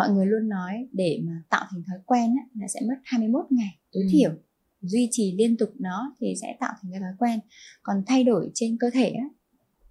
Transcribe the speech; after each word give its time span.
mọi 0.00 0.10
người 0.10 0.26
luôn 0.26 0.48
nói 0.48 0.88
để 0.92 1.20
mà 1.24 1.42
tạo 1.50 1.64
thành 1.70 1.82
thói 1.88 1.98
quen 2.06 2.34
á, 2.36 2.44
là 2.60 2.68
sẽ 2.68 2.80
mất 2.88 2.94
21 3.04 3.44
ngày 3.50 3.78
tối 3.92 4.02
Ừ. 4.02 4.08
thiểu. 4.12 4.30
Duy 4.82 5.08
trì 5.10 5.34
liên 5.38 5.56
tục 5.56 5.70
nó 5.78 6.14
thì 6.20 6.34
sẽ 6.40 6.56
tạo 6.60 6.72
thành 6.82 6.90
cái 6.92 7.00
thói 7.00 7.12
quen. 7.18 7.40
Còn 7.82 8.02
thay 8.06 8.24
đổi 8.24 8.50
trên 8.54 8.76
cơ 8.80 8.90
thể 8.90 9.10
á, 9.10 9.28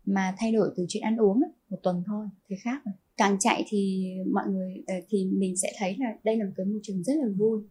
mà 0.06 0.36
thay 0.38 0.52
đổi 0.52 0.74
từ 0.78 0.86
chuyện 0.90 1.04
ăn 1.04 1.18
uống 1.18 1.42
á, 1.44 1.50
một 1.70 1.78
tuần 1.84 2.04
thôi 2.06 2.28
thì 2.50 2.56
khác 2.64 2.82
rồi. 2.86 2.94
Càng 3.18 3.40
chạy 3.40 3.64
thì 3.68 4.10
mọi 4.34 4.48
người 4.48 4.84
ờ, 4.88 4.96
thì 5.10 5.26
mình 5.26 5.58
sẽ 5.58 5.72
thấy 5.80 5.96
là 6.00 6.16
đây 6.24 6.38
là 6.38 6.46
một 6.46 6.52
cái 6.56 6.66
môi 6.66 6.80
trường 6.84 7.04
rất 7.04 7.14
là 7.16 7.28
vui 7.38 7.62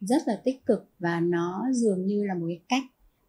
rất 0.00 0.22
là 0.26 0.40
tích 0.44 0.66
cực 0.66 0.90
và 0.98 1.20
nó 1.20 1.64
dường 1.72 2.06
như 2.06 2.24
là 2.24 2.34
một 2.34 2.46
cái 2.48 2.60
cách 2.68 2.84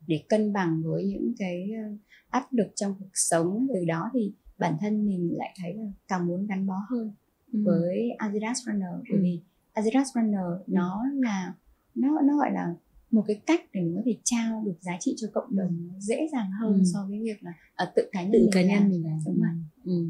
để 0.08 0.24
cân 0.30 0.54
bằng 0.54 0.82
với 0.86 1.06
những 1.06 1.34
cái 1.38 1.70
ờ, 1.86 1.96
áp 2.30 2.54
lực 2.54 2.68
trong 2.76 2.96
cuộc 3.00 3.12
sống. 3.14 3.68
Từ 3.74 3.86
đó 3.86 4.10
thì 4.14 4.34
bản 4.58 4.78
thân 4.82 5.06
mình 5.06 5.30
lại 5.38 5.56
thấy 5.62 5.74
là 5.74 5.92
càng 6.08 6.28
muốn 6.28 6.48
gắn 6.48 6.68
bó 6.68 6.76
hơn 6.90 7.12
với 7.54 8.10
Adidas 8.18 8.58
Runner 8.66 8.90
bởi 9.10 9.20
Ừ. 9.20 9.24
vì 9.24 9.40
Adidas 9.74 10.08
Runner 10.16 10.42
nó 10.68 11.04
là 11.16 11.54
nó 11.96 12.22
nó 12.24 12.38
gọi 12.38 12.52
là 12.52 12.74
một 13.12 13.24
cái 13.28 13.42
cách 13.46 13.62
để 13.74 13.82
mình 13.82 13.96
có 13.96 14.02
thể 14.06 14.18
trao 14.24 14.64
được 14.66 14.76
giá 14.82 14.98
trị 15.00 15.14
cho 15.18 15.28
cộng 15.34 15.56
đồng 15.56 15.88
nó 15.88 15.94
dễ 16.00 16.28
dàng 16.34 16.52
hơn 16.62 16.74
Ừ. 16.74 16.82
so 16.94 17.06
với 17.10 17.20
việc 17.24 17.44
là 17.44 17.54
ở 17.76 17.92
tự 17.96 18.10
cá 18.12 18.22
nhân 18.22 18.32
tự 18.34 18.40
mình 18.40 18.50
cá 18.54 18.62
nhân 18.62 18.90
mình 18.90 19.04
làm 19.06 19.20
đúng 19.26 19.40
rồi 19.42 19.52
Ừ. 19.86 20.10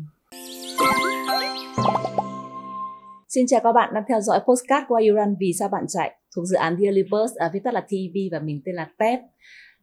Xin 3.29 3.45
chào 3.47 3.59
các 3.63 3.71
bạn 3.71 3.93
đang 3.93 4.03
theo 4.07 4.21
dõi 4.21 4.39
postcard 4.47 4.85
You 4.89 5.15
Run 5.15 5.35
Vì 5.39 5.53
sao 5.59 5.69
bạn 5.69 5.85
chạy 5.87 6.11
thuộc 6.35 6.45
dự 6.45 6.55
án 6.55 6.77
Dearly 6.81 7.03
Birds, 7.03 7.35
à, 7.35 7.49
viết 7.53 7.59
tắt 7.63 7.73
là 7.73 7.81
TV 7.81 8.15
và 8.31 8.39
mình 8.39 8.61
tên 8.65 8.75
là 8.75 8.89
Tép. 8.97 9.19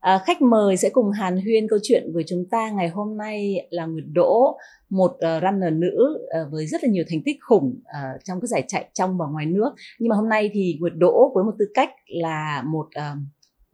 À, 0.00 0.22
khách 0.26 0.42
mời 0.42 0.76
sẽ 0.76 0.90
cùng 0.90 1.10
hàn 1.10 1.36
huyên 1.36 1.68
câu 1.68 1.78
chuyện 1.82 2.10
với 2.14 2.24
chúng 2.26 2.44
ta 2.50 2.70
ngày 2.70 2.88
hôm 2.88 3.16
nay 3.16 3.66
là 3.70 3.86
Nguyệt 3.86 4.04
Đỗ, 4.12 4.58
một 4.90 5.10
uh, 5.10 5.42
runner 5.42 5.72
nữ 5.72 6.26
uh, 6.42 6.52
với 6.52 6.66
rất 6.66 6.84
là 6.84 6.90
nhiều 6.90 7.04
thành 7.10 7.22
tích 7.24 7.36
khủng 7.40 7.80
uh, 7.80 8.24
trong 8.24 8.40
các 8.40 8.46
giải 8.46 8.64
chạy 8.68 8.90
trong 8.94 9.18
và 9.18 9.26
ngoài 9.26 9.46
nước. 9.46 9.70
Nhưng 9.98 10.08
mà 10.08 10.16
hôm 10.16 10.28
nay 10.28 10.50
thì 10.52 10.76
Nguyệt 10.80 10.92
Đỗ 10.96 11.32
với 11.34 11.44
một 11.44 11.52
tư 11.58 11.64
cách 11.74 11.90
là 12.06 12.62
một 12.66 12.86
uh, 12.86 13.18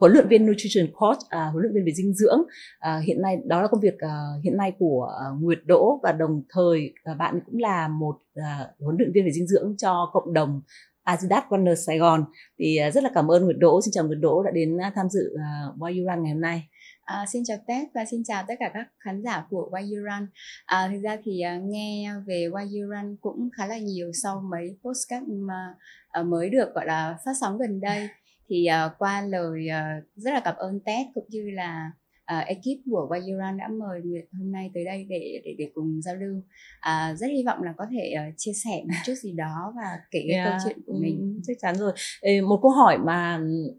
huấn 0.01 0.13
luyện 0.13 0.29
viên 0.29 0.47
nutrition 0.47 0.87
coach, 0.95 1.19
uh, 1.19 1.53
huấn 1.53 1.63
luyện 1.63 1.75
viên 1.75 1.85
về 1.85 1.93
dinh 1.93 2.15
dưỡng. 2.15 2.39
Uh, 2.39 3.05
hiện 3.05 3.23
nay 3.23 3.37
đó 3.45 3.63
là 3.63 3.69
công 3.69 3.81
việc 3.81 3.95
uh, 3.95 4.45
hiện 4.45 4.57
nay 4.57 4.73
của 4.79 5.09
uh, 5.09 5.43
Nguyệt 5.43 5.59
Đỗ 5.65 6.01
và 6.03 6.13
đồng 6.13 6.43
thời 6.49 6.95
uh, 7.13 7.19
bạn 7.19 7.41
cũng 7.47 7.61
là 7.61 7.89
một 7.89 8.17
uh, 8.39 8.81
huấn 8.81 8.97
luyện 8.99 9.13
viên 9.13 9.25
về 9.25 9.31
dinh 9.33 9.47
dưỡng 9.47 9.75
cho 9.79 10.11
cộng 10.13 10.33
đồng 10.33 10.61
Adidas 11.07 11.45
Runner 11.51 11.79
Sài 11.87 11.99
Gòn 11.99 12.25
thì 12.59 12.77
à, 12.77 12.91
rất 12.91 13.05
là 13.05 13.11
cảm 13.15 13.31
ơn 13.31 13.45
Nguyệt 13.45 13.57
Đỗ 13.59 13.81
xin 13.83 13.93
chào 13.93 14.05
Nguyệt 14.05 14.19
Đỗ 14.21 14.43
đã 14.43 14.51
đến 14.51 14.79
à, 14.79 14.93
tham 14.95 15.07
dự 15.11 15.37
à, 15.39 15.51
Why 15.79 15.99
You 15.99 16.15
Run 16.15 16.23
ngày 16.23 16.33
hôm 16.33 16.41
nay 16.41 16.69
À, 17.07 17.25
xin 17.33 17.43
chào 17.45 17.57
Tết 17.67 17.89
và 17.95 18.05
xin 18.11 18.25
chào 18.25 18.45
tất 18.49 18.55
cả 18.61 18.71
các 18.75 18.87
khán 18.99 19.23
giả 19.23 19.47
của 19.51 19.71
Why 19.73 19.81
You 19.81 20.05
Run. 20.05 20.29
À, 20.65 20.89
thực 20.93 21.01
ra 21.03 21.17
thì 21.25 21.41
à, 21.41 21.59
nghe 21.65 22.13
về 22.27 22.49
Why 22.53 22.63
You 22.63 22.91
Run 22.91 23.17
cũng 23.21 23.49
khá 23.57 23.67
là 23.67 23.79
nhiều 23.79 24.11
sau 24.23 24.43
mấy 24.51 24.77
postcard 24.85 25.27
mà 25.29 25.75
à, 26.09 26.23
mới 26.23 26.51
được 26.51 26.75
gọi 26.75 26.87
là 26.87 27.19
phát 27.25 27.33
sóng 27.41 27.59
gần 27.59 27.81
đây. 27.81 28.09
Thì 28.49 28.67
à, 28.67 28.91
qua 28.99 29.21
lời 29.21 29.69
à, 29.69 30.01
rất 30.17 30.31
là 30.35 30.41
cảm 30.41 30.57
ơn 30.57 30.81
Tết 30.81 31.07
cũng 31.15 31.27
như 31.29 31.51
là 31.51 31.91
à, 32.27 32.39
ekip 32.39 32.79
của 32.91 33.09
Run 33.11 33.57
đã 33.59 33.69
mời 33.69 34.01
Nguyệt 34.05 34.25
hôm 34.39 34.53
nay 34.53 34.71
tới 34.75 34.85
đây 34.85 35.07
để 35.09 35.41
để 35.45 35.55
để 35.59 35.71
cùng 35.75 36.03
giao 36.03 36.15
lưu. 36.15 36.43
À, 36.81 37.15
rất 37.19 37.27
hy 37.27 37.43
vọng 37.47 37.63
là 37.63 37.75
có 37.77 37.87
thể 37.91 38.11
à, 38.17 38.31
chia 38.37 38.53
sẻ 38.65 38.83
một 38.89 38.95
chút 39.07 39.15
gì 39.23 39.33
đó 39.33 39.73
và 39.77 39.99
kể 40.11 40.25
cái 40.29 40.41
câu 40.45 40.53
chuyện 40.65 40.79
của 40.87 40.95
mình. 41.01 41.19
ừ, 41.37 41.41
chắc 41.47 41.57
chắn 41.63 41.75
rồi 41.77 41.93
Ê, 42.21 42.41
một 42.41 42.59
câu 42.63 42.71
hỏi 42.71 42.99
mà 42.99 43.37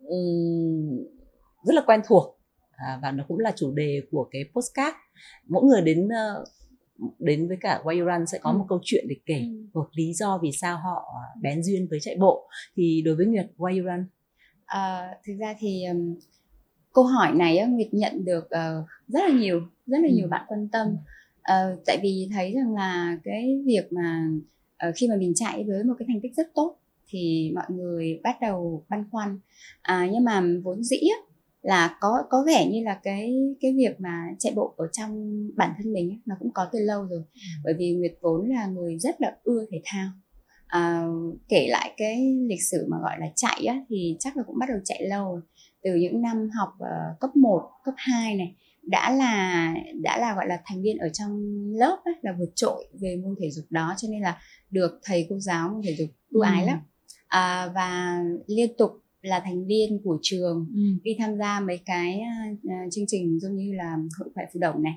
um, 0.09 0.97
rất 1.63 1.73
là 1.75 1.81
quen 1.85 2.01
thuộc 2.07 2.39
à, 2.71 2.99
và 3.01 3.11
nó 3.11 3.23
cũng 3.27 3.39
là 3.39 3.51
chủ 3.55 3.71
đề 3.71 4.01
của 4.11 4.27
cái 4.31 4.41
postcard 4.55 4.95
mỗi 5.47 5.63
người 5.63 5.81
đến 5.81 6.05
uh, 6.07 6.47
đến 7.19 7.47
với 7.47 7.57
cả 7.61 7.81
Run 7.85 8.25
sẽ 8.27 8.37
có 8.41 8.51
Ừ. 8.51 8.57
một 8.57 8.65
câu 8.69 8.79
chuyện 8.83 9.05
để 9.09 9.15
kể 9.25 9.39
Ừ. 9.39 9.65
một 9.73 9.87
lý 9.93 10.13
do 10.13 10.39
vì 10.43 10.51
sao 10.51 10.77
họ 10.77 11.05
bén 11.41 11.63
duyên 11.63 11.87
với 11.89 11.99
chạy 12.01 12.15
bộ 12.19 12.47
thì 12.75 13.01
đối 13.05 13.15
với 13.15 13.25
Nguyệt 13.25 13.45
Run 13.57 14.05
À, 14.65 15.09
thực 15.27 15.33
ra 15.39 15.55
thì 15.59 15.83
um, 15.91 16.15
câu 16.97 17.03
hỏi 17.03 17.31
này 17.33 17.57
á, 17.57 17.67
Nguyệt 17.67 17.87
nhận 17.91 18.25
được 18.25 18.45
uh, 18.45 18.87
rất 19.07 19.19
là 19.27 19.39
nhiều 19.39 19.61
rất 19.85 19.97
là 20.01 20.07
Ừ. 20.07 20.13
nhiều 20.15 20.27
bạn 20.27 20.45
quan 20.47 20.67
tâm. 20.71 20.87
Ờ, 21.41 21.77
tại 21.85 21.99
vì 22.03 22.29
thấy 22.33 22.53
rằng 22.53 22.73
là 22.75 23.17
cái 23.23 23.61
việc 23.65 23.93
mà 23.93 24.27
ờ, 24.77 24.91
khi 24.95 25.07
mà 25.07 25.15
mình 25.15 25.33
chạy 25.35 25.63
với 25.67 25.83
một 25.83 25.93
cái 25.99 26.05
thành 26.07 26.21
tích 26.21 26.35
rất 26.37 26.47
tốt 26.55 26.79
thì 27.09 27.51
mọi 27.55 27.65
người 27.69 28.19
bắt 28.23 28.37
đầu 28.41 28.85
băn 28.89 29.03
khoăn. 29.11 29.39
À, 29.81 30.09
nhưng 30.11 30.23
mà 30.23 30.43
vốn 30.63 30.83
dĩ 30.83 30.97
là 31.61 31.97
có 32.01 32.23
có 32.29 32.43
vẻ 32.47 32.69
như 32.71 32.83
là 32.83 32.99
cái 33.03 33.35
cái 33.61 33.73
việc 33.73 33.99
mà 33.99 34.27
chạy 34.39 34.53
bộ 34.55 34.73
ở 34.77 34.87
trong 34.91 35.31
bản 35.55 35.73
thân 35.77 35.93
mình 35.93 36.19
nó 36.25 36.35
cũng 36.39 36.51
có 36.53 36.67
từ 36.71 36.79
lâu 36.79 37.03
rồi. 37.03 37.23
Bởi 37.63 37.73
vì 37.73 37.93
Nguyệt 37.93 38.13
vốn 38.21 38.49
là 38.49 38.67
người 38.67 38.97
rất 38.99 39.21
là 39.21 39.37
ưa 39.43 39.65
thể 39.71 39.81
thao. 39.85 40.09
À, 40.67 41.07
kể 41.49 41.67
lại 41.69 41.93
cái 41.97 42.35
lịch 42.49 42.63
sử 42.71 42.85
mà 42.89 42.97
gọi 43.01 43.15
là 43.19 43.27
chạy 43.35 43.65
á, 43.65 43.85
thì 43.89 44.15
chắc 44.19 44.37
là 44.37 44.43
cũng 44.43 44.59
bắt 44.59 44.65
đầu 44.69 44.77
chạy 44.85 45.07
lâu 45.07 45.31
rồi. 45.31 45.41
Từ 45.87 45.95
những 45.95 46.21
năm 46.21 46.49
học 46.49 46.69
ờ, 46.79 47.15
cấp 47.19 47.35
1, 47.35 47.69
cấp 47.83 47.93
2 47.97 48.35
này 48.35 48.55
đã 48.83 49.11
là 49.11 49.73
đã 50.01 50.17
là 50.17 50.35
gọi 50.35 50.47
là 50.47 50.61
thành 50.65 50.81
viên 50.81 50.97
ở 50.97 51.09
trong 51.09 51.43
lớp 51.73 51.97
ấy, 52.05 52.13
là 52.21 52.35
vượt 52.39 52.49
trội 52.55 52.87
về 53.01 53.15
môn 53.23 53.35
thể 53.41 53.51
dục 53.51 53.65
đó 53.69 53.93
cho 53.97 54.07
nên 54.11 54.21
là 54.21 54.37
được 54.71 54.99
thầy 55.03 55.25
cô 55.29 55.39
giáo 55.39 55.69
môn 55.69 55.81
thể 55.83 55.95
dục 55.99 56.09
ưu 56.31 56.41
ái 56.41 56.61
Ừ. 56.63 56.67
lắm 56.67 56.79
à, 57.27 57.67
và 57.75 58.19
liên 58.47 58.71
tục 58.77 58.91
là 59.21 59.39
thành 59.39 59.65
viên 59.67 59.99
của 60.03 60.19
trường 60.21 60.67
đi 61.03 61.15
tham 61.19 61.37
gia 61.37 61.59
mấy 61.59 61.79
cái 61.85 62.21
uh, 62.53 62.91
chương 62.91 63.05
trình 63.07 63.39
giống 63.39 63.55
như 63.55 63.73
là 63.73 63.97
hội 64.19 64.29
khỏe 64.35 64.45
phù 64.53 64.59
đồng 64.59 64.83
này 64.83 64.93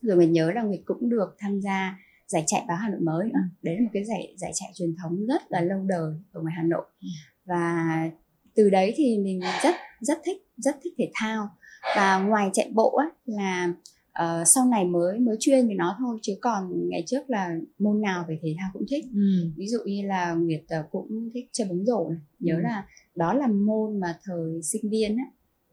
rồi 0.00 0.16
mình 0.16 0.32
nhớ 0.32 0.50
là 0.54 0.62
Nguyệt 0.62 0.80
cũng 0.84 1.08
được 1.10 1.36
tham 1.38 1.60
gia 1.60 1.98
giải 2.26 2.44
chạy 2.46 2.64
báo 2.68 2.76
Hà 2.76 2.88
Nội 2.88 3.00
mới 3.00 3.24
nữa. 3.26 3.40
đấy 3.62 3.74
là 3.76 3.80
một 3.82 3.90
cái 3.92 4.04
giải 4.04 4.34
giải 4.36 4.52
chạy 4.54 4.70
truyền 4.74 4.94
thống 5.02 5.26
rất 5.26 5.42
là 5.48 5.60
lâu 5.60 5.84
đời 5.88 6.12
ở 6.32 6.40
ngoài 6.42 6.54
Hà 6.56 6.62
Nội 6.62 6.84
Ừ. 7.00 7.08
và 7.44 8.10
từ 8.54 8.70
đấy 8.70 8.94
thì 8.96 9.18
mình 9.18 9.40
rất 9.62 9.74
rất 10.00 10.18
thích 10.24 10.46
rất 10.56 10.76
thích 10.84 10.94
thể 10.98 11.10
thao 11.14 11.48
và 11.96 12.18
ngoài 12.18 12.50
chạy 12.52 12.70
bộ 12.74 12.96
á 12.96 13.06
là 13.26 13.72
ờ, 14.12 14.44
sau 14.44 14.66
này 14.66 14.84
mới 14.84 15.18
mới 15.18 15.36
chuyên 15.40 15.68
về 15.68 15.74
nó 15.74 15.96
thôi 15.98 16.18
chứ 16.22 16.32
còn 16.40 16.88
ngày 16.88 17.02
trước 17.06 17.30
là 17.30 17.56
môn 17.78 18.00
nào 18.00 18.24
về 18.28 18.38
thể 18.42 18.54
thao 18.58 18.70
cũng 18.72 18.84
thích 18.90 19.04
Ừ. 19.14 19.20
ví 19.56 19.66
dụ 19.68 19.78
như 19.86 20.02
là 20.06 20.32
Nguyệt 20.34 20.62
ờ, 20.68 20.84
cũng 20.90 21.30
thích 21.34 21.48
chơi 21.52 21.68
bóng 21.68 21.84
rổ 21.86 22.08
này 22.10 22.18
nhớ 22.40 22.54
Ừ. 22.54 22.60
là 22.62 22.86
đó 23.14 23.34
là 23.34 23.46
môn 23.46 24.00
mà 24.00 24.18
thời 24.24 24.62
sinh 24.62 24.90
viên 24.90 25.16
á 25.16 25.24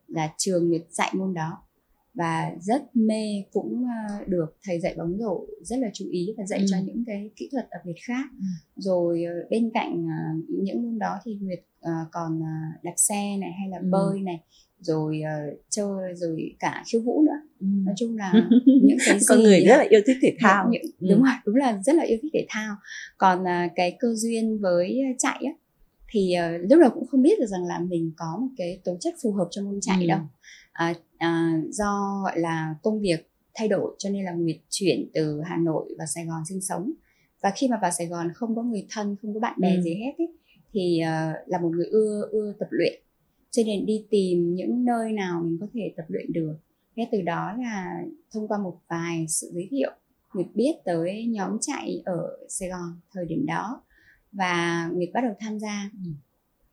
là 0.07 0.33
trường 0.37 0.69
Nguyệt 0.69 0.83
dạy 0.89 1.11
môn 1.15 1.33
đó 1.33 1.63
và 2.13 2.51
rất 2.61 2.95
mê 2.95 3.43
cũng 3.53 3.85
ờ, 4.09 4.23
được 4.27 4.55
thầy 4.63 4.79
dạy 4.79 4.95
bóng 4.97 5.17
rổ 5.19 5.45
rất 5.61 5.79
là 5.79 5.89
chú 5.93 6.05
ý 6.11 6.33
và 6.37 6.45
dạy 6.45 6.59
Ừ. 6.59 6.65
cho 6.71 6.77
những 6.85 7.03
cái 7.07 7.29
kỹ 7.35 7.49
thuật 7.51 7.67
đặc 7.71 7.81
biệt 7.85 7.95
khác 8.07 8.25
Ừ. 8.39 8.45
rồi 8.75 9.23
bên 9.49 9.71
cạnh 9.73 10.07
những 10.49 10.83
môn 10.83 10.99
đó 10.99 11.15
thì 11.25 11.37
Nguyệt 11.41 11.59
ờ, 11.83 11.91
còn 12.11 12.39
ờ, 12.41 12.79
đạp 12.83 12.93
xe 12.97 13.37
này 13.39 13.51
hay 13.59 13.69
là 13.69 13.77
Ừ. 13.77 13.87
bơi 13.91 14.21
này 14.21 14.39
rồi 14.79 15.21
ờ, 15.21 15.55
chơi 15.69 16.13
rồi 16.15 16.55
cả 16.59 16.83
khiêu 16.91 17.01
vũ 17.01 17.21
nữa 17.21 17.47
Ừ. 17.59 17.65
nói 17.85 17.95
chung 17.97 18.17
là 18.17 18.33
những 18.83 18.97
cái 19.05 19.19
gì 19.19 19.25
con 19.29 19.39
người 19.43 19.65
rất 19.65 19.77
là 19.77 19.85
yêu 19.89 20.01
thích 20.07 20.17
thể 20.21 20.35
thao 20.39 20.69
những, 20.69 20.81
Ừ. 20.99 21.07
đúng 21.09 21.23
rồi 21.23 21.33
đúng 21.45 21.55
là 21.55 21.81
rất 21.85 21.95
là 21.95 22.03
yêu 22.03 22.17
thích 22.21 22.31
thể 22.33 22.45
thao 22.49 22.75
còn 23.17 23.47
à, 23.47 23.69
cái 23.75 23.95
cơ 23.99 24.07
duyên 24.15 24.59
với 24.61 25.01
chạy 25.17 25.43
á 25.45 25.51
thì 26.11 26.33
à, 26.33 26.57
lúc 26.69 26.79
đầu 26.81 26.89
cũng 26.93 27.07
không 27.07 27.21
biết 27.21 27.39
được 27.39 27.45
rằng 27.47 27.63
là 27.65 27.79
mình 27.79 28.11
có 28.17 28.37
một 28.41 28.47
cái 28.57 28.81
tố 28.83 28.97
chất 28.99 29.13
phù 29.23 29.31
hợp 29.33 29.47
cho 29.51 29.61
môn 29.63 29.79
chạy 29.81 29.97
Ừ. 30.01 30.07
đâu 30.07 30.19
à, 30.71 30.93
à, 31.17 31.59
do 31.69 32.21
gọi 32.23 32.39
là 32.39 32.75
công 32.83 33.01
việc 33.01 33.29
thay 33.55 33.67
đổi 33.67 33.95
cho 33.99 34.09
nên 34.09 34.25
là 34.25 34.31
Nguyệt 34.31 34.57
chuyển 34.69 35.09
từ 35.13 35.41
Hà 35.45 35.57
Nội 35.57 35.95
vào 35.97 36.07
Sài 36.07 36.25
Gòn 36.25 36.41
sinh 36.49 36.61
sống 36.61 36.91
và 37.43 37.51
khi 37.55 37.67
mà 37.67 37.77
vào 37.81 37.91
Sài 37.91 38.07
Gòn 38.07 38.27
không 38.35 38.55
có 38.55 38.63
người 38.63 38.85
thân 38.89 39.15
không 39.21 39.33
có 39.33 39.39
bạn 39.39 39.55
bè 39.59 39.75
Ừ. 39.75 39.81
gì 39.81 39.93
hết 39.95 40.11
ấy, 40.17 40.27
thì 40.73 40.99
à, 40.99 41.33
là 41.47 41.59
một 41.59 41.69
người 41.69 41.85
ưa 41.85 42.27
ưa 42.31 42.53
tập 42.59 42.67
luyện. 42.71 42.93
Cho 43.51 43.63
nên 43.65 43.85
đi 43.85 44.05
tìm 44.09 44.55
những 44.55 44.85
nơi 44.85 45.11
nào 45.11 45.41
mình 45.43 45.57
có 45.61 45.67
thể 45.73 45.93
tập 45.97 46.05
luyện 46.07 46.33
được. 46.33 46.55
Thế 46.95 47.07
từ 47.11 47.21
đó 47.21 47.53
là 47.59 48.03
thông 48.31 48.47
qua 48.47 48.57
một 48.57 48.77
vài 48.87 49.25
sự 49.27 49.49
giới 49.53 49.67
thiệu 49.71 49.91
Nguyệt 50.33 50.47
biết 50.53 50.71
tới 50.85 51.25
nhóm 51.27 51.57
chạy 51.61 52.01
ở 52.05 52.37
Sài 52.49 52.69
Gòn 52.69 52.99
thời 53.11 53.25
điểm 53.25 53.45
đó 53.45 53.81
và 54.31 54.87
Nguyệt 54.93 55.09
bắt 55.13 55.21
đầu 55.21 55.33
tham 55.39 55.59
gia. 55.59 55.89
Ừ. 56.05 56.11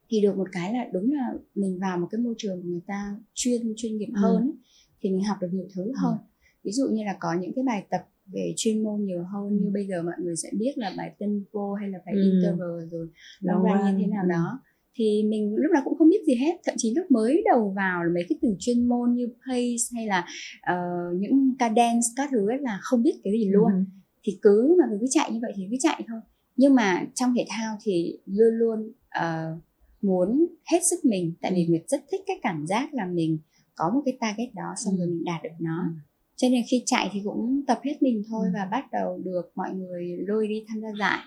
thì 0.08 0.20
được 0.20 0.36
một 0.36 0.48
cái 0.52 0.72
là 0.72 0.88
đúng 0.92 1.12
là 1.12 1.32
mình 1.54 1.78
vào 1.80 1.98
một 1.98 2.08
cái 2.10 2.20
môi 2.20 2.34
trường 2.38 2.60
người 2.70 2.80
ta 2.86 3.16
chuyên 3.34 3.72
chuyên 3.76 3.96
nghiệp 3.96 4.08
Ừ. 4.14 4.20
hơn 4.20 4.42
ấy, 4.42 4.52
thì 5.00 5.10
mình 5.10 5.24
học 5.24 5.36
được 5.40 5.48
nhiều 5.52 5.66
thứ 5.74 5.92
hơn. 5.96 6.16
Ví 6.64 6.72
dụ 6.72 6.88
như 6.92 7.04
là 7.04 7.16
có 7.20 7.34
những 7.40 7.52
cái 7.54 7.64
bài 7.64 7.84
tập 7.90 8.06
về 8.32 8.52
chuyên 8.56 8.82
môn 8.82 9.04
nhiều 9.04 9.22
hơn 9.32 9.56
như 9.60 9.66
Ừ. 9.66 9.70
bây 9.74 9.86
giờ 9.86 10.02
mọi 10.02 10.14
người 10.22 10.36
sẽ 10.36 10.48
biết 10.58 10.72
là 10.76 10.92
bài 10.96 11.10
tempo 11.18 11.74
hay 11.80 11.88
là 11.90 11.98
bài 12.06 12.14
Ừ. 12.14 12.20
interval 12.22 12.88
rồi 12.90 13.08
Long 13.40 13.62
run 13.62 13.96
như 13.96 14.04
thế 14.04 14.06
nào 14.06 14.22
ừ. 14.24 14.28
đó 14.30 14.60
thì 14.94 15.22
mình 15.28 15.54
lúc 15.56 15.72
nào 15.72 15.82
cũng 15.84 15.98
không 15.98 16.08
biết 16.08 16.20
gì 16.26 16.34
hết 16.34 16.58
thậm 16.64 16.74
chí 16.78 16.94
lúc 16.96 17.10
mới 17.10 17.42
đầu 17.50 17.72
vào 17.76 18.04
là 18.04 18.10
mấy 18.14 18.22
cái 18.28 18.38
từ 18.42 18.54
chuyên 18.58 18.88
môn 18.88 19.14
như 19.14 19.28
pace 19.48 19.84
hay 19.94 20.06
là 20.06 20.26
ờ, 20.62 20.76
những 21.16 21.54
cadence 21.58 22.06
các 22.16 22.28
thứ 22.32 22.48
ấy 22.50 22.58
là 22.60 22.78
không 22.82 23.02
biết 23.02 23.20
cái 23.24 23.32
gì 23.32 23.44
luôn 23.50 23.72
Ừ. 23.72 23.78
thì 24.24 24.38
cứ 24.42 24.76
mà 24.78 24.84
cứ 25.00 25.06
chạy 25.10 25.32
như 25.32 25.38
vậy 25.42 25.52
thì 25.56 25.66
cứ 25.70 25.76
chạy 25.80 26.04
thôi 26.08 26.20
nhưng 26.56 26.74
mà 26.74 27.06
trong 27.14 27.34
thể 27.36 27.44
thao 27.48 27.76
thì 27.84 28.18
luôn 28.26 28.54
luôn 28.58 28.92
ờ, 29.08 29.56
muốn 30.02 30.46
hết 30.72 30.78
sức 30.90 31.04
mình 31.04 31.32
tại 31.40 31.52
vì 31.54 31.64
Ừ. 31.64 31.70
Nguyệt 31.70 31.82
rất 31.88 32.00
thích 32.12 32.20
cái 32.26 32.38
cảm 32.42 32.66
giác 32.66 32.94
là 32.94 33.06
mình 33.06 33.38
có 33.74 33.90
một 33.94 34.02
cái 34.04 34.16
target 34.20 34.54
đó 34.54 34.74
xong 34.84 34.94
Ừ. 34.94 34.98
rồi 34.98 35.06
mình 35.08 35.24
đạt 35.24 35.42
được 35.42 35.50
nó 35.60 35.82
Ừ. 35.82 35.92
cho 36.40 36.48
nên 36.48 36.62
khi 36.70 36.82
chạy 36.86 37.08
thì 37.12 37.20
cũng 37.24 37.62
tập 37.66 37.80
hết 37.84 38.02
mình 38.02 38.22
thôi 38.30 38.46
Ừ. 38.46 38.50
và 38.54 38.68
bắt 38.70 38.84
đầu 38.92 39.18
được 39.24 39.52
mọi 39.54 39.74
người 39.74 40.16
lôi 40.26 40.48
đi 40.48 40.64
tham 40.68 40.80
gia 40.80 40.88
giải 40.98 41.18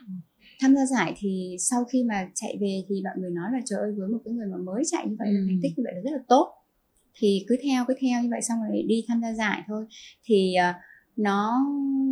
tham 0.61 0.75
gia 0.75 0.85
giải 0.85 1.13
thì 1.17 1.55
sau 1.59 1.83
khi 1.85 2.03
mà 2.03 2.29
chạy 2.35 2.57
về 2.61 2.81
thì 2.89 3.01
mọi 3.03 3.13
người 3.17 3.31
nói 3.31 3.49
là 3.53 3.59
trời 3.65 3.79
ơi 3.79 3.91
với 3.97 4.07
một 4.09 4.19
cái 4.25 4.33
người 4.33 4.47
mà 4.47 4.57
mới 4.57 4.83
chạy 4.91 5.07
như 5.07 5.15
vậy 5.19 5.27
Ừ. 5.27 5.35
thành 5.47 5.59
tích 5.63 5.71
như 5.77 5.83
vậy 5.85 5.93
là 5.95 6.01
rất 6.01 6.11
là 6.11 6.23
tốt 6.27 6.47
thì 7.19 7.45
cứ 7.47 7.55
theo 7.63 7.85
cứ 7.87 7.93
theo 8.01 8.21
như 8.23 8.27
vậy 8.31 8.41
xong 8.41 8.57
rồi 8.69 8.83
đi 8.87 9.05
tham 9.07 9.21
gia 9.21 9.33
giải 9.33 9.61
thôi 9.67 9.85
thì 10.25 10.53
ờ, 10.55 10.73
nó 11.17 11.65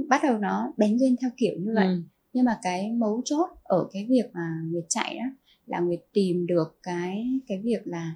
bắt 0.09 0.21
đầu 0.24 0.38
nó 0.38 0.74
bén 0.77 0.98
duyên 1.00 1.15
theo 1.21 1.30
kiểu 1.38 1.53
như 1.59 1.71
vậy 1.75 1.86
Ừ. 1.88 2.01
nhưng 2.33 2.45
mà 2.45 2.59
cái 2.62 2.92
mấu 2.92 3.21
chốt 3.25 3.50
ở 3.63 3.88
cái 3.94 4.06
việc 4.09 4.25
mà 4.33 4.48
Nguyệt 4.71 4.86
chạy 4.89 5.18
đó 5.18 5.25
là 5.65 5.80
Nguyệt 5.80 6.00
tìm 6.13 6.45
được 6.48 6.80
cái 6.83 7.25
cái 7.48 7.62
việc 7.63 7.81
là 7.86 8.15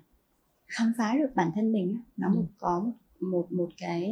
khám 0.67 0.91
phá 0.97 1.15
được 1.19 1.29
bản 1.35 1.51
thân 1.55 1.71
mình 1.71 1.97
nó 2.17 2.27
Ừ. 2.27 2.35
một 2.35 2.45
có 2.57 2.79
một 2.79 2.91
một, 3.31 3.51
một 3.51 3.69
cái 3.77 4.11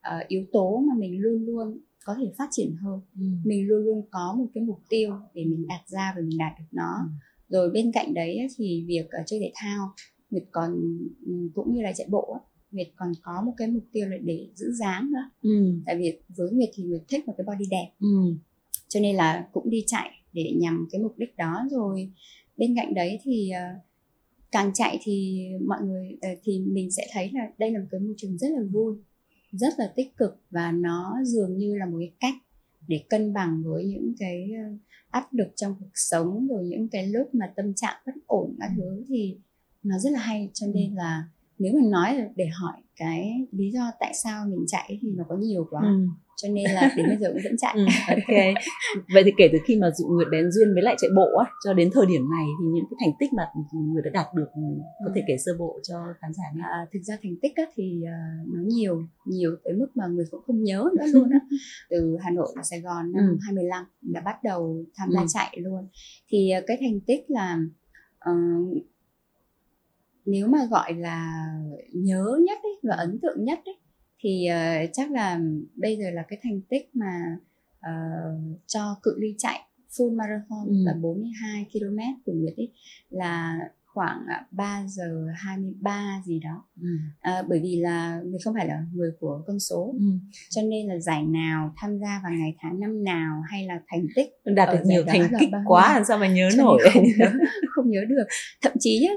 ờ, 0.00 0.18
yếu 0.28 0.44
tố 0.52 0.78
mà 0.88 0.94
mình 0.98 1.18
luôn 1.20 1.44
luôn 1.46 1.78
có 2.04 2.14
thể 2.18 2.32
phát 2.38 2.48
triển 2.50 2.74
hơn 2.82 3.00
Ừ. 3.14 3.22
mình 3.44 3.68
luôn 3.68 3.84
luôn 3.84 4.02
có 4.10 4.34
một 4.38 4.46
cái 4.54 4.64
mục 4.64 4.80
tiêu 4.88 5.10
để 5.34 5.44
mình 5.44 5.66
đặt 5.68 5.80
ra 5.86 6.12
và 6.16 6.22
mình 6.22 6.38
đạt 6.38 6.52
được 6.58 6.64
nó 6.72 6.94
Ừ. 7.02 7.08
rồi 7.48 7.70
bên 7.70 7.92
cạnh 7.92 8.14
đấy 8.14 8.46
thì 8.56 8.84
việc 8.86 9.06
ờ, 9.10 9.18
chơi 9.26 9.40
thể 9.40 9.52
thao 9.54 9.92
Nguyệt 10.30 10.44
còn 10.50 10.98
ừm, 11.26 11.50
cũng 11.54 11.74
như 11.74 11.82
là 11.82 11.92
chạy 11.92 12.06
bộ 12.10 12.32
á, 12.32 12.40
Nguyệt 12.72 12.88
còn 12.96 13.12
có 13.22 13.42
một 13.46 13.52
cái 13.56 13.68
mục 13.68 13.84
tiêu 13.92 14.08
là 14.08 14.16
để 14.24 14.48
giữ 14.54 14.72
dáng 14.72 15.10
nữa 15.12 15.30
Ừ. 15.42 15.74
tại 15.86 15.96
vì 15.98 16.18
với 16.36 16.50
Nguyệt 16.50 16.70
thì 16.74 16.82
Nguyệt 16.84 17.02
thích 17.08 17.26
một 17.28 17.34
cái 17.38 17.44
body 17.46 17.64
đẹp 17.70 17.90
Ừ. 18.00 18.34
cho 18.88 19.00
nên 19.00 19.16
là 19.16 19.48
cũng 19.52 19.70
đi 19.70 19.84
chạy 19.86 20.10
để 20.32 20.52
nhằm 20.60 20.88
cái 20.90 21.00
mục 21.00 21.14
đích 21.18 21.36
đó 21.36 21.66
rồi 21.70 22.10
bên 22.56 22.74
cạnh 22.76 22.94
đấy 22.94 23.18
thì 23.22 23.50
ờ, 23.50 23.60
càng 24.52 24.70
chạy 24.74 24.98
thì 25.02 25.44
mọi 25.66 25.78
người 25.82 26.18
ờ, 26.22 26.28
thì 26.42 26.60
mình 26.60 26.90
sẽ 26.90 27.06
thấy 27.12 27.30
là 27.32 27.50
đây 27.58 27.70
là 27.70 27.78
một 27.78 27.86
cái 27.90 28.00
môi 28.00 28.14
trường 28.16 28.38
rất 28.38 28.48
là 28.50 28.62
vui 28.72 28.94
rất 29.52 29.74
là 29.78 29.92
tích 29.96 30.16
cực 30.16 30.40
và 30.50 30.72
nó 30.72 31.16
dường 31.24 31.58
như 31.58 31.76
là 31.76 31.86
một 31.86 31.98
cái 31.98 32.12
cách 32.20 32.34
để 32.88 33.04
cân 33.08 33.32
bằng 33.32 33.62
với 33.64 33.84
những 33.84 34.14
cái 34.18 34.50
ờ, 34.64 34.76
áp 35.10 35.34
lực 35.34 35.48
trong 35.56 35.74
cuộc 35.80 35.90
sống 35.94 36.46
rồi 36.48 36.64
những 36.64 36.88
cái 36.88 37.06
lúc 37.06 37.34
mà 37.34 37.52
tâm 37.56 37.74
trạng 37.74 38.02
bất 38.06 38.12
ổn 38.26 38.56
các 38.60 38.70
thứ 38.76 39.04
thì 39.08 39.38
nó 39.82 39.98
rất 39.98 40.10
là 40.12 40.20
hay. 40.20 40.50
Cho 40.54 40.66
nên 40.66 40.94
là 40.94 41.24
nếu 41.58 41.72
mà 41.74 41.88
nói 41.90 42.28
để 42.36 42.46
hỏi 42.46 42.82
cái 43.00 43.46
lý 43.52 43.70
do 43.70 43.82
tại 44.00 44.12
sao 44.24 44.46
mình 44.50 44.64
chạy 44.66 44.98
thì 45.02 45.08
nó 45.16 45.24
có 45.28 45.36
nhiều 45.36 45.66
quá 45.70 45.82
Ừ. 45.82 46.06
cho 46.42 46.48
nên 46.48 46.64
là 46.74 46.92
đến 46.96 47.06
bây 47.08 47.16
giờ 47.20 47.28
cũng 47.32 47.42
vẫn 47.44 47.56
chạy 47.58 47.74
Ừ, 47.76 47.84
ok. 48.08 48.36
Vậy 49.14 49.22
thì 49.24 49.30
kể 49.38 49.48
từ 49.52 49.58
khi 49.66 49.76
mà 49.76 49.90
Dụ 49.98 50.04
Nguyệt 50.08 50.28
bén 50.32 50.50
duyên 50.52 50.68
với 50.74 50.82
lại 50.82 50.94
chạy 51.00 51.10
bộ 51.16 51.28
á, 51.44 51.50
cho 51.64 51.72
đến 51.74 51.90
thời 51.94 52.06
điểm 52.06 52.22
này 52.36 52.46
thì 52.60 52.66
những 52.74 52.84
cái 52.90 52.96
thành 53.00 53.14
tích 53.20 53.32
mà 53.32 53.42
Nguyệt 53.72 54.04
đã 54.04 54.10
đạt 54.14 54.26
được 54.34 54.46
có 55.04 55.10
thể 55.14 55.22
kể 55.28 55.34
sơ 55.46 55.52
bộ 55.58 55.80
cho 55.88 55.94
khán 56.20 56.30
giả 56.34 56.44
nghe. 56.54 56.62
À, 56.62 56.78
thực 56.92 57.00
ra 57.02 57.16
thành 57.22 57.36
tích 57.42 57.52
á, 57.56 57.64
thì 57.76 58.02
à, 58.06 58.18
nó 58.52 58.60
nhiều 58.66 59.02
nhiều 59.24 59.50
tới 59.64 59.74
mức 59.74 59.88
mà 59.94 60.06
người 60.06 60.24
cũng 60.30 60.40
không 60.46 60.62
nhớ 60.62 60.84
nữa 60.98 61.04
luôn 61.14 61.30
á 61.30 61.40
từ 61.90 62.16
Hà 62.20 62.30
Nội 62.30 62.52
và 62.56 62.62
Sài 62.62 62.80
Gòn 62.80 63.12
năm 63.12 63.24
Ừ. 63.28 63.36
25 63.46 63.84
đã 64.02 64.20
bắt 64.20 64.36
đầu 64.44 64.84
tham 64.96 65.08
gia 65.12 65.20
Ừ. 65.20 65.26
chạy 65.28 65.56
luôn 65.60 65.88
thì 66.28 66.50
à, 66.50 66.60
cái 66.66 66.76
thành 66.80 67.00
tích 67.06 67.24
là 67.28 67.58
ờ, 68.18 68.32
nếu 70.26 70.46
mà 70.46 70.58
gọi 70.70 70.94
là 70.94 71.44
nhớ 71.94 72.24
nhất 72.46 72.58
ấy, 72.62 72.72
và 72.82 72.94
ấn 72.96 73.18
tượng 73.22 73.44
nhất 73.44 73.58
ấy, 73.64 73.76
thì 74.22 74.46
ờ, 74.46 74.86
chắc 74.92 75.10
là 75.10 75.40
bây 75.76 75.96
giờ 75.96 76.10
là 76.10 76.22
cái 76.28 76.38
thành 76.42 76.60
tích 76.70 76.90
mà 76.94 77.36
ờ, 77.80 77.92
cho 78.66 78.96
cự 79.02 79.14
ly 79.18 79.34
chạy 79.38 79.60
full 79.90 80.16
marathon 80.16 80.66
Ừ. 80.68 80.74
là 80.84 80.94
42 81.00 81.66
km 81.72 81.98
của 82.26 82.32
Nguyệt 82.32 82.54
ấy 82.56 82.72
là 83.10 83.58
khoảng 83.84 84.24
à, 84.28 84.46
3 84.50 84.84
giờ 84.88 85.26
23 85.36 86.22
gì 86.26 86.38
đó 86.40 86.64
Ừ. 86.80 86.88
à, 87.20 87.42
bởi 87.48 87.60
vì 87.62 87.76
là 87.80 88.20
mình 88.24 88.38
không 88.44 88.54
phải 88.54 88.66
là 88.68 88.84
người 88.94 89.10
của 89.20 89.42
con 89.46 89.58
số 89.60 89.94
Ừ. 89.98 90.04
cho 90.50 90.62
nên 90.62 90.86
là 90.88 90.98
giải 90.98 91.24
nào 91.24 91.72
tham 91.76 91.98
gia 91.98 92.20
vào 92.24 92.32
ngày 92.32 92.56
tháng 92.60 92.80
năm 92.80 93.04
nào 93.04 93.42
hay 93.50 93.66
là 93.66 93.80
thành 93.88 94.06
tích 94.16 94.28
Đạt 94.44 94.68
được 94.74 94.80
nhiều 94.86 95.04
thành 95.06 95.28
tích 95.40 95.48
quá 95.66 95.94
làm 95.94 96.04
sao 96.04 96.18
mà 96.18 96.28
nhớ 96.28 96.48
cho 96.56 96.62
nổi. 96.64 96.82
không 96.94 97.04
nhớ, 97.18 97.30
không 97.70 97.90
nhớ 97.90 98.00
được 98.08 98.24
thậm 98.62 98.72
chí 98.80 99.06
á, 99.08 99.14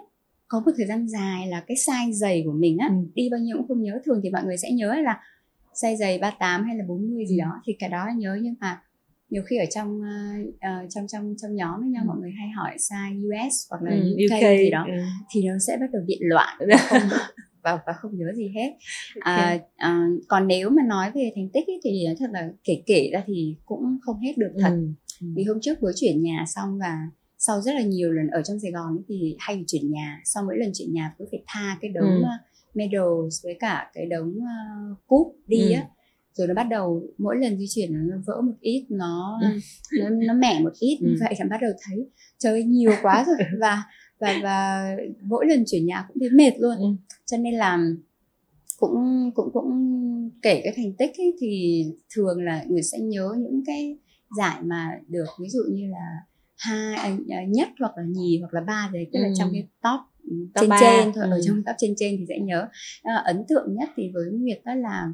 có 0.54 0.60
một 0.66 0.72
thời 0.78 0.86
gian 0.88 1.08
dài 1.08 1.48
là 1.48 1.64
cái 1.68 1.78
size 1.78 2.12
giày 2.12 2.44
của 2.46 2.52
mình 2.52 2.78
á 2.78 2.88
Ừ. 2.88 2.96
đi 3.16 3.30
bao 3.32 3.40
nhiêu 3.40 3.58
cũng 3.58 3.68
không 3.68 3.82
nhớ 3.82 4.00
thường 4.06 4.20
thì 4.24 4.30
mọi 4.30 4.44
người 4.46 4.58
sẽ 4.58 4.72
nhớ 4.72 4.94
là 5.04 5.20
size 5.74 5.96
giày 5.96 6.20
38 6.20 6.64
hay 6.66 6.78
là 6.78 6.84
40 6.88 7.26
gì 7.28 7.38
Ừ. 7.38 7.42
đó 7.42 7.62
thì 7.66 7.74
cái 7.80 7.90
đó 7.90 8.06
là 8.08 8.14
nhớ 8.14 8.38
nhưng 8.42 8.56
mà 8.60 8.82
nhiều 9.30 9.44
khi 9.46 9.58
ở 9.58 9.66
trong 9.76 10.02
ờ, 10.62 10.70
trong 10.90 11.06
trong 11.08 11.36
trong 11.42 11.56
nhóm 11.56 11.80
với 11.82 11.90
nhau 11.90 12.04
Ừ. 12.04 12.08
mọi 12.08 12.18
người 12.22 12.32
hay 12.40 12.50
hỏi 12.50 12.76
size 12.78 13.28
US 13.28 13.54
hoặc 13.70 13.82
là 13.84 13.92
Ừ, 13.92 13.98
UK, 14.26 14.40
gì 14.60 14.70
đó 14.72 14.86
ừ. 14.88 14.94
thì 15.32 15.44
nó 15.48 15.54
sẽ 15.68 15.78
bắt 15.80 15.88
đầu 15.94 16.02
điện 16.06 16.20
loạn 16.22 16.58
và 16.70 16.78
không, 16.90 17.02
và, 17.64 17.80
và 17.88 17.94
không 17.94 18.18
nhớ 18.18 18.26
gì 18.36 18.52
hết 18.56 18.74
à, 19.20 19.58
à, 19.76 20.08
còn 20.28 20.48
nếu 20.48 20.70
mà 20.70 20.84
nói 20.88 21.12
về 21.16 21.32
thành 21.36 21.50
tích 21.54 21.68
ấy, 21.68 21.80
thì 21.84 22.06
thật 22.20 22.30
là 22.32 22.50
kể 22.64 22.84
kể 22.86 23.10
ra 23.14 23.24
thì 23.28 23.56
cũng 23.66 23.98
không 24.02 24.20
hết 24.20 24.34
được 24.38 24.52
thật 24.60 24.70
Ừ. 24.70 24.88
Ừ. 25.22 25.28
vì 25.36 25.44
hôm 25.44 25.58
trước 25.62 25.84
mới 25.84 25.94
chuyển 25.96 26.24
nhà 26.24 26.44
xong 26.48 26.80
và 26.80 26.98
sau 27.46 27.62
rất 27.62 27.72
là 27.76 27.82
nhiều 27.82 28.12
lần 28.12 28.28
ở 28.28 28.42
trong 28.42 28.60
Sài 28.60 28.72
Gòn 28.72 28.98
thì 29.08 29.36
hay 29.40 29.56
bị 29.56 29.64
chuyển 29.68 29.92
nhà 29.92 30.22
sau 30.26 30.44
mỗi 30.44 30.58
lần 30.58 30.72
chuyển 30.74 30.94
nhà 30.94 31.16
cứ 31.20 31.26
phải 31.32 31.44
tha 31.48 31.78
cái 31.82 31.92
đống 31.92 32.06
Ừ. 32.16 32.22
ừ. 32.24 32.28
medals 32.74 33.44
với 33.44 33.58
cả 33.60 33.92
cái 33.94 34.06
đống 34.06 34.30
uh, 34.38 34.98
cúp 35.08 35.36
đi 35.48 35.72
Ừ. 35.72 35.76
á 35.76 35.88
rồi 36.34 36.48
nó 36.48 36.54
bắt 36.54 36.64
đầu 36.70 37.04
mỗi 37.18 37.36
lần 37.38 37.58
di 37.58 37.66
chuyển 37.70 38.08
nó 38.08 38.16
vỡ 38.26 38.42
một 38.42 38.54
ít 38.62 38.86
nó 38.90 39.40
Ừ. 39.42 39.48
nó, 40.00 40.10
nó 40.10 40.34
mẻ 40.34 40.60
một 40.64 40.74
ít 40.80 40.98
Ừ. 41.02 41.16
vậy 41.20 41.36
là 41.40 41.46
bắt 41.50 41.58
đầu 41.62 41.72
thấy 41.88 42.10
trời 42.38 42.64
nhiều 42.64 42.92
quá 43.02 43.24
rồi 43.28 43.36
và 43.60 43.84
và 44.20 44.40
và 44.44 44.88
mỗi 45.22 45.46
lần 45.48 45.64
chuyển 45.68 45.86
nhà 45.86 46.06
cũng 46.08 46.18
thấy 46.20 46.30
mệt 46.30 46.52
luôn 46.60 46.76
Ừ. 46.78 46.86
cho 47.26 47.38
nên 47.38 47.54
là 47.54 47.80
cũng 48.80 49.32
cũng 49.36 49.50
cũng 49.54 49.70
kể 50.42 50.62
cái 50.64 50.74
thành 50.76 50.94
tích 50.94 51.12
ấy, 51.18 51.34
thì 51.40 51.84
thường 52.16 52.44
là 52.44 52.64
người 52.70 52.82
sẽ 52.84 53.00
nhớ 53.00 53.36
những 53.40 53.64
cái 53.66 53.98
giải 54.38 54.62
mà 54.64 55.00
được 55.08 55.26
ví 55.42 55.50
dụ 55.50 55.60
như 55.72 55.88
là 55.92 56.18
hai 56.64 56.96
à, 56.96 57.18
à, 57.30 57.44
nhất 57.50 57.70
hoặc 57.80 57.98
là 57.98 58.04
nhì 58.10 58.40
hoặc 58.42 58.54
là 58.54 58.62
ba 58.62 58.90
đấy 58.94 59.08
tức 59.14 59.20
là 59.20 59.28
Ừ. 59.28 59.34
trong 59.38 59.50
cái 59.54 59.68
top 59.84 60.00
Top 60.54 60.62
trên 60.62 60.70
ba. 60.70 60.78
trên 60.80 61.14
thôi 61.14 61.24
Ừ. 61.24 61.32
ở 61.32 61.40
trong 61.46 61.64
top 61.64 61.76
trên 61.78 61.94
trên 61.98 62.16
thì 62.20 62.26
sẽ 62.30 62.40
nhớ 62.40 62.68
à, 63.04 63.16
ấn 63.16 63.44
tượng 63.50 63.76
nhất 63.76 63.90
thì 63.96 64.12
với 64.14 64.24
Nguyệt 64.32 64.62
đó 64.66 64.74
là 64.76 65.08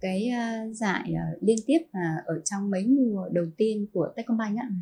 cái 0.00 0.28
à, 0.28 0.64
giải 0.72 1.12
à, 1.16 1.24
liên 1.40 1.56
tiếp 1.66 1.78
mà 1.92 2.16
ở 2.26 2.40
trong 2.44 2.70
mấy 2.70 2.86
mùa 2.86 3.28
đầu 3.32 3.44
tiên 3.56 3.86
của 3.92 4.08
Techcombank 4.16 4.58
á 4.58 4.66
Ừ. 4.68 4.74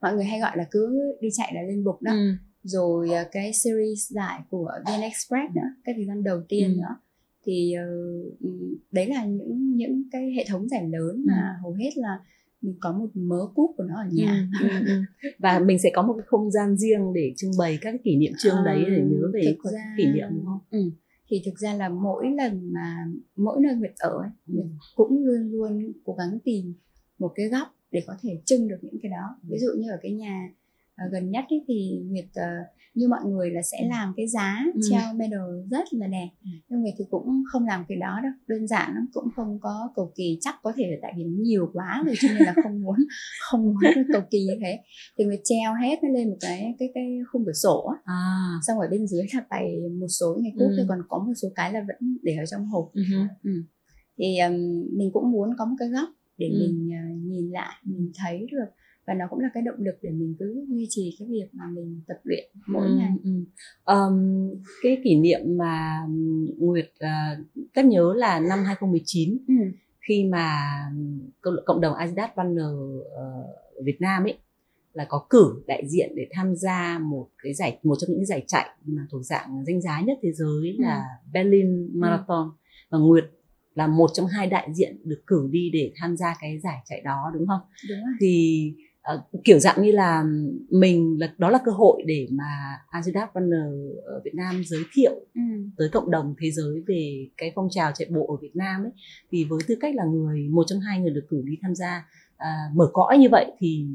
mọi 0.00 0.14
người 0.14 0.24
hay 0.24 0.40
gọi 0.40 0.56
là 0.56 0.66
cứ 0.70 0.98
đi 1.20 1.28
chạy 1.32 1.52
là 1.54 1.62
lên 1.62 1.84
bục 1.84 2.02
đó 2.02 2.12
Ừ. 2.12 2.32
rồi 2.62 3.12
à, 3.12 3.24
cái 3.32 3.52
series 3.52 4.10
giải 4.12 4.40
của 4.50 4.70
VN 4.86 5.00
Express 5.00 5.54
nữa 5.54 5.68
cái 5.84 5.94
thời 5.94 6.06
gian 6.06 6.24
đầu 6.24 6.42
tiên 6.48 6.68
Ừ. 6.74 6.80
nữa 6.80 6.96
thì 7.46 7.74
ừ, 8.40 8.76
đấy 8.92 9.06
là 9.06 9.24
những 9.24 9.76
những 9.76 10.02
cái 10.12 10.32
hệ 10.36 10.44
thống 10.48 10.68
giải 10.68 10.88
lớn 10.88 11.22
mà 11.26 11.56
hầu 11.62 11.72
hết 11.72 11.90
là 11.96 12.18
mình 12.62 12.74
có 12.80 12.92
một 12.92 13.06
mớ 13.14 13.46
cúp 13.54 13.70
của 13.76 13.84
nó 13.84 13.94
ở 13.96 14.08
nhà 14.12 14.48
Ừ, 14.60 14.68
ừ, 14.68 14.86
ừ. 14.86 15.02
và 15.38 15.58
mình 15.58 15.78
sẽ 15.78 15.90
có 15.94 16.02
một 16.02 16.14
cái 16.18 16.26
không 16.26 16.50
gian 16.50 16.76
riêng 16.76 17.12
để 17.14 17.32
trưng 17.36 17.50
bày 17.58 17.78
các 17.80 17.90
cái 17.90 17.98
kỷ 18.04 18.16
niệm 18.16 18.32
chương 18.38 18.56
đấy 18.64 18.84
để 18.90 19.02
nhớ 19.10 19.30
về 19.34 19.56
ra- 19.72 19.94
kỷ 19.96 20.06
niệm 20.12 20.28
đúng 20.30 20.44
không? 20.46 20.58
ừ. 20.70 20.78
thì 21.28 21.42
thực 21.44 21.58
ra 21.58 21.74
là 21.74 21.88
mỗi 21.88 22.30
lần 22.30 22.72
mà 22.72 23.06
mỗi 23.36 23.60
nơi 23.62 23.74
Nguyệt 23.74 23.92
ở 23.98 24.10
ấy, 24.18 24.30
Ừ. 24.48 24.62
Cũng 24.96 25.24
luôn 25.24 25.50
luôn 25.52 25.92
cố 26.04 26.14
gắng 26.14 26.38
tìm 26.44 26.74
một 27.18 27.32
cái 27.34 27.48
góc 27.48 27.68
để 27.90 28.02
có 28.06 28.14
thể 28.22 28.40
trưng 28.44 28.68
được 28.68 28.76
những 28.82 28.98
cái 29.02 29.10
đó 29.10 29.36
ví 29.48 29.58
dụ 29.58 29.68
như 29.78 29.90
ở 29.90 29.98
cái 30.02 30.12
nhà 30.12 30.48
ờ, 30.96 31.04
gần 31.12 31.30
nhất 31.30 31.44
ấy, 31.50 31.64
thì 31.68 32.02
Nguyệt 32.10 32.24
ờ, 32.34 32.42
như 32.94 33.08
mọi 33.08 33.20
người 33.24 33.50
là 33.50 33.62
sẽ 33.62 33.78
Ừ. 33.82 33.88
làm 33.90 34.12
cái 34.16 34.28
giá 34.28 34.64
Ừ. 34.74 34.80
treo 34.90 35.14
medal 35.14 35.40
rất 35.70 35.84
là 35.92 36.06
đẹp 36.06 36.28
Ừ. 36.44 36.48
nhưng 36.68 36.80
Nguyệt 36.82 36.94
thì 36.98 37.04
cũng 37.10 37.42
không 37.52 37.66
làm 37.66 37.84
cái 37.88 37.98
đó 37.98 38.20
đâu 38.22 38.32
đơn 38.46 38.66
giản 38.66 38.94
lắm 38.94 39.06
cũng 39.12 39.24
không 39.36 39.58
có 39.60 39.92
cầu 39.96 40.12
kỳ 40.16 40.38
chắc 40.40 40.54
có 40.62 40.72
thể 40.76 40.84
là 40.90 40.96
tại 41.02 41.12
vì 41.16 41.24
nó 41.24 41.38
nhiều 41.42 41.70
quá 41.72 42.02
rồi 42.06 42.14
cho 42.20 42.28
nên 42.34 42.42
là 42.44 42.54
không 42.62 42.82
muốn 42.82 42.96
không 43.50 43.62
muốn 43.64 43.92
cầu 44.12 44.22
kỳ 44.30 44.38
như 44.44 44.54
thế 44.60 44.78
thì 45.18 45.24
Nguyệt 45.24 45.40
treo 45.44 45.74
hết 45.82 45.98
nó 46.02 46.08
lên 46.08 46.28
một 46.30 46.36
cái 46.40 46.74
cái 46.78 46.88
cái 46.94 47.18
khung 47.32 47.44
cửa 47.46 47.52
sổ 47.62 47.86
á 47.94 47.96
À. 48.04 48.20
xong 48.66 48.78
ở 48.78 48.88
bên 48.90 49.06
dưới 49.06 49.22
là 49.34 49.46
bày 49.50 49.72
một 50.00 50.06
số 50.08 50.38
cái 50.42 50.52
cúp 50.58 50.68
Ừ. 50.70 50.74
thôi 50.76 50.86
còn 50.88 50.98
có 51.08 51.18
một 51.26 51.32
số 51.42 51.48
cái 51.54 51.72
là 51.72 51.80
vẫn 51.88 52.16
để 52.22 52.36
ở 52.36 52.44
trong 52.50 52.66
hộp 52.66 52.90
Ừ. 53.42 53.50
thì 54.18 54.38
um, 54.38 54.52
mình 54.98 55.10
cũng 55.12 55.30
muốn 55.30 55.48
có 55.58 55.64
một 55.64 55.76
cái 55.78 55.88
góc 55.88 56.08
để 56.38 56.46
Ừ. 56.48 56.58
mình 56.60 56.88
uh, 56.88 57.26
nhìn 57.26 57.50
lại 57.50 57.74
mình 57.84 58.12
thấy 58.18 58.46
được 58.52 58.66
và 59.06 59.14
nó 59.14 59.24
cũng 59.30 59.38
là 59.40 59.48
cái 59.54 59.62
động 59.62 59.76
lực 59.78 59.94
để 60.02 60.10
mình 60.10 60.34
cứ 60.38 60.66
duy 60.68 60.86
trì 60.90 61.16
cái 61.18 61.28
việc 61.30 61.48
mà 61.52 61.64
mình 61.74 62.00
tập 62.08 62.16
luyện 62.24 62.44
mỗi 62.66 62.86
Ừ, 62.86 62.94
ngày 62.94 63.10
ừ. 63.24 63.30
Ờm, 63.84 64.48
cái 64.82 64.98
kỷ 65.04 65.14
niệm 65.16 65.40
mà 65.56 66.00
Nguyệt 66.58 66.90
uh, 67.04 67.46
rất 67.74 67.84
nhớ 67.84 68.14
là 68.16 68.40
năm 68.40 68.58
2019 68.64 69.38
ừ. 69.48 69.54
khi 70.08 70.24
mà 70.24 70.58
cộng, 71.66 71.80
đồng 71.80 71.94
Adidas 71.94 72.30
Runner 72.36 72.64
ờ, 73.16 73.22
ở 73.76 73.82
Việt 73.84 74.00
Nam 74.00 74.24
ấy 74.24 74.38
là 74.92 75.06
có 75.08 75.26
cử 75.30 75.62
đại 75.66 75.82
diện 75.88 76.12
để 76.16 76.26
tham 76.30 76.56
gia 76.56 76.98
một 76.98 77.28
cái 77.42 77.54
giải 77.54 77.78
một 77.82 77.94
trong 78.00 78.10
những 78.10 78.26
giải 78.26 78.44
chạy 78.46 78.66
mà 78.84 79.06
thuộc 79.10 79.22
dạng 79.24 79.64
danh 79.66 79.80
giá 79.80 80.00
nhất 80.00 80.18
thế 80.22 80.32
giới 80.32 80.74
Ừ. 80.78 80.82
là 80.82 81.04
Berlin 81.32 81.88
Marathon 82.00 82.50
và 82.90 82.98
Nguyệt 82.98 83.24
là 83.74 83.86
một 83.86 84.10
trong 84.14 84.26
hai 84.26 84.46
đại 84.46 84.68
diện 84.74 84.96
được 85.04 85.22
cử 85.26 85.48
đi 85.50 85.70
để 85.72 85.92
tham 85.96 86.16
gia 86.16 86.34
cái 86.40 86.58
giải 86.60 86.78
chạy 86.84 87.00
đó 87.04 87.30
đúng 87.34 87.46
không? 87.46 87.60
đúng 87.88 87.98
rồi 87.98 88.12
thì 88.20 88.74
ờ, 89.02 89.22
kiểu 89.44 89.58
dạng 89.58 89.82
như 89.82 89.92
là 89.92 90.24
mình 90.70 91.16
là 91.20 91.34
đó 91.38 91.50
là 91.50 91.58
cơ 91.64 91.72
hội 91.72 92.02
để 92.06 92.28
mà 92.30 92.78
Adidas 92.90 93.28
Runner 93.34 93.96
ở 94.04 94.20
Việt 94.24 94.34
Nam 94.34 94.62
giới 94.66 94.82
thiệu 94.94 95.12
ừ. 95.34 95.40
tới 95.76 95.88
cộng 95.92 96.10
đồng 96.10 96.34
thế 96.40 96.50
giới 96.50 96.82
về 96.86 97.28
cái 97.36 97.52
phong 97.54 97.68
trào 97.70 97.92
chạy 97.94 98.08
bộ 98.10 98.26
ở 98.26 98.36
Việt 98.42 98.56
Nam 98.56 98.84
ấy 98.84 98.92
thì 99.30 99.44
với 99.44 99.58
tư 99.66 99.76
cách 99.80 99.94
là 99.94 100.04
người 100.04 100.48
một 100.48 100.64
trong 100.66 100.80
hai 100.80 101.00
người 101.00 101.10
được 101.10 101.26
cử 101.28 101.42
đi 101.44 101.58
tham 101.62 101.74
gia 101.74 102.06
à, 102.36 102.70
mở 102.74 102.90
cõi 102.92 103.18
như 103.18 103.28
vậy 103.30 103.46
thì 103.58 103.86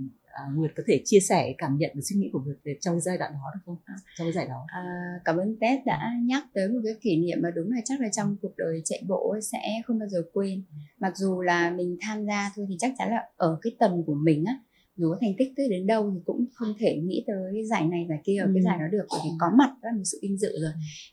uh, 0.45 0.57
Nguyệt 0.57 0.71
có 0.75 0.83
thể 0.87 1.01
chia 1.05 1.19
sẻ 1.19 1.53
cảm 1.57 1.77
nhận 1.77 1.91
và 1.95 2.01
suy 2.03 2.15
nghĩ 2.15 2.29
của 2.33 2.39
Nguyệt 2.39 2.57
về 2.63 2.77
trong 2.81 3.01
giai 3.01 3.17
đoạn 3.17 3.33
đó 3.33 3.51
được 3.53 3.59
không? 3.65 3.77
À, 3.85 3.95
trong 4.17 4.27
cái 4.27 4.33
giải 4.33 4.47
đó. 4.47 4.65
À, 4.67 4.83
cảm 5.25 5.37
ơn 5.37 5.55
Tết 5.61 5.85
đã 5.85 6.11
nhắc 6.23 6.43
tới 6.53 6.69
một 6.69 6.79
cái 6.83 6.93
kỷ 7.01 7.17
niệm 7.17 7.37
mà 7.41 7.51
đúng 7.55 7.71
là 7.71 7.81
chắc 7.85 8.01
là 8.01 8.09
trong 8.11 8.35
cuộc 8.41 8.57
đời 8.57 8.81
chạy 8.85 9.03
bộ 9.07 9.35
sẽ 9.41 9.81
không 9.85 9.99
bao 9.99 10.09
giờ 10.09 10.23
quên. 10.33 10.63
Mặc 10.99 11.17
dù 11.17 11.41
là 11.41 11.71
mình 11.71 11.97
tham 12.01 12.25
gia 12.25 12.51
thôi 12.55 12.65
thì 12.69 12.75
chắc 12.79 12.93
chắn 12.97 13.09
là 13.09 13.23
ở 13.37 13.59
cái 13.61 13.75
tầm 13.79 14.03
của 14.05 14.15
mình 14.15 14.45
á 14.45 14.59
dù 14.97 15.09
có 15.09 15.17
thành 15.21 15.33
tích 15.37 15.53
tới 15.57 15.69
đến 15.69 15.87
đâu 15.87 16.11
thì 16.13 16.19
cũng 16.25 16.45
không 16.53 16.73
thể 16.79 16.97
nghĩ 17.03 17.23
tới 17.27 17.65
giải 17.69 17.87
này 17.87 18.05
giải 18.09 18.19
kia 18.23 18.37
ở 18.37 18.45
ừ. 18.45 18.51
cái 18.53 18.63
giải 18.63 18.77
đó 18.79 18.85
được 18.91 19.05
bởi 19.09 19.19
vì 19.23 19.29
có 19.39 19.47
mặt 19.57 19.73
đó 19.81 19.89
là 19.89 19.97
một 19.97 20.03
sự 20.05 20.19
vinh 20.21 20.37
dự 20.37 20.49
rồi 20.61 20.71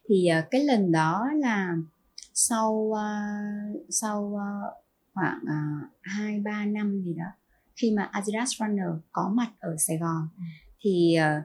thì 0.09 0.29
uh, 0.39 0.45
cái 0.51 0.65
lần 0.65 0.93
đó 0.93 1.29
là 1.39 1.77
sau 2.35 2.73
uh, 2.73 3.85
sau 3.91 4.35
uh, 4.35 4.85
khoảng 5.15 5.39
hai 6.03 6.37
uh, 6.39 6.45
ba 6.45 6.65
năm 6.65 7.03
gì 7.05 7.15
đó 7.15 7.27
khi 7.77 7.91
mà 7.97 8.03
Adidas 8.03 8.51
Runner 8.59 8.89
có 9.13 9.33
mặt 9.35 9.53
ở 9.59 9.77
Sài 9.79 9.99
Gòn 9.99 10.29
ừ. 10.37 10.43
thì 10.81 11.17
uh, 11.19 11.45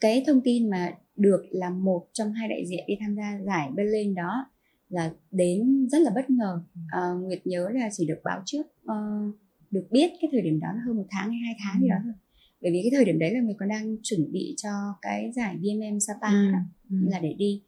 cái 0.00 0.24
thông 0.26 0.40
tin 0.44 0.70
mà 0.70 0.92
được 1.16 1.42
là 1.50 1.70
một 1.70 2.06
trong 2.12 2.32
hai 2.32 2.48
đại 2.48 2.66
diện 2.66 2.84
đi 2.86 2.94
tham 3.00 3.16
gia 3.16 3.38
giải 3.46 3.70
Berlin 3.74 4.14
đó 4.14 4.46
là 4.88 5.12
đến 5.30 5.88
rất 5.88 5.98
là 6.02 6.10
bất 6.14 6.30
ngờ 6.30 6.60
uh, 6.74 7.22
Nguyệt 7.22 7.46
nhớ 7.46 7.68
là 7.72 7.88
chỉ 7.92 8.06
được 8.06 8.20
báo 8.24 8.42
trước 8.44 8.62
uh, 8.82 9.34
được 9.70 9.86
biết 9.90 10.10
cái 10.20 10.28
thời 10.32 10.42
điểm 10.42 10.60
đó 10.60 10.68
là 10.74 10.80
hơn 10.86 10.96
một 10.96 11.06
tháng 11.10 11.30
hay 11.30 11.40
hai 11.44 11.54
tháng 11.64 11.82
gì 11.82 11.88
đó 11.88 11.96
ừ. 11.96 12.02
thôi 12.04 12.12
bởi 12.62 12.72
vì 12.72 12.80
cái 12.82 12.90
thời 12.94 13.04
điểm 13.04 13.18
đấy 13.18 13.34
là 13.34 13.40
mình 13.42 13.56
còn 13.58 13.68
đang 13.68 13.96
chuẩn 14.02 14.32
bị 14.32 14.54
cho 14.56 14.70
cái 15.02 15.32
giải 15.34 15.56
BMM 15.56 16.00
Sapa 16.00 16.28
ừ. 16.28 16.50
đó, 16.52 16.58
ừ. 16.90 16.96
là 17.10 17.18
để 17.18 17.32
đi 17.38 17.62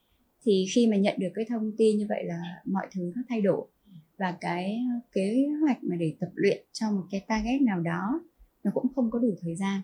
thì 0.44 0.66
khi 0.74 0.86
mà 0.86 0.96
nhận 0.96 1.14
được 1.18 1.28
cái 1.34 1.44
thông 1.48 1.72
tin 1.78 1.98
như 1.98 2.06
vậy 2.08 2.24
là 2.24 2.40
mọi 2.64 2.86
thứ 2.92 3.12
nó 3.16 3.22
thay 3.28 3.40
đổi 3.40 3.66
và 4.18 4.36
cái 4.40 4.80
kế 5.12 5.46
hoạch 5.62 5.84
mà 5.84 5.96
để 5.96 6.14
tập 6.20 6.30
luyện 6.34 6.64
cho 6.72 6.90
một 6.90 7.02
cái 7.10 7.20
target 7.28 7.62
nào 7.62 7.80
đó 7.80 8.20
nó 8.64 8.70
cũng 8.74 8.86
không 8.94 9.10
có 9.10 9.18
đủ 9.18 9.34
thời 9.40 9.56
gian 9.56 9.80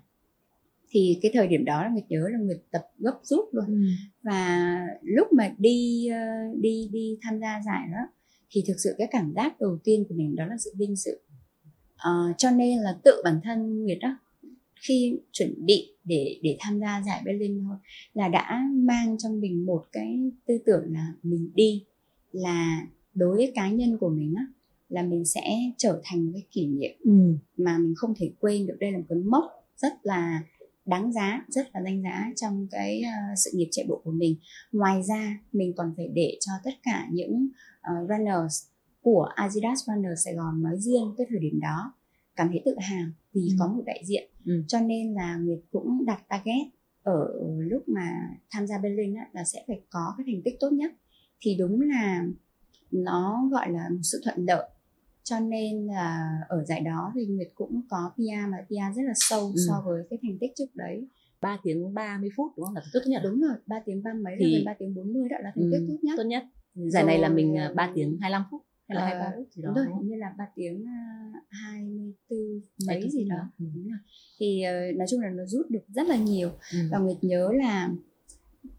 thì 0.90 1.18
cái 1.22 1.30
thời 1.34 1.48
điểm 1.48 1.64
đó 1.64 1.82
là 1.82 1.88
Nguyệt 1.88 2.04
nhớ 2.08 2.28
là 2.32 2.38
Nguyệt 2.38 2.58
tập 2.70 2.82
gấp 2.98 3.18
rút 3.22 3.48
luôn 3.52 3.66
ừ. 3.66 3.88
và 4.22 4.80
lúc 5.02 5.32
mà 5.32 5.54
đi 5.58 6.08
ờ, 6.08 6.18
đi 6.60 6.88
đi 6.92 7.18
tham 7.22 7.40
gia 7.40 7.62
giải 7.66 7.88
đó 7.92 8.08
thì 8.50 8.64
thực 8.66 8.76
sự 8.84 8.94
cái 8.98 9.08
cảm 9.10 9.32
giác 9.36 9.60
đầu 9.60 9.78
tiên 9.84 10.04
của 10.08 10.14
mình 10.14 10.36
đó 10.36 10.46
là 10.46 10.56
sự 10.58 10.70
vinh 10.78 10.96
dự 10.96 11.18
uh, 11.96 12.34
cho 12.38 12.50
nên 12.50 12.78
là 12.78 12.98
tự 13.04 13.22
bản 13.24 13.40
thân 13.44 13.84
Nguyệt 13.84 13.98
đó 14.00 14.18
khi 14.88 15.18
chuẩn 15.32 15.66
bị 15.66 15.92
để 16.04 16.40
để 16.42 16.56
tham 16.60 16.80
gia 16.80 17.02
giải 17.06 17.22
Berlin 17.24 17.64
thôi 17.64 17.76
là 18.14 18.28
đã 18.28 18.62
mang 18.72 19.18
trong 19.18 19.40
mình 19.40 19.66
một 19.66 19.84
cái 19.92 20.30
tư 20.46 20.58
tưởng 20.66 20.92
là 20.92 21.12
mình 21.22 21.50
đi 21.54 21.84
là 22.32 22.86
đối 23.14 23.36
với 23.36 23.52
cá 23.54 23.70
nhân 23.70 23.98
của 23.98 24.08
mình 24.08 24.34
á 24.36 24.46
là 24.88 25.02
mình 25.02 25.24
sẽ 25.24 25.58
trở 25.76 26.00
thành 26.04 26.32
cái 26.32 26.42
kỷ 26.50 26.66
niệm 26.66 26.90
ừ. 27.04 27.12
mà 27.56 27.78
mình 27.78 27.94
không 27.96 28.14
thể 28.18 28.30
quên 28.40 28.66
được 28.66 28.76
đây 28.80 28.92
là 28.92 28.98
một 28.98 29.04
cái 29.08 29.18
mốc 29.18 29.44
rất 29.76 29.92
là 30.02 30.42
đáng 30.86 31.12
giá 31.12 31.44
rất 31.48 31.66
là 31.74 31.80
danh 31.84 32.02
giá 32.02 32.32
trong 32.36 32.68
cái 32.70 33.02
uh, 33.02 33.38
sự 33.38 33.50
nghiệp 33.54 33.68
chạy 33.70 33.86
bộ 33.88 34.00
của 34.04 34.10
mình 34.10 34.36
ngoài 34.72 35.02
ra 35.02 35.38
mình 35.52 35.72
còn 35.76 35.94
phải 35.96 36.08
để 36.14 36.38
cho 36.40 36.52
tất 36.64 36.74
cả 36.82 37.08
những 37.12 37.48
uh, 37.80 38.08
runners 38.08 38.64
của 39.06 39.28
Adidas 39.34 39.84
Runner 39.86 40.12
Sài 40.24 40.34
Gòn 40.34 40.62
nói 40.62 40.76
riêng 40.78 41.14
cái 41.18 41.26
thời 41.30 41.38
điểm 41.38 41.60
đó. 41.60 41.92
Cảm 42.36 42.48
thấy 42.48 42.62
tự 42.64 42.74
hào 42.80 43.06
vì 43.32 43.48
ừ. 43.48 43.56
có 43.58 43.66
một 43.66 43.82
đại 43.86 44.02
diện. 44.06 44.30
Ừ. 44.46 44.64
cho 44.68 44.80
nên 44.80 45.14
là 45.14 45.36
Nguyệt 45.36 45.58
cũng 45.70 46.04
đặt 46.06 46.28
target 46.28 46.66
ở 47.02 47.28
lúc 47.58 47.88
mà 47.88 48.10
tham 48.50 48.66
gia 48.66 48.78
Berlin 48.78 49.14
á, 49.14 49.28
là 49.32 49.44
sẽ 49.44 49.64
phải 49.66 49.80
có 49.90 50.14
cái 50.18 50.24
thành 50.26 50.42
tích 50.44 50.54
tốt 50.60 50.70
nhất. 50.72 50.92
Thì 51.40 51.56
đúng 51.58 51.80
là 51.80 52.26
nó 52.90 53.48
gọi 53.50 53.70
là 53.70 53.88
một 53.90 54.00
sự 54.02 54.20
thuận 54.24 54.46
lợi. 54.46 54.68
Cho 55.22 55.40
nên 55.40 55.86
là 55.86 56.38
ở 56.48 56.64
giải 56.64 56.80
đó 56.80 57.12
thì 57.14 57.26
Nguyệt 57.26 57.48
cũng 57.54 57.82
có 57.88 58.10
PR 58.16 58.50
mà 58.50 58.58
PR 58.66 58.96
rất 58.96 59.02
là 59.06 59.12
sâu 59.14 59.46
ừ. 59.46 59.60
so 59.68 59.82
với 59.86 60.02
cái 60.10 60.18
thành 60.22 60.38
tích 60.40 60.50
trước 60.56 60.74
đấy. 60.74 61.08
3 61.40 61.58
tiếng 61.62 61.94
30 61.94 62.30
phút 62.36 62.52
đúng 62.56 62.66
không? 62.66 62.74
Là 62.74 62.82
tốt 62.92 63.00
nhất. 63.06 63.22
Đúng 63.24 63.40
rồi 63.40 63.56
3 63.66 63.76
tiếng 63.86 64.02
ba 64.02 64.12
mấy 64.24 64.34
thì... 64.38 64.62
ba 64.66 64.74
tiếng 64.78 64.94
40 64.94 65.28
đó 65.28 65.36
là 65.42 65.52
thành 65.54 65.70
tích 65.72 65.80
ừ, 65.80 65.86
tốt 65.88 65.98
nhất. 66.02 66.14
tốt 66.16 66.24
nhất. 66.24 66.44
Giải 66.74 67.02
rồi... 67.02 67.12
này 67.12 67.18
là 67.18 67.28
mình 67.28 67.56
3 67.74 67.92
tiếng 67.94 68.18
25 68.20 68.42
phút 68.50 68.62
hay 68.88 68.96
là 68.96 69.06
hai 69.06 69.14
ba 69.18 69.32
phút 69.36 69.48
gì 69.52 69.62
đó 69.62 69.72
đúng 69.76 69.84
rồi 69.84 70.04
như 70.04 70.16
là 70.16 70.34
ba 70.38 70.44
tiếng 70.54 70.84
à, 70.86 71.32
hai 71.50 71.82
mươi 71.82 72.12
bốn 72.30 72.60
mấy 72.86 73.10
gì 73.10 73.28
đó 73.28 73.50
ừ. 73.58 73.64
đúng 73.74 73.88
rồi. 73.88 73.98
Thì 74.40 74.62
uh, 74.90 74.96
nói 74.96 75.06
chung 75.10 75.20
là 75.20 75.30
nó 75.30 75.44
rút 75.46 75.70
được 75.70 75.84
rất 75.88 76.08
là 76.08 76.16
nhiều. 76.16 76.50
Ừ. 76.72 76.78
và 76.90 76.98
nguyệt 76.98 77.16
nhớ 77.22 77.50
là 77.54 77.90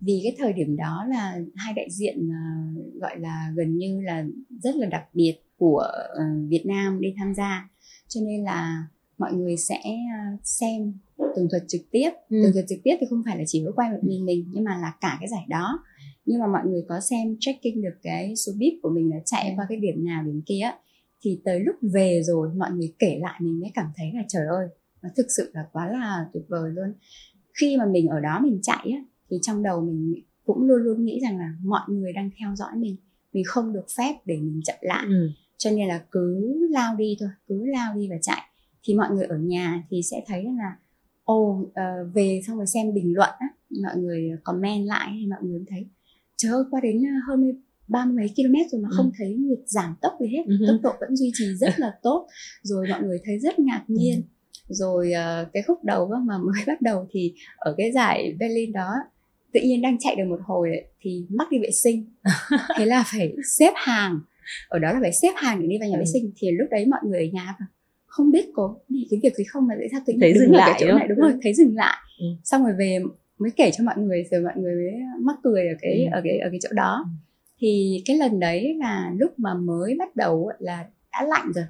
vì 0.02 0.20
cái 0.24 0.36
thời 0.38 0.54
điểm 0.54 0.76
đó 0.76 1.06
là 1.10 1.40
hai 1.56 1.74
đại 1.74 1.88
diện 1.92 2.30
uh, 2.30 3.02
gọi 3.02 3.20
là 3.20 3.52
gần 3.56 3.78
như 3.78 4.02
là 4.02 4.26
rất 4.64 4.76
là 4.76 4.88
đặc 4.88 5.04
biệt 5.14 5.36
của 5.58 5.88
uh, 6.14 6.50
Việt 6.50 6.66
Nam 6.66 7.02
đi 7.02 7.14
tham 7.18 7.34
gia. 7.36 7.70
Cho 8.08 8.22
nên 8.22 8.44
là 8.44 8.88
mọi 9.18 9.34
người 9.34 9.58
sẽ 9.58 9.82
uh, 9.86 10.40
xem 10.44 10.94
tường 11.36 11.48
thuật 11.52 11.64
trực 11.68 11.82
tiếp. 11.92 12.10
Ừ. 12.30 12.38
tường 12.44 12.54
thuật 12.54 12.66
trực 12.70 12.80
tiếp 12.84 12.96
thì 13.00 13.08
không 13.10 13.22
phải 13.26 13.38
là 13.38 13.44
chỉ 13.48 13.64
với 13.64 13.74
quay 13.76 13.92
một 13.92 14.00
mình 14.02 14.26
mình 14.26 14.46
nhưng 14.54 14.64
mà 14.64 14.78
là 14.78 14.94
cả 15.02 15.18
cái 15.20 15.30
giải 15.30 15.46
đó 15.50 15.80
nhưng 16.28 16.40
mà 16.40 16.48
mọi 16.48 16.62
người 16.66 16.82
có 16.88 17.00
xem 17.00 17.38
tracking 17.40 17.82
được 17.82 17.96
cái 18.04 18.36
số 18.36 18.52
bip 18.58 18.74
của 18.82 18.90
mình 18.90 19.10
là 19.10 19.18
chạy 19.26 19.54
qua 19.58 19.66
cái 19.70 19.78
điểm 19.78 20.06
nào 20.06 20.24
điểm 20.24 20.42
kia 20.46 20.70
thì 21.22 21.42
tới 21.46 21.60
lúc 21.60 21.76
về 21.94 22.22
rồi 22.24 22.50
mọi 22.58 22.72
người 22.72 22.94
kể 23.00 23.20
lại 23.22 23.40
mình 23.44 23.60
mới 23.60 23.72
cảm 23.74 23.92
thấy 23.96 24.12
là 24.14 24.24
trời 24.28 24.48
ơi 24.48 24.68
nó 25.02 25.10
thực 25.18 25.28
sự 25.38 25.52
là 25.54 25.66
quá 25.72 25.92
là 25.92 26.26
tuyệt 26.34 26.44
vời 26.48 26.72
luôn. 26.72 26.94
Khi 27.62 27.78
mà 27.78 27.86
mình 27.86 28.08
ở 28.08 28.20
đó 28.20 28.40
mình 28.44 28.60
chạy 28.62 28.92
á 28.92 29.04
thì 29.30 29.38
trong 29.42 29.64
đầu 29.64 29.82
mình 29.82 30.14
cũng 30.46 30.64
luôn 30.64 30.82
luôn 30.82 31.06
nghĩ 31.06 31.20
rằng 31.22 31.38
là 31.38 31.54
mọi 31.64 31.90
người 31.90 32.14
đang 32.14 32.30
theo 32.40 32.56
dõi 32.56 32.72
mình 32.78 32.96
mình 33.34 33.44
không 33.48 33.74
được 33.74 33.86
phép 33.98 34.14
để 34.26 34.38
mình 34.38 34.62
chậm 34.64 34.76
lại. 34.82 35.06
Ừ. 35.08 35.30
cho 35.58 35.72
nên 35.72 35.88
là 35.88 36.06
cứ 36.12 36.54
lao 36.72 36.96
đi 36.96 37.18
thôi 37.20 37.30
cứ 37.48 37.66
lao 37.66 37.96
đi 37.96 38.10
và 38.10 38.16
chạy. 38.22 38.42
Thì 38.84 38.96
mọi 38.96 39.12
người 39.12 39.26
ở 39.26 39.38
nhà 39.38 39.84
thì 39.90 40.02
sẽ 40.04 40.24
thấy 40.28 40.44
là 40.44 40.78
ồ 41.24 41.36
oh, 41.36 41.68
uh, 41.68 41.74
về 42.14 42.42
xong 42.48 42.58
rồi 42.58 42.68
xem 42.68 42.94
bình 42.94 43.14
luận 43.16 43.30
á 43.40 43.48
mọi 43.84 43.98
người 43.98 44.32
comment 44.44 44.88
lại 44.88 45.18
thì 45.20 45.28
mọi 45.28 45.40
người 45.44 45.64
thấy 45.68 45.88
trời 46.38 46.52
ơi 46.52 46.64
qua 46.72 46.82
đến 46.84 47.04
hơn 47.28 47.62
ba 47.88 48.06
mươi 48.06 48.16
mấy 48.16 48.28
km 48.28 48.56
rồi 48.72 48.82
mà 48.82 48.90
ừ. 48.92 48.96
không 48.98 49.12
thấy 49.18 49.34
Nguyệt 49.34 49.60
giảm 49.66 49.96
tốc 50.02 50.14
gì 50.20 50.28
hết 50.28 50.44
ừ. 50.46 50.66
tốc 50.68 50.80
độ 50.84 50.92
vẫn 51.00 51.16
duy 51.16 51.32
trì 51.34 51.46
rất 51.56 51.80
là 51.80 51.92
tốt 52.04 52.28
rồi 52.62 52.88
mọi 52.90 53.04
người 53.04 53.20
thấy 53.26 53.40
rất 53.40 53.60
ngạc 53.60 53.84
ừ. 53.88 53.96
nhiên 53.98 54.22
ừ. 54.68 54.74
rồi 54.74 55.12
uh, 55.12 55.48
cái 55.54 55.64
khúc 55.64 55.84
đầu 55.84 56.08
mà 56.28 56.38
mới 56.38 56.64
bắt 56.68 56.82
đầu 56.82 57.08
thì 57.12 57.34
ở 57.58 57.76
cái 57.78 57.92
giải 57.92 58.36
Berlin 58.40 58.72
đó 58.72 58.90
tự 59.54 59.60
nhiên 59.64 59.82
đang 59.82 59.98
chạy 60.00 60.16
được 60.16 60.26
một 60.30 60.40
hồi 60.46 60.70
ấy, 60.70 60.86
thì 61.02 61.26
mắc 61.30 61.48
đi 61.52 61.60
vệ 61.60 61.72
sinh 61.72 62.06
thế 62.78 62.86
là 62.86 63.04
phải 63.12 63.36
xếp 63.58 63.74
hàng 63.76 64.20
ở 64.68 64.80
đó 64.80 64.94
là 64.94 65.00
phải 65.02 65.14
xếp 65.14 65.34
hàng 65.36 65.62
để 65.62 65.68
đi 65.68 65.78
vào 65.80 65.90
nhà 65.90 65.96
ừ. 65.96 66.00
vệ 66.00 66.06
sinh 66.14 66.32
thì 66.38 66.52
lúc 66.52 66.68
đấy 66.72 66.86
mọi 66.86 67.00
người 67.04 67.20
ở 67.20 67.26
nhà 67.34 67.58
không 68.06 68.32
biết 68.32 68.46
có 68.54 68.76
cái 69.12 69.20
việc 69.24 69.36
gì 69.36 69.44
không 69.44 69.68
mà 69.68 69.76
tại 69.80 69.88
sao 69.92 70.02
tự 70.06 70.14
nhiên 70.14 70.20
thấy 70.22 70.34
dừng 70.34 70.52
lại 70.52 70.72
cái 70.80 70.90
chỗ 70.90 70.98
này 70.98 71.08
đúng 71.08 71.18
rồi 71.18 71.34
thấy 71.44 71.54
dừng 71.54 71.76
lại 71.76 71.98
ừ. 72.20 72.26
xong 72.44 72.64
rồi 72.64 72.74
về 72.80 73.00
mới 73.40 73.52
kể 73.56 73.72
cho 73.78 73.84
mọi 73.84 73.98
người 73.98 74.24
rồi 74.32 74.42
mọi 74.42 74.54
người 74.56 74.76
mới 74.76 75.02
mắc 75.22 75.38
cười 75.44 75.68
ở 75.68 75.74
cái 75.82 76.06
ừ. 76.06 76.16
ở 76.16 76.22
cái 76.24 76.40
ở 76.40 76.50
cái 76.50 76.60
chỗ 76.64 76.70
đó 76.74 77.06
ừ. 77.06 77.10
thì 77.60 78.02
cái 78.06 78.18
lần 78.18 78.40
đấy 78.40 78.76
là 78.80 79.12
lúc 79.18 79.40
mà 79.40 79.54
mới 79.54 79.96
bắt 80.00 80.16
đầu 80.16 80.52
là 80.60 80.86
đã 81.12 81.24
lạnh 81.30 81.52
rồi 81.56 81.66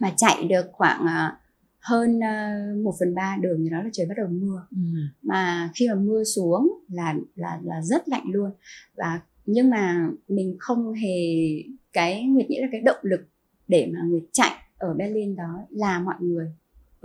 mà 0.00 0.12
chạy 0.16 0.44
được 0.44 0.66
khoảng 0.72 1.02
uh, 1.04 1.34
hơn 1.80 2.18
uh, 2.18 2.84
một 2.84 2.94
phần 3.00 3.14
ba 3.14 3.36
đường 3.40 3.60
thì 3.64 3.70
đó 3.70 3.82
là 3.82 3.90
trời 3.92 4.06
bắt 4.06 4.14
đầu 4.16 4.28
mưa 4.30 4.66
ừ. 4.70 4.76
mà 5.22 5.70
khi 5.74 5.88
mà 5.88 5.94
mưa 5.94 6.24
xuống 6.24 6.72
là 6.88 7.14
là 7.34 7.60
là 7.64 7.82
rất 7.82 8.08
lạnh 8.08 8.24
luôn 8.26 8.50
và 8.96 9.20
nhưng 9.46 9.70
mà 9.70 10.08
mình 10.28 10.56
không 10.58 10.92
hề 10.92 11.16
cái 11.92 12.22
nguyệt 12.22 12.50
nghĩ 12.50 12.58
là 12.60 12.68
cái 12.72 12.80
động 12.80 13.00
lực 13.02 13.20
để 13.68 13.90
mà 13.94 14.00
nguyệt 14.04 14.22
chạy 14.32 14.52
ở 14.78 14.94
Berlin 14.94 15.36
đó 15.36 15.66
là 15.70 16.00
mọi 16.00 16.16
người 16.20 16.52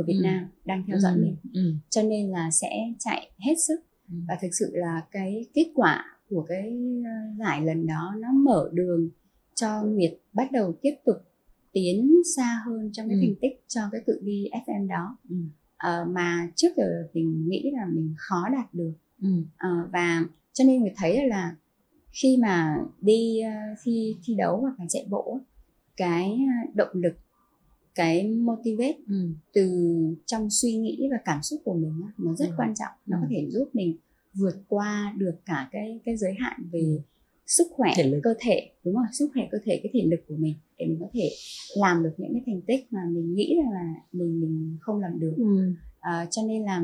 ở 0.02 0.04
Việt 0.08 0.20
ừ. 0.20 0.24
Nam 0.24 0.48
đang 0.66 0.84
theo 0.88 1.00
dõi 1.00 1.14
ừ. 1.14 1.22
mình 1.22 1.36
ừ. 1.54 1.74
cho 1.90 2.04
nên 2.04 2.30
là 2.30 2.52
sẽ 2.52 2.70
chạy 3.00 3.32
hết 3.48 3.54
sức 3.68 3.80
ừ. 4.10 4.16
và 4.28 4.38
thực 4.42 4.50
sự 4.60 4.72
là 4.74 5.02
cái 5.12 5.46
kết 5.54 5.72
quả 5.76 6.06
của 6.30 6.46
cái 6.50 6.74
ờ, 7.06 7.12
giải 7.40 7.62
lần 7.62 7.88
đó 7.88 8.16
nó 8.20 8.28
mở 8.32 8.70
đường 8.74 9.10
cho 9.56 9.84
Nguyệt 9.84 10.14
bắt 10.34 10.52
đầu 10.52 10.74
tiếp 10.82 10.94
tục 11.06 11.16
tiến 11.72 12.12
xa 12.36 12.62
hơn 12.66 12.90
trong 12.94 13.10
cái 13.10 13.18
ừ. 13.18 13.22
thành 13.22 13.36
tích 13.42 13.64
cho 13.68 13.82
cái 13.92 14.02
cự 14.06 14.20
ly 14.22 14.50
FM 14.66 14.88
đó 14.88 15.18
ừ. 15.30 15.36
à, 15.78 16.06
mà 16.10 16.52
trước 16.56 16.70
giờ 16.78 17.08
mình 17.14 17.48
nghĩ 17.48 17.72
là 17.74 17.86
mình 17.94 18.14
khó 18.18 18.50
đạt 18.52 18.74
được 18.74 18.94
ừ. 19.22 19.30
à, 19.56 19.70
và 19.94 20.26
cho 20.54 20.64
nên 20.64 20.82
Nguyệt 20.82 20.94
thấy 20.98 21.28
là 21.28 21.56
khi 22.22 22.38
mà 22.42 22.76
đi 23.02 23.42
thi 23.84 24.16
thi 24.24 24.36
đấu 24.38 24.58
hoặc 24.62 24.76
là 24.80 24.86
chạy 24.90 25.06
bộ 25.10 25.40
cái 25.98 26.40
động 26.74 26.90
lực 26.94 27.14
cái 27.96 28.28
motivate 28.28 28.98
ừ. 29.08 29.30
từ 29.54 29.72
trong 30.26 30.50
suy 30.50 30.78
nghĩ 30.78 31.08
và 31.12 31.18
cảm 31.26 31.42
xúc 31.42 31.62
của 31.64 31.74
mình 31.74 32.02
nó 32.18 32.36
rất 32.36 32.46
ừ. 32.46 32.54
quan 32.58 32.74
trọng 32.76 32.94
nó 33.06 33.18
ừ. 33.18 33.22
có 33.22 33.28
thể 33.30 33.48
giúp 33.50 33.70
mình 33.74 33.98
vượt 34.34 34.56
qua 34.68 35.14
được 35.18 35.36
cả 35.46 35.70
cái 35.72 36.00
cái 36.06 36.18
giới 36.18 36.34
hạn 36.40 36.62
về 36.72 36.80
ừ. 36.80 37.00
sức 37.46 37.68
khỏe 37.72 37.94
thể 37.98 38.04
lực. 38.04 38.20
cơ 38.24 38.34
thể 38.40 38.72
đúng 38.84 38.96
không 38.96 39.06
sức 39.14 39.30
khỏe 39.34 39.48
cơ 39.52 39.58
thể 39.66 39.80
cái 39.84 39.92
thể 39.94 40.02
lực 40.06 40.20
của 40.28 40.36
mình 40.38 40.54
để 40.78 40.86
mình 40.86 40.98
có 41.00 41.08
thể 41.14 41.30
làm 41.76 42.04
được 42.04 42.14
những 42.18 42.34
cái 42.34 42.42
thành 42.46 42.62
tích 42.62 42.94
mà 42.94 43.00
mình 43.12 43.36
nghĩ 43.36 43.58
là 43.72 43.94
mình 44.12 44.42
mình 44.42 44.78
không 44.82 45.00
làm 45.00 45.20
được 45.20 45.34
ừ. 45.38 45.74
à, 46.00 46.28
cho 46.32 46.42
nên 46.48 46.64
là 46.64 46.84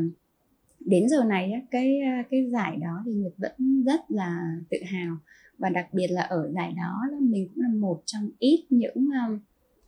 đến 0.79 1.09
giờ 1.09 1.23
này 1.23 1.51
cái 1.71 1.99
cái 2.29 2.49
giải 2.51 2.77
đó 2.77 3.03
thì 3.05 3.11
Nguyệt 3.11 3.33
vẫn 3.37 3.83
rất 3.83 3.99
là 4.09 4.57
tự 4.69 4.77
hào 4.85 5.17
và 5.57 5.69
đặc 5.69 5.93
biệt 5.93 6.07
là 6.07 6.21
ở 6.21 6.51
giải 6.55 6.73
đó 6.77 7.01
là 7.11 7.17
mình 7.19 7.49
cũng 7.55 7.63
là 7.63 7.69
một 7.73 8.01
trong 8.05 8.29
ít 8.39 8.65
những 8.69 9.09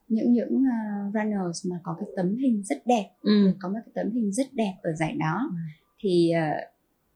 những 0.10 0.34
những 0.34 0.56
uh, 0.56 1.14
runners 1.14 1.68
mà 1.72 1.80
có 1.84 1.96
cái 2.00 2.10
tấm 2.16 2.36
hình 2.38 2.64
rất 2.64 2.78
đẹp 2.86 3.10
ừ. 3.22 3.52
có 3.60 3.70
một 3.70 3.80
cái 3.86 3.92
tấm 3.96 4.12
hình 4.12 4.32
rất 4.32 4.48
đẹp 4.54 4.74
ở 4.84 4.94
giải 4.94 5.14
đó 5.20 5.50
Ừ. 5.52 5.56
thì 6.00 6.32
uh, 6.36 6.70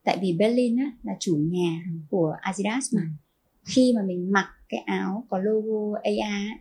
tại 0.04 0.18
vì 0.22 0.36
Berlin 0.40 0.78
á, 0.78 0.92
là 1.04 1.14
chủ 1.20 1.36
nhà 1.36 1.84
Ừ. 1.86 1.92
của 2.10 2.36
Adidas 2.42 2.96
mà 2.96 3.02
Ừ. 3.02 3.08
khi 3.66 3.94
mà 3.96 4.02
mình 4.04 4.32
mặc 4.32 4.48
cái 4.70 4.80
áo 4.86 5.26
có 5.30 5.38
logo 5.40 6.00
á, 6.04 6.12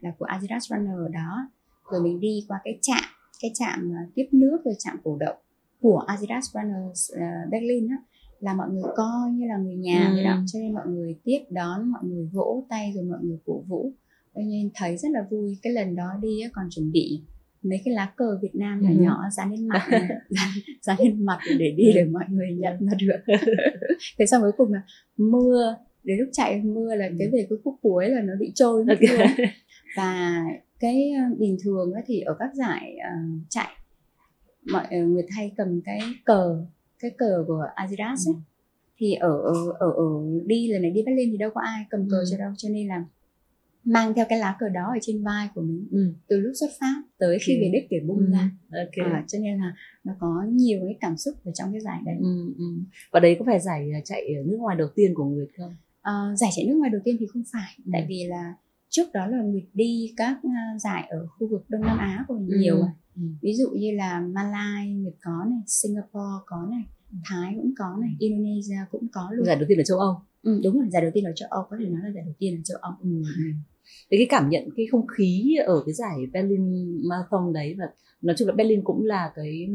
là 0.01 0.13
của 0.19 0.25
Adidas 0.25 0.71
Runner 0.71 1.13
đó 1.13 1.49
rồi 1.91 2.03
mình 2.03 2.21
đi 2.21 2.45
qua 2.49 2.61
cái 2.65 2.79
trạm 2.83 3.03
cái 3.43 3.51
trạm 3.55 3.91
uh, 3.91 4.15
tiếp 4.15 4.29
nước 4.33 4.59
rồi 4.65 4.75
trạm 4.79 4.97
cổ 5.05 5.17
động 5.21 5.37
của 5.81 5.99
Adidas 5.99 6.45
Runners 6.55 7.11
uh, 7.15 7.51
Berlin 7.51 7.89
á 7.89 7.97
là 8.41 8.55
mọi 8.55 8.69
người 8.71 8.83
coi 8.97 9.31
như 9.33 9.47
là 9.49 9.57
người 9.57 9.77
nhà 9.77 10.09
Ừ. 10.09 10.15
vậy 10.15 10.25
đó 10.25 10.39
cho 10.47 10.59
nên 10.59 10.75
mọi 10.75 10.87
người 10.89 11.17
tiếp 11.25 11.39
đón 11.51 11.91
mọi 11.93 12.05
người 12.05 12.29
vỗ 12.33 12.65
tay 12.69 12.93
rồi 12.95 13.05
mọi 13.05 13.19
người 13.23 13.39
cổ 13.47 13.61
vũ 13.69 13.93
nên 14.41 14.71
thấy 14.75 14.97
rất 14.97 15.09
là 15.13 15.27
vui 15.31 15.59
cái 15.63 15.73
lần 15.73 15.97
đó 15.97 16.09
đi 16.23 16.41
còn 16.53 16.65
chuẩn 16.71 16.93
bị 16.93 17.23
mấy 17.63 17.81
cái 17.85 17.95
lá 17.95 18.13
cờ 18.17 18.39
Việt 18.43 18.55
Nam 18.55 18.81
nhỏ 18.83 18.89
Ừ. 18.91 18.95
nhỏ 19.03 19.23
dán 19.37 19.51
lên 19.51 19.69
mặt 19.69 19.87
dán, 20.29 20.49
dán 20.83 20.97
lên 21.01 21.25
mặt 21.25 21.39
để, 21.59 21.75
đi 21.77 21.93
để 21.95 22.05
mọi 22.05 22.25
người 22.31 22.49
nhận 22.53 22.77
là 22.81 22.93
được 23.01 23.35
thế 24.19 24.27
xong 24.27 24.43
cuối 24.43 24.53
cùng 24.57 24.73
là 24.73 24.83
mưa 25.17 25.77
đến 26.05 26.19
lúc 26.19 26.29
chạy 26.33 26.63
mưa 26.63 26.95
là 26.95 27.09
cái 27.19 27.29
về 27.33 27.47
cái 27.51 27.59
khúc 27.65 27.75
cuối 27.83 28.09
là 28.09 28.21
nó 28.23 28.33
bị 28.41 28.53
trôi 28.55 28.85
mất 28.85 28.95
luôn 29.01 29.27
và 29.97 30.43
cái 30.81 31.11
ờ, 31.11 31.35
bình 31.39 31.57
thường 31.65 31.93
thì 32.07 32.21
ở 32.21 32.37
các 32.39 32.51
giải 32.55 32.97
ờ, 33.05 33.11
chạy 33.49 33.69
mọi 34.73 34.87
ờ, 34.91 34.99
người 35.07 35.23
hay 35.31 35.53
cầm 35.57 35.81
cái 35.85 36.01
cờ 36.25 36.65
cái 36.99 37.11
cờ 37.19 37.45
của 37.47 37.65
Adidas 37.75 38.29
ấy. 38.29 38.35
Ừ. 38.35 38.41
thì 38.99 39.13
ở 39.15 39.41
ở 39.41 39.55
ở 39.81 39.91
ở 39.93 40.05
đi 40.47 40.69
lần 40.69 40.83
này 40.83 40.91
đi 40.91 41.03
Berlin 41.07 41.31
thì 41.31 41.37
đâu 41.37 41.51
có 41.55 41.61
ai 41.65 41.85
cầm 41.91 42.09
cờ 42.11 42.17
Ừ. 42.17 42.25
cho 42.31 42.37
đâu 42.39 42.53
cho 42.57 42.69
nên 42.69 42.89
là 42.89 43.05
mang 43.85 44.15
theo 44.15 44.27
cái 44.29 44.39
lá 44.39 44.57
cờ 44.61 44.69
đó 44.69 44.85
ở 44.95 44.99
trên 45.03 45.23
vai 45.25 45.49
của 45.55 45.63
mình 45.63 45.89
Ừ. 45.91 46.13
từ 46.29 46.41
lúc 46.41 46.53
xuất 46.61 46.69
phát 46.81 47.03
tới 47.19 47.39
khi 47.43 47.59
về 47.61 47.71
đích 47.73 47.87
để 47.91 48.01
bung 48.07 48.19
Ừ. 48.19 48.27
ra 48.33 48.51
ok 48.83 49.13
à, 49.13 49.25
cho 49.29 49.39
nên 49.39 49.59
là 49.59 49.75
nó 50.05 50.13
có 50.21 50.45
nhiều 50.53 50.81
cái 50.85 50.97
cảm 51.01 51.17
xúc 51.17 51.35
ở 51.45 51.53
trong 51.55 51.73
cái 51.73 51.81
giải 51.81 52.01
đấy 52.07 52.17
ừ. 52.21 52.53
Ừ. 52.59 52.65
và 53.13 53.21
đấy 53.21 53.37
có 53.39 53.45
phải 53.47 53.61
giải 53.61 53.91
ờ, 53.95 54.01
chạy 54.05 54.21
ở 54.35 54.43
nước 54.47 54.57
ngoài 54.57 54.77
đầu 54.77 54.89
tiên 54.95 55.15
của 55.15 55.25
Nguyệt 55.25 55.49
không 55.57 55.75
Ờ, 56.03 56.35
giải 56.39 56.51
chạy 56.57 56.67
nước 56.69 56.75
ngoài 56.75 56.91
đầu 56.91 57.01
tiên 57.05 57.17
thì 57.21 57.27
không 57.27 57.43
phải 57.53 57.75
Ừ. 57.85 57.91
tại 57.93 58.07
vì 58.09 58.25
là 58.29 58.55
trước 58.89 59.13
đó 59.15 59.27
là 59.27 59.43
Nguyệt 59.43 59.65
đi 59.75 60.13
các 60.17 60.39
à, 60.45 60.79
giải 60.79 61.07
ở 61.11 61.27
khu 61.27 61.49
vực 61.49 61.65
Đông 61.69 61.81
Nam 61.83 61.99
Á 61.99 62.25
của 62.29 62.35
mình 62.39 62.49
Ừ. 62.51 62.59
nhiều. 62.59 62.83
Ừ. 63.17 63.23
ví 63.43 63.55
dụ 63.55 63.71
như 63.71 63.91
là 63.97 64.21
Malai 64.21 64.89
Nguyệt 64.95 65.15
có 65.25 65.45
này 65.51 65.59
Singapore 65.67 66.43
có 66.47 66.67
này 66.71 66.83
Ừ. 67.13 67.17
Thái 67.25 67.55
cũng 67.57 67.73
có 67.79 67.97
này 68.01 68.11
Indonesia 68.19 68.77
cũng 68.91 69.07
có 69.13 69.31
luôn 69.33 69.47
giải 69.47 69.57
đầu 69.57 69.65
tiên 69.69 69.79
ở 69.79 69.85
châu 69.85 69.99
Âu 69.99 70.15
ừ, 70.43 70.61
đúng 70.65 70.79
rồi 70.79 70.89
giải 70.91 71.03
đầu 71.03 71.11
tiên 71.15 71.25
ở 71.25 71.33
châu 71.37 71.49
Âu 71.51 71.63
có 71.71 71.77
thể 71.81 71.85
nói 71.87 72.01
là 72.05 72.11
giải 72.15 72.25
đầu 72.25 72.35
tiên 72.39 72.55
ở 72.57 72.63
châu 72.65 72.79
Âu 72.81 72.93
ừ. 73.03 73.23
Ừ. 73.83 73.89
Thế 74.11 74.17
cái 74.19 74.27
cảm 74.31 74.49
nhận 74.49 74.69
cái 74.77 74.87
không 74.91 75.07
khí 75.07 75.57
ở 75.67 75.83
cái 75.87 75.93
giải 75.95 76.17
Berlin 76.33 77.01
Marathon 77.09 77.53
đấy 77.53 77.75
và 77.79 77.85
nói 78.23 78.37
chung 78.39 78.49
là 78.49 78.55
Berlin 78.55 78.81
cũng 78.85 79.05
là 79.05 79.33
cái 79.35 79.69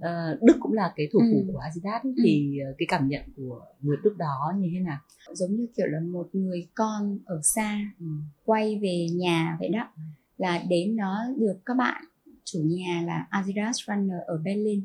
ờ, 0.00 0.38
Đức 0.42 0.56
cũng 0.60 0.72
là 0.72 0.92
cái 0.96 1.08
thủ 1.12 1.18
phủ 1.32 1.38
Ừ. 1.46 1.52
của 1.52 1.58
Adidas 1.58 2.02
ấy, 2.02 2.12
thì 2.24 2.58
ờ, 2.66 2.74
cái 2.78 2.86
cảm 2.88 3.08
nhận 3.08 3.22
của 3.36 3.60
người 3.80 3.96
Đức 4.04 4.16
đó 4.18 4.52
như 4.58 4.68
thế 4.74 4.80
nào? 4.80 4.98
giống 5.34 5.54
như 5.56 5.66
kiểu 5.76 5.86
là 5.86 6.00
một 6.00 6.28
người 6.32 6.66
con 6.74 7.18
ở 7.24 7.40
xa 7.42 7.80
Ừ. 8.00 8.06
quay 8.44 8.78
về 8.82 9.06
nhà 9.14 9.56
vậy 9.60 9.68
đó 9.68 9.88
là 10.38 10.62
đến 10.68 10.96
đó 10.96 11.18
được 11.38 11.56
các 11.66 11.74
bạn 11.76 12.04
chủ 12.44 12.58
nhà 12.64 13.02
là 13.06 13.26
Adidas 13.30 13.76
Runner 13.88 14.18
ở 14.26 14.40
Berlin 14.44 14.84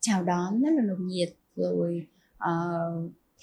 chào 0.00 0.22
đón 0.24 0.60
rất 0.62 0.70
là 0.76 0.82
nồng 0.82 1.06
nhiệt 1.06 1.28
rồi 1.56 2.06
ờ, 2.38 2.52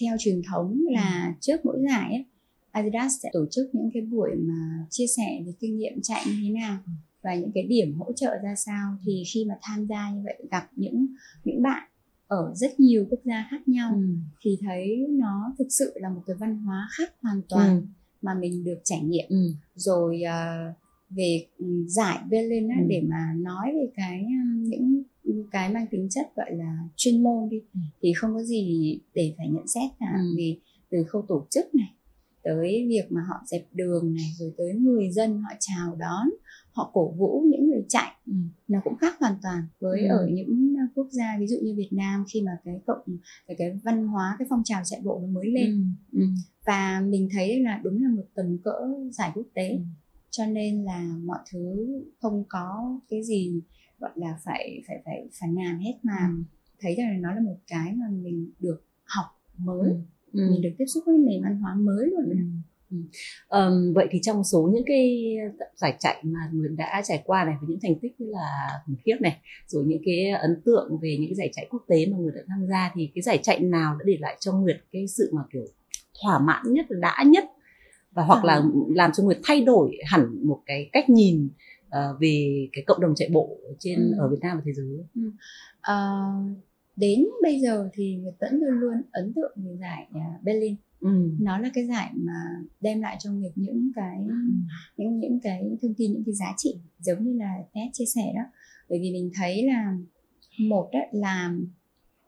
theo 0.01 0.15
truyền 0.19 0.41
thống 0.51 0.79
là 0.91 1.33
trước 1.39 1.65
mỗi 1.65 1.77
giải 1.89 2.12
ấy, 2.13 2.25
Adidas 2.72 3.14
sẽ 3.24 3.30
tổ 3.34 3.46
chức 3.52 3.76
những 3.76 3.90
cái 3.94 4.02
buổi 4.02 4.30
mà 4.36 4.86
chia 4.90 5.08
sẻ 5.18 5.44
về 5.46 5.54
kinh 5.60 5.78
nghiệm 5.78 6.02
chạy 6.04 6.24
như 6.28 6.34
thế 6.44 6.50
nào 6.50 6.78
và 7.22 7.36
những 7.36 7.52
cái 7.54 7.64
điểm 7.64 7.96
hỗ 8.00 8.12
trợ 8.16 8.32
ra 8.44 8.56
sao 8.56 8.96
thì 9.06 9.24
khi 9.34 9.46
mà 9.46 9.56
tham 9.62 9.86
gia 9.86 10.12
như 10.12 10.22
vậy 10.24 10.38
gặp 10.52 10.70
những 10.76 11.08
những 11.44 11.62
bạn 11.62 11.90
ở 12.28 12.52
rất 12.56 12.80
nhiều 12.80 13.06
quốc 13.10 13.20
gia 13.24 13.48
khác 13.52 13.68
nhau 13.68 13.92
Ừ. 13.96 14.02
thì 14.42 14.58
thấy 14.62 15.06
nó 15.10 15.56
thực 15.60 15.68
sự 15.70 15.94
là 15.96 16.10
một 16.10 16.22
cái 16.28 16.36
văn 16.40 16.58
hóa 16.58 16.88
khác 16.98 17.14
hoàn 17.22 17.42
toàn 17.50 17.70
Ừ. 17.70 17.82
mà 18.22 18.34
mình 18.34 18.64
được 18.64 18.77
trải 18.84 19.01
nghiệm 19.03 19.25
Ừ. 19.29 19.51
rồi 19.75 20.22
ờ, 20.22 20.74
về 21.10 21.46
ừ, 21.58 21.66
giải 21.88 22.18
Berlin 22.29 22.68
á, 22.70 22.77
Ừ. 22.82 22.86
để 22.90 23.01
mà 23.10 23.34
nói 23.38 23.72
về 23.74 23.90
cái 23.96 24.25
những 24.74 25.03
cái 25.51 25.74
mang 25.74 25.88
tính 25.92 26.08
chất 26.10 26.36
gọi 26.36 26.51
là 26.55 26.77
chuyên 26.96 27.24
môn 27.24 27.50
đi 27.50 27.58
Ừ. 27.74 27.79
thì 28.01 28.14
không 28.14 28.34
có 28.34 28.44
gì 28.44 29.00
để 29.14 29.34
phải 29.38 29.48
nhận 29.50 29.68
xét 29.68 29.92
cả 30.00 30.14
Ừ. 30.18 30.34
vì 30.38 30.60
từ 30.92 31.03
khâu 31.03 31.22
tổ 31.27 31.46
chức 31.50 31.75
này 31.75 31.88
tới 32.44 32.86
việc 32.90 33.06
mà 33.12 33.22
họ 33.30 33.36
dẹp 33.46 33.66
đường 33.74 34.14
này 34.14 34.32
rồi 34.38 34.54
tới 34.58 34.74
người 34.74 35.12
dân 35.12 35.42
họ 35.42 35.50
chào 35.60 35.96
đón 35.96 36.30
họ 36.72 36.92
cổ 36.94 37.12
vũ 37.18 37.44
những 37.52 37.70
người 37.70 37.86
chạy 37.90 38.12
Ừ. 38.25 38.34
nó 38.68 38.80
cũng 38.84 38.96
khác 38.98 39.16
hoàn 39.20 39.34
toàn 39.42 39.64
với 39.80 40.02
Ừ. 40.02 40.08
ở 40.18 40.28
những 40.32 40.75
quốc 40.96 41.08
gia 41.12 41.38
ví 41.40 41.48
dụ 41.48 41.58
như 41.64 41.75
Việt 41.78 41.90
Nam 41.92 42.24
khi 42.34 42.42
mà 42.42 42.52
cái 42.66 42.80
cộng 42.88 43.02
cái, 43.48 43.56
cái 43.60 43.80
văn 43.84 44.08
hóa 44.08 44.36
cái 44.40 44.46
phong 44.50 44.62
trào 44.66 44.82
chạy 44.86 45.02
bộ 45.04 45.20
nó 45.22 45.28
mới 45.28 45.48
lên 45.52 45.94
Ừ. 46.12 46.22
và 46.66 47.02
mình 47.08 47.30
thấy 47.32 47.60
là 47.60 47.82
đúng 47.84 48.04
là 48.04 48.10
một 48.10 48.25
tầm 48.36 48.58
cỡ 48.64 48.80
giải 49.12 49.32
quốc 49.36 49.46
tế 49.54 49.70
Ừ. 49.70 49.80
cho 50.30 50.46
nên 50.46 50.84
là 50.84 51.16
mọi 51.25 51.40
thứ 51.52 51.88
không 52.22 52.44
có 52.50 53.00
cái 53.10 53.24
gì 53.24 53.62
gọi 54.00 54.12
là 54.16 54.38
phải 54.46 54.82
phải 54.88 55.02
phải 55.06 55.30
phàn 55.42 55.56
nàn 55.56 55.80
hết 55.80 55.94
mà 56.04 56.18
Ừ. 56.38 56.44
thấy 56.80 56.96
rằng 56.96 57.22
nó 57.22 57.34
là 57.34 57.42
một 57.42 57.58
cái 57.68 57.94
mà 57.96 58.06
mình 58.10 58.52
được 58.60 58.84
học 59.06 59.25
mới 59.58 59.90
Ừ. 59.90 59.96
mình 60.33 60.61
được 60.61 60.70
tiếp 60.77 60.85
xúc 60.87 61.03
với 61.05 61.18
nền 61.18 61.44
văn 61.44 61.57
hóa 61.61 61.74
mới 61.75 62.05
luôn 62.07 62.29
Ừ. 62.29 62.35
Ừ. 62.92 62.98
Ờm, 63.48 63.94
vậy 63.94 64.07
thì 64.11 64.20
trong 64.22 64.44
số 64.44 64.70
những 64.74 64.83
cái 64.85 65.35
giải 65.75 65.96
chạy 66.00 66.22
mà 66.24 66.39
Nguyệt 66.53 66.72
đã 66.77 67.01
trải 67.05 67.22
qua 67.25 67.46
này 67.46 67.55
với 67.61 67.70
những 67.70 67.79
thành 67.81 68.00
tích 68.01 68.15
rất 68.20 68.25
là 68.29 68.70
khủng 68.85 68.96
khiếp 69.05 69.15
này 69.22 69.37
rồi 69.68 69.83
những 69.87 70.01
cái 70.05 70.29
ấn 70.29 70.61
tượng 70.65 70.98
về 71.01 71.18
những 71.20 71.29
cái 71.29 71.35
giải 71.35 71.50
chạy 71.53 71.68
quốc 71.70 71.83
tế 71.87 72.05
mà 72.05 72.18
Nguyệt 72.18 72.33
đã 72.35 72.42
tham 72.48 72.65
gia 72.70 72.92
thì 72.96 73.09
cái 73.15 73.22
giải 73.22 73.39
chạy 73.44 73.59
nào 73.59 73.96
đã 74.00 74.03
để 74.07 74.18
lại 74.20 74.37
cho 74.39 74.53
Nguyệt 74.53 74.77
cái 74.92 75.07
sự 75.07 75.31
mà 75.33 75.42
kiểu 75.53 75.65
thỏa 76.24 76.39
mãn 76.39 76.74
nhất 76.74 76.85
đã 76.89 77.24
nhất 77.27 77.44
và 78.11 78.24
hoặc 78.24 78.46
là 78.46 78.63
làm 78.96 79.11
cho 79.13 79.24
Nguyệt 79.24 79.37
thay 79.44 79.61
đổi 79.61 79.98
hẳn 80.05 80.48
một 80.48 80.59
cái 80.65 80.89
cách 80.92 81.09
nhìn 81.09 81.50
ờ, 81.89 82.18
về 82.22 82.68
cái 82.74 82.83
cộng 82.87 83.01
đồng 83.01 83.15
chạy 83.15 83.29
bộ 83.33 83.57
trên 83.79 84.00
Ừ. 84.00 84.15
ở 84.20 84.29
Việt 84.29 84.39
Nam 84.42 84.57
và 84.57 84.63
thế 84.65 84.74
giới 84.74 84.87
Ờ, 85.81 86.22
đến 87.00 87.25
bây 87.44 87.59
giờ 87.62 87.90
thì 87.94 88.16
người 88.16 88.31
vẫn 88.40 88.55
luôn 88.59 88.79
luôn 88.79 88.94
ấn 89.12 89.33
tượng 89.33 89.51
về 89.55 89.77
giải 89.81 90.07
à, 90.14 90.40
Berlin 90.44 90.75
ừ. 91.00 91.09
nó 91.40 91.57
là 91.59 91.70
cái 91.74 91.88
giải 91.88 92.12
mà 92.16 92.33
đem 92.81 93.01
lại 93.01 93.18
cho 93.20 93.31
người 93.31 93.51
những 93.55 93.92
cái 93.96 94.18
những 94.98 95.20
những 95.20 95.40
cái 95.40 95.62
thông 95.81 95.94
tin 95.94 96.14
những 96.14 96.24
cái 96.25 96.35
giá 96.35 96.53
trị 96.57 96.75
giống 97.00 97.24
như 97.24 97.33
là 97.38 97.53
Ted 97.74 97.88
chia 97.94 98.05
sẻ 98.16 98.33
đó 98.35 98.42
bởi 98.90 99.00
vì 99.01 99.12
mình 99.12 99.31
thấy 99.35 99.64
là 99.68 99.98
một 100.59 100.90
đó 100.94 101.00
là 101.12 101.53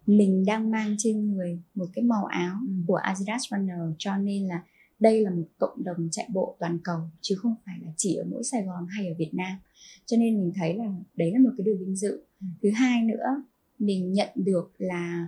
mình 0.06 0.46
đang 0.46 0.72
mang 0.72 0.96
trên 0.98 1.34
người 1.34 1.60
một 1.76 1.86
cái 1.94 2.04
màu 2.04 2.26
áo 2.26 2.56
Ừ. 2.68 2.74
của 2.88 2.96
Adidas 2.96 3.42
Runner 3.52 3.80
cho 3.98 4.18
nên 4.18 4.48
là 4.48 4.64
đây 5.00 5.22
là 5.22 5.30
một 5.32 5.44
cộng 5.58 5.84
đồng 5.84 6.08
chạy 6.12 6.30
bộ 6.34 6.56
toàn 6.60 6.78
cầu 6.84 7.00
chứ 7.22 7.36
không 7.38 7.56
phải 7.66 7.76
là 7.82 7.92
chỉ 7.98 8.16
ở 8.16 8.26
mỗi 8.32 8.44
Sài 8.44 8.64
Gòn 8.64 8.88
hay 8.90 9.08
ở 9.08 9.14
Việt 9.18 9.34
Nam 9.34 9.58
cho 10.06 10.18
nên 10.18 10.38
mình 10.38 10.52
thấy 10.56 10.74
là 10.76 10.86
đấy 11.16 11.32
là 11.34 11.40
một 11.40 11.50
cái 11.58 11.66
điều 11.66 11.78
vinh 11.78 11.96
dự 11.96 12.22
Ừ. 12.42 12.48
thứ 12.64 12.70
hai 12.76 13.02
nữa 13.04 13.44
mình 13.82 14.14
nhận 14.14 14.30
được 14.36 14.72
là 14.78 15.28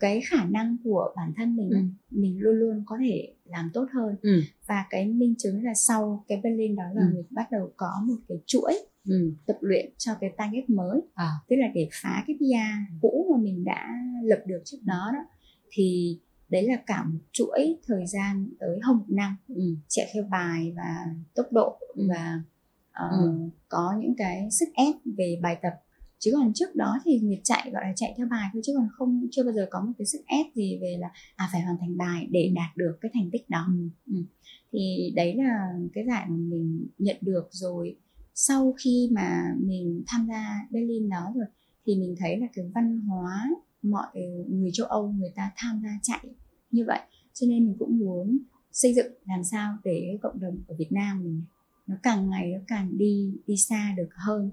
cái 0.00 0.20
khả 0.30 0.44
năng 0.44 0.76
của 0.84 1.12
bản 1.16 1.32
thân 1.36 1.56
mình 1.56 1.70
Ừ. 1.70 1.78
mình 2.10 2.38
luôn 2.40 2.54
luôn 2.56 2.82
có 2.86 2.96
thể 3.00 3.32
làm 3.44 3.70
tốt 3.74 3.86
hơn 3.92 4.16
Ừ. 4.22 4.40
và 4.66 4.84
cái 4.90 5.06
minh 5.06 5.34
chứng 5.38 5.64
là 5.64 5.74
sau 5.74 6.24
cái 6.28 6.40
Berlin 6.44 6.76
đó 6.76 6.84
là 6.94 7.02
Ừ. 7.02 7.10
mình 7.14 7.24
bắt 7.30 7.50
đầu 7.52 7.72
có 7.76 7.90
một 8.06 8.14
cái 8.28 8.38
chuỗi 8.46 8.72
Ừ. 9.04 9.32
tập 9.46 9.56
luyện 9.60 9.90
cho 9.98 10.12
cái 10.20 10.30
target 10.36 10.70
mới 10.70 11.00
À. 11.14 11.30
tức 11.48 11.56
là 11.56 11.66
để 11.74 11.88
phá 12.02 12.24
cái 12.26 12.36
PR 12.38 13.00
cũ 13.02 13.26
mà 13.30 13.42
mình 13.42 13.64
đã 13.64 13.88
lập 14.24 14.42
được 14.46 14.62
trước 14.64 14.78
đó 14.84 15.10
đó 15.12 15.24
thì 15.70 16.18
đấy 16.48 16.62
là 16.62 16.76
cả 16.86 17.04
một 17.04 17.18
chuỗi 17.32 17.78
thời 17.86 18.06
gian 18.06 18.48
tới 18.58 18.78
hơn 18.82 18.96
một 18.96 19.04
năm 19.08 19.36
Ừ. 19.48 19.62
chạy 19.88 20.10
theo 20.14 20.22
bài 20.30 20.72
và 20.76 21.06
tốc 21.34 21.46
độ 21.52 21.78
Ừ. 21.94 22.06
và 22.08 22.42
ờ, 22.92 23.08
Ừ. 23.22 23.32
có 23.68 23.94
những 24.00 24.14
cái 24.18 24.48
sức 24.50 24.66
ép 24.74 24.94
về 25.04 25.38
bài 25.42 25.56
tập 25.62 25.72
chứ 26.22 26.30
còn 26.34 26.52
trước 26.54 26.76
đó 26.76 26.98
thì 27.04 27.18
Nguyệt 27.18 27.40
chạy 27.44 27.70
gọi 27.72 27.82
là 27.84 27.92
chạy 27.96 28.14
theo 28.16 28.26
bài 28.30 28.48
thôi 28.52 28.62
chứ 28.64 28.72
còn 28.76 28.88
không 28.92 29.26
chưa 29.30 29.44
bao 29.44 29.52
giờ 29.52 29.66
có 29.70 29.80
một 29.80 29.92
cái 29.98 30.06
sức 30.06 30.20
ép 30.26 30.46
gì 30.54 30.78
về 30.82 30.96
là 31.00 31.10
à 31.36 31.48
phải 31.52 31.60
hoàn 31.60 31.76
thành 31.80 31.96
bài 31.96 32.26
để 32.30 32.52
đạt 32.54 32.76
được 32.76 32.98
cái 33.00 33.10
thành 33.14 33.30
tích 33.32 33.50
đó 33.50 33.66
Ừ. 33.68 33.88
Ừ. 34.06 34.22
thì 34.72 35.12
đấy 35.16 35.34
là 35.36 35.72
cái 35.92 36.04
giải 36.06 36.26
mà 36.28 36.36
mình 36.36 36.86
nhận 36.98 37.16
được 37.20 37.48
rồi 37.50 37.96
sau 38.34 38.74
khi 38.84 39.08
mà 39.12 39.42
mình 39.60 40.02
tham 40.06 40.26
gia 40.28 40.68
Berlin 40.70 41.08
đó 41.08 41.32
rồi 41.36 41.46
thì 41.86 41.96
mình 41.96 42.14
thấy 42.18 42.36
là 42.38 42.46
cái 42.54 42.64
văn 42.74 43.00
hóa 43.00 43.50
mọi 43.82 44.06
người 44.48 44.70
châu 44.72 44.86
Âu 44.86 45.12
người 45.12 45.32
ta 45.34 45.50
tham 45.56 45.80
gia 45.82 45.98
chạy 46.02 46.24
như 46.70 46.84
vậy 46.86 47.00
cho 47.32 47.46
nên 47.46 47.64
mình 47.66 47.76
cũng 47.78 47.98
muốn 47.98 48.38
xây 48.72 48.94
dựng 48.94 49.12
làm 49.24 49.44
sao 49.44 49.76
để 49.84 50.18
cộng 50.22 50.40
đồng 50.40 50.58
ở 50.68 50.74
Việt 50.78 50.92
Nam 50.92 51.24
mình 51.24 51.42
nó 51.86 51.96
càng 52.02 52.30
ngày 52.30 52.52
nó 52.52 52.58
càng 52.66 52.98
đi 52.98 53.34
đi 53.46 53.56
xa 53.56 53.94
được 53.96 54.08
hơn 54.14 54.50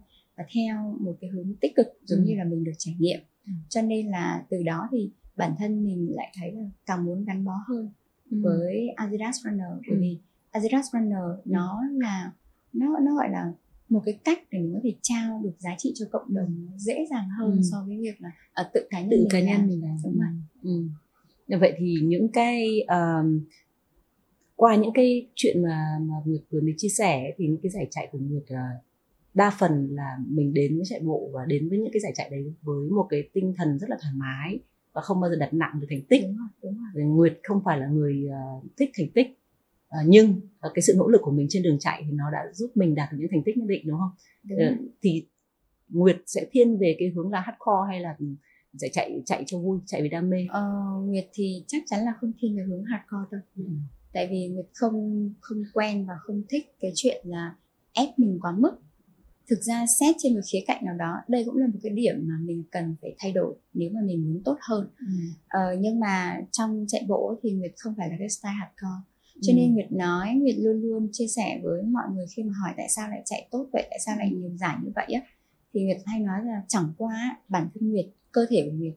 theo 0.56 0.98
một 1.00 1.16
cái 1.22 1.30
hướng 1.30 1.56
tích 1.62 1.76
cực 1.76 1.88
giống 2.04 2.20
Ừ. 2.20 2.26
như 2.28 2.36
là 2.36 2.44
mình 2.44 2.64
được 2.64 2.72
trải 2.78 2.96
nghiệm 3.00 3.20
Ừ. 3.46 3.52
cho 3.70 3.82
nên 3.82 4.08
là 4.08 4.46
từ 4.50 4.64
đó 4.64 4.88
thì 4.92 5.12
bản 5.38 5.56
thân 5.60 5.84
mình 5.84 6.16
lại 6.16 6.34
thấy 6.40 6.52
là 6.52 6.62
càng 6.86 7.06
muốn 7.06 7.26
gắn 7.26 7.46
bó 7.46 7.54
hơn 7.68 7.90
Ừ. 8.32 8.38
với 8.44 8.90
Adidas 8.96 9.36
Runner 9.44 9.68
bởi 9.88 9.96
Ừ. 9.96 10.02
vì 10.02 10.18
Adidas 10.52 10.86
Runner 10.94 11.24
nó 11.46 11.82
là 11.92 12.32
nó 12.74 13.00
nó 13.00 13.16
gọi 13.16 13.30
là 13.30 13.54
một 13.90 14.02
cái 14.06 14.20
cách 14.24 14.40
để 14.52 14.60
mình 14.60 14.74
có 14.74 14.80
thể 14.84 14.94
trao 15.02 15.42
được 15.44 15.54
giá 15.60 15.76
trị 15.78 15.92
cho 15.96 16.06
cộng 16.12 16.34
đồng 16.34 16.68
dễ 16.78 17.06
dàng 17.10 17.30
hơn 17.40 17.52
ừ. 17.52 17.62
so 17.72 17.84
với 17.88 17.98
việc 18.02 18.22
là 18.22 18.32
uh, 18.62 18.68
tự 18.74 18.88
cá 18.90 19.02
nhân 19.02 19.10
tự 19.12 19.28
cá 19.30 19.40
nhân 19.40 19.68
mình 19.68 19.82
làm 19.84 19.98
đúng 20.04 20.18
rồi 20.20 20.30
ừ. 20.64 20.88
ừ. 21.48 21.58
vậy 21.60 21.74
thì 21.80 21.96
những 22.04 22.30
cái 22.32 22.82
uh, 22.84 23.42
qua 24.56 24.76
những 24.76 24.94
cái 24.94 25.28
chuyện 25.36 25.64
mà 25.64 25.98
mà 26.02 26.16
Nguyệt 26.26 26.42
vừa 26.52 26.62
mới 26.62 26.74
chia 26.78 26.90
sẻ 26.90 27.34
thì 27.38 27.48
những 27.48 27.62
cái 27.64 27.70
giải 27.70 27.88
chạy 27.92 28.10
của 28.12 28.18
Nguyệt 28.22 28.44
uh, 28.44 28.84
đa 29.38 29.52
phần 29.60 29.88
là 29.92 30.18
mình 30.28 30.54
đến 30.54 30.76
với 30.76 30.86
chạy 30.86 31.00
bộ 31.00 31.30
và 31.34 31.46
đến 31.46 31.70
với 31.70 31.80
những 31.80 31.92
cái 31.94 32.00
giải 32.00 32.12
chạy 32.16 32.30
đấy 32.30 32.54
với 32.62 32.90
một 32.90 33.08
cái 33.10 33.30
tinh 33.34 33.54
thần 33.58 33.80
rất 33.80 33.90
là 33.90 33.98
thoải 34.02 34.14
mái 34.16 34.60
và 34.94 35.02
không 35.02 35.22
bao 35.22 35.30
giờ 35.30 35.36
đặt 35.36 35.54
nặng 35.54 35.80
về 35.82 35.88
thành 35.90 36.02
tích. 36.10 36.22
Đúng 36.24 36.38
rồi, 36.38 36.48
đúng 36.64 36.78
rồi. 36.94 37.04
Nguyệt 37.04 37.40
không 37.44 37.62
phải 37.66 37.80
là 37.80 37.88
người 37.88 38.28
uh, 38.58 38.64
thích 38.78 38.92
thành 38.98 39.10
tích 39.10 39.28
uh, 39.88 40.08
nhưng 40.08 40.30
uh, 40.68 40.72
cái 40.74 40.82
sự 40.82 40.94
nỗ 40.98 41.08
lực 41.08 41.22
của 41.22 41.32
mình 41.32 41.48
trên 41.50 41.64
đường 41.64 41.80
chạy 41.80 42.04
thì 42.06 42.12
nó 42.12 42.32
đã 42.32 42.40
giúp 42.54 42.72
mình 42.76 42.96
đạt 42.96 43.12
được 43.12 43.18
những 43.20 43.30
thành 43.32 43.44
tích 43.46 43.58
nhất 43.58 43.66
định 43.68 43.88
đúng 43.88 44.00
không? 44.00 44.12
Đúng. 44.44 44.60
Uh, 44.60 44.92
thì 45.02 45.26
Nguyệt 45.90 46.18
sẽ 46.26 46.46
thiên 46.52 46.78
về 46.78 46.96
cái 47.00 47.10
hướng 47.10 47.32
là 47.32 47.40
hardcore 47.40 47.88
hay 47.88 48.00
là 48.00 48.18
sẽ 48.78 48.90
chạy 48.92 49.22
chạy 49.26 49.44
cho 49.48 49.60
vui 49.60 49.80
chạy 49.86 50.02
vì 50.02 50.10
đam 50.10 50.30
mê? 50.30 50.48
Ờ, 50.50 50.72
Nguyệt 51.06 51.26
thì 51.34 51.64
chắc 51.68 51.84
chắn 51.86 52.06
là 52.06 52.14
không 52.22 52.32
thiên 52.40 52.58
về 52.58 52.64
hướng 52.64 52.84
hardcore 52.84 53.28
đâu. 53.32 53.42
Ừ. 53.56 53.64
tại 54.14 54.28
vì 54.32 54.48
Nguyệt 54.48 54.66
không 54.74 55.30
không 55.40 55.64
quen 55.74 56.06
và 56.06 56.14
không 56.20 56.44
thích 56.50 56.76
cái 56.80 56.92
chuyện 56.96 57.26
là 57.28 57.56
ép 57.94 58.20
mình 58.20 58.40
quá 58.42 58.52
mức 58.58 58.72
thực 59.50 59.62
ra 59.62 59.86
xét 60.00 60.16
trên 60.20 60.34
một 60.34 60.42
khía 60.52 60.60
cạnh 60.68 60.86
nào 60.86 60.96
đó 60.96 61.18
đây 61.28 61.44
cũng 61.46 61.58
là 61.58 61.68
một 61.68 61.80
cái 61.84 61.92
điểm 61.92 62.16
mà 62.28 62.34
mình 62.42 62.64
cần 62.72 62.96
phải 63.02 63.16
thay 63.20 63.32
đổi 63.32 63.56
nếu 63.74 63.90
mà 63.94 64.02
mình 64.04 64.34
muốn 64.34 64.44
tốt 64.46 64.58
hơn 64.62 64.90
ừ. 65.00 65.06
ờ, 65.48 65.76
nhưng 65.80 66.00
mà 66.00 66.42
trong 66.52 66.86
chạy 66.88 67.06
bộ 67.08 67.40
thì 67.44 67.52
nguyệt 67.52 67.72
không 67.78 67.94
phải 67.98 68.10
là 68.10 68.16
cái 68.20 68.30
style 68.30 68.54
hardcore 68.54 69.04
cho 69.42 69.54
nên 69.56 69.70
ừ. 69.70 69.74
nguyệt 69.74 69.92
nói 69.92 70.34
nguyệt 70.34 70.56
luôn 70.60 70.82
luôn 70.82 71.10
chia 71.12 71.28
sẻ 71.28 71.60
với 71.64 71.84
mọi 71.84 72.06
người 72.14 72.26
khi 72.36 72.44
mà 72.44 72.54
hỏi 72.62 72.74
tại 72.78 72.90
sao 72.90 73.10
lại 73.10 73.22
chạy 73.26 73.48
tốt 73.52 73.68
vậy 73.74 73.88
tại 73.90 74.00
sao 74.06 74.18
lại 74.18 74.32
nhiều 74.34 74.52
giải 74.58 74.78
như 74.84 74.92
vậy 74.96 75.06
á 75.14 75.22
thì 75.74 75.84
nguyệt 75.84 75.98
hay 76.06 76.20
nói 76.20 76.46
là 76.46 76.62
chẳng 76.68 76.94
qua 76.98 77.38
bản 77.48 77.70
thân 77.74 77.92
nguyệt 77.92 78.06
cơ 78.32 78.46
thể 78.50 78.64
của 78.66 78.78
nguyệt 78.78 78.94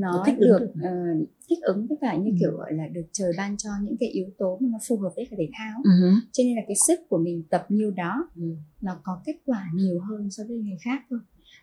nó 0.00 0.22
thích 0.26 0.38
được, 0.38 0.58
được. 0.60 0.88
Uh, 0.88 1.28
thích 1.48 1.58
ứng 1.62 1.86
với 1.86 1.98
cả 2.00 2.16
như 2.16 2.30
ừ. 2.30 2.36
kiểu 2.40 2.56
gọi 2.56 2.72
là 2.72 2.88
được 2.88 3.06
trời 3.12 3.32
ban 3.36 3.56
cho 3.56 3.70
những 3.82 3.96
cái 4.00 4.08
yếu 4.08 4.26
tố 4.38 4.58
mà 4.60 4.68
nó 4.72 4.78
phù 4.88 4.96
hợp 4.98 5.10
với 5.16 5.26
cả 5.30 5.36
thể 5.38 5.48
thao 5.52 5.80
uh-huh. 5.82 6.18
cho 6.32 6.44
nên 6.44 6.56
là 6.56 6.62
cái 6.66 6.76
sức 6.86 7.00
của 7.08 7.18
mình 7.18 7.42
tập 7.50 7.66
nhiều 7.68 7.90
đó 7.90 8.28
uh 8.42 8.58
nó 8.80 9.00
có 9.02 9.22
kết 9.24 9.36
quả 9.44 9.70
nhiều 9.74 10.00
hơn 10.00 10.30
so 10.30 10.44
với 10.48 10.56
người 10.56 10.76
khác 10.80 11.02
thôi 11.10 11.18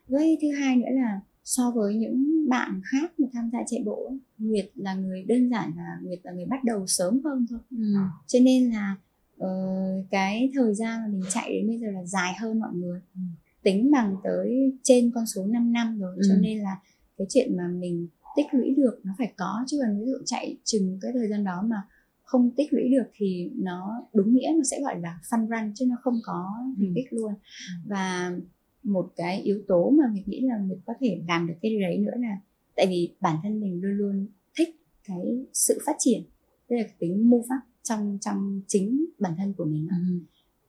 với 0.08 0.38
thứ 0.42 0.48
hai 0.60 0.76
nữa 0.76 0.92
là 0.92 1.22
so 1.44 1.72
với 1.76 1.96
những 1.96 2.46
bạn 2.50 2.82
khác 2.92 3.20
mà 3.20 3.28
tham 3.34 3.50
gia 3.54 3.60
chạy 3.68 3.84
bộ 3.86 4.14
Nguyệt 4.38 4.72
là 4.76 4.94
người 4.94 5.24
đơn 5.24 5.50
giản 5.50 5.72
là 5.78 5.98
Nguyệt 6.04 6.20
là 6.24 6.32
người 6.32 6.46
bắt 6.46 6.64
đầu 6.64 6.88
sớm 6.88 7.22
hơn 7.24 7.46
thôi 7.50 7.60
ừ. 7.72 7.78
cho 8.28 8.40
nên 8.40 8.72
là 8.72 8.96
uh, 9.44 10.06
cái 10.12 10.52
thời 10.54 10.74
gian 10.76 11.02
mà 11.02 11.08
mình 11.08 11.24
chạy 11.30 11.54
đến 11.54 11.68
bây 11.68 11.80
giờ 11.80 11.88
là 11.92 12.06
dài 12.06 12.34
hơn 12.40 12.60
mọi 12.60 12.74
người 12.74 13.02
ừ. 13.16 13.22
tính 13.64 13.92
bằng 13.92 14.16
tới 14.24 14.78
trên 14.84 15.12
con 15.16 15.26
số 15.26 15.46
5 15.46 15.74
năm 15.74 16.00
rồi 16.00 16.16
ừ. 16.16 16.22
cho 16.30 16.36
nên 16.42 16.60
là 16.60 16.78
cái 17.18 17.28
chuyện 17.30 17.58
mà 17.58 17.68
mình 17.68 18.08
tích 18.36 18.46
lũy 18.52 18.76
được 18.78 19.00
nó 19.04 19.14
phải 19.18 19.34
có 19.38 19.64
chứ 19.68 19.78
còn 19.82 20.00
ví 20.00 20.06
dụ 20.06 20.18
chạy 20.26 20.58
chừng 20.64 21.00
cái 21.02 21.12
thời 21.14 21.28
gian 21.30 21.44
đó 21.44 21.64
mà 21.66 21.82
không 22.24 22.52
tích 22.58 22.74
lũy 22.74 22.84
được 22.90 23.12
thì 23.14 23.52
nó 23.56 24.08
đúng 24.14 24.34
nghĩa 24.34 24.52
nó 24.56 24.64
sẽ 24.72 24.82
gọi 24.82 25.00
là 25.00 25.20
fun 25.30 25.48
run 25.48 25.74
chứ 25.76 25.86
nó 25.90 25.96
không 26.02 26.20
có 26.24 26.46
thành 26.78 26.94
tích 26.96 27.12
ừ. 27.12 27.18
luôn 27.18 27.34
và 27.86 28.32
một 28.84 29.12
cái 29.16 29.42
yếu 29.42 29.62
tố 29.68 29.90
mà 29.90 30.04
mình 30.14 30.24
nghĩ 30.26 30.42
là 30.42 30.58
mình 30.58 30.80
có 30.86 30.94
thể 31.00 31.22
làm 31.28 31.48
được 31.48 31.54
cái 31.62 31.80
đấy 31.82 31.98
nữa 31.98 32.12
là 32.16 32.38
tại 32.76 32.88
vì 32.88 33.16
bản 33.22 33.38
thân 33.44 33.60
mình 33.60 33.82
luôn 33.82 33.98
luôn 33.98 34.28
thích 34.58 34.70
cái 35.08 35.46
sự 35.54 35.80
phát 35.86 35.96
triển 36.00 36.24
tức 36.70 36.76
là 36.76 36.84
cái 36.84 36.96
tính 37.00 37.30
mô 37.30 37.42
pháp 37.50 37.62
trong 37.84 38.18
trong 38.22 38.62
chính 38.68 39.06
bản 39.20 39.34
thân 39.38 39.54
của 39.54 39.66
mình 39.66 39.88
ừ. 39.90 39.96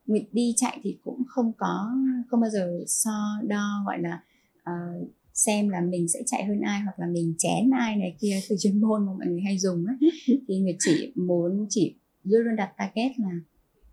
Nguyệt 0.05 0.25
đi 0.31 0.53
chạy 0.55 0.79
thì 0.83 0.99
cũng 1.03 1.23
không 1.27 1.51
có 1.57 1.95
không 2.29 2.39
bao 2.39 2.49
giờ 2.49 2.83
so 2.87 3.41
đo 3.47 3.83
gọi 3.85 3.99
là 3.99 4.23
uh, 4.61 5.09
xem 5.35 5.69
là 5.69 5.81
mình 5.81 6.07
sẽ 6.07 6.19
chạy 6.25 6.45
hơn 6.45 6.61
ai 6.61 6.81
hoặc 6.81 6.99
là 6.99 7.07
mình 7.07 7.33
chén 7.37 7.69
ai 7.73 7.95
này 7.95 8.15
kia 8.19 8.39
từ 8.49 8.55
chuyên 8.59 8.81
môn 8.81 9.05
mà 9.05 9.13
mọi 9.13 9.27
người 9.27 9.41
hay 9.41 9.59
dùng 9.59 9.85
ấy 9.85 10.11
thì 10.47 10.59
người 10.59 10.75
chỉ 10.79 11.11
muốn 11.15 11.65
chỉ 11.69 11.95
luôn 12.23 12.41
luôn 12.41 12.55
đặt 12.55 12.71
target 12.77 13.11
là 13.19 13.31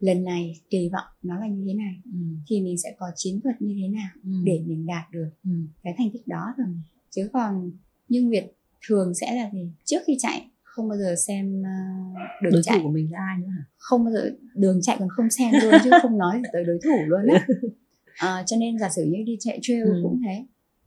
lần 0.00 0.24
này 0.24 0.60
kỳ 0.70 0.88
vọng 0.92 1.06
nó 1.22 1.40
là 1.40 1.46
như 1.46 1.64
thế 1.66 1.74
này 1.74 1.94
ừ. 2.04 2.18
thì 2.46 2.60
mình 2.60 2.78
sẽ 2.78 2.94
có 2.98 3.06
chiến 3.16 3.40
thuật 3.40 3.62
như 3.62 3.76
thế 3.82 3.88
nào 3.88 4.08
ừ. 4.24 4.30
để 4.44 4.62
mình 4.66 4.86
đạt 4.86 5.10
được 5.10 5.30
ừ. 5.44 5.50
cái 5.82 5.94
thành 5.98 6.10
tích 6.12 6.28
đó 6.28 6.54
thôi 6.56 6.66
chứ 7.10 7.28
còn 7.32 7.70
nhưng 8.08 8.30
việc 8.30 8.56
thường 8.88 9.14
sẽ 9.14 9.34
là 9.34 9.50
gì 9.52 9.70
trước 9.84 9.98
khi 10.06 10.16
chạy 10.18 10.50
không 10.62 10.88
bao 10.88 10.98
giờ 10.98 11.14
xem 11.26 11.60
uh, 11.60 12.42
đường 12.42 12.52
đối 12.52 12.62
chạy 12.62 12.78
thủ 12.78 12.84
của 12.84 12.90
mình 12.90 13.12
là 13.12 13.18
ai 13.18 13.38
nữa 13.38 13.48
hả 13.48 13.64
không 13.76 14.04
bao 14.04 14.12
giờ 14.12 14.30
đường 14.54 14.80
chạy 14.82 14.96
còn 14.98 15.08
không 15.08 15.30
xem 15.30 15.52
luôn 15.62 15.74
chứ 15.84 15.90
không 16.02 16.18
nói 16.18 16.42
tới 16.52 16.64
đối 16.64 16.78
thủ 16.84 16.96
luôn 17.06 17.20
á 17.34 17.46
à, 18.16 18.42
cho 18.46 18.56
nên 18.56 18.78
giả 18.78 18.88
sử 18.96 19.04
như 19.04 19.18
đi 19.26 19.36
chạy 19.40 19.58
trail 19.62 19.82
ừ. 19.82 20.00
cũng 20.02 20.20
thế 20.24 20.44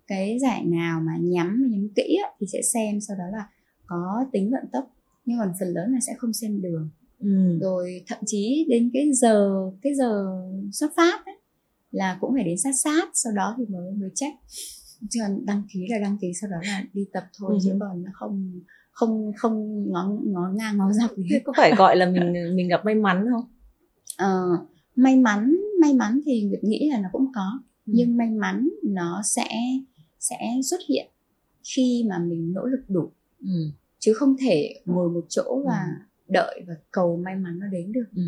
cái 0.07 0.37
giải 0.41 0.65
nào 0.65 1.01
mà 1.01 1.17
nhắm 1.21 1.67
nhắm 1.71 1.87
kỹ 1.95 2.17
á, 2.23 2.29
thì 2.39 2.47
sẽ 2.53 2.61
xem 2.73 3.01
sau 3.01 3.17
đó 3.17 3.23
là 3.37 3.47
có 3.85 4.25
tính 4.31 4.51
vận 4.51 4.63
tốc 4.71 4.91
nhưng 5.25 5.39
còn 5.39 5.51
phần 5.59 5.69
lớn 5.69 5.93
là 5.93 5.99
sẽ 6.07 6.13
không 6.17 6.33
xem 6.33 6.61
đường 6.61 6.89
ừ. 7.19 7.59
rồi 7.61 8.03
thậm 8.07 8.19
chí 8.25 8.65
đến 8.69 8.89
cái 8.93 9.13
giờ 9.13 9.51
cái 9.81 9.95
giờ 9.95 10.41
xuất 10.71 10.91
phát 10.95 11.25
ấy, 11.25 11.35
là 11.91 12.17
cũng 12.21 12.33
phải 12.33 12.43
đến 12.43 12.57
sát 12.57 12.75
sát 12.83 13.09
sau 13.13 13.33
đó 13.33 13.55
thì 13.57 13.65
mới 13.65 13.91
mới 13.91 14.09
check 14.15 14.35
chứ 15.09 15.19
còn 15.23 15.45
đăng 15.45 15.63
ký 15.73 15.87
là 15.89 15.99
đăng 15.99 16.17
ký 16.21 16.27
sau 16.41 16.49
đó 16.49 16.57
là 16.63 16.83
đi 16.93 17.05
tập 17.13 17.23
thôi 17.39 17.51
ừ. 17.53 17.57
chứ 17.63 17.77
còn 17.79 18.03
nó 18.03 18.11
không 18.13 18.61
không 18.91 19.31
không 19.37 19.85
ngó 19.91 20.09
ngó 20.23 20.49
ngang 20.55 20.77
ngó 20.77 20.91
dọc 20.93 21.17
gì 21.17 21.39
có 21.43 21.53
phải 21.57 21.75
gọi 21.77 21.95
là 21.95 22.05
mình 22.05 22.55
mình 22.55 22.67
gặp 22.67 22.85
may 22.85 22.95
mắn 22.95 23.25
không 23.31 23.45
ờ, 24.17 24.43
may 24.95 25.15
mắn 25.15 25.55
may 25.81 25.93
mắn 25.93 26.21
thì 26.25 26.41
người 26.41 26.59
nghĩ 26.61 26.89
là 26.91 26.99
nó 26.99 27.09
cũng 27.11 27.31
có 27.35 27.59
ừ. 27.85 27.93
nhưng 27.95 28.17
may 28.17 28.29
mắn 28.29 28.69
nó 28.83 29.21
sẽ 29.25 29.47
sẽ 30.29 30.37
xuất 30.63 30.79
hiện 30.89 31.07
khi 31.63 32.05
mà 32.09 32.19
mình 32.19 32.53
nỗ 32.53 32.65
lực 32.65 32.83
đủ 32.87 33.11
ừ. 33.41 33.69
chứ 33.99 34.13
không 34.13 34.35
thể 34.37 34.81
ngồi 34.85 35.09
một 35.09 35.25
chỗ 35.29 35.61
và 35.65 35.85
ừ. 35.85 36.05
đợi 36.27 36.61
và 36.67 36.73
cầu 36.91 37.17
may 37.25 37.35
mắn 37.35 37.59
nó 37.59 37.67
đến 37.67 37.91
được 37.91 38.05
ừ. 38.15 38.23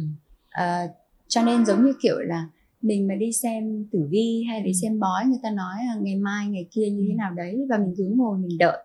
à, 0.49 0.87
cho 1.27 1.43
nên 1.43 1.65
giống 1.65 1.85
như 1.85 1.93
kiểu 2.01 2.19
là 2.19 2.49
mình 2.81 3.07
mà 3.07 3.15
đi 3.15 3.31
xem 3.31 3.85
tử 3.91 4.07
vi 4.09 4.43
hay 4.49 4.61
đi 4.61 4.69
ừ. 4.69 4.73
xem 4.81 4.99
bói 4.99 5.25
người 5.25 5.39
ta 5.43 5.51
nói 5.51 5.75
là 5.87 5.95
ngày 6.01 6.15
mai 6.15 6.47
ngày 6.47 6.67
kia 6.71 6.89
như 6.89 7.03
thế 7.07 7.13
ừ. 7.13 7.17
nào 7.17 7.33
đấy 7.33 7.65
và 7.69 7.77
mình 7.77 7.93
cứ 7.97 8.13
ngồi 8.15 8.37
mình 8.37 8.57
đợi 8.57 8.77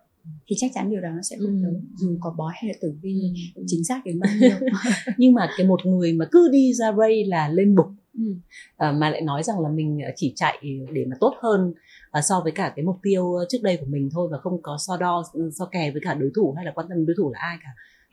thì 0.47 0.57
chắc 0.59 0.71
chắn 0.75 0.91
điều 0.91 1.01
đó 1.01 1.09
nó 1.09 1.23
sẽ 1.23 1.37
không 1.39 1.63
tới 1.65 1.75
dù 1.97 2.17
có 2.21 2.35
bói 2.39 2.53
hay 2.57 2.69
là 2.69 2.75
tử 2.81 2.95
vi 3.03 3.21
ừ. 3.55 3.63
chính 3.67 3.85
xác 3.85 4.01
đến 4.05 4.21
bao 4.21 4.33
nhiêu 4.41 4.69
nhưng 5.17 5.35
mà 5.35 5.49
cái 5.57 5.67
một 5.67 5.87
người 5.87 6.13
mà 6.13 6.25
cứ 6.33 6.49
đi 6.53 6.75
ra 6.75 6.93
ray 6.99 7.25
là 7.25 7.49
lên 7.49 7.75
bục 7.75 7.87
ừ. 8.15 8.35
à, 8.77 8.93
mà 8.93 9.11
lại 9.11 9.21
nói 9.21 9.43
rằng 9.43 9.61
là 9.61 9.69
mình 9.69 10.01
chỉ 10.17 10.33
chạy 10.37 10.59
để 10.93 11.05
mà 11.11 11.17
tốt 11.21 11.35
hơn 11.43 11.73
à, 12.13 12.23
so 12.23 12.41
với 12.41 12.53
cả 12.53 12.73
cái 12.77 12.85
mục 12.85 12.97
tiêu 13.03 13.39
trước 13.49 13.59
đây 13.63 13.77
của 13.77 13.87
mình 13.89 14.09
thôi 14.13 14.29
và 14.33 14.39
không 14.39 14.63
có 14.63 14.77
so 14.87 14.97
đo 14.97 15.23
so 15.53 15.67
kè 15.67 15.91
với 15.91 16.01
cả 16.05 16.15
đối 16.15 16.31
thủ 16.37 16.53
hay 16.57 16.65
là 16.65 16.73
quan 16.75 16.87
tâm 16.89 17.07
đối 17.07 17.15
thủ 17.19 17.33
là 17.33 17.39
ai 17.41 17.57
cả. 17.63 17.69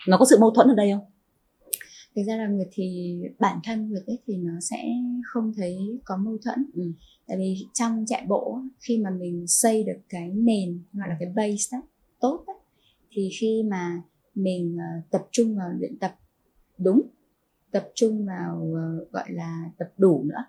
Nó 0.07 0.17
có 0.17 0.25
sự 0.29 0.37
mâu 0.39 0.51
thuẫn 0.51 0.67
ở 0.67 0.75
đây 0.75 0.91
không? 0.91 1.05
Thực 2.15 2.21
ra 2.27 2.37
là 2.37 2.47
nguyệt 2.47 2.67
thì 2.71 3.15
bản 3.39 3.59
thân 3.63 3.89
nguyệt 3.89 4.03
ấy 4.05 4.19
thì 4.27 4.37
nó 4.37 4.51
sẽ 4.61 4.77
không 5.33 5.53
thấy 5.57 5.99
có 6.05 6.17
mâu 6.17 6.37
thuẫn. 6.43 6.65
Ừ. 6.73 6.83
tại 7.27 7.37
vì 7.37 7.67
trong 7.73 8.05
chạy 8.07 8.25
bộ 8.27 8.61
khi 8.79 8.97
mà 8.97 9.09
mình 9.09 9.47
xây 9.47 9.83
được 9.83 9.99
cái 10.09 10.29
nền 10.29 10.83
gọi 10.93 11.09
là 11.09 11.17
cái 11.19 11.29
base 11.35 11.77
đó 11.77 11.81
tốt 12.19 12.43
đó, 12.47 12.53
thì 13.11 13.29
khi 13.39 13.63
mà 13.69 14.01
mình 14.35 14.75
uh, 14.75 15.11
tập 15.11 15.21
trung 15.31 15.55
vào 15.55 15.69
luyện 15.79 15.99
tập 15.99 16.15
đúng 16.77 17.01
tập 17.71 17.89
trung 17.95 18.25
vào 18.25 18.63
uh, 18.63 19.11
gọi 19.11 19.31
là 19.31 19.71
tập 19.77 19.87
đủ 19.97 20.23
nữa 20.23 20.45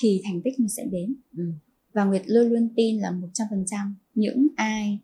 thì 0.00 0.20
thành 0.24 0.40
tích 0.44 0.54
nó 0.60 0.66
sẽ 0.68 0.84
đến. 0.84 1.14
Ừ 1.36 1.52
và 1.96 2.04
Nguyệt 2.04 2.22
luôn 2.26 2.48
luôn 2.48 2.68
tin 2.76 2.98
là 2.98 3.10
100% 3.10 3.92
những 4.14 4.46
ai 4.56 4.98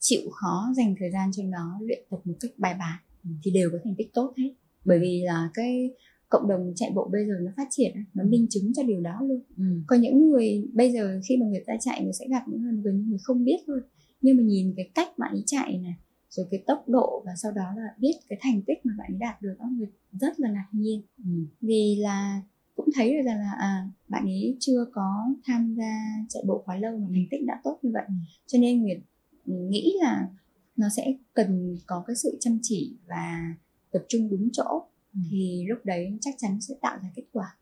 chịu 0.00 0.30
khó 0.30 0.72
dành 0.76 0.94
thời 0.98 1.10
gian 1.10 1.30
trong 1.32 1.50
đó 1.50 1.78
luyện 1.80 2.04
tập 2.10 2.20
một 2.24 2.34
cách 2.40 2.50
bài 2.58 2.74
bản 2.78 2.98
thì 3.44 3.50
đều 3.50 3.70
có 3.72 3.78
thành 3.84 3.94
tích 3.98 4.14
tốt 4.14 4.34
hết. 4.36 4.50
Bởi 4.84 4.98
vì 4.98 5.22
là 5.24 5.50
cái 5.54 5.90
cộng 6.28 6.48
đồng 6.48 6.72
chạy 6.76 6.90
bộ 6.94 7.08
bây 7.12 7.26
giờ 7.26 7.34
nó 7.40 7.52
phát 7.56 7.68
triển 7.70 7.92
nó 8.14 8.24
minh 8.24 8.46
chứng 8.50 8.72
cho 8.74 8.82
điều 8.82 9.00
đó 9.00 9.20
luôn. 9.22 9.40
Ừ. 9.56 9.64
có 9.86 9.96
những 9.96 10.30
người 10.30 10.68
bây 10.72 10.92
giờ 10.92 11.20
khi 11.28 11.36
mà 11.36 11.46
người 11.46 11.64
ta 11.66 11.72
chạy 11.80 12.04
người 12.04 12.12
sẽ 12.12 12.26
gặp 12.30 12.42
những 12.48 12.62
người 12.62 12.82
gần 12.84 13.08
người 13.08 13.18
không 13.22 13.44
biết 13.44 13.56
thôi 13.66 13.80
nhưng 14.20 14.36
mà 14.36 14.42
nhìn 14.42 14.74
cái 14.76 14.90
cách 14.94 15.18
bạn 15.18 15.32
ấy 15.32 15.42
chạy 15.46 15.78
này 15.78 15.94
rồi 16.30 16.46
cái 16.50 16.62
tốc 16.66 16.84
độ 16.88 17.22
và 17.26 17.32
sau 17.42 17.52
đó 17.52 17.64
là 17.76 17.88
biết 17.98 18.12
cái 18.28 18.38
thành 18.42 18.62
tích 18.66 18.78
mà 18.84 18.92
bạn 18.98 19.10
ấy 19.12 19.18
đạt 19.18 19.42
được 19.42 19.54
đó 19.58 19.66
người 19.78 19.88
rất 20.12 20.40
là 20.40 20.50
ngạc 20.50 20.68
nhiên. 20.72 21.02
Ừ. 21.18 21.30
vì 21.60 21.96
là 22.00 22.42
cũng 22.76 22.88
thấy 22.94 23.16
được 23.16 23.22
rằng 23.24 23.38
là 23.38 23.52
à, 23.58 23.88
bạn 24.08 24.24
ấy 24.24 24.56
chưa 24.60 24.84
có 24.92 25.24
tham 25.44 25.74
gia 25.78 25.98
chạy 26.28 26.42
bộ 26.46 26.62
quá 26.66 26.76
lâu 26.76 26.98
mà 26.98 27.06
thành 27.10 27.26
tích 27.30 27.44
đã 27.46 27.60
tốt 27.64 27.78
như 27.82 27.90
vậy. 27.94 28.04
Cho 28.46 28.58
nên 28.58 28.82
Nguyệt 28.82 28.98
nghĩ 29.44 29.94
là 30.02 30.28
nó 30.76 30.86
sẽ 30.96 31.14
cần 31.34 31.76
có 31.86 32.04
cái 32.06 32.16
sự 32.16 32.36
chăm 32.40 32.58
chỉ 32.62 32.96
và 33.06 33.54
tập 33.92 34.04
trung 34.08 34.30
đúng 34.30 34.48
chỗ. 34.52 34.82
Ừ. 35.14 35.20
thì 35.30 35.64
lúc 35.68 35.78
đấy 35.84 36.18
chắc 36.20 36.34
chắn 36.38 36.60
sẽ 36.60 36.74
tạo 36.80 36.98
ra 37.02 37.08
kết 37.16 37.22
quả. 37.32 37.56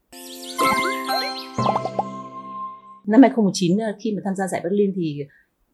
Năm 3.06 3.22
2019 3.22 3.78
ờ, 3.78 3.96
khi 4.00 4.12
mà 4.12 4.22
tham 4.24 4.34
gia 4.36 4.48
giải 4.48 4.60
Berlin 4.64 4.92
thì 4.96 5.18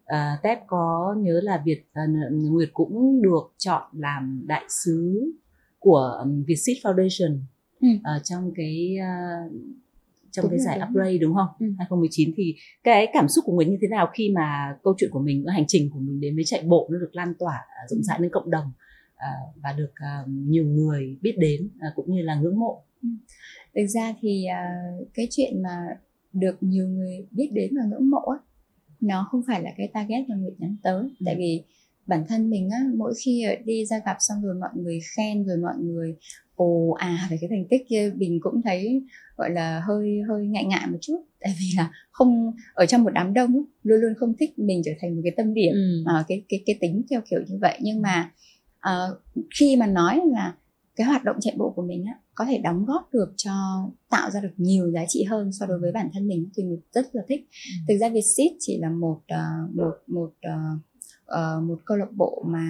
uh, 0.03 0.43
Tép 0.43 0.67
có 0.67 1.15
nhớ 1.19 1.41
là 1.43 1.63
Việt 1.65 1.85
uh, 1.91 2.33
Nguyệt 2.33 2.69
cũng 2.73 3.23
được 3.23 3.53
chọn 3.59 3.83
làm 3.93 4.43
đại 4.47 4.65
sứ 4.69 5.33
của 5.79 6.19
um, 6.23 6.45
Vietsit 6.45 6.77
Foundation 6.83 7.39
ừ. 7.81 7.89
uh, 8.17 8.25
trong 8.25 8.53
cái 8.57 8.97
uh, 8.99 9.53
trong 10.31 10.43
Đúng 10.43 10.51
cái 10.51 10.61
giải 10.61 10.79
đúng 10.79 10.89
Upgrade 10.89 11.19
đúng 11.19 11.35
không? 11.35 11.49
Ừ. 11.61 11.67
2019 11.79 12.33
thì 12.37 12.55
cái 12.85 13.07
cảm 13.13 13.29
xúc 13.29 13.45
của 13.47 13.53
Nguyệt 13.53 13.69
như 13.69 13.77
thế 13.83 13.89
nào 13.89 14.09
khi 14.15 14.31
mà 14.31 14.77
câu 14.83 14.95
chuyện 14.99 15.11
của 15.13 15.21
mình, 15.21 15.45
hành 15.47 15.65
trình 15.69 15.91
của 15.91 15.99
mình 15.99 16.21
đến 16.21 16.35
với 16.35 16.45
chạy 16.45 16.63
bộ 16.63 16.89
nó 16.93 16.99
được 16.99 17.11
lan 17.13 17.35
tỏa 17.39 17.55
à, 17.55 17.83
rộng 17.89 18.03
rãi 18.03 18.19
đến 18.23 18.31
cộng 18.33 18.51
đồng 18.51 18.73
à, 19.17 19.29
và 19.63 19.73
được 19.73 19.91
à, 19.95 20.25
nhiều 20.27 20.65
người 20.65 21.17
biết 21.23 21.35
đến 21.39 21.69
à, 21.81 21.89
cũng 21.95 22.15
như 22.15 22.23
là 22.23 22.35
ngưỡng 22.35 22.59
mộ. 22.59 22.83
thực 23.75 23.87
ra 23.87 24.15
thì 24.21 24.45
à, 24.47 24.75
cái 25.15 25.29
chuyện 25.31 25.63
mà 25.63 25.77
được 26.33 26.57
nhiều 26.61 26.89
người 26.89 27.27
biết 27.31 27.51
đến 27.53 27.71
và 27.77 27.85
ngưỡng 27.87 28.11
mộ 28.11 28.21
á 28.21 28.39
nó 29.01 29.29
không 29.31 29.43
phải 29.47 29.63
là 29.63 29.71
cái 29.77 29.89
target 29.95 30.29
mà 30.29 30.37
Nguyệt 30.37 30.55
nhắm 30.59 30.77
tới 30.83 31.03
Ừ. 31.03 31.25
tại 31.25 31.35
vì 31.39 31.63
bản 32.07 32.25
thân 32.29 32.51
mình 32.51 32.71
á 32.71 32.79
mỗi 32.97 33.15
khi 33.25 33.45
đi 33.65 33.87
ra 33.87 34.01
gặp 34.07 34.17
xong 34.21 34.43
rồi 34.43 34.55
mọi 34.55 34.71
người 34.75 35.01
khen 35.17 35.45
rồi 35.47 35.57
mọi 35.57 35.75
người 35.79 36.17
ồ 36.59 36.91
à 36.99 37.29
về 37.31 37.37
cái 37.41 37.51
thành 37.51 37.65
tích 37.71 37.83
kia 37.89 38.13
mình 38.17 38.39
cũng 38.43 38.63
thấy 38.63 39.03
gọi 39.37 39.51
là 39.51 39.83
hơi 39.87 40.21
hơi 40.29 40.47
ngại 40.47 40.65
ngại 40.65 40.87
một 40.91 40.99
chút. 41.01 41.25
Tại 41.41 41.55
vì 41.61 41.67
là 41.77 41.91
không 42.11 42.53
ở 42.75 42.87
trong 42.87 43.05
một 43.05 43.11
đám 43.15 43.35
đông 43.35 43.65
luôn 43.83 44.01
luôn 44.01 44.15
không 44.19 44.35
thích 44.41 44.59
mình 44.59 44.83
trở 44.85 44.93
thành 45.01 45.17
một 45.17 45.21
cái 45.25 45.33
tâm 45.37 45.55
điểm 45.55 45.73
Ừ. 45.75 46.03
Ờ, 46.07 46.25
cái 46.29 46.43
cái 46.49 46.63
cái 46.67 46.77
tính 46.81 47.03
theo 47.11 47.21
kiểu 47.31 47.41
như 47.49 47.59
vậy. 47.61 47.79
Nhưng 47.83 48.03
mà 48.03 48.31
ờ, 48.81 49.19
khi 49.59 49.77
mà 49.77 49.87
nói 49.87 50.21
là 50.27 50.55
cái 50.97 51.07
hoạt 51.07 51.25
động 51.25 51.37
chạy 51.41 51.55
bộ 51.59 51.73
của 51.77 51.83
mình 51.83 52.05
á 52.05 52.15
có 52.35 52.45
thể 52.45 52.59
đóng 52.59 52.85
góp 52.85 53.09
được 53.13 53.33
cho 53.37 53.53
tạo 54.11 54.31
ra 54.31 54.41
được 54.41 54.53
nhiều 54.57 54.91
giá 54.91 55.05
trị 55.09 55.25
hơn 55.25 55.53
so 55.53 55.67
đối 55.67 55.79
với 55.81 55.93
bản 55.93 56.09
thân 56.13 56.29
mình 56.29 56.49
thì 56.57 56.63
mình 56.65 56.81
rất 56.93 57.07
là 57.13 57.23
thích. 57.29 57.49
Thực 57.89 57.95
ra 58.01 58.09
Vietsit 58.09 58.53
chỉ 58.59 58.79
là 58.79 58.91
một 58.91 59.21
ờ, 59.29 59.45
một 59.75 59.95
một 60.07 60.31
ờ, 61.27 61.61
một 61.61 61.79
câu 61.85 61.97
lạc 61.97 62.13
bộ 62.17 62.45
mà 62.47 62.65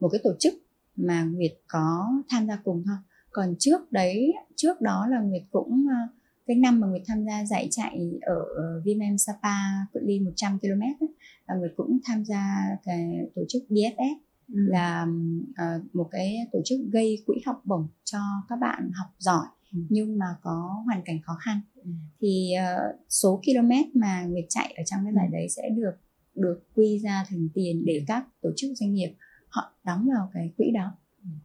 một 0.00 0.08
cái 0.08 0.20
tổ 0.24 0.30
chức 0.38 0.54
mà 0.96 1.24
Nguyệt 1.24 1.52
có 1.68 2.06
tham 2.28 2.46
gia 2.46 2.56
cùng 2.56 2.82
thôi 2.86 2.96
còn 3.30 3.54
trước 3.58 3.92
đấy 3.92 4.32
trước 4.56 4.80
đó 4.80 5.06
là 5.10 5.20
Nguyệt 5.20 5.42
cũng 5.50 5.86
ờ, 5.90 6.14
cái 6.46 6.56
năm 6.56 6.80
mà 6.80 6.86
Nguyệt 6.86 7.02
tham 7.06 7.24
gia 7.24 7.44
giải 7.44 7.68
chạy 7.70 8.10
ở 8.22 8.34
ờ, 8.56 8.80
Vietnam 8.84 9.18
Sapa 9.18 9.56
cự 9.92 10.00
ly 10.02 10.20
100 10.20 10.58
km 10.58 10.80
ấy, 10.80 11.08
là 11.48 11.54
Nguyệt 11.54 11.72
cũng 11.76 11.98
tham 12.04 12.24
gia 12.24 12.56
cái 12.84 13.10
tổ 13.34 13.42
chức 13.48 13.62
BFS 13.68 14.16
Ừ. 14.54 14.54
là 14.68 15.06
ờ, 15.56 15.64
một 15.92 16.08
cái 16.10 16.36
tổ 16.52 16.58
chức 16.64 16.80
gây 16.92 17.22
quỹ 17.26 17.36
học 17.46 17.62
bổng 17.64 17.88
cho 18.04 18.18
các 18.48 18.56
bạn 18.56 18.90
học 18.94 19.06
giỏi 19.18 19.46
Ừ. 19.72 19.78
nhưng 19.88 20.18
mà 20.18 20.26
có 20.42 20.82
hoàn 20.86 21.02
cảnh 21.04 21.18
khó 21.22 21.36
khăn 21.40 21.60
Ừ. 21.74 21.90
thì 22.20 22.52
ờ, 22.52 22.76
số 23.08 23.42
km 23.44 23.70
mà 24.00 24.22
Nguyệt 24.24 24.44
chạy 24.48 24.74
ở 24.76 24.82
trong 24.86 25.00
cái 25.04 25.12
giải 25.14 25.28
đấy 25.32 25.48
sẽ 25.48 25.62
được 25.70 25.92
được 26.34 26.62
quy 26.74 26.98
ra 26.98 27.24
thành 27.28 27.48
tiền 27.54 27.82
để 27.86 28.04
các 28.06 28.26
tổ 28.42 28.50
chức 28.56 28.70
doanh 28.74 28.92
nghiệp 28.92 29.14
họ 29.48 29.72
đóng 29.84 30.08
vào 30.14 30.30
cái 30.34 30.50
quỹ 30.56 30.66
đó 30.74 30.84
Ừ. 30.84 30.97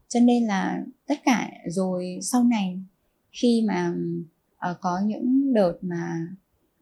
cho 0.07 0.19
nên 0.19 0.43
là 0.47 0.83
tất 1.07 1.15
cả 1.25 1.51
rồi 1.69 2.19
sau 2.21 2.43
này 2.43 2.79
khi 3.31 3.63
mà 3.67 3.95
ờ, 4.57 4.77
có 4.81 4.99
những 5.05 5.53
đợt 5.53 5.73
mà 5.81 6.27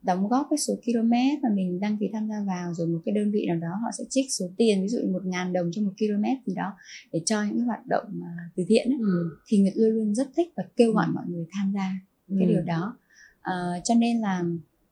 đóng 0.01 0.27
góp 0.27 0.47
cái 0.49 0.57
số 0.57 0.73
km 0.85 1.11
mà 1.43 1.49
mình 1.53 1.79
đăng 1.79 1.97
ký 1.97 2.09
tham 2.13 2.27
gia 2.29 2.43
vào 2.47 2.73
rồi 2.73 2.87
một 2.87 2.99
cái 3.05 3.13
đơn 3.15 3.31
vị 3.31 3.45
nào 3.47 3.57
đó 3.57 3.67
họ 3.83 3.89
sẽ 3.97 4.03
trích 4.09 4.25
số 4.31 4.45
tiền 4.57 4.81
ví 4.81 4.87
dụ 4.87 4.97
một 5.11 5.25
ngàn 5.25 5.53
đồng 5.53 5.69
cho 5.73 5.81
một 5.81 5.91
km 5.99 6.23
gì 6.45 6.53
đó 6.55 6.73
để 7.11 7.21
cho 7.25 7.43
những 7.43 7.57
cái 7.57 7.65
hoạt 7.65 7.87
động 7.87 8.05
mà 8.11 8.27
từ 8.55 8.63
thiện 8.67 8.89
ấy, 8.89 8.97
Ừ. 8.99 9.37
thì 9.47 9.57
Nguyệt 9.61 9.73
luôn 9.75 9.89
luôn 9.95 10.15
rất 10.15 10.27
thích 10.37 10.47
và 10.57 10.63
kêu 10.75 10.91
gọi 10.93 11.05
Ừ. 11.07 11.11
mọi 11.15 11.23
người 11.27 11.45
tham 11.51 11.71
gia 11.73 11.93
cái 12.39 12.47
Ừ. 12.47 12.49
điều 12.49 12.61
đó 12.61 12.97
Ờ, 13.41 13.79
cho 13.83 13.95
nên 13.95 14.19
là 14.21 14.43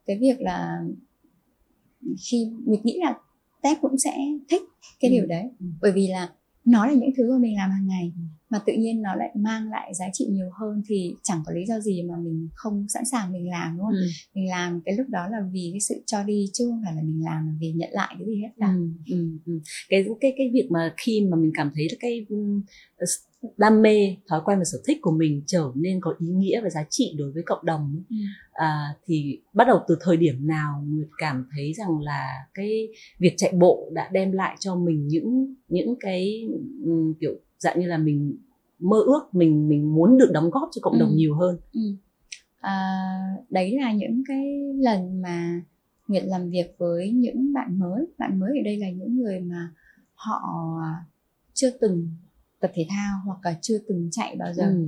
cái 0.05 0.17
việc 0.19 0.41
là 0.41 0.81
khi 2.29 2.51
Nguyệt 2.65 2.79
nghĩ 2.85 2.99
là 3.01 3.15
Tép 3.63 3.77
cũng 3.81 3.97
sẽ 3.97 4.17
thích 4.49 4.61
cái 4.99 5.11
Ừ. 5.11 5.15
điều 5.15 5.25
đấy 5.25 5.43
Ừ. 5.59 5.65
bởi 5.81 5.91
vì 5.91 6.07
là 6.07 6.29
nó 6.71 6.85
là 6.85 6.93
những 6.93 7.09
thứ 7.17 7.31
mà 7.31 7.37
mình 7.37 7.55
làm 7.55 7.69
hàng 7.71 7.87
ngày 7.87 8.11
Ừ. 8.15 8.21
mà 8.49 8.59
tự 8.65 8.73
nhiên 8.79 9.01
nó 9.01 9.15
lại 9.15 9.29
mang 9.35 9.69
lại 9.69 9.93
giá 9.93 10.05
trị 10.13 10.25
nhiều 10.29 10.49
hơn 10.59 10.81
thì 10.87 11.15
chẳng 11.23 11.41
có 11.45 11.53
lý 11.53 11.65
do 11.65 11.79
gì 11.79 12.03
mà 12.03 12.15
mình 12.17 12.49
không 12.53 12.85
sẵn 12.89 13.03
sàng 13.11 13.31
mình 13.33 13.49
làm 13.49 13.77
đúng 13.77 13.85
không 13.85 13.93
Ừ. 13.95 14.07
mình 14.35 14.49
làm 14.49 14.81
cái 14.85 14.95
lúc 14.97 15.07
đó 15.09 15.27
là 15.31 15.37
vì 15.51 15.69
cái 15.73 15.79
sự 15.81 15.95
cho 16.05 16.23
đi 16.23 16.45
chứ 16.53 16.67
không 16.69 16.81
phải 16.85 16.95
là 16.95 17.01
mình 17.01 17.21
làm 17.25 17.57
vì 17.61 17.71
nhận 17.71 17.89
lại 17.91 18.15
cái 18.19 18.27
gì 18.27 18.41
hết 18.41 18.49
cả 18.59 18.67
Ừ, 18.67 18.89
ừ, 19.11 19.37
ừ. 19.45 19.59
cái 19.89 20.05
cái 20.21 20.33
cái 20.37 20.49
việc 20.53 20.67
mà 20.71 20.93
khi 20.97 21.21
mà 21.31 21.37
mình 21.37 21.51
cảm 21.53 21.71
thấy 21.75 21.87
cái 21.99 22.25
ừm, 22.29 22.61
đam 23.57 23.81
mê 23.81 24.15
thói 24.27 24.41
quen 24.45 24.57
và 24.59 24.63
sở 24.65 24.77
thích 24.87 24.97
của 25.01 25.11
mình 25.11 25.43
trở 25.45 25.71
nên 25.75 26.01
có 26.01 26.13
ý 26.19 26.27
nghĩa 26.27 26.61
và 26.63 26.69
giá 26.69 26.85
trị 26.89 27.15
đối 27.17 27.31
với 27.31 27.43
cộng 27.45 27.65
đồng 27.65 28.03
Ừ. 28.09 28.15
à, 28.51 28.95
thì 29.05 29.39
bắt 29.53 29.67
đầu 29.67 29.79
từ 29.87 29.97
thời 30.01 30.17
điểm 30.17 30.47
nào 30.47 30.83
Nguyệt 30.87 31.07
cảm 31.17 31.47
thấy 31.55 31.73
rằng 31.73 31.99
là 31.99 32.27
cái 32.53 32.87
việc 33.19 33.33
chạy 33.37 33.53
bộ 33.59 33.89
đã 33.93 34.09
đem 34.13 34.31
lại 34.31 34.55
cho 34.59 34.75
mình 34.75 35.07
những 35.07 35.55
những 35.67 35.95
cái 35.99 36.47
ừm, 36.85 37.13
kiểu 37.19 37.31
dạng 37.59 37.79
như 37.79 37.87
là 37.87 37.97
mình 37.97 38.37
mơ 38.79 38.97
ước 39.05 39.21
mình 39.35 39.69
mình 39.69 39.93
muốn 39.95 40.17
được 40.17 40.29
đóng 40.33 40.49
góp 40.49 40.69
cho 40.71 40.79
cộng 40.81 40.99
đồng 40.99 41.09
Ừ. 41.09 41.15
nhiều 41.15 41.35
hơn 41.35 41.57
Ừ. 41.73 41.81
À, 42.59 43.07
đấy 43.49 43.77
là 43.81 43.93
những 43.93 44.23
cái 44.27 44.45
lần 44.77 45.21
mà 45.21 45.61
Nguyệt 46.07 46.23
làm 46.25 46.49
việc 46.49 46.75
với 46.77 47.11
những 47.11 47.53
bạn 47.53 47.79
mới 47.79 48.05
bạn 48.17 48.39
mới 48.39 48.49
ở 48.59 48.63
đây 48.65 48.77
là 48.77 48.89
những 48.89 49.15
người 49.17 49.39
mà 49.39 49.69
họ 50.13 50.41
chưa 51.53 51.69
từng 51.81 52.07
tập 52.59 52.71
thể 52.73 52.85
thao 52.89 53.17
hoặc 53.25 53.39
là 53.43 53.57
chưa 53.61 53.77
từng 53.89 54.09
chạy 54.11 54.35
bao 54.35 54.53
giờ. 54.53 54.63
Ừ. 54.63 54.87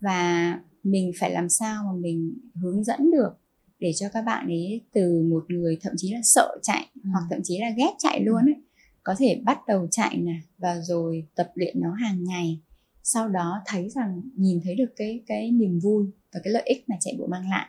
và 0.00 0.60
mình 0.82 1.12
phải 1.20 1.30
làm 1.30 1.48
sao 1.48 1.84
mà 1.84 1.92
mình 2.00 2.34
hướng 2.54 2.84
dẫn 2.84 3.10
được 3.10 3.30
để 3.78 3.92
cho 3.96 4.08
các 4.12 4.22
bạn 4.22 4.46
ấy 4.46 4.80
từ 4.92 5.22
một 5.30 5.44
người 5.50 5.78
thậm 5.82 5.92
chí 5.96 6.12
là 6.12 6.20
sợ 6.22 6.58
chạy 6.62 6.86
Ừ. 6.94 7.00
hoặc 7.12 7.22
thậm 7.30 7.40
chí 7.44 7.58
là 7.58 7.70
ghét 7.76 7.90
chạy 7.98 8.20
luôn 8.24 8.44
ấy 8.44 8.62
có 9.02 9.14
thể 9.18 9.40
bắt 9.44 9.58
đầu 9.66 9.86
chạy 9.90 10.16
nè 10.16 10.40
và 10.58 10.80
rồi 10.80 11.26
tập 11.34 11.50
luyện 11.54 11.80
nó 11.80 11.92
hàng 11.92 12.24
ngày. 12.24 12.60
Sau 13.02 13.28
đó 13.28 13.62
thấy 13.66 13.88
rằng 13.88 14.22
nhìn 14.36 14.60
thấy 14.64 14.74
được 14.74 14.92
cái 14.96 15.22
cái 15.26 15.50
niềm 15.50 15.78
vui 15.78 16.06
và 16.34 16.40
cái 16.44 16.52
lợi 16.52 16.62
ích 16.66 16.88
mà 16.88 16.96
chạy 17.00 17.14
bộ 17.18 17.26
mang 17.26 17.50
lại. 17.50 17.66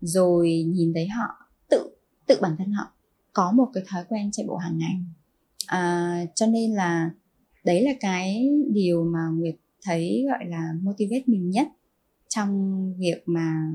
Rồi 0.00 0.64
nhìn 0.68 0.92
thấy 0.94 1.08
họ 1.08 1.24
tự 1.70 1.90
tự 2.26 2.38
bản 2.42 2.56
thân 2.58 2.72
họ 2.72 2.92
có 3.32 3.52
một 3.52 3.68
cái 3.74 3.84
thói 3.88 4.04
quen 4.08 4.30
chạy 4.32 4.46
bộ 4.46 4.56
hàng 4.56 4.78
ngày. 4.78 4.94
À, 5.66 6.24
cho 6.34 6.46
nên 6.46 6.72
là 6.72 7.10
đấy 7.64 7.82
là 7.82 7.90
cái 8.00 8.50
điều 8.72 9.04
mà 9.04 9.20
Nguyệt 9.34 9.54
thấy 9.82 10.24
gọi 10.28 10.44
là 10.48 10.72
motivate 10.82 11.22
mình 11.26 11.50
nhất 11.50 11.68
trong 12.28 12.92
việc 12.98 13.22
mà 13.26 13.72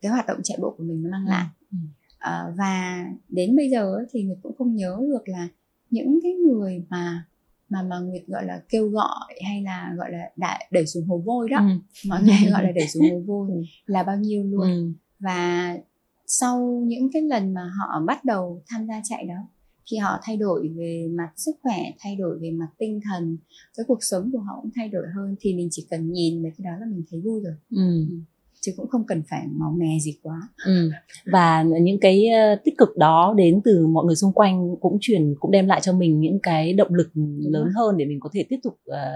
cái 0.00 0.12
hoạt 0.12 0.26
động 0.26 0.38
chạy 0.44 0.58
bộ 0.62 0.74
của 0.78 0.84
mình 0.84 1.02
nó 1.02 1.10
mang 1.10 1.26
lại 1.26 1.46
Ừ. 1.72 1.76
à, 2.18 2.44
và 2.58 3.04
đến 3.28 3.56
bây 3.56 3.70
giờ 3.70 3.96
thì 4.10 4.22
Nguyệt 4.22 4.38
cũng 4.42 4.56
không 4.58 4.74
nhớ 4.76 4.96
được 5.08 5.28
là 5.28 5.48
những 5.90 6.18
cái 6.22 6.32
người 6.32 6.84
mà 6.88 7.24
mà 7.68 7.82
mà 7.82 7.98
Nguyệt 7.98 8.22
gọi 8.26 8.44
là 8.46 8.62
kêu 8.68 8.88
gọi 8.88 9.34
hay 9.46 9.62
là 9.62 9.94
gọi 9.96 10.12
là 10.12 10.30
đã 10.36 10.58
đẩy 10.70 10.86
xuống 10.86 11.06
hồ 11.06 11.18
vôi 11.26 11.48
đó 11.48 11.58
Ừ. 11.60 11.66
mọi 12.08 12.22
người 12.22 12.34
gọi 12.50 12.62
là 12.64 12.72
đẩy 12.72 12.88
xuống 12.88 13.10
hồ 13.10 13.22
vôi 13.26 13.50
là 13.86 14.02
bao 14.02 14.16
nhiêu 14.16 14.44
luôn 14.44 14.60
Ừ. 14.68 14.92
và 15.18 15.74
sau 16.26 16.82
những 16.86 17.12
cái 17.12 17.22
lần 17.22 17.54
mà 17.54 17.70
họ 17.78 18.00
bắt 18.06 18.24
đầu 18.24 18.62
tham 18.66 18.86
gia 18.86 19.00
chạy 19.04 19.24
đó 19.26 19.34
khi 19.90 19.96
họ 19.96 20.18
thay 20.22 20.36
đổi 20.36 20.68
về 20.76 21.08
mặt 21.10 21.28
sức 21.36 21.52
khỏe 21.62 21.76
thay 21.98 22.16
đổi 22.16 22.38
về 22.38 22.50
mặt 22.50 22.68
tinh 22.78 23.00
thần 23.10 23.36
cái 23.76 23.84
cuộc 23.88 23.98
sống 24.04 24.30
của 24.32 24.38
họ 24.38 24.58
cũng 24.62 24.70
thay 24.76 24.88
đổi 24.88 25.02
hơn 25.16 25.36
thì 25.40 25.54
mình 25.54 25.68
chỉ 25.70 25.86
cần 25.90 26.12
nhìn 26.12 26.42
về 26.42 26.50
cái 26.58 26.64
đó 26.64 26.70
là 26.80 26.86
mình 26.90 27.04
thấy 27.10 27.20
vui 27.20 27.40
rồi 27.44 27.54
Ừ. 27.70 28.04
chứ 28.60 28.72
cũng 28.76 28.88
không 28.88 29.04
cần 29.06 29.22
phải 29.30 29.46
máu 29.50 29.74
mè 29.78 29.98
gì 30.02 30.18
quá 30.22 30.40
Ừ. 30.66 30.90
và 31.32 31.62
những 31.62 32.00
cái 32.00 32.26
ờ, 32.28 32.56
tích 32.64 32.74
cực 32.78 32.96
đó 32.96 33.34
đến 33.36 33.60
từ 33.64 33.86
mọi 33.86 34.04
người 34.04 34.16
xung 34.16 34.32
quanh 34.32 34.76
cũng 34.80 34.98
truyền 35.00 35.34
cũng 35.40 35.50
đem 35.50 35.66
lại 35.66 35.80
cho 35.80 35.92
mình 35.92 36.20
những 36.20 36.38
cái 36.42 36.72
động 36.72 36.94
lực 36.94 37.10
lớn 37.40 37.64
rồi. 37.64 37.72
hơn 37.76 37.96
để 37.96 38.04
mình 38.04 38.20
có 38.20 38.30
thể 38.32 38.44
tiếp 38.48 38.58
tục 38.62 38.78
ờ, 38.84 39.12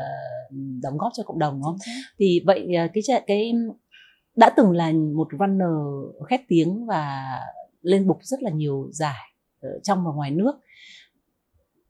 đóng 0.82 0.98
góp 0.98 1.12
cho 1.16 1.22
cộng 1.26 1.38
đồng 1.38 1.54
đúng 1.54 1.62
không? 1.62 1.76
Thì 2.18 2.40
vậy 2.46 2.74
ờ, 2.74 2.86
cái 2.94 3.02
cái 3.26 3.52
đã 4.36 4.50
từng 4.56 4.70
là 4.70 4.92
một 4.92 5.28
runner 5.40 5.68
khét 6.28 6.40
tiếng 6.48 6.86
và 6.86 7.22
lên 7.82 8.06
bục 8.06 8.18
rất 8.22 8.42
là 8.42 8.50
nhiều 8.50 8.88
giải 8.92 9.18
trong 9.82 10.04
và 10.04 10.12
ngoài 10.12 10.30
nước. 10.30 10.52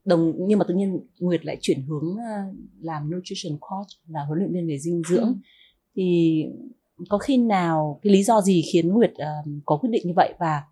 Đồng 0.05 0.33
nhưng 0.37 0.59
mà 0.59 0.65
tự 0.67 0.73
nhiên 0.73 0.99
Nguyệt 1.19 1.45
lại 1.45 1.57
chuyển 1.61 1.81
hướng 1.87 2.15
ờ, 2.17 2.53
làm 2.81 3.11
nutrition 3.11 3.57
coach 3.59 3.87
là 4.07 4.23
huấn 4.25 4.39
luyện 4.39 4.53
viên 4.53 4.67
về 4.67 4.79
dinh 4.79 5.01
dưỡng 5.09 5.23
Ừ. 5.27 5.33
thì 5.95 6.45
có 7.09 7.17
khi 7.17 7.37
nào 7.37 7.99
cái 8.01 8.13
lý 8.13 8.23
do 8.23 8.41
gì 8.41 8.63
khiến 8.73 8.87
Nguyệt 8.87 9.13
ờ, 9.15 9.31
có 9.65 9.77
quyết 9.77 9.89
định 9.89 10.07
như 10.07 10.13
vậy 10.15 10.33
và 10.39 10.63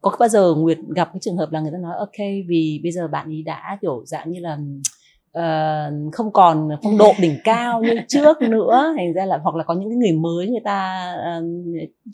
có 0.00 0.16
bao 0.20 0.28
giờ 0.28 0.54
Nguyệt 0.54 0.78
gặp 0.96 1.08
cái 1.12 1.20
trường 1.20 1.36
hợp 1.36 1.52
là 1.52 1.60
người 1.60 1.72
ta 1.72 1.78
nói 1.78 1.94
ok 1.98 2.18
vì 2.48 2.80
bây 2.82 2.92
giờ 2.92 3.08
bạn 3.08 3.28
ấy 3.28 3.42
đã 3.42 3.78
kiểu 3.82 4.02
dạng 4.06 4.30
như 4.32 4.40
là 4.40 4.58
ờ, 5.32 5.92
không 6.12 6.32
còn 6.32 6.68
phong 6.82 6.98
độ 6.98 7.12
đỉnh 7.20 7.36
cao 7.44 7.82
như 7.82 7.90
trước 8.08 8.42
nữa. 8.42 8.94
Thành 8.96 9.12
ra 9.12 9.26
là 9.26 9.38
hoặc 9.42 9.56
là 9.56 9.64
có 9.64 9.74
những 9.74 9.88
cái 9.90 9.96
người 9.96 10.12
mới 10.12 10.48
người 10.50 10.60
ta 10.64 11.12
ờ, 11.24 11.40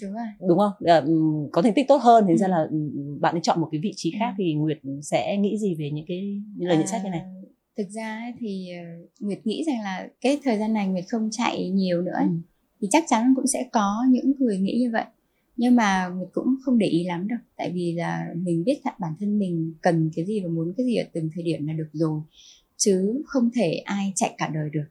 đúng 0.03 0.13
rồi. 0.13 0.27
đúng 0.49 0.59
không? 0.59 0.73
Ờ, 0.85 1.07
có 1.53 1.63
thành 1.63 1.73
tích 1.75 1.89
tốt 1.89 1.97
hơn. 2.03 2.25
Thành 2.27 2.39
ra 2.39 2.47
Ừ. 2.47 2.51
là 2.51 2.67
bạn 3.21 3.35
ấy 3.35 3.41
chọn 3.43 3.61
một 3.61 3.69
cái 3.73 3.81
vị 3.81 3.93
trí 3.97 4.11
khác 4.19 4.29
Ừ. 4.29 4.35
thì 4.39 4.55
Nguyệt 4.55 4.79
sẽ 5.03 5.37
nghĩ 5.37 5.59
gì 5.59 5.75
về 5.75 5.91
những 5.91 6.05
cái 6.09 6.43
những 6.57 6.69
lời 6.69 6.77
nhận 6.77 6.87
xét 6.87 7.05
như 7.05 7.11
này? 7.11 7.23
Thực 7.79 7.89
ra 7.91 8.19
ấy 8.25 8.33
thì 8.39 8.69
Nguyệt 9.21 9.39
nghĩ 9.47 9.65
rằng 9.67 9.81
là 9.85 10.09
cái 10.21 10.41
thời 10.45 10.59
gian 10.59 10.73
này 10.73 10.89
Nguyệt 10.89 11.05
không 11.09 11.29
chạy 11.33 11.71
nhiều 11.71 12.03
nữa 12.03 12.13
ấy, 12.15 12.25
Ừ. 12.27 12.31
thì 12.81 12.89
chắc 12.91 13.05
chắn 13.09 13.33
cũng 13.37 13.47
sẽ 13.47 13.69
có 13.73 13.95
những 14.11 14.33
người 14.39 14.59
nghĩ 14.59 14.79
như 14.81 14.91
vậy. 14.93 15.05
Nhưng 15.57 15.77
mà 15.77 16.09
Nguyệt 16.09 16.29
cũng 16.33 16.55
không 16.65 16.79
để 16.79 16.87
ý 16.87 17.05
lắm 17.05 17.29
đâu 17.29 17.39
tại 17.57 17.71
vì 17.75 17.93
là 17.93 18.27
mình 18.37 18.65
biết 18.65 18.79
bản 18.99 19.13
thân 19.21 19.39
mình 19.39 19.75
cần 19.83 20.11
cái 20.17 20.25
gì 20.25 20.41
và 20.41 20.49
muốn 20.49 20.73
cái 20.77 20.87
gì 20.87 20.97
ở 20.97 21.05
từng 21.13 21.31
thời 21.35 21.43
điểm 21.43 21.67
là 21.67 21.73
được 21.73 21.89
rồi 21.93 22.21
chứ 22.79 23.23
không 23.27 23.51
thể 23.55 23.73
ai 23.85 24.13
chạy 24.17 24.35
cả 24.39 24.49
đời 24.55 24.71
được. 24.73 24.87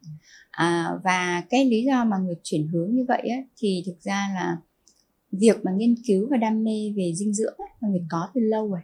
À, 0.52 0.90
và 1.04 1.44
cái 1.50 1.66
lý 1.66 1.84
do 1.84 2.04
mà 2.04 2.18
Nguyệt 2.18 2.38
chuyển 2.44 2.68
hướng 2.68 2.96
như 2.96 3.06
vậy 3.08 3.22
ấy, 3.22 3.46
thì 3.58 3.84
thực 3.86 4.02
ra 4.02 4.30
là 4.36 4.58
việc 5.32 5.66
mà 5.66 5.72
nghiên 5.72 5.96
cứu 6.08 6.28
và 6.32 6.38
đam 6.38 6.64
mê 6.64 6.94
về 6.96 7.14
dinh 7.16 7.34
dưỡng 7.34 7.56
ấy, 7.58 7.68
là 7.80 7.90
Nguyệt 7.90 8.02
có 8.10 8.30
từ 8.34 8.42
lâu 8.42 8.70
rồi. 8.70 8.82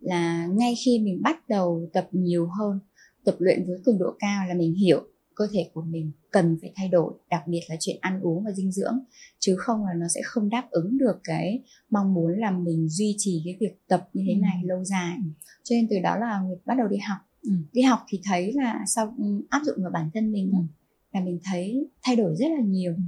Là 0.00 0.46
ngay 0.46 0.74
khi 0.84 0.98
mình 0.98 1.22
bắt 1.22 1.48
đầu 1.48 1.88
tập 1.92 2.08
nhiều 2.12 2.48
hơn 2.58 2.78
tập 3.24 3.34
luyện 3.38 3.66
với 3.66 3.78
cường 3.84 3.98
độ 3.98 4.14
cao 4.18 4.46
là 4.48 4.54
mình 4.54 4.74
hiểu 4.74 5.06
cơ 5.34 5.46
thể 5.52 5.70
của 5.74 5.82
mình 5.82 6.12
cần 6.30 6.58
phải 6.60 6.72
thay 6.76 6.88
đổi 6.88 7.12
đặc 7.30 7.42
biệt 7.46 7.60
là 7.68 7.76
chuyện 7.80 7.96
ăn 8.00 8.20
uống 8.20 8.44
và 8.44 8.52
dinh 8.52 8.72
dưỡng 8.72 8.98
chứ 9.38 9.56
không 9.58 9.84
là 9.84 9.94
nó 9.96 10.08
sẽ 10.08 10.20
không 10.24 10.48
đáp 10.48 10.70
ứng 10.70 10.98
được 10.98 11.20
cái 11.24 11.62
mong 11.90 12.14
muốn 12.14 12.38
là 12.38 12.50
mình 12.50 12.88
duy 12.88 13.14
trì 13.18 13.42
cái 13.44 13.56
việc 13.60 13.78
tập 13.88 14.08
như 14.12 14.22
thế 14.26 14.34
này 14.34 14.58
ừ. 14.62 14.66
lâu 14.68 14.84
dài. 14.84 15.18
Cho 15.62 15.74
nên 15.74 15.86
từ 15.90 15.96
đó 16.02 16.16
là 16.16 16.40
Nguyệt 16.40 16.58
bắt 16.64 16.74
đầu 16.78 16.88
đi 16.88 16.96
học 16.96 17.18
ừ. 17.44 17.52
đi 17.72 17.82
học 17.82 17.98
thì 18.08 18.20
thấy 18.24 18.52
là 18.52 18.84
sau 18.86 19.14
ừ, 19.18 19.24
áp 19.50 19.60
dụng 19.64 19.76
vào 19.82 19.90
bản 19.90 20.10
thân 20.14 20.32
mình 20.32 20.50
ừ. 20.52 20.58
là 21.12 21.20
mình 21.20 21.38
thấy 21.44 21.88
thay 22.02 22.16
đổi 22.16 22.36
rất 22.36 22.46
là 22.56 22.62
nhiều 22.64 22.92
ừ. 22.92 23.00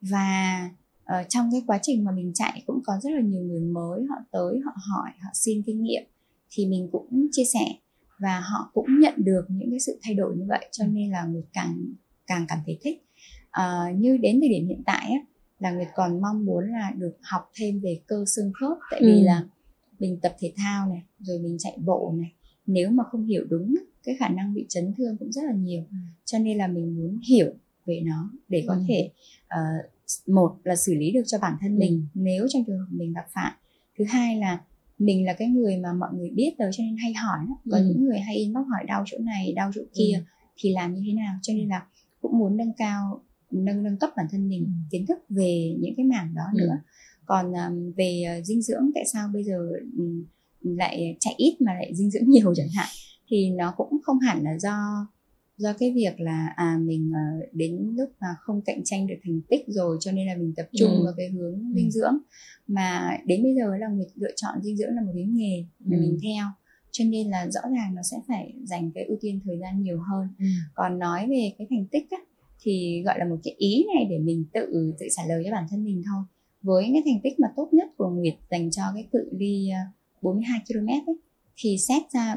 và 0.00 0.70
uh, 1.02 1.26
trong 1.28 1.48
cái 1.52 1.62
quá 1.66 1.78
trình 1.82 2.04
mà 2.04 2.12
mình 2.12 2.32
chạy 2.34 2.62
cũng 2.66 2.80
có 2.84 2.92
rất 3.02 3.10
là 3.10 3.20
nhiều 3.20 3.42
người 3.42 3.60
mới 3.60 4.04
họ 4.10 4.16
tới 4.32 4.60
họ 4.64 4.72
hỏi 4.90 5.10
họ 5.22 5.30
xin 5.34 5.62
kinh 5.62 5.82
nghiệm 5.82 6.02
thì 6.50 6.66
mình 6.66 6.88
cũng 6.92 7.26
chia 7.32 7.44
sẻ 7.52 7.74
và 8.18 8.40
họ 8.40 8.70
cũng 8.74 9.00
nhận 9.00 9.14
được 9.16 9.46
những 9.48 9.70
cái 9.70 9.80
sự 9.80 9.98
thay 10.02 10.14
đổi 10.14 10.36
như 10.36 10.44
vậy 10.48 10.68
cho 10.72 10.86
nên 10.86 11.10
là 11.10 11.24
người 11.24 11.42
càng 11.52 11.94
càng 12.26 12.44
cảm 12.48 12.58
thấy 12.66 12.78
thích 12.82 13.06
à, 13.50 13.92
như 13.96 14.16
đến 14.16 14.40
thời 14.40 14.48
điểm 14.48 14.68
hiện 14.68 14.82
tại 14.86 15.10
á, 15.10 15.20
là 15.58 15.70
người 15.70 15.86
còn 15.94 16.20
mong 16.20 16.44
muốn 16.44 16.64
là 16.72 16.90
được 16.96 17.16
học 17.22 17.50
thêm 17.54 17.80
về 17.80 18.00
cơ 18.06 18.24
xương 18.26 18.52
khớp 18.60 18.78
tại 18.90 19.00
vì 19.02 19.12
ừ. 19.12 19.22
là 19.24 19.44
mình 19.98 20.18
tập 20.22 20.36
thể 20.38 20.52
thao 20.56 20.88
này 20.88 21.02
rồi 21.18 21.38
mình 21.38 21.56
chạy 21.58 21.78
bộ 21.84 22.14
này 22.16 22.32
nếu 22.68 22.90
mà 22.90 23.04
không 23.04 23.26
hiểu 23.26 23.44
đúng 23.50 23.74
cái 24.04 24.16
khả 24.18 24.28
năng 24.28 24.54
bị 24.54 24.66
chấn 24.68 24.94
thương 24.96 25.16
cũng 25.16 25.32
rất 25.32 25.42
là 25.44 25.52
nhiều 25.52 25.82
ừ. 25.90 25.96
cho 26.24 26.38
nên 26.38 26.58
là 26.58 26.66
mình 26.66 26.96
muốn 26.96 27.20
hiểu 27.28 27.52
về 27.86 28.02
nó 28.04 28.30
để 28.48 28.64
có 28.66 28.74
ừ. 28.74 28.80
thể 28.88 29.10
uh, 29.44 30.28
một 30.28 30.56
là 30.64 30.76
xử 30.76 30.94
lý 30.94 31.12
được 31.12 31.22
cho 31.26 31.38
bản 31.38 31.56
thân 31.60 31.76
ừ. 31.76 31.78
mình 31.78 32.06
nếu 32.14 32.46
trong 32.48 32.64
trường 32.66 32.78
hợp 32.78 32.86
mình 32.90 33.12
gặp 33.12 33.26
phải 33.32 33.52
thứ 33.98 34.04
hai 34.08 34.36
là 34.36 34.60
mình 34.98 35.26
là 35.26 35.32
cái 35.32 35.48
người 35.48 35.76
mà 35.76 35.92
mọi 35.92 36.14
người 36.14 36.30
biết 36.30 36.54
rồi 36.58 36.70
cho 36.72 36.84
nên 36.84 36.96
hay 36.96 37.12
hỏi 37.14 37.38
có 37.70 37.78
ừ. 37.78 37.84
những 37.88 38.04
người 38.04 38.18
hay 38.18 38.36
inbox 38.36 38.66
hỏi 38.66 38.84
đau 38.86 39.04
chỗ 39.06 39.18
này 39.18 39.52
đau 39.52 39.70
chỗ 39.74 39.82
kia 39.94 40.12
ừ. 40.14 40.20
thì 40.56 40.72
làm 40.72 40.94
như 40.94 41.02
thế 41.06 41.12
nào 41.12 41.38
cho 41.42 41.54
nên 41.54 41.68
là 41.68 41.86
cũng 42.20 42.38
muốn 42.38 42.56
nâng 42.56 42.72
cao 42.72 43.22
nâng 43.50 43.82
nâng 43.82 43.96
cấp 43.96 44.10
bản 44.16 44.26
thân 44.30 44.48
mình 44.48 44.64
ừ. 44.64 44.70
kiến 44.90 45.06
thức 45.06 45.18
về 45.28 45.76
những 45.80 45.94
cái 45.96 46.06
mảng 46.06 46.34
đó 46.34 46.44
ừ. 46.54 46.58
nữa 46.58 46.78
còn 47.26 47.52
um, 47.52 47.92
về 47.96 48.38
uh, 48.38 48.46
dinh 48.46 48.62
dưỡng 48.62 48.90
tại 48.94 49.04
sao 49.12 49.28
bây 49.32 49.44
giờ 49.44 49.68
um, 49.96 50.24
lại 50.60 51.16
chạy 51.20 51.34
ít 51.36 51.56
mà 51.60 51.74
lại 51.74 51.94
dinh 51.94 52.10
dưỡng 52.10 52.30
nhiều 52.30 52.54
chẳng 52.54 52.68
hạn 52.74 52.88
thì 53.28 53.50
nó 53.50 53.74
cũng 53.76 53.98
không 54.02 54.18
hẳn 54.18 54.42
là 54.42 54.58
do 54.58 55.06
do 55.56 55.72
cái 55.78 55.92
việc 55.92 56.20
là 56.20 56.52
à 56.56 56.78
mình 56.80 57.10
uh, 57.10 57.54
đến 57.54 57.94
lúc 57.96 58.10
mà 58.20 58.28
không 58.40 58.62
cạnh 58.62 58.80
tranh 58.84 59.06
được 59.06 59.14
thành 59.24 59.40
tích 59.48 59.64
rồi 59.66 59.96
cho 60.00 60.12
nên 60.12 60.26
là 60.26 60.36
mình 60.36 60.52
tập 60.56 60.68
trung 60.72 60.90
ừ. 60.90 61.04
vào 61.04 61.12
cái 61.16 61.28
hướng 61.28 61.54
ừ. 61.54 61.64
dinh 61.74 61.90
dưỡng 61.90 62.18
mà 62.66 63.18
đến 63.26 63.42
bây 63.42 63.54
giờ 63.54 63.76
là 63.76 63.88
mình 63.88 64.08
lựa 64.14 64.32
chọn 64.36 64.62
dinh 64.62 64.76
dưỡng 64.76 64.94
là 64.94 65.02
một 65.02 65.12
cái 65.14 65.24
nghề 65.24 65.64
mà 65.84 65.96
ừ. 65.96 66.00
mình 66.00 66.18
theo 66.22 66.44
cho 66.90 67.04
nên 67.04 67.30
là 67.30 67.50
rõ 67.50 67.60
ràng 67.60 67.94
nó 67.94 68.02
sẽ 68.10 68.16
phải 68.28 68.54
dành 68.64 68.90
cái 68.94 69.04
ưu 69.04 69.16
tiên 69.20 69.40
thời 69.44 69.58
gian 69.58 69.82
nhiều 69.82 70.00
hơn 70.10 70.28
ừ. 70.38 70.46
còn 70.74 70.98
nói 70.98 71.26
về 71.30 71.52
cái 71.58 71.66
thành 71.70 71.86
tích 71.86 72.10
á, 72.10 72.18
thì 72.62 73.02
gọi 73.04 73.18
là 73.18 73.24
một 73.24 73.36
cái 73.44 73.54
ý 73.58 73.86
này 73.94 74.06
để 74.10 74.18
mình 74.18 74.44
tự 74.52 74.94
tự 74.98 75.06
trả 75.16 75.22
lời 75.28 75.42
cho 75.44 75.52
bản 75.52 75.66
thân 75.70 75.84
mình 75.84 76.02
thôi 76.06 76.24
với 76.62 76.84
cái 76.92 77.02
thành 77.04 77.20
tích 77.22 77.40
mà 77.40 77.48
tốt 77.56 77.68
nhất 77.72 77.88
của 77.96 78.08
Nguyệt 78.10 78.34
dành 78.50 78.70
cho 78.70 78.82
cái 78.94 79.08
cự 79.12 79.30
ly 79.32 79.70
42 80.22 80.60
km 80.68 81.10
ấy, 81.10 81.16
thì 81.56 81.76
xét 81.78 82.02
ra 82.12 82.36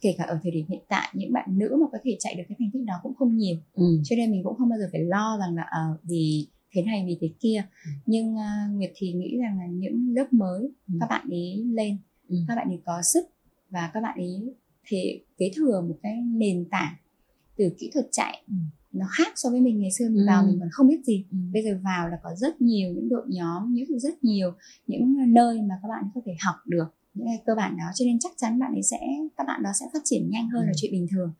kể 0.00 0.14
cả 0.18 0.24
ở 0.24 0.38
thời 0.42 0.52
điểm 0.52 0.66
hiện 0.68 0.80
tại 0.88 1.08
những 1.14 1.32
bạn 1.32 1.58
nữ 1.58 1.76
mà 1.80 1.86
có 1.92 1.98
thể 2.04 2.16
chạy 2.18 2.34
được 2.34 2.42
cái 2.48 2.56
thành 2.58 2.70
tích 2.72 2.84
đó 2.86 2.94
cũng 3.02 3.14
không 3.14 3.36
nhiều 3.36 3.56
ừ. 3.74 4.00
cho 4.04 4.16
nên 4.16 4.30
mình 4.30 4.44
cũng 4.44 4.56
không 4.58 4.68
bao 4.68 4.78
giờ 4.78 4.88
phải 4.92 5.00
lo 5.00 5.38
rằng 5.38 5.54
là 5.54 5.62
uh, 5.62 6.00
vì 6.04 6.48
thế 6.72 6.82
này 6.82 7.04
vì 7.06 7.18
thế 7.20 7.30
kia 7.40 7.64
ừ. 7.84 7.90
nhưng 8.06 8.34
uh, 8.34 8.76
nguyệt 8.76 8.92
thì 8.94 9.12
nghĩ 9.12 9.38
rằng 9.38 9.58
là 9.58 9.66
những 9.66 10.14
lớp 10.14 10.32
mới 10.32 10.60
ừ. 10.88 10.94
các 11.00 11.06
bạn 11.10 11.28
ấy 11.30 11.64
lên 11.66 11.98
ừ. 12.28 12.36
các 12.48 12.54
bạn 12.54 12.68
ấy 12.68 12.80
có 12.84 13.02
sức 13.02 13.24
và 13.70 13.90
các 13.94 14.00
bạn 14.00 14.18
ấy 14.18 14.54
thì 14.86 15.22
kế 15.38 15.50
thừa 15.56 15.80
một 15.88 15.98
cái 16.02 16.16
nền 16.16 16.64
tảng 16.70 16.94
từ 17.56 17.70
kỹ 17.78 17.90
thuật 17.94 18.06
chạy 18.12 18.42
ừ. 18.48 18.54
nó 18.92 19.06
khác 19.10 19.32
so 19.36 19.50
với 19.50 19.60
mình 19.60 19.80
ngày 19.80 19.90
xưa 19.98 20.08
mình 20.08 20.22
ừ. 20.22 20.26
vào 20.26 20.46
mình 20.46 20.56
còn 20.60 20.68
không 20.72 20.88
biết 20.88 21.00
gì 21.04 21.24
ừ. 21.30 21.36
bây 21.52 21.62
giờ 21.62 21.80
vào 21.84 22.08
là 22.08 22.16
có 22.22 22.34
rất 22.36 22.60
nhiều 22.60 22.92
những 22.92 23.08
đội 23.08 23.24
nhóm 23.28 23.74
những 23.74 23.98
rất 23.98 24.24
nhiều 24.24 24.52
những 24.86 25.34
nơi 25.34 25.62
mà 25.62 25.74
các 25.82 25.88
bạn 25.88 26.04
có 26.14 26.20
thể 26.26 26.32
học 26.40 26.56
được 26.66 26.86
những 27.20 27.28
cái 27.28 27.42
cơ 27.46 27.54
bản 27.54 27.76
đó 27.76 27.84
cho 27.94 28.04
nên 28.04 28.18
chắc 28.18 28.32
chắn 28.36 28.58
bạn 28.58 28.72
ấy 28.72 28.82
sẽ 28.82 28.98
các 29.36 29.46
bạn 29.46 29.62
đó 29.62 29.70
sẽ 29.80 29.86
phát 29.92 30.00
triển 30.04 30.30
nhanh 30.30 30.48
hơn 30.48 30.62
ừ. 30.62 30.66
là 30.66 30.72
chuyện 30.76 30.92
bình 30.92 31.06
thường 31.10 31.32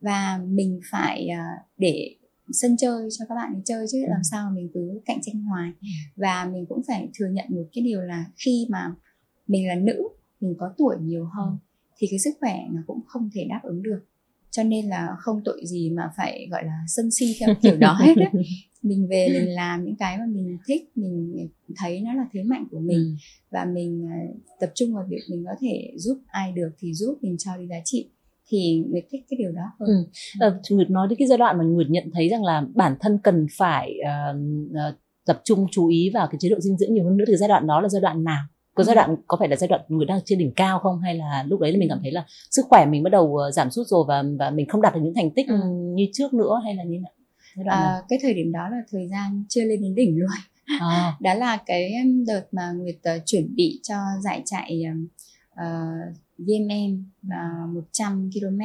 và 0.00 0.40
mình 0.48 0.80
phải 0.90 1.28
uh, 1.32 1.66
để 1.78 2.14
sân 2.52 2.76
chơi 2.76 3.08
cho 3.18 3.24
các 3.28 3.34
bạn 3.34 3.52
ấy 3.52 3.62
chơi 3.64 3.86
chứ 3.92 3.98
ừ. 4.02 4.06
làm 4.08 4.24
sao 4.30 4.50
mình 4.50 4.68
cứ 4.74 5.00
cạnh 5.04 5.18
tranh 5.22 5.42
hoài 5.42 5.72
ừ. 5.80 5.86
và 6.16 6.50
mình 6.52 6.66
cũng 6.68 6.82
phải 6.88 7.08
thừa 7.18 7.28
nhận 7.28 7.46
một 7.48 7.64
cái 7.72 7.84
điều 7.84 8.00
là 8.00 8.24
khi 8.36 8.66
mà 8.70 8.94
mình 9.46 9.68
là 9.68 9.74
nữ 9.74 10.08
mình 10.40 10.54
có 10.58 10.72
tuổi 10.78 10.96
nhiều 11.00 11.24
hơn 11.24 11.50
ừ. 11.50 11.56
thì 11.98 12.06
cái 12.10 12.18
sức 12.18 12.30
khỏe 12.40 12.60
nó 12.70 12.82
cũng 12.86 13.00
không 13.06 13.30
thể 13.34 13.46
đáp 13.50 13.60
ứng 13.62 13.82
được 13.82 14.04
cho 14.56 14.62
nên 14.62 14.88
là 14.88 15.08
không 15.18 15.40
tội 15.44 15.60
gì 15.66 15.90
mà 15.90 16.02
phải 16.16 16.48
gọi 16.50 16.64
là 16.64 16.84
sân 16.88 17.10
si 17.10 17.36
theo 17.40 17.54
kiểu 17.62 17.76
đó 17.76 17.96
hết 18.00 18.14
ấy. 18.16 18.44
mình 18.82 19.06
về 19.10 19.28
mình 19.32 19.54
làm 19.54 19.84
những 19.84 19.96
cái 19.96 20.18
mà 20.18 20.24
mình 20.28 20.58
thích 20.66 20.82
mình 20.94 21.48
thấy 21.76 22.00
nó 22.00 22.14
là 22.14 22.26
thế 22.32 22.42
mạnh 22.42 22.66
của 22.70 22.80
mình 22.80 22.98
ừ. 22.98 23.14
và 23.50 23.64
mình 23.64 24.06
à, 24.10 24.18
tập 24.60 24.70
trung 24.74 24.94
vào 24.94 25.04
việc 25.08 25.20
mình 25.30 25.44
có 25.44 25.52
thể 25.60 25.92
giúp 25.96 26.18
ai 26.26 26.52
được 26.52 26.68
thì 26.78 26.94
giúp 26.94 27.18
mình 27.22 27.36
cho 27.38 27.56
đi 27.56 27.66
giá 27.66 27.76
trị 27.84 28.10
thì 28.48 28.84
Nguyệt 28.88 29.04
thích 29.10 29.20
cái 29.30 29.36
điều 29.38 29.52
đó 29.52 29.62
hơn. 29.80 29.88
Ừ. 29.88 30.04
À, 30.40 30.60
Nguyệt 30.70 30.90
nói 30.90 31.08
đến 31.10 31.18
cái 31.18 31.28
giai 31.28 31.38
đoạn 31.38 31.58
mà 31.58 31.64
Nguyệt 31.64 31.90
nhận 31.90 32.10
thấy 32.12 32.28
rằng 32.28 32.44
là 32.44 32.66
bản 32.74 32.96
thân 33.00 33.18
cần 33.22 33.46
phải 33.58 33.94
uh, 34.00 34.36
uh, 34.70 34.94
tập 35.26 35.40
trung 35.44 35.66
chú 35.70 35.88
ý 35.88 36.10
vào 36.14 36.28
cái 36.30 36.38
chế 36.40 36.48
độ 36.48 36.60
dinh 36.60 36.76
dưỡng 36.76 36.94
nhiều 36.94 37.04
hơn 37.04 37.16
nữa 37.16 37.24
thì 37.28 37.36
giai 37.36 37.48
đoạn 37.48 37.66
đó 37.66 37.80
là 37.80 37.88
giai 37.88 38.00
đoạn 38.00 38.24
nào? 38.24 38.44
Có 38.76 38.84
giai 38.84 38.96
đoạn 38.96 39.16
có 39.26 39.36
phải 39.40 39.48
là 39.48 39.56
giai 39.56 39.68
đoạn 39.68 39.80
Nguyệt 39.88 40.08
đang 40.08 40.20
trên 40.24 40.38
đỉnh 40.38 40.52
cao 40.56 40.78
không 40.78 41.00
hay 41.00 41.14
là 41.14 41.44
lúc 41.48 41.60
đấy 41.60 41.72
là 41.72 41.78
mình 41.78 41.88
cảm 41.88 41.98
thấy 42.02 42.12
là 42.12 42.24
sức 42.50 42.66
khỏe 42.68 42.86
mình 42.86 43.02
bắt 43.02 43.10
đầu 43.10 43.38
giảm 43.52 43.70
sút 43.70 43.86
rồi 43.86 44.04
và 44.08 44.24
và 44.38 44.50
mình 44.50 44.68
không 44.68 44.82
đạt 44.82 44.94
được 44.94 45.00
những 45.02 45.14
thành 45.14 45.30
tích 45.30 45.48
ừ. 45.48 45.60
như 45.94 46.06
trước 46.12 46.34
nữa 46.34 46.60
hay 46.64 46.74
là 46.74 46.84
như 46.84 46.98
nào? 46.98 47.12
À, 47.64 48.02
cái 48.08 48.18
thời 48.22 48.34
điểm 48.34 48.52
đó 48.52 48.68
là 48.68 48.76
thời 48.90 49.08
gian 49.08 49.44
chưa 49.48 49.64
lên 49.64 49.82
đến 49.82 49.94
đỉnh 49.94 50.18
luôn. 50.18 50.30
À. 50.80 51.16
đó 51.20 51.34
là 51.34 51.58
cái 51.66 51.92
đợt 52.26 52.42
mà 52.52 52.72
Nguyệt 52.72 52.96
uh, 53.16 53.22
chuẩn 53.26 53.54
bị 53.56 53.80
cho 53.82 53.96
giải 54.24 54.42
chạy 54.44 54.82
uh, 55.52 56.16
VMM 56.38 57.04
là 57.28 57.66
100 57.74 58.30
km 58.34 58.60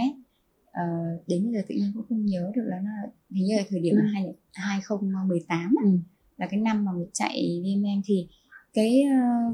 uh, 0.70 1.28
đến 1.28 1.44
bây 1.44 1.54
giờ 1.54 1.62
tự 1.70 1.76
nhiên 1.76 1.92
cũng 1.96 2.06
không 2.10 2.26
nhớ 2.26 2.52
được 2.56 2.66
là 2.66 2.78
nó 2.84 3.12
hình 3.32 3.46
như 3.46 3.58
là 3.58 3.64
thời 3.70 3.80
điểm 3.80 3.96
ừ. 3.96 4.02
là 4.02 4.10
2018 4.56 5.76
ừ. 5.84 5.90
là 6.38 6.48
cái 6.48 6.60
năm 6.60 6.86
mà 6.86 6.92
mình 6.92 7.10
chạy 7.14 7.62
VMM 7.64 8.02
thì 8.06 8.28
cái 8.74 9.04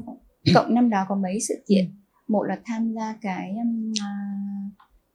uh, 0.08 0.18
cộng 0.54 0.74
năm 0.74 0.90
đó 0.90 1.04
có 1.08 1.14
mấy 1.14 1.40
sự 1.40 1.54
kiện 1.68 1.84
ừ. 1.84 1.90
một 2.28 2.42
là 2.42 2.58
tham 2.64 2.92
gia 2.94 3.16
cái 3.20 3.56
uh, 3.60 3.96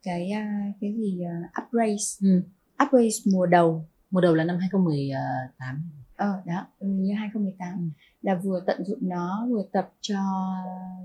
cái 0.03 0.31
uh, 0.31 0.75
cái 0.81 0.93
gì 0.97 1.21
uh, 1.21 1.63
up 1.63 1.69
race 1.71 2.29
ừ. 2.29 2.43
up 2.83 2.89
race 2.91 3.31
mùa 3.33 3.45
đầu 3.45 3.85
mùa 4.11 4.21
đầu 4.21 4.35
là 4.35 4.43
năm 4.43 4.57
2018 4.59 5.89
ờ 6.15 6.41
đó 6.45 6.65
như 6.79 7.13
2018 7.13 7.69
ừ. 7.77 7.83
là 8.21 8.35
vừa 8.43 8.63
tận 8.67 8.85
dụng 8.85 8.99
nó 9.01 9.47
vừa 9.49 9.63
tập 9.71 9.93
cho 10.01 10.19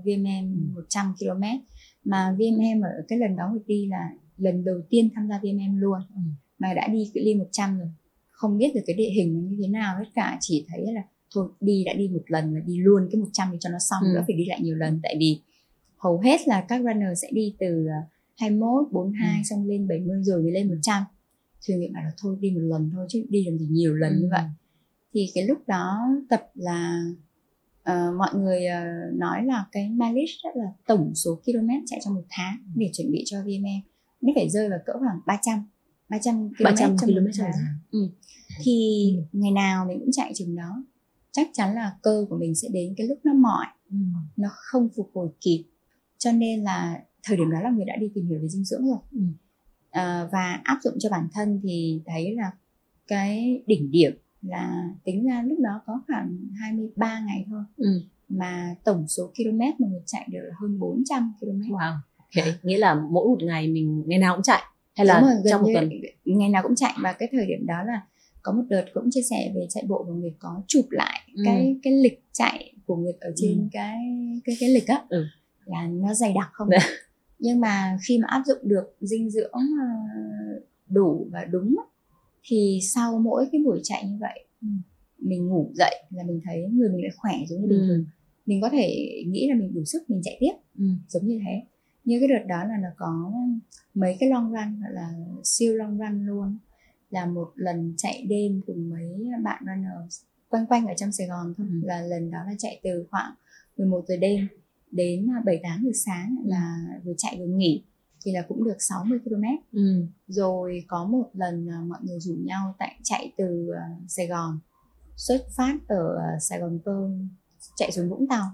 VMM 0.05 0.73
ừ. 0.75 0.81
100 0.81 1.13
km 1.19 1.43
mà 2.03 2.31
VMM 2.31 2.81
ở 2.81 3.03
cái 3.07 3.19
lần 3.19 3.35
đó 3.35 3.55
đi 3.67 3.87
là 3.87 4.09
lần 4.37 4.65
đầu 4.65 4.81
tiên 4.89 5.09
tham 5.15 5.27
gia 5.29 5.39
VMM 5.39 5.77
luôn 5.77 5.99
ừ. 6.15 6.21
mà 6.59 6.73
đã 6.73 6.87
đi 6.87 7.11
cự 7.13 7.21
ly 7.23 7.35
100 7.35 7.79
rồi 7.79 7.89
không 8.39 8.57
biết 8.57 8.71
được 8.75 8.81
cái 8.87 8.95
địa 8.95 9.09
hình 9.09 9.49
như 9.49 9.57
thế 9.61 9.67
nào 9.67 9.97
hết 9.97 10.05
cả 10.15 10.37
chỉ 10.41 10.65
thấy 10.69 10.93
là 10.93 11.01
thôi 11.33 11.49
đi 11.59 11.83
đã 11.85 11.93
đi 11.93 12.07
một 12.07 12.23
lần 12.27 12.53
là 12.53 12.59
đi 12.59 12.77
luôn 12.77 13.07
cái 13.11 13.21
100 13.21 13.47
thì 13.51 13.57
cho 13.59 13.69
nó 13.69 13.79
xong 13.79 14.03
ừ. 14.03 14.15
đỡ 14.15 14.23
phải 14.27 14.35
đi 14.35 14.45
lại 14.45 14.59
nhiều 14.61 14.75
lần 14.75 14.99
tại 15.03 15.15
vì 15.19 15.41
hầu 15.97 16.19
hết 16.19 16.47
là 16.47 16.65
các 16.67 16.81
runner 16.81 17.21
sẽ 17.21 17.27
đi 17.31 17.55
từ 17.59 17.87
21, 18.37 18.91
42 18.91 19.37
ừ. 19.37 19.41
xong 19.49 19.67
lên 19.67 19.87
70 19.87 20.23
rồi 20.23 20.41
mới 20.41 20.51
lên 20.51 20.69
100 20.69 21.03
thì 21.67 21.75
mình 21.75 21.93
bảo 21.93 22.03
là 22.03 22.11
thôi 22.17 22.37
đi 22.39 22.51
một 22.51 22.61
lần 22.61 22.89
thôi 22.93 23.05
chứ 23.09 23.25
đi 23.29 23.45
làm 23.45 23.57
gì 23.57 23.67
nhiều 23.69 23.95
lần 23.95 24.13
ừ. 24.13 24.19
như 24.21 24.27
vậy 24.31 24.43
thì 25.13 25.31
cái 25.33 25.47
lúc 25.47 25.57
đó 25.67 25.99
tập 26.29 26.51
là 26.53 27.03
uh, 27.81 28.15
mọi 28.17 28.29
người 28.35 28.59
uh, 28.65 29.15
nói 29.15 29.45
là 29.45 29.65
cái 29.71 29.89
mileage 29.89 30.33
rất 30.43 30.49
là 30.55 30.65
tổng 30.87 31.15
số 31.15 31.41
km 31.45 31.69
chạy 31.85 31.99
trong 32.03 32.13
một 32.13 32.25
tháng 32.29 32.57
để 32.75 32.89
chuẩn 32.93 33.11
bị 33.11 33.23
cho 33.25 33.41
VME 33.41 33.81
nó 34.21 34.31
phải 34.35 34.49
rơi 34.49 34.69
vào 34.69 34.79
cỡ 34.85 34.93
khoảng 34.99 35.19
300 35.25 35.65
300 36.09 36.49
km 36.49 36.63
300 36.63 36.97
trong 36.97 37.09
km 37.09 37.25
một 37.25 37.31
tháng. 37.37 37.51
Ừ. 37.91 38.09
Thì 38.63 39.07
ừ. 39.17 39.23
ngày 39.31 39.51
nào 39.51 39.85
mình 39.85 39.99
cũng 39.99 40.11
chạy 40.11 40.31
chừng 40.35 40.55
đó 40.55 40.83
chắc 41.31 41.47
chắn 41.53 41.75
là 41.75 41.95
cơ 42.01 42.25
của 42.29 42.37
mình 42.37 42.55
sẽ 42.55 42.67
đến 42.71 42.93
cái 42.97 43.07
lúc 43.07 43.19
nó 43.23 43.33
mỏi 43.33 43.65
ừ. 43.89 43.97
nó 44.37 44.49
không 44.51 44.89
phục 44.95 45.11
hồi 45.13 45.29
kịp. 45.41 45.63
Cho 46.17 46.31
nên 46.31 46.63
là 46.63 47.03
thời 47.23 47.37
điểm 47.37 47.51
đó 47.51 47.59
là 47.61 47.69
người 47.69 47.85
đã 47.85 47.95
đi 47.95 48.11
tìm 48.15 48.27
hiểu 48.27 48.39
về 48.39 48.47
dinh 48.47 48.65
dưỡng 48.65 48.87
rồi. 48.87 48.97
Ừ. 49.11 49.21
à, 49.89 50.27
và 50.31 50.61
áp 50.63 50.79
dụng 50.83 50.93
cho 50.99 51.09
bản 51.09 51.27
thân 51.33 51.59
thì 51.63 52.01
thấy 52.05 52.35
là 52.35 52.51
cái 53.07 53.63
đỉnh 53.67 53.91
điểm 53.91 54.17
là 54.41 54.89
tính 55.03 55.27
ra 55.27 55.41
lúc 55.41 55.59
đó 55.59 55.81
có 55.85 56.01
khoảng 56.07 56.37
23 56.59 57.19
ngày 57.19 57.45
thôi. 57.49 57.63
Ừ. 57.77 58.01
mà 58.29 58.75
tổng 58.83 59.07
số 59.07 59.31
km 59.37 59.59
mà 59.59 59.87
mình 59.87 60.01
chạy 60.05 60.27
được 60.31 60.41
là 60.43 60.55
hơn 60.59 60.79
400 60.79 61.33
km. 61.39 61.47
Wow 61.47 61.97
ok. 62.35 62.45
Nghĩa 62.63 62.77
là 62.77 62.95
mỗi 62.95 63.27
một 63.27 63.43
ngày 63.43 63.67
mình 63.67 64.03
ngày 64.07 64.19
nào 64.19 64.35
cũng 64.35 64.43
chạy? 64.43 64.61
Hay 64.95 65.05
là 65.05 65.21
rồi, 65.21 65.31
trong 65.49 65.61
một 65.61 65.69
tuần? 65.73 65.89
ngày 66.25 66.49
nào 66.49 66.63
cũng 66.63 66.75
chạy. 66.75 66.93
Và 67.01 67.13
cái 67.13 67.29
thời 67.31 67.45
điểm 67.45 67.65
đó 67.65 67.83
là 67.83 68.01
có 68.49 68.55
một 68.55 68.63
đợt 68.69 68.85
cũng 68.93 69.09
chia 69.11 69.21
sẻ 69.21 69.51
về 69.55 69.67
chạy 69.69 69.83
bộ 69.87 70.05
và 70.07 70.13
người 70.13 70.33
có 70.39 70.63
chụp 70.67 70.85
lại 70.89 71.21
ừ. 71.35 71.41
cái 71.45 71.75
cái 71.83 71.93
lịch 71.93 72.23
chạy 72.31 72.73
của 72.85 72.95
nguyệt 72.95 73.15
ở 73.19 73.31
trên 73.35 73.57
ừ. 73.59 73.67
cái 73.71 73.97
cái 74.45 74.55
cái 74.59 74.69
lịch 74.69 74.87
á 74.87 75.05
ừ. 75.09 75.25
là 75.65 75.87
nó 75.87 76.13
dày 76.13 76.33
đặc 76.33 76.49
không 76.53 76.69
Đấy. 76.69 76.79
nhưng 77.39 77.59
mà 77.59 77.97
khi 78.07 78.17
mà 78.17 78.27
áp 78.29 78.43
dụng 78.45 78.57
được 78.63 78.95
dinh 79.01 79.29
dưỡng 79.29 79.51
ờ, 79.53 79.87
đủ 80.87 81.27
và 81.31 81.45
đúng 81.45 81.75
thì 82.43 82.79
sau 82.83 83.19
mỗi 83.19 83.47
cái 83.51 83.61
buổi 83.65 83.79
chạy 83.83 84.05
như 84.07 84.17
vậy 84.19 84.45
ừ. 84.61 84.67
mình 85.17 85.47
ngủ 85.47 85.71
dậy 85.73 86.03
là 86.09 86.23
mình 86.23 86.41
thấy 86.45 86.67
người 86.71 86.89
mình 86.89 87.01
lại 87.01 87.11
khỏe 87.17 87.33
giống 87.49 87.61
như 87.61 87.67
bình 87.67 87.79
ừ. 87.79 87.87
thường 87.87 88.05
mình 88.45 88.61
có 88.61 88.69
thể 88.69 89.15
nghĩ 89.27 89.49
là 89.49 89.55
mình 89.55 89.73
đủ 89.73 89.85
sức 89.85 90.09
mình 90.09 90.21
chạy 90.23 90.37
tiếp 90.39 90.53
ừ. 90.77 90.85
giống 91.07 91.27
như 91.27 91.39
thế 91.45 91.61
như 92.03 92.19
cái 92.19 92.27
đợt 92.27 92.45
đó 92.47 92.63
là 92.63 92.77
nó 92.83 92.89
có 92.97 93.31
mấy 93.93 94.17
cái 94.19 94.29
long 94.29 94.51
run 94.51 94.81
gọi 94.81 94.93
là 94.93 95.13
siêu 95.43 95.75
long 95.75 95.97
run 95.97 96.25
luôn 96.25 96.57
là 97.09 97.25
một 97.25 97.51
lần 97.55 97.93
chạy 97.97 98.25
đêm 98.29 98.61
cùng 98.67 98.89
mấy 98.89 99.29
bạn 99.43 99.63
runner 99.65 100.21
quanh 100.49 100.65
quanh 100.67 100.87
ở 100.87 100.93
trong 100.97 101.11
Sài 101.11 101.27
Gòn 101.27 101.53
thôi 101.57 101.67
ừ. 101.69 101.87
là 101.87 102.01
lần 102.01 102.31
đó 102.31 102.39
là 102.45 102.53
chạy 102.57 102.79
từ 102.83 103.05
khoảng 103.11 103.33
11 103.77 104.05
giờ 104.07 104.17
đêm 104.17 104.47
đến 104.91 105.27
7 105.45 105.59
8 105.63 105.83
giờ 105.83 105.91
sáng 106.05 106.35
là 106.45 106.77
vừa 107.03 107.13
chạy 107.17 107.39
vừa 107.39 107.45
nghỉ 107.45 107.83
thì 108.25 108.31
là 108.31 108.41
cũng 108.47 108.63
được 108.63 108.77
60 108.79 109.19
km. 109.25 109.43
Ừ. 109.71 110.05
Rồi 110.27 110.83
có 110.87 111.05
một 111.05 111.29
lần 111.33 111.67
mọi 111.89 111.99
người 112.03 112.19
rủ 112.19 112.33
nhau 112.33 112.75
tại 112.79 112.99
chạy 113.03 113.33
từ 113.37 113.67
ờ, 113.75 113.81
Sài 114.07 114.27
Gòn 114.27 114.59
xuất 115.15 115.47
phát 115.57 115.77
ở 115.87 116.17
Sài 116.41 116.59
Gòn 116.59 116.79
Pearl 116.85 117.13
chạy 117.75 117.91
xuống 117.91 118.09
Vũng 118.09 118.27
Tàu 118.27 118.45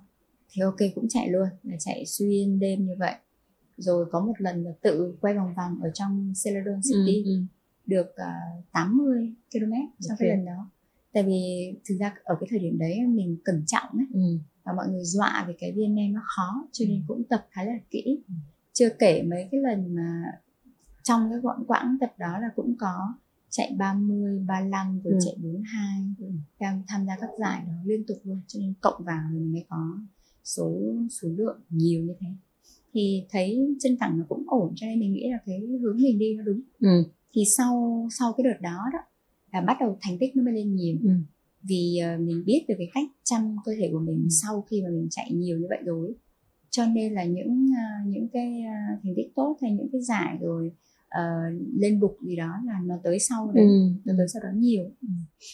thì 0.50 0.62
ok 0.62 0.78
cũng 0.96 1.08
chạy 1.10 1.30
luôn 1.30 1.48
là 1.64 1.76
chạy 1.80 2.06
xuyên 2.06 2.60
đêm 2.60 2.86
như 2.86 2.96
vậy 3.00 3.16
rồi 3.78 4.06
có 4.12 4.20
một 4.20 4.34
lần 4.38 4.64
là 4.64 4.72
tự 4.82 5.16
quay 5.22 5.34
vòng 5.34 5.54
vòng 5.58 5.80
ở 5.84 5.90
trong 5.94 6.34
Celadon 6.44 6.82
City 6.84 7.24
ừ, 7.24 7.30
ừ. 7.30 7.42
Được 7.88 8.08
uh, 8.08 8.16
ờ, 8.16 8.32
80 8.72 9.34
km 9.52 9.74
trong 10.00 10.10
okay. 10.10 10.18
cái 10.20 10.30
lần 10.30 10.46
đó 10.46 10.70
tại 11.14 11.24
vì 11.24 11.74
thực 11.90 11.96
ra 12.00 12.14
ở 12.24 12.36
cái 12.40 12.48
thời 12.50 12.60
điểm 12.60 12.78
đấy 12.78 13.00
mình 13.08 13.38
cẩn 13.46 13.64
trọng 13.68 13.90
ấy 13.98 14.06
ừ. 14.14 14.38
và 14.64 14.74
mọi 14.74 14.88
người 14.90 15.04
dọa 15.04 15.46
về 15.48 15.56
cái 15.60 15.72
VNM 15.72 16.14
nó 16.14 16.22
khó 16.24 16.68
cho 16.72 16.86
nên 16.88 16.98
ừ. 16.98 17.04
cũng 17.08 17.24
tập 17.24 17.48
khá 17.52 17.64
là 17.64 17.74
kỹ 17.90 18.24
ừ. 18.28 18.34
chưa 18.74 18.90
kể 19.00 19.24
mấy 19.24 19.48
cái 19.52 19.62
lần 19.62 19.96
mà 19.96 20.24
trong 21.04 21.30
cái 21.30 21.40
quãng 21.42 21.64
quãng 21.68 21.98
tập 22.00 22.14
đó 22.18 22.40
là 22.40 22.50
cũng 22.56 22.76
có 22.80 23.14
chạy 23.50 23.76
30, 23.78 24.40
35 24.48 25.02
rồi 25.04 25.14
ừ. 25.14 25.20
chạy 25.26 25.36
42 25.44 25.80
ừ. 26.20 26.26
đang 26.60 26.84
tham 26.88 27.06
gia 27.06 27.18
các 27.22 27.30
giải 27.40 27.64
đó 27.68 27.74
liên 27.86 28.06
tục 28.08 28.18
luôn 28.24 28.42
cho 28.48 28.60
nên 28.60 28.74
cộng 28.82 29.04
vào 29.04 29.22
mình 29.32 29.52
mới 29.52 29.66
có 29.70 30.00
số 30.44 30.82
số 31.10 31.28
lượng 31.38 31.60
nhiều 31.70 32.04
như 32.04 32.14
thế 32.20 32.28
thì 32.94 33.26
thấy 33.30 33.76
chân 33.80 33.98
cẳng 34.00 34.20
nó 34.20 34.26
cũng 34.30 34.44
ổn 34.48 34.74
cho 34.76 34.88
nên 34.88 35.00
mình 35.00 35.14
nghĩ 35.14 35.30
là 35.32 35.38
cái 35.46 35.60
hướng 35.82 35.98
mình 35.98 36.20
đi 36.20 36.36
nó 36.36 36.44
đúng 36.44 36.62
ừ. 36.80 37.04
Thì 37.36 37.42
sau 37.58 38.08
sau 38.20 38.34
cái 38.38 38.44
đợt 38.44 38.62
đó 38.62 38.78
đó 38.94 39.00
là 39.54 39.62
bắt 39.62 39.78
đầu 39.80 39.98
thành 40.02 40.18
tích 40.20 40.36
nó 40.36 40.44
mới 40.44 40.54
lên 40.54 40.76
nhiều 40.76 40.98
ừ. 41.04 41.10
vì 41.70 42.00
uh, 42.16 42.22
mình 42.22 42.44
biết 42.46 42.66
được 42.68 42.76
cái 42.78 42.88
cách 42.94 43.08
chăm 43.24 43.56
cơ 43.66 43.72
thể 43.80 43.90
của 43.92 44.00
mình 44.00 44.18
ừ. 44.24 44.28
sau 44.44 44.62
khi 44.62 44.82
mà 44.84 44.90
mình 44.90 45.08
chạy 45.12 45.32
nhiều 45.32 45.58
như 45.58 45.66
vậy 45.70 45.80
rồi 45.86 46.14
cho 46.70 46.86
nên 46.86 47.14
là 47.14 47.24
những 47.24 47.66
uh, 47.66 48.08
những 48.08 48.28
cái 48.34 48.64
uh, 48.66 49.00
thành 49.04 49.14
tích 49.16 49.32
tốt 49.36 49.58
hay 49.62 49.72
những 49.72 49.88
cái 49.92 50.02
giải 50.02 50.38
rồi 50.42 50.72
uh, 51.06 51.62
lên 51.80 52.00
bục 52.00 52.18
gì 52.22 52.36
đó 52.36 52.54
là 52.66 52.80
nó 52.86 52.96
tới 53.04 53.20
sau 53.20 53.52
đấy 53.52 53.66
ừ. 53.66 53.90
nó 54.06 54.14
tới 54.18 54.28
sau 54.34 54.42
đó 54.44 54.50
nhiều 54.56 54.84
ừ. 55.02 55.08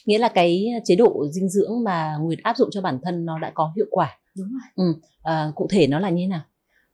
nghĩa 0.05 0.17
là 0.17 0.29
cái 0.33 0.67
chế 0.85 0.95
độ 0.95 1.27
dinh 1.31 1.49
dưỡng 1.49 1.83
mà 1.83 2.17
nguyệt 2.21 2.39
áp 2.43 2.57
dụng 2.57 2.69
cho 2.71 2.81
bản 2.81 2.99
thân 3.03 3.25
nó 3.25 3.39
đã 3.39 3.51
có 3.53 3.73
hiệu 3.75 3.87
quả 3.91 4.19
đúng 4.37 4.47
rồi 4.51 4.61
ừ. 4.75 5.01
uh, 5.49 5.55
cụ 5.55 5.67
thể 5.71 5.87
nó 5.87 5.99
là 5.99 6.09
như 6.09 6.23
thế 6.23 6.27
nào 6.27 6.43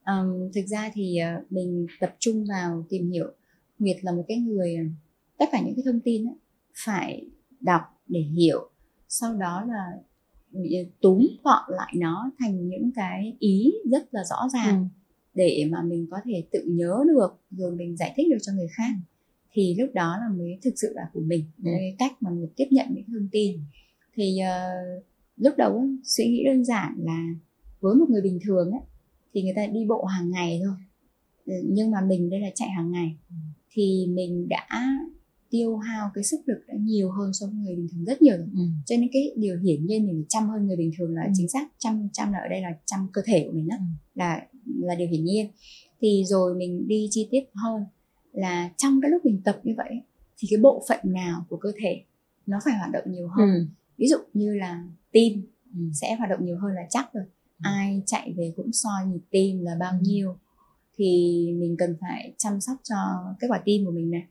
um, 0.05 0.51
thực 0.55 0.65
ra 0.67 0.91
thì 0.93 1.17
uh, 1.37 1.51
mình 1.51 1.85
tập 1.99 2.15
trung 2.19 2.45
vào 2.49 2.85
tìm 2.89 3.11
hiểu 3.11 3.25
nguyệt 3.79 3.97
là 4.01 4.11
một 4.11 4.25
cái 4.27 4.37
người 4.37 4.77
tất 5.37 5.45
cả 5.51 5.61
những 5.65 5.75
cái 5.75 5.83
thông 5.85 5.99
tin 5.99 6.25
ấy, 6.25 6.35
phải 6.85 7.25
đọc 7.59 7.81
để 8.07 8.19
hiểu 8.19 8.69
sau 9.09 9.33
đó 9.33 9.65
là 9.67 9.91
túm 11.01 11.27
gọn 11.43 11.63
lại 11.69 11.93
nó 11.97 12.31
thành 12.39 12.69
những 12.69 12.91
cái 12.95 13.35
ý 13.39 13.73
rất 13.91 14.13
là 14.13 14.23
rõ 14.23 14.49
ràng 14.53 14.77
ừ. 14.77 14.85
để 15.33 15.67
mà 15.71 15.81
mình 15.81 16.07
có 16.11 16.17
thể 16.25 16.43
tự 16.51 16.63
nhớ 16.67 17.03
được 17.07 17.39
rồi 17.51 17.75
mình 17.75 17.97
giải 17.97 18.13
thích 18.17 18.27
được 18.29 18.37
cho 18.41 18.53
người 18.53 18.67
khác 18.71 18.91
thì 19.51 19.75
lúc 19.79 19.89
đó 19.93 20.17
là 20.21 20.35
mới 20.37 20.59
thực 20.61 20.73
sự 20.75 20.87
là 20.95 21.09
của 21.13 21.19
mình 21.19 21.45
ừ. 21.63 21.69
cái 21.79 21.95
cách 21.99 22.11
mà 22.19 22.29
mình 22.29 22.49
tiếp 22.55 22.67
nhận 22.71 22.87
những 22.89 23.05
thông 23.07 23.27
tin 23.31 23.59
thì 24.13 24.39
uh, 24.41 25.03
lúc 25.37 25.53
đầu 25.57 25.87
suy 26.03 26.25
nghĩ 26.27 26.43
đơn 26.45 26.65
giản 26.65 26.95
là 26.97 27.27
với 27.79 27.95
một 27.95 28.09
người 28.09 28.21
bình 28.21 28.39
thường 28.43 28.71
ấy, 28.71 28.81
thì 29.33 29.43
người 29.43 29.53
ta 29.55 29.67
đi 29.67 29.85
bộ 29.85 30.05
hàng 30.05 30.31
ngày 30.31 30.61
thôi 30.65 30.75
ừ, 31.45 31.53
nhưng 31.65 31.91
mà 31.91 32.01
mình 32.01 32.29
đây 32.29 32.39
là 32.39 32.49
chạy 32.55 32.69
hàng 32.69 32.91
ngày 32.91 33.17
ừ. 33.29 33.35
Thì 33.77 34.07
mình 34.09 34.47
đã 34.49 34.67
tiêu 35.49 35.77
hao 35.77 36.09
cái 36.13 36.23
sức 36.23 36.39
lực 36.45 36.59
đã 36.67 36.73
nhiều 36.79 37.11
hơn 37.11 37.33
so 37.33 37.45
với 37.45 37.55
người 37.55 37.75
bình 37.75 37.87
thường 37.91 38.05
rất 38.05 38.21
nhiều 38.21 38.37
rồi. 38.37 38.47
Ừ. 38.53 38.61
cho 38.85 38.95
nên 38.97 39.09
cái 39.13 39.31
điều 39.35 39.57
hiển 39.57 39.85
nhiên 39.85 40.07
mình 40.07 40.25
chăm 40.29 40.49
hơn 40.49 40.67
người 40.67 40.77
bình 40.77 40.91
thường 40.97 41.15
là 41.15 41.23
ừ. 41.23 41.31
chính 41.35 41.49
xác 41.49 41.67
chăm 41.77 42.09
chăm 42.13 42.31
là 42.31 42.39
ở 42.39 42.47
đây 42.49 42.61
là 42.61 42.69
chăm 42.85 43.07
cơ 43.13 43.21
thể 43.25 43.43
của 43.45 43.51
mình 43.51 43.67
đó 43.67 43.75
ừ. 43.79 43.83
là 44.15 44.47
là 44.79 44.95
điều 44.95 45.07
hiển 45.07 45.23
nhiên 45.23 45.47
thì 46.01 46.23
rồi 46.27 46.55
mình 46.55 46.87
đi 46.87 47.07
chi 47.11 47.27
tiết 47.31 47.43
hơn 47.53 47.83
là 48.31 48.71
trong 48.77 49.01
cái 49.01 49.11
lúc 49.11 49.25
mình 49.25 49.41
tập 49.45 49.59
như 49.63 49.73
vậy 49.77 50.01
thì 50.37 50.47
cái 50.51 50.59
bộ 50.61 50.83
phận 50.89 50.99
nào 51.03 51.45
của 51.49 51.57
cơ 51.57 51.71
thể 51.81 52.03
nó 52.45 52.59
phải 52.65 52.73
hoạt 52.77 52.91
động 52.91 53.03
nhiều 53.07 53.27
hơn 53.27 53.49
ừ. 53.49 53.65
ví 53.97 54.07
dụ 54.07 54.17
như 54.33 54.55
là 54.55 54.83
tim 55.11 55.41
ừ. 55.73 55.79
sẽ 55.93 56.15
hoạt 56.15 56.29
động 56.29 56.45
nhiều 56.45 56.57
hơn 56.57 56.71
là 56.71 56.87
chắc 56.89 57.13
rồi 57.13 57.23
ừ. 57.23 57.61
ai 57.63 58.01
chạy 58.05 58.33
về 58.37 58.53
cũng 58.55 58.71
soi 58.73 59.05
nhịp 59.07 59.21
tim 59.29 59.61
là 59.61 59.75
bao 59.79 59.91
ừ. 59.91 59.97
nhiêu 60.01 60.35
thì 60.97 61.05
mình 61.59 61.75
cần 61.79 61.95
phải 62.01 62.33
chăm 62.37 62.61
sóc 62.61 62.77
cho 62.83 62.95
cái 63.39 63.49
quả 63.49 63.61
tim 63.65 63.85
của 63.85 63.91
mình 63.91 64.11
này 64.11 64.23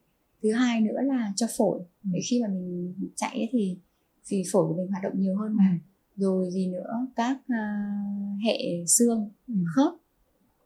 thứ 0.42 0.52
hai 0.52 0.80
nữa 0.80 0.98
là 1.02 1.32
cho 1.36 1.46
phổi 1.56 1.78
ừ. 1.78 2.10
để 2.12 2.20
khi 2.30 2.42
mà 2.42 2.48
mình 2.48 2.94
chạy 3.16 3.48
thì 3.52 3.78
vì 4.28 4.42
phổi 4.52 4.68
của 4.68 4.74
mình 4.74 4.88
hoạt 4.90 5.02
động 5.02 5.12
nhiều 5.16 5.36
hơn 5.36 5.56
mà 5.56 5.64
ừ. 5.70 6.22
rồi 6.22 6.50
gì 6.50 6.66
nữa 6.66 7.06
các 7.16 7.36
uh, 7.36 8.42
hệ 8.44 8.58
xương 8.86 9.30
ừ. 9.48 9.54
khớp 9.74 9.92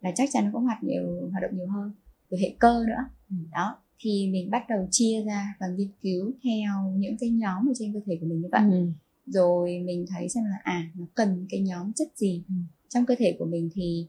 là 0.01 0.13
chắc 0.15 0.29
chắn 0.33 0.45
nó 0.45 0.51
cũng 0.53 0.63
hoạt 0.63 0.85
nhiều 0.85 1.29
hoạt 1.31 1.43
động 1.43 1.57
nhiều 1.57 1.69
hơn 1.69 1.93
rồi 2.31 2.41
hệ 2.41 2.55
cơ 2.59 2.85
nữa 2.87 3.05
ừ. 3.31 3.37
đó 3.53 3.77
thì 3.99 4.31
mình 4.33 4.51
bắt 4.51 4.63
đầu 4.69 4.89
chia 4.91 5.23
ra 5.27 5.55
và 5.61 5.67
nghiên 5.69 5.89
cứu 6.03 6.33
theo 6.45 6.93
những 6.97 7.17
cái 7.21 7.31
nhóm 7.31 7.71
ở 7.71 7.73
trên 7.79 7.93
cơ 7.93 8.01
thể 8.07 8.19
của 8.21 8.27
mình 8.27 8.41
như 8.41 8.49
vậy 8.53 8.63
ừ. 8.71 8.87
rồi 9.27 9.83
mình 9.85 10.05
thấy 10.09 10.29
xem 10.29 10.45
là 10.45 10.57
à 10.63 10.91
nó 10.95 11.05
cần 11.15 11.47
cái 11.51 11.61
nhóm 11.61 11.93
chất 11.93 12.09
gì 12.17 12.43
ừ. 12.49 12.55
trong 12.89 13.07
cơ 13.07 13.15
thể 13.19 13.37
của 13.39 13.45
mình 13.45 13.71
thì 13.75 14.07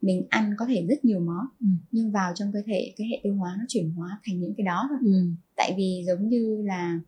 mình 0.00 0.26
ăn 0.28 0.54
có 0.58 0.66
thể 0.66 0.86
rất 0.88 1.04
nhiều 1.04 1.20
món 1.20 1.46
ừ. 1.60 1.66
nhưng 1.90 2.10
vào 2.10 2.32
trong 2.34 2.52
cơ 2.52 2.62
thể 2.66 2.94
cái 2.96 3.08
hệ 3.10 3.20
tiêu 3.22 3.34
hóa 3.34 3.56
nó 3.58 3.64
chuyển 3.68 3.90
hóa 3.90 4.20
thành 4.24 4.40
những 4.40 4.54
cái 4.56 4.64
đó 4.66 4.86
thôi 4.88 4.98
ừ. 5.04 5.30
tại 5.56 5.74
vì 5.76 6.04
giống 6.06 6.28
như 6.28 6.62
là 6.62 7.00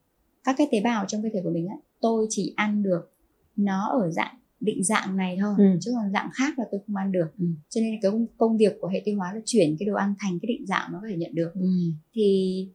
các 0.44 0.54
cái 0.58 0.68
tế 0.72 0.80
bào 0.80 1.04
trong 1.08 1.22
cơ 1.22 1.28
thể 1.34 1.40
của 1.44 1.50
mình 1.50 1.68
á 1.68 1.76
tôi 2.00 2.26
chỉ 2.30 2.52
ăn 2.56 2.82
được 2.82 3.12
nó 3.56 3.88
ở 3.88 4.10
dạng 4.10 4.36
định 4.60 4.84
dạng 4.84 5.16
này 5.16 5.36
thôi 5.40 5.54
ừ. 5.58 5.64
chứ 5.80 5.90
còn 5.94 6.12
dạng 6.12 6.30
khác 6.34 6.58
là 6.58 6.64
tôi 6.70 6.80
không 6.86 6.96
ăn 6.96 7.12
được 7.12 7.28
ừ. 7.38 7.44
cho 7.68 7.80
nên 7.80 7.98
cái 8.02 8.12
công 8.38 8.56
việc 8.56 8.76
của 8.80 8.88
hệ 8.88 9.02
tiêu 9.04 9.18
hóa 9.18 9.34
là 9.34 9.40
chuyển 9.44 9.76
cái 9.78 9.86
đồ 9.86 9.94
ăn 9.94 10.14
thành 10.18 10.38
cái 10.42 10.46
định 10.46 10.66
dạng 10.66 10.92
nó 10.92 10.98
có 11.02 11.08
thể 11.08 11.16
nhận 11.16 11.34
được 11.34 11.50
ừ. 11.54 11.68
thì 12.14 12.68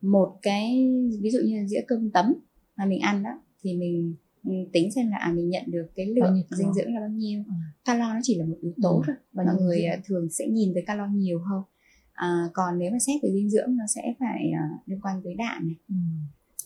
một 0.00 0.38
cái 0.42 0.88
ví 1.20 1.30
dụ 1.30 1.38
như 1.44 1.66
dĩa 1.66 1.80
cơm 1.88 2.10
tấm 2.10 2.34
mà 2.76 2.84
mình 2.84 3.00
ăn 3.00 3.22
đó 3.22 3.30
thì 3.62 3.76
mình 3.76 4.14
tính 4.72 4.92
xem 4.94 5.10
là 5.10 5.16
à, 5.16 5.32
mình 5.32 5.48
nhận 5.48 5.62
được 5.66 5.86
cái 5.94 6.06
lượng 6.06 6.42
dinh 6.50 6.74
dưỡng 6.74 6.94
là 6.94 7.00
bao 7.00 7.08
nhiêu 7.08 7.44
ừ. 7.46 7.52
calo 7.84 8.14
nó 8.14 8.20
chỉ 8.22 8.38
là 8.38 8.44
một 8.44 8.56
yếu 8.60 8.72
tố 8.82 8.96
ừ. 8.96 9.02
thôi 9.06 9.16
và 9.32 9.44
mọi 9.44 9.62
người 9.62 9.84
à, 9.84 10.00
thường 10.06 10.28
sẽ 10.30 10.46
nhìn 10.46 10.74
tới 10.74 10.84
calo 10.86 11.06
nhiều 11.06 11.38
hơn 11.38 11.62
à, 12.12 12.48
còn 12.54 12.78
nếu 12.78 12.90
mà 12.90 12.98
xét 12.98 13.22
về 13.22 13.30
dinh 13.32 13.50
dưỡng 13.50 13.76
nó 13.76 13.84
sẽ 13.94 14.14
phải 14.20 14.50
uh, 14.52 14.88
liên 14.88 15.00
quan 15.02 15.20
tới 15.24 15.34
đạm 15.34 15.66
này 15.66 15.76
ừ. 15.88 15.94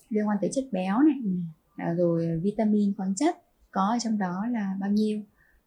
liên 0.08 0.28
quan 0.28 0.38
tới 0.40 0.50
chất 0.52 0.64
béo 0.72 0.98
này 0.98 1.16
ừ. 1.24 1.30
à, 1.76 1.94
rồi 1.94 2.40
vitamin 2.42 2.94
khoáng 2.96 3.14
chất 3.14 3.36
có 3.70 3.82
ở 3.82 3.98
trong 3.98 4.18
đó 4.18 4.46
là 4.50 4.76
bao 4.80 4.90
nhiêu 4.90 5.20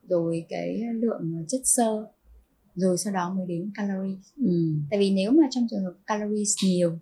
rồi 0.10 0.46
cái 0.50 0.84
lượng 0.94 1.46
chất 1.48 1.62
xơ 1.64 2.06
rồi 2.76 2.98
sau 2.98 3.14
đó 3.14 3.34
mới 3.34 3.46
đến 3.46 3.72
calories 3.76 4.20
ừ. 4.38 4.74
tại 4.90 5.00
vì 5.00 5.12
nếu 5.12 5.32
mà 5.32 5.48
trong 5.52 5.68
trường 5.70 5.84
hợp 5.84 5.94
calories 6.06 6.56
nhiều 6.64 7.00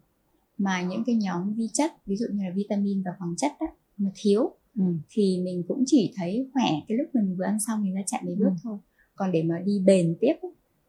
mà 0.58 0.82
những 0.82 1.04
cái 1.06 1.16
nhóm 1.16 1.54
vi 1.54 1.70
chất 1.74 1.92
ví 2.06 2.16
dụ 2.18 2.26
như 2.32 2.44
là 2.44 2.52
vitamin 2.56 3.04
và 3.04 3.12
khoáng 3.20 3.36
chất 3.38 3.52
đó, 3.60 3.68
mà 3.98 4.10
thiếu 4.16 4.56
ừ. 4.78 4.84
thì 5.10 5.42
mình 5.44 5.64
cũng 5.68 5.84
chỉ 5.86 6.14
thấy 6.16 6.50
khỏe 6.54 6.70
cái 6.88 6.98
lúc 6.98 7.08
mình 7.14 7.36
vừa 7.38 7.46
ăn 7.46 7.58
xong 7.68 7.84
mình 7.84 7.94
ra 7.94 8.02
chạy 8.08 8.22
mấy 8.26 8.36
bước 8.36 8.50
ừ. 8.50 8.56
thôi 8.64 8.78
còn 9.16 9.32
để 9.32 9.44
mà 9.44 9.60
đi 9.66 9.80
bền 9.86 10.16
tiếp 10.20 10.34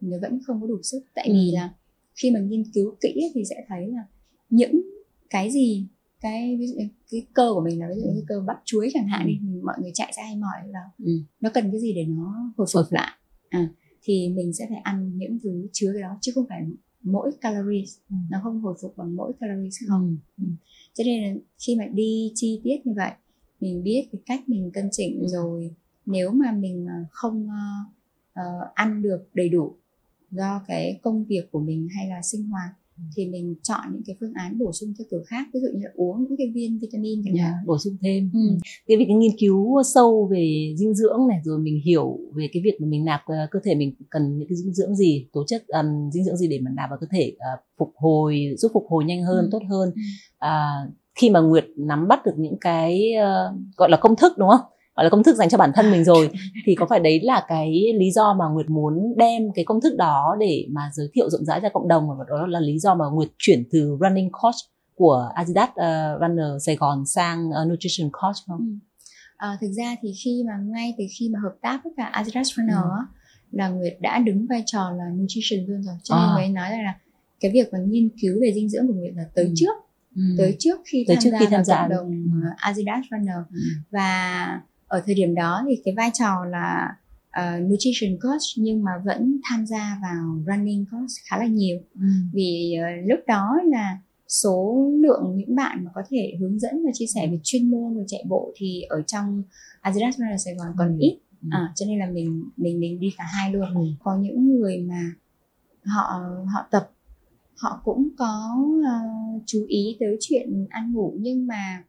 thì 0.00 0.08
nó 0.08 0.16
vẫn 0.22 0.38
không 0.46 0.60
có 0.60 0.66
đủ 0.66 0.82
sức 0.82 1.04
tại 1.14 1.26
ừ. 1.28 1.32
vì 1.34 1.50
là 1.52 1.74
khi 2.14 2.30
mà 2.30 2.40
nghiên 2.40 2.64
cứu 2.74 2.94
kỹ 3.00 3.30
thì 3.34 3.42
sẽ 3.50 3.64
thấy 3.68 3.86
là 3.86 4.04
những 4.50 4.82
cái 5.30 5.50
gì 5.50 5.86
cái 6.20 6.56
ví 6.56 6.66
dụ 6.66 6.74
cái 7.10 7.26
cơ 7.34 7.50
của 7.54 7.60
mình 7.60 7.80
là 7.80 7.88
ví 7.94 8.00
dụ 8.00 8.10
như 8.10 8.24
cơ 8.28 8.40
bắp 8.46 8.56
chuối 8.64 8.90
chẳng 8.94 9.08
hạn 9.08 9.26
đi 9.26 9.38
mọi 9.62 9.74
người 9.80 9.90
chạy 9.94 10.12
sẽ 10.16 10.22
hay 10.22 10.36
mỏi 10.36 10.72
đâu 10.72 10.84
ừ. 11.04 11.12
nó 11.40 11.50
cần 11.54 11.70
cái 11.70 11.80
gì 11.80 11.92
để 11.94 12.04
nó 12.04 12.52
hồi 12.56 12.66
phục 12.72 12.86
lại 12.90 13.18
à, 13.48 13.68
thì 14.02 14.28
mình 14.36 14.52
sẽ 14.52 14.66
phải 14.68 14.78
ăn 14.78 15.18
những 15.18 15.38
thứ 15.42 15.68
chứa 15.72 15.90
cái 15.92 16.02
đó 16.02 16.18
chứ 16.20 16.32
không 16.34 16.46
phải 16.48 16.62
mỗi 17.02 17.30
calories 17.40 17.98
ừ. 18.10 18.16
nó 18.30 18.40
không 18.42 18.60
hồi 18.60 18.74
phục 18.82 18.96
bằng 18.96 19.16
mỗi 19.16 19.32
calories 19.40 19.74
không 19.88 20.16
ừ. 20.38 20.44
ừ. 20.44 20.48
cho 20.94 21.04
nên 21.04 21.22
là 21.22 21.40
khi 21.66 21.76
mà 21.76 21.86
đi 21.86 22.32
chi 22.34 22.60
tiết 22.64 22.76
như 22.84 22.92
vậy 22.96 23.10
mình 23.60 23.82
biết 23.82 24.08
cái 24.12 24.20
cách 24.26 24.48
mình 24.48 24.70
cân 24.74 24.88
chỉnh 24.92 25.20
ừ. 25.20 25.26
rồi 25.26 25.70
nếu 26.06 26.30
mà 26.30 26.52
mình 26.52 26.86
ờ, 26.86 27.04
không 27.10 27.46
uh, 27.46 27.92
uh, 28.40 28.74
ăn 28.74 29.02
được 29.02 29.28
đầy 29.34 29.48
đủ 29.48 29.74
do 30.30 30.60
cái 30.66 30.98
công 31.02 31.24
việc 31.24 31.50
của 31.52 31.60
mình 31.60 31.88
hay 31.96 32.08
là 32.08 32.22
sinh 32.22 32.46
hoạt 32.46 32.70
thì 33.16 33.26
mình 33.26 33.54
chọn 33.62 33.80
những 33.92 34.02
cái 34.06 34.16
phương 34.20 34.32
án 34.34 34.58
bổ 34.58 34.72
sung 34.72 34.94
theo 34.98 35.06
kiểu 35.10 35.22
khác 35.26 35.48
ví 35.54 35.60
dụ 35.60 35.66
như 35.74 35.84
là 35.84 35.90
uống 35.94 36.24
những 36.24 36.36
cái 36.38 36.50
viên 36.54 36.78
vitamin 36.78 37.22
chẳng 37.24 37.34
yeah, 37.34 37.46
hạn 37.46 37.64
bổ 37.66 37.78
sung 37.78 37.96
thêm 38.02 38.30
Ừ. 38.34 38.40
cái 38.86 38.96
việc 38.96 39.04
cái 39.08 39.16
nghiên 39.16 39.36
cứu 39.38 39.82
sâu 39.94 40.28
về 40.32 40.74
dinh 40.78 40.94
dưỡng 40.94 41.28
này 41.28 41.40
rồi 41.44 41.58
mình 41.58 41.80
hiểu 41.84 42.18
về 42.34 42.48
cái 42.52 42.62
việc 42.64 42.80
mà 42.80 42.86
mình 42.88 43.04
nạp 43.04 43.20
cơ 43.50 43.60
thể 43.64 43.74
mình 43.74 43.94
cần 44.10 44.38
những 44.38 44.48
cái 44.48 44.56
dinh 44.56 44.74
dưỡng 44.74 44.96
gì 44.96 45.26
tố 45.32 45.44
chất 45.46 45.64
ừm, 45.66 46.10
dinh 46.12 46.24
dưỡng 46.24 46.36
gì 46.36 46.48
để 46.48 46.58
mà 46.60 46.70
nạp 46.74 46.90
vào 46.90 46.98
cơ 47.00 47.06
thể 47.10 47.32
ờ, 47.38 47.50
phục 47.78 47.92
hồi 47.96 48.54
giúp 48.58 48.70
phục 48.74 48.86
hồi 48.88 49.04
nhanh 49.04 49.22
hơn 49.22 49.44
Ừ. 49.44 49.48
tốt 49.52 49.62
hơn 49.68 49.90
Ừ. 49.94 50.00
à, 51.14 51.18
khi 51.20 51.30
mà 51.30 51.40
Nguyệt 51.40 51.64
nắm 51.76 52.08
bắt 52.08 52.26
được 52.26 52.32
những 52.36 52.56
cái 52.60 53.12
ờ, 53.12 53.52
gọi 53.76 53.90
là 53.90 53.96
công 53.96 54.16
thức 54.16 54.32
đúng 54.38 54.48
không 54.48 54.60
gọi 54.96 55.04
là 55.04 55.10
công 55.10 55.22
thức 55.22 55.36
dành 55.36 55.48
cho 55.48 55.58
bản 55.58 55.72
thân 55.74 55.90
mình 55.90 56.04
rồi 56.10 56.30
thì 56.66 56.74
có 56.74 56.86
phải 56.90 57.00
đấy 57.00 57.20
là 57.22 57.44
cái 57.48 57.92
lý 57.98 58.10
do 58.10 58.34
mà 58.38 58.44
Nguyệt 58.48 58.70
muốn 58.70 59.14
đem 59.16 59.42
cái 59.54 59.64
công 59.64 59.80
thức 59.80 59.96
đó 59.96 60.36
để 60.40 60.66
mà 60.70 60.90
giới 60.94 61.08
thiệu 61.14 61.30
rộng 61.30 61.44
rãi 61.44 61.60
ra 61.60 61.68
cộng 61.68 61.88
đồng 61.88 62.08
và 62.18 62.24
đó 62.28 62.46
là 62.46 62.60
lý 62.60 62.78
do 62.78 62.94
mà 62.94 63.04
Nguyệt 63.12 63.28
chuyển 63.38 63.64
từ 63.72 63.96
running 64.00 64.28
coach 64.32 64.54
của 64.96 65.30
Adidas 65.34 65.68
ờ, 65.74 66.18
Runner 66.20 66.46
Sài 66.66 66.76
Gòn 66.76 67.06
sang 67.06 67.50
ờ, 67.50 67.64
nutrition 67.64 68.10
coach 68.12 68.36
không? 68.48 68.58
Ừ. 68.58 68.64
À, 69.36 69.58
thực 69.60 69.68
ra 69.76 69.96
thì 70.02 70.12
khi 70.24 70.42
mà 70.46 70.52
ngay 70.64 70.94
từ 70.98 71.04
khi 71.18 71.28
mà 71.32 71.38
hợp 71.42 71.54
tác 71.62 71.80
với 71.84 71.92
cả 71.96 72.04
Adidas 72.04 72.48
Runner 72.56 72.76
Ừ. 72.76 73.58
là 73.58 73.68
Nguyệt 73.68 73.96
đã 74.00 74.18
đứng 74.18 74.46
vai 74.50 74.62
trò 74.66 74.90
là 74.90 75.04
nutrition 75.14 75.60
luôn 75.68 75.82
rồi 75.82 75.94
cho 76.02 76.14
nên 76.16 76.24
À. 76.28 76.34
mới 76.34 76.48
nói 76.48 76.70
rằng 76.70 76.84
là 76.84 76.94
cái 77.40 77.50
việc 77.50 77.72
mà 77.72 77.78
nghiên 77.88 78.08
cứu 78.22 78.34
về 78.42 78.52
dinh 78.54 78.68
dưỡng 78.68 78.86
của 78.86 78.94
Nguyệt 78.94 79.12
là 79.16 79.24
tới 79.34 79.44
Ừ. 79.44 79.52
trước 79.56 79.74
Ừ. 80.14 80.22
tới 80.38 80.56
trước 80.58 80.80
khi 80.86 81.04
Tới 81.08 81.16
tham 81.16 81.22
trước 81.24 81.30
gia 81.30 81.38
khi 81.38 81.44
tham 81.46 81.52
vào 81.52 81.64
gia. 81.64 81.76
cộng 81.80 81.88
đồng 81.90 82.08
Ừ. 82.10 82.40
ờ, 82.44 82.48
Adidas 82.56 83.04
Runner 83.10 83.36
Ừ. 83.50 83.58
và 83.90 84.60
ở 84.86 85.02
thời 85.06 85.14
điểm 85.14 85.34
đó 85.34 85.62
thì 85.68 85.74
cái 85.84 85.94
vai 85.96 86.10
trò 86.14 86.44
là 86.44 86.96
ờ, 87.30 87.60
nutrition 87.60 88.18
coach 88.22 88.40
nhưng 88.56 88.82
mà 88.84 88.90
vẫn 89.04 89.38
tham 89.50 89.66
gia 89.66 89.98
vào 90.02 90.38
running 90.46 90.84
coach 90.90 91.10
khá 91.30 91.38
là 91.38 91.46
nhiều 91.46 91.78
Ừ. 91.94 92.06
vì 92.32 92.74
ờ, 92.82 92.88
lúc 93.08 93.20
đó 93.26 93.56
là 93.66 93.98
số 94.28 94.90
lượng 95.02 95.32
những 95.36 95.54
bạn 95.56 95.84
mà 95.84 95.90
có 95.94 96.02
thể 96.10 96.32
hướng 96.40 96.58
dẫn 96.58 96.84
và 96.84 96.90
chia 96.94 97.06
sẻ 97.14 97.26
về 97.30 97.38
chuyên 97.42 97.70
môn 97.70 97.96
về 97.98 98.04
chạy 98.08 98.24
bộ 98.28 98.52
thì 98.56 98.82
ở 98.88 99.02
trong 99.02 99.42
Adidas 99.80 100.16
Runner 100.18 100.44
Sài 100.44 100.54
Gòn 100.54 100.68
còn 100.78 100.88
Ừ. 100.88 100.96
ít 101.00 101.18
Ừ. 101.42 101.48
à, 101.50 101.72
cho 101.74 101.86
nên 101.88 101.98
là 101.98 102.06
mình 102.10 102.44
mình 102.56 102.80
mình 102.80 103.00
đi 103.00 103.10
cả 103.18 103.24
hai 103.28 103.52
luôn 103.52 103.74
Ừ. 103.74 103.80
có 104.04 104.16
những 104.16 104.46
người 104.48 104.78
mà 104.88 105.10
họ 105.84 106.20
họ 106.54 106.66
tập 106.70 106.90
họ 107.56 107.80
cũng 107.84 108.08
có 108.18 108.56
ờ, 108.86 108.98
chú 109.46 109.64
ý 109.68 109.96
tới 110.00 110.16
chuyện 110.20 110.66
ăn 110.70 110.92
ngủ 110.92 111.14
nhưng 111.20 111.46
mà 111.46 111.84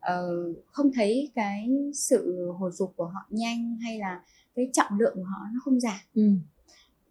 ờ, 0.00 0.28
không 0.66 0.90
thấy 0.94 1.30
cái 1.34 1.70
sự 1.94 2.50
hồi 2.58 2.70
phục 2.78 2.92
của 2.96 3.04
họ 3.06 3.20
nhanh 3.30 3.76
hay 3.82 3.98
là 3.98 4.22
cái 4.54 4.70
trọng 4.72 4.98
lượng 4.98 5.12
của 5.16 5.24
họ 5.24 5.38
nó 5.54 5.60
không 5.64 5.80
giảm 5.80 5.98
Ừ. 6.14 6.30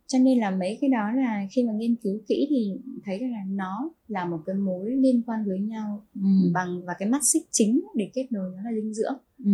cho 0.08 0.20
nên 0.20 0.40
là 0.40 0.52
mấy 0.52 0.78
cái 0.82 0.90
đó 0.90 1.12
là 1.12 1.48
khi 1.52 1.64
mà 1.64 1.74
nghiên 1.74 1.96
cứu 1.96 2.20
kỹ 2.28 2.48
thì 2.50 2.74
thấy 3.06 3.20
rằng 3.20 3.32
là 3.32 3.44
nó 3.50 3.90
là 4.08 4.26
một 4.26 4.40
cái 4.46 4.56
mối 4.56 4.92
liên 4.92 5.22
quan 5.26 5.46
với 5.46 5.60
nhau 5.60 6.04
Ừ. 6.16 6.22
bằng 6.54 6.82
và 6.86 6.94
cái 7.00 7.10
mắt 7.10 7.24
xích 7.24 7.44
chính 7.52 7.82
để 7.96 8.12
kết 8.14 8.28
nối 8.32 8.52
nó 8.56 8.64
là 8.64 8.72
dinh 8.76 8.94
dưỡng 8.94 9.16
Ừ. 9.46 9.52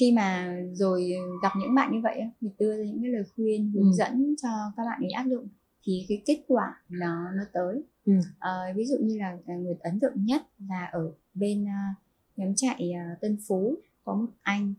khi 0.00 0.12
mà 0.12 0.56
rồi 0.72 1.12
gặp 1.42 1.50
những 1.60 1.74
bạn 1.74 1.92
như 1.92 2.00
vậy 2.02 2.20
thì 2.40 2.48
đưa 2.58 2.76
ra 2.78 2.84
những 2.84 3.02
cái 3.02 3.10
lời 3.10 3.22
khuyên 3.36 3.70
hướng 3.74 3.84
Ừ. 3.84 3.96
dẫn 3.98 4.34
cho 4.42 4.48
các 4.76 4.82
bạn 4.84 5.00
ấy 5.02 5.10
áp 5.10 5.24
dụng 5.30 5.48
thì 5.84 6.06
cái 6.08 6.22
kết 6.26 6.44
quả 6.48 6.64
nó 6.88 7.30
nó 7.36 7.42
tới 7.52 7.82
Ừ. 8.04 8.12
Ờ, 8.38 8.58
ví 8.76 8.84
dụ 8.84 8.96
như 9.02 9.18
là 9.18 9.38
à, 9.46 9.54
Nguyệt 9.56 9.78
ấn 9.80 10.00
tượng 10.00 10.24
nhất 10.24 10.42
là 10.68 10.84
ở 10.92 11.12
bên 11.34 11.68
à, 11.68 11.94
nhóm 12.36 12.52
chạy 12.56 12.92
à, 12.92 13.16
Tân 13.20 13.36
Phú 13.48 13.74
có 14.04 14.14
một 14.14 14.26
anh 14.42 14.74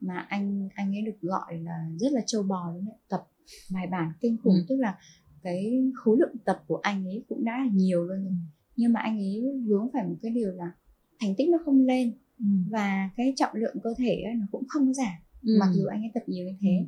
mà 0.00 0.18
anh 0.28 0.68
anh 0.74 0.96
ấy 0.96 1.02
được 1.02 1.20
gọi 1.20 1.58
là 1.58 1.88
rất 2.00 2.12
là 2.12 2.20
trâu 2.26 2.42
bò 2.42 2.72
đấy 2.72 2.82
tập 3.08 3.26
bài 3.74 3.86
bản 3.86 4.12
kinh 4.20 4.36
khủng 4.42 4.54
Ừ. 4.54 4.64
tức 4.68 4.76
là 4.76 4.98
cái 5.42 5.90
khối 5.94 6.16
lượng 6.20 6.36
tập 6.44 6.64
của 6.66 6.76
anh 6.82 7.04
ấy 7.06 7.24
cũng 7.28 7.44
đã 7.44 7.58
là 7.58 7.70
nhiều 7.74 8.04
luôn 8.04 8.24
rồi 8.24 8.32
Ừ. 8.32 8.32
nhưng 8.76 8.92
mà 8.92 9.00
anh 9.00 9.18
ấy 9.18 9.42
vướng 9.66 9.88
phải 9.92 10.04
một 10.06 10.16
cái 10.22 10.32
điều 10.32 10.52
là 10.52 10.72
thành 11.20 11.34
tích 11.38 11.48
nó 11.48 11.58
không 11.64 11.86
lên 11.86 12.12
Ừ. 12.38 12.44
và 12.70 13.10
cái 13.16 13.32
trọng 13.36 13.54
lượng 13.56 13.76
cơ 13.82 13.94
thể 13.98 14.22
ấy, 14.26 14.34
nó 14.34 14.46
cũng 14.52 14.64
không 14.68 14.94
giảm 14.94 15.12
Ừ. 15.42 15.56
mặc 15.60 15.68
dù 15.74 15.84
anh 15.86 16.02
ấy 16.02 16.10
tập 16.14 16.22
nhiều 16.26 16.46
như 16.46 16.52
thế 16.60 16.68
Ừ. 16.78 16.84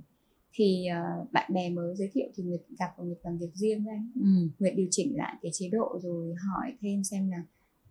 thì 0.53 0.87
ờ, 0.87 1.27
bạn 1.33 1.53
bè 1.55 1.71
mới 1.71 1.97
giới 1.97 2.11
thiệu 2.13 2.27
thì 2.35 2.43
Nguyệt 2.43 2.61
gặp 2.79 2.91
và 2.99 3.05
Nguyệt 3.05 3.19
làm 3.23 3.39
việc 3.39 3.51
riêng 3.55 3.85
với 3.85 3.95
anh 3.95 4.11
Ừ. 4.15 4.49
Nguyệt 4.59 4.75
điều 4.77 4.87
chỉnh 4.91 5.17
lại 5.17 5.37
cái 5.43 5.53
chế 5.55 5.69
độ 5.69 5.99
rồi 6.03 6.35
hỏi 6.35 6.73
thêm 6.81 7.05
xem 7.05 7.31
là 7.31 7.43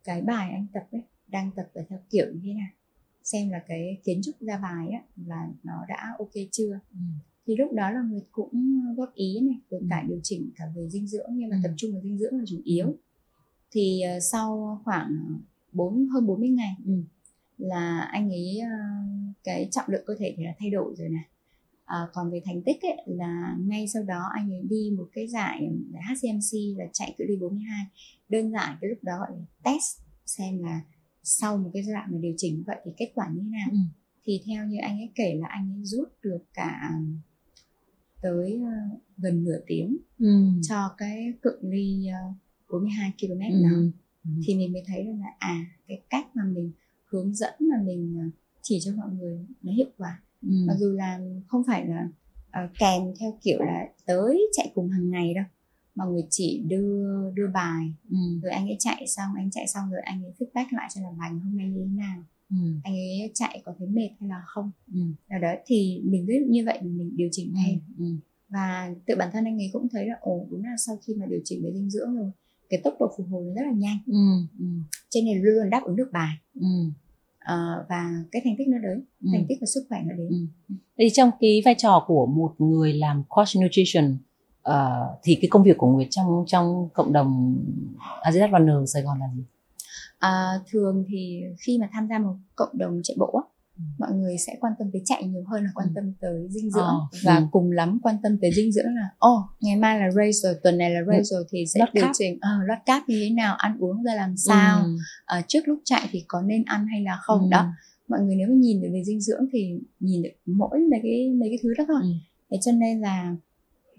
cái 0.03 0.21
bài 0.21 0.51
anh 0.51 0.67
tập 0.73 0.87
ấy 0.91 1.01
đang 1.27 1.51
tập 1.55 1.69
ở 1.73 1.83
theo 1.89 1.99
kiểu 2.09 2.25
như 2.33 2.39
thế 2.43 2.53
nào 2.53 2.69
xem 3.23 3.49
là 3.49 3.63
cái 3.67 3.97
kiến 4.03 4.21
trúc 4.23 4.41
ra 4.41 4.57
bài 4.57 4.89
á 4.89 5.01
là 5.25 5.47
nó 5.63 5.85
đã 5.89 6.15
ok 6.19 6.31
chưa 6.51 6.79
Ừ. 6.91 6.97
thì 7.47 7.55
lúc 7.55 7.73
đó 7.73 7.91
là 7.91 8.01
Nguyệt 8.01 8.23
cũng 8.31 8.81
góp 8.97 9.13
ý 9.13 9.39
này 9.41 9.59
rồi 9.69 9.79
Ừ. 9.81 9.87
cả 9.89 10.03
điều 10.07 10.19
chỉnh 10.23 10.49
cả 10.55 10.65
về 10.75 10.89
dinh 10.89 11.07
dưỡng 11.07 11.29
nhưng 11.33 11.49
mà 11.49 11.55
Ừ. 11.55 11.59
tập 11.67 11.73
trung 11.77 11.91
vào 11.93 12.01
dinh 12.01 12.17
dưỡng 12.17 12.37
là 12.37 12.43
chủ 12.47 12.57
yếu 12.63 12.95
thì 13.71 14.01
ờ, 14.01 14.19
sau 14.19 14.81
khoảng 14.83 15.37
4 15.71 16.07
hơn 16.07 16.27
40 16.27 16.49
ngày 16.49 16.75
Ừ. 16.85 16.93
là 17.57 17.99
anh 18.01 18.29
ấy 18.29 18.59
ờ, 18.59 18.69
cái 19.43 19.67
trọng 19.71 19.85
lượng 19.89 20.03
cơ 20.07 20.15
thể 20.19 20.33
thì 20.37 20.43
là 20.43 20.53
thay 20.59 20.69
đổi 20.69 20.95
rồi 20.97 21.09
này 21.09 21.23
à, 21.89 21.97
còn 22.13 22.31
về 22.31 22.41
thành 22.45 22.61
tích 22.65 22.81
ấy, 22.81 22.97
là 23.05 23.55
ngay 23.59 23.87
sau 23.87 24.03
đó 24.03 24.21
anh 24.35 24.51
ấy 24.53 24.61
đi 24.69 24.93
một 24.97 25.07
cái 25.13 25.27
giải 25.27 25.69
HCMC 26.09 26.77
là 26.77 26.85
chạy 26.93 27.15
cự 27.17 27.23
ly 27.27 27.35
42 27.35 27.85
đơn 28.29 28.51
giản 28.51 28.77
cái 28.81 28.89
lúc 28.89 29.03
đó 29.03 29.13
gọi 29.19 29.29
là 29.39 29.45
test 29.63 29.99
xem 30.25 30.59
là 30.63 30.81
sau 31.23 31.57
một 31.57 31.69
cái 31.73 31.83
giai 31.83 31.93
đoạn 31.93 32.09
mà 32.11 32.17
điều 32.21 32.33
chỉnh 32.37 32.63
vậy 32.67 32.77
thì 32.85 32.91
kết 32.97 33.11
quả 33.15 33.29
như 33.33 33.39
thế 33.43 33.49
nào 33.49 33.67
Ừ. 33.71 33.77
thì 34.23 34.41
theo 34.45 34.65
như 34.67 34.77
anh 34.81 34.99
ấy 34.99 35.09
kể 35.15 35.35
là 35.41 35.47
anh 35.47 35.71
ấy 35.77 35.83
rút 35.85 36.07
được 36.23 36.39
cả 36.53 36.91
tới 38.21 38.59
ờ, 38.63 38.97
gần 39.17 39.43
nửa 39.43 39.59
tiếng 39.67 39.97
Ừ. 40.19 40.45
cho 40.61 40.89
cái 40.97 41.33
cự 41.41 41.51
ly 41.61 42.07
ờ, 42.07 42.33
42 42.69 43.11
km 43.21 43.41
Ừ. 43.53 43.63
đó 43.63 43.69
Ừ. 44.23 44.29
thì 44.47 44.55
mình 44.55 44.71
mới 44.73 44.83
thấy 44.87 45.05
là 45.05 45.25
à 45.39 45.65
cái 45.87 46.01
cách 46.09 46.25
mà 46.35 46.43
mình 46.45 46.71
hướng 47.05 47.35
dẫn 47.35 47.53
mà 47.59 47.75
mình 47.85 48.15
ờ, 48.19 48.25
chỉ 48.61 48.79
cho 48.85 48.91
mọi 48.95 49.09
người 49.13 49.45
nó 49.61 49.71
hiệu 49.73 49.87
quả 49.97 50.21
Ừ. 50.41 50.49
mặc 50.67 50.73
dù 50.79 50.91
là 50.91 51.19
không 51.47 51.63
phải 51.67 51.87
là 51.87 52.07
ờ, 52.51 52.61
kèm 52.79 53.01
theo 53.19 53.37
kiểu 53.43 53.59
là 53.61 53.87
tới 54.05 54.47
chạy 54.53 54.71
cùng 54.75 54.89
hàng 54.89 55.09
ngày 55.09 55.33
đâu 55.33 55.43
mà 55.95 56.05
người 56.05 56.23
chỉ 56.29 56.63
đưa 56.67 57.31
đưa 57.31 57.47
bài 57.53 57.93
Ừ. 58.09 58.17
rồi 58.43 58.51
anh 58.51 58.67
ấy 58.67 58.75
chạy 58.79 59.07
xong 59.07 59.31
anh 59.35 59.51
chạy 59.51 59.67
xong 59.67 59.91
rồi 59.91 60.01
anh 60.03 60.23
ấy 60.23 60.33
feedback 60.39 60.65
lại 60.71 60.89
cho 60.95 61.01
là 61.01 61.09
bài 61.19 61.29
hôm 61.29 61.57
nay 61.57 61.67
như 61.69 61.79
thế 61.89 61.95
nào 61.97 62.23
Ừ. 62.49 62.55
anh 62.83 62.93
ấy 62.93 63.31
chạy 63.33 63.61
có 63.65 63.73
thấy 63.79 63.87
mệt 63.87 64.09
hay 64.19 64.29
là 64.29 64.41
không 64.45 64.71
Ừ. 64.93 64.99
đó 65.41 65.53
thì 65.65 66.01
mình 66.05 66.25
biết 66.25 66.45
như 66.49 66.65
vậy 66.65 66.79
mình 66.81 67.11
điều 67.17 67.29
chỉnh 67.31 67.53
thêm 67.65 67.79
Ừ. 67.97 68.05
và 68.49 68.93
tự 69.05 69.15
bản 69.15 69.29
thân 69.33 69.45
anh 69.45 69.57
ấy 69.61 69.69
cũng 69.73 69.87
thấy 69.91 70.07
là 70.07 70.15
ồ 70.21 70.47
đúng 70.51 70.63
là 70.63 70.75
sau 70.85 70.97
khi 71.07 71.13
mà 71.15 71.25
điều 71.25 71.39
chỉnh 71.43 71.63
về 71.63 71.71
dinh 71.73 71.89
dưỡng 71.89 72.15
rồi 72.15 72.31
cái 72.69 72.81
tốc 72.83 72.95
độ 72.99 73.13
phục 73.17 73.27
hồi 73.29 73.45
nó 73.45 73.53
rất 73.53 73.61
là 73.67 73.73
nhanh 73.73 73.97
Ừ. 74.07 74.13
Ừ. 74.59 74.65
cho 75.09 75.19
nên 75.25 75.41
luôn 75.43 75.53
luôn 75.55 75.69
đáp 75.69 75.81
ứng 75.85 75.95
được 75.95 76.09
bài 76.11 76.35
Ừ. 76.55 76.67
Ờ, 77.49 77.85
và 77.89 78.09
cái 78.31 78.41
thành 78.45 78.55
tích 78.57 78.67
nó 78.67 78.77
đến 78.77 79.05
Ừ. 79.23 79.29
thành 79.33 79.45
tích 79.49 79.57
và 79.61 79.65
sức 79.73 79.85
khỏe 79.89 79.99
nó 80.05 80.15
đến 80.15 80.27
Ừ. 80.29 80.75
Thì 80.97 81.09
trong 81.13 81.31
cái 81.39 81.61
vai 81.65 81.75
trò 81.77 82.03
của 82.07 82.25
một 82.25 82.55
người 82.61 82.93
làm 82.93 83.23
coach 83.29 83.47
nutrition 83.63 84.17
ờ, 84.61 85.07
thì 85.23 85.35
cái 85.41 85.49
công 85.49 85.63
việc 85.63 85.77
của 85.77 85.87
Nguyệt 85.91 86.07
trong 86.11 86.43
trong 86.47 86.89
cộng 86.93 87.13
đồng 87.13 87.57
Adidas 88.21 88.51
Runner 88.51 88.75
Sài 88.93 89.03
Gòn 89.03 89.19
là 89.19 89.25
gì? 89.35 89.43
À, 90.19 90.53
thường 90.71 91.05
thì 91.09 91.41
khi 91.65 91.77
mà 91.81 91.89
tham 91.93 92.07
gia 92.09 92.19
một 92.19 92.35
cộng 92.55 92.77
đồng 92.77 92.99
chạy 93.03 93.15
bộ 93.19 93.43
á. 93.43 93.43
Mọi 93.99 94.11
người 94.13 94.37
sẽ 94.37 94.55
quan 94.59 94.73
tâm 94.79 94.87
tới 94.93 95.01
chạy 95.05 95.23
nhiều 95.23 95.43
hơn 95.47 95.63
là 95.63 95.69
quan 95.75 95.87
Ừ. 95.87 95.91
tâm 95.95 96.13
tới 96.21 96.47
dinh 96.49 96.71
dưỡng 96.71 96.83
Ờ, 96.83 96.99
và 97.23 97.35
ừ. 97.37 97.43
cùng 97.51 97.71
lắm 97.71 97.99
quan 98.03 98.15
tâm 98.23 98.37
tới 98.41 98.51
dinh 98.55 98.71
dưỡng 98.71 98.85
là 98.95 99.09
ô 99.17 99.37
ngày 99.61 99.75
mai 99.75 99.99
là 99.99 100.11
race 100.11 100.31
rồi 100.43 100.55
tuần 100.63 100.77
này 100.77 100.89
là 100.91 100.99
race 101.07 101.23
rồi 101.23 101.43
thì 101.51 101.65
sẽ 101.73 101.79
Lót 101.79 101.89
điều 101.93 102.03
carb. 102.03 102.11
chỉnh 102.17 102.33
uh, 102.35 102.67
lót 102.67 102.77
cáp 102.85 103.09
như 103.09 103.19
thế 103.23 103.29
nào 103.29 103.55
ăn 103.55 103.77
uống 103.79 104.03
ra 104.03 104.15
làm 104.15 104.37
sao 104.37 104.83
Ừ. 104.83 104.97
Ờ, 105.25 105.41
trước 105.47 105.67
lúc 105.67 105.79
chạy 105.85 106.07
thì 106.11 106.23
có 106.27 106.41
nên 106.41 106.63
ăn 106.65 106.87
hay 106.87 107.01
là 107.01 107.17
không 107.21 107.39
Ừ. 107.41 107.47
đó 107.51 107.65
mọi 108.07 108.19
người 108.21 108.35
nếu 108.35 108.47
mà 108.47 108.53
nhìn 108.55 108.81
được 108.81 108.89
về 108.93 109.03
dinh 109.05 109.21
dưỡng 109.21 109.45
thì 109.53 109.79
nhìn 109.99 110.21
được 110.21 110.29
mỗi 110.45 110.79
mấy 110.91 110.99
cái 111.03 111.29
mấy 111.39 111.49
cái 111.49 111.57
thứ 111.63 111.69
đó 111.77 111.83
thôi 111.87 111.99
Ừ. 112.03 112.09
thế 112.51 112.57
cho 112.61 112.71
nên 112.71 112.99
là 113.01 113.35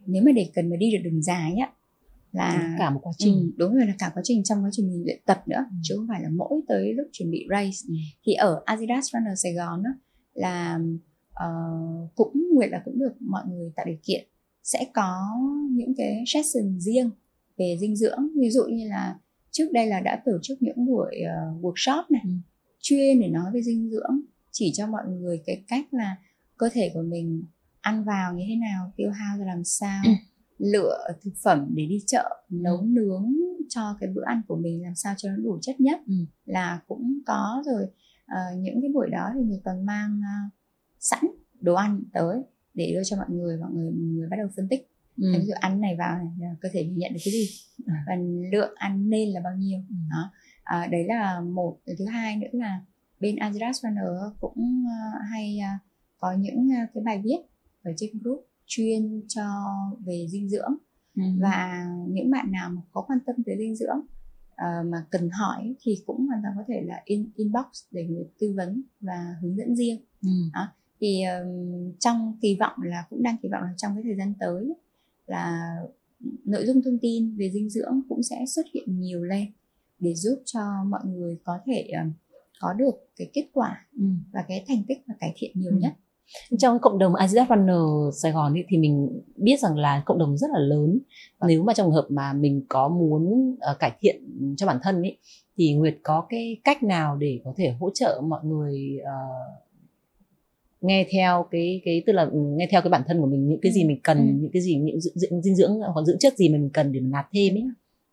nếu 0.07 0.22
mà 0.26 0.33
để 0.33 0.51
cần 0.55 0.70
mà 0.70 0.76
đi 0.76 0.93
được 0.93 1.11
đường 1.11 1.22
dài 1.22 1.55
á 1.61 1.70
là 2.33 2.74
cả 2.78 2.91
một 2.91 3.01
quá 3.03 3.12
trình. 3.18 3.35
Ừ, 3.35 3.51
đúng 3.57 3.74
rồi 3.74 3.87
là 3.87 3.95
cả 3.99 4.11
quá 4.14 4.22
trình 4.26 4.43
trong 4.45 4.64
quá 4.64 4.68
trình 4.72 4.89
mình 4.91 5.03
luyện 5.05 5.20
tập 5.26 5.43
nữa 5.49 5.64
Ừ. 5.70 5.76
chứ 5.83 5.95
không 5.97 6.07
phải 6.09 6.22
là 6.22 6.28
mỗi 6.28 6.61
tới 6.68 6.93
lúc 6.95 7.07
chuẩn 7.12 7.31
bị 7.31 7.47
race 7.51 7.78
Ừ. 7.89 7.95
thì 8.24 8.33
ở 8.35 8.62
Adidas 8.66 9.05
Runner 9.12 9.43
Sài 9.43 9.53
Gòn 9.53 9.83
á, 9.83 9.91
là 10.35 10.78
ờ, 11.33 11.49
cũng 12.14 12.33
nguyện 12.55 12.70
là 12.72 12.83
cũng 12.85 12.99
được 12.99 13.12
mọi 13.20 13.43
người 13.49 13.72
tạo 13.76 13.87
điều 13.87 13.97
kiện 14.03 14.26
sẽ 14.62 14.87
có 14.95 15.16
những 15.70 15.95
cái 15.97 16.24
session 16.26 16.78
riêng 16.81 17.11
về 17.59 17.76
dinh 17.81 17.97
dưỡng 17.97 18.28
ví 18.41 18.51
dụ 18.51 18.62
như 18.64 18.89
là 18.89 19.18
trước 19.51 19.72
đây 19.72 19.87
là 19.87 20.01
đã 20.01 20.22
tổ 20.24 20.33
chức 20.43 20.62
những 20.62 20.87
buổi 20.87 21.16
ờ, 21.20 21.55
workshop 21.62 22.03
này 22.11 22.22
Ừ. 22.24 22.31
chuyên 22.81 23.20
để 23.20 23.28
nói 23.28 23.51
về 23.55 23.62
dinh 23.62 23.91
dưỡng 23.91 24.20
chỉ 24.51 24.72
cho 24.74 24.87
mọi 24.87 25.03
người 25.09 25.43
cái 25.47 25.64
cách 25.68 25.87
là 25.95 26.16
cơ 26.57 26.68
thể 26.72 26.91
của 26.95 27.03
mình 27.03 27.45
ăn 27.81 28.05
vào 28.05 28.35
như 28.35 28.45
thế 28.49 28.57
nào 28.57 28.93
tiêu 28.97 29.11
hao 29.11 29.39
ra 29.39 29.45
làm 29.47 29.64
sao 29.64 30.05
Ừ. 30.07 30.11
lựa 30.61 30.99
thực 31.23 31.33
phẩm 31.43 31.67
để 31.75 31.87
đi 31.87 32.03
chợ 32.07 32.45
nấu 32.51 32.83
nướng 32.83 33.35
cho 33.69 33.97
cái 34.01 34.11
bữa 34.15 34.25
ăn 34.25 34.43
của 34.49 34.57
mình 34.57 34.83
làm 34.83 34.95
sao 34.95 35.15
cho 35.17 35.29
nó 35.29 35.37
đủ 35.37 35.59
chất 35.63 35.81
nhất 35.81 36.01
Ừ. 36.07 36.15
là 36.47 36.81
cũng 36.87 37.19
có 37.27 37.63
rồi 37.67 37.87
Ờ, 38.31 38.41
những 38.59 38.81
cái 38.83 38.91
buổi 38.95 39.11
đó 39.11 39.31
thì 39.35 39.41
mình 39.41 39.61
còn 39.65 39.87
mang 39.87 40.21
ờ, 40.25 40.49
sẵn 41.01 41.21
đồ 41.61 41.75
ăn 41.75 42.03
tới 42.13 42.43
để 42.75 42.93
đưa 42.95 43.03
cho 43.05 43.17
mọi 43.17 43.27
người 43.31 43.57
mọi 43.57 43.71
người 43.73 43.91
mọi 43.91 44.01
người 44.01 44.29
bắt 44.29 44.37
đầu 44.37 44.49
phân 44.57 44.69
tích 44.69 44.89
ừ. 45.17 45.33
ví 45.39 45.47
dụ 45.47 45.53
ăn 45.61 45.81
này 45.81 45.97
vào 45.99 46.17
này 46.17 46.51
cơ 46.61 46.69
thể 46.73 46.83
mình 46.83 46.99
nhận 46.99 47.13
được 47.13 47.21
cái 47.25 47.33
gì 47.33 47.49
ừ. 47.87 47.93
và 48.07 48.17
lượng 48.53 48.75
ăn 48.77 49.11
nên 49.11 49.29
là 49.29 49.41
bao 49.45 49.57
nhiêu 49.57 49.79
ừ. 49.89 49.95
đó 50.11 50.31
à, 50.63 50.89
đấy 50.91 51.05
là 51.05 51.41
một 51.41 51.79
thứ 51.99 52.05
hai 52.05 52.37
nữa 52.37 52.49
là 52.53 52.81
bên 53.21 53.37
Adidas 53.37 53.83
Runner 53.83 54.05
cũng 54.41 54.85
uh, 54.85 55.23
hay 55.31 55.59
uh, 55.59 55.81
có 56.19 56.33
những 56.33 56.69
uh, 56.69 56.91
cái 56.95 57.03
bài 57.05 57.21
viết 57.25 57.39
ở 57.83 57.93
trên 57.97 58.11
group 58.23 58.47
chuyên 58.71 59.23
cho 59.29 59.43
về 60.07 60.27
dinh 60.29 60.49
dưỡng 60.49 60.75
ừ. 61.16 61.23
và 61.41 61.87
những 62.09 62.31
bạn 62.31 62.53
nào 62.53 62.71
mà 62.71 62.83
có 62.93 63.05
quan 63.07 63.18
tâm 63.27 63.37
về 63.47 63.57
dinh 63.59 63.77
dưỡng 63.77 64.01
uh, 64.53 64.87
mà 64.87 65.07
cần 65.11 65.31
hỏi 65.31 65.75
thì 65.81 66.03
cũng 66.07 66.27
hoàn 66.27 66.43
toàn 66.43 66.55
có 66.57 66.64
thể 66.68 66.81
là 66.85 67.03
in 67.05 67.31
inbox 67.37 67.66
để 67.91 68.07
người 68.07 68.25
tư 68.39 68.53
vấn 68.57 68.83
và 69.01 69.37
hướng 69.43 69.57
dẫn 69.57 69.77
riêng 69.77 70.01
ừ. 70.23 70.29
đó. 70.55 70.68
thì 71.01 71.23
um, 71.25 71.93
trong 71.99 72.39
kỳ 72.43 72.57
vọng 72.61 72.83
là 72.83 73.05
cũng 73.11 73.23
đang 73.23 73.37
kỳ 73.43 73.49
vọng 73.49 73.62
là 73.62 73.75
trong 73.77 73.95
cái 73.95 74.03
thời 74.03 74.16
gian 74.16 74.35
tới 74.41 74.75
là 75.27 75.77
nội 76.45 76.66
dung 76.66 76.83
thông 76.83 76.99
tin 76.99 77.37
về 77.37 77.51
dinh 77.51 77.71
dưỡng 77.71 78.01
cũng 78.09 78.23
sẽ 78.23 78.45
xuất 78.47 78.66
hiện 78.75 79.01
nhiều 79.01 79.25
lên 79.25 79.53
để 79.99 80.14
giúp 80.14 80.43
cho 80.45 80.61
mọi 80.89 81.01
người 81.05 81.39
có 81.45 81.59
thể 81.66 81.91
uh, 82.07 82.12
có 82.61 82.73
được 82.73 82.95
cái 83.16 83.31
kết 83.33 83.49
quả 83.53 83.87
ừ. 83.97 84.05
và 84.33 84.45
cái 84.49 84.64
thành 84.68 84.83
tích 84.89 84.99
và 85.07 85.14
cải 85.21 85.33
thiện 85.37 85.51
nhiều 85.55 85.73
ừ. 85.73 85.79
nhất 85.81 85.93
trong 86.59 86.78
cộng 86.78 86.99
đồng 86.99 87.14
Adidas 87.14 87.49
Runner 87.49 88.14
Sài 88.22 88.33
Gòn 88.33 88.53
thì, 88.57 88.62
thì 88.68 88.78
mình 88.78 89.20
biết 89.37 89.61
rằng 89.61 89.76
là 89.76 90.03
cộng 90.07 90.18
đồng 90.18 90.37
rất 90.37 90.51
là 90.53 90.59
lớn 90.59 90.99
vâng. 91.39 91.49
nếu 91.49 91.62
mà 91.62 91.74
trong 91.74 91.87
trường 91.87 91.95
hợp 91.95 92.07
mà 92.09 92.33
mình 92.33 92.64
có 92.68 92.89
muốn 92.89 93.51
uh, 93.53 93.78
cải 93.78 93.93
thiện 94.01 94.22
cho 94.57 94.66
bản 94.66 94.78
thân 94.83 95.03
ấy 95.03 95.18
thì 95.57 95.74
Nguyệt 95.74 95.97
có 96.03 96.26
cái 96.28 96.57
cách 96.64 96.83
nào 96.83 97.16
để 97.16 97.41
có 97.45 97.55
thể 97.57 97.74
hỗ 97.81 97.91
trợ 97.95 98.20
mọi 98.24 98.41
người 98.45 98.99
uh, 99.03 99.62
nghe 100.81 101.07
theo 101.12 101.47
cái 101.51 101.81
cái 101.85 102.03
tức 102.07 102.12
là 102.12 102.31
nghe 102.33 102.68
theo 102.70 102.83
cái 102.83 102.91
bản 102.91 103.03
thân 103.07 103.20
của 103.20 103.26
mình 103.26 103.49
những 103.49 103.61
cái 103.62 103.72
gì 103.72 103.83
ừ. 103.83 103.87
mình 103.87 104.01
cần 104.03 104.18
ừ. 104.18 104.33
những 104.41 104.51
cái 104.53 104.62
gì 104.62 104.74
những 104.76 105.01
dinh, 105.01 105.43
dinh 105.43 105.55
dưỡng 105.55 105.81
hoặc 105.95 106.03
dưỡng 106.07 106.18
chất 106.18 106.37
gì 106.37 106.49
mình 106.49 106.70
cần 106.72 106.93
để 106.93 107.01
mình 107.01 107.11
nạp 107.11 107.28
thêm 107.33 107.55
ấy 107.55 107.64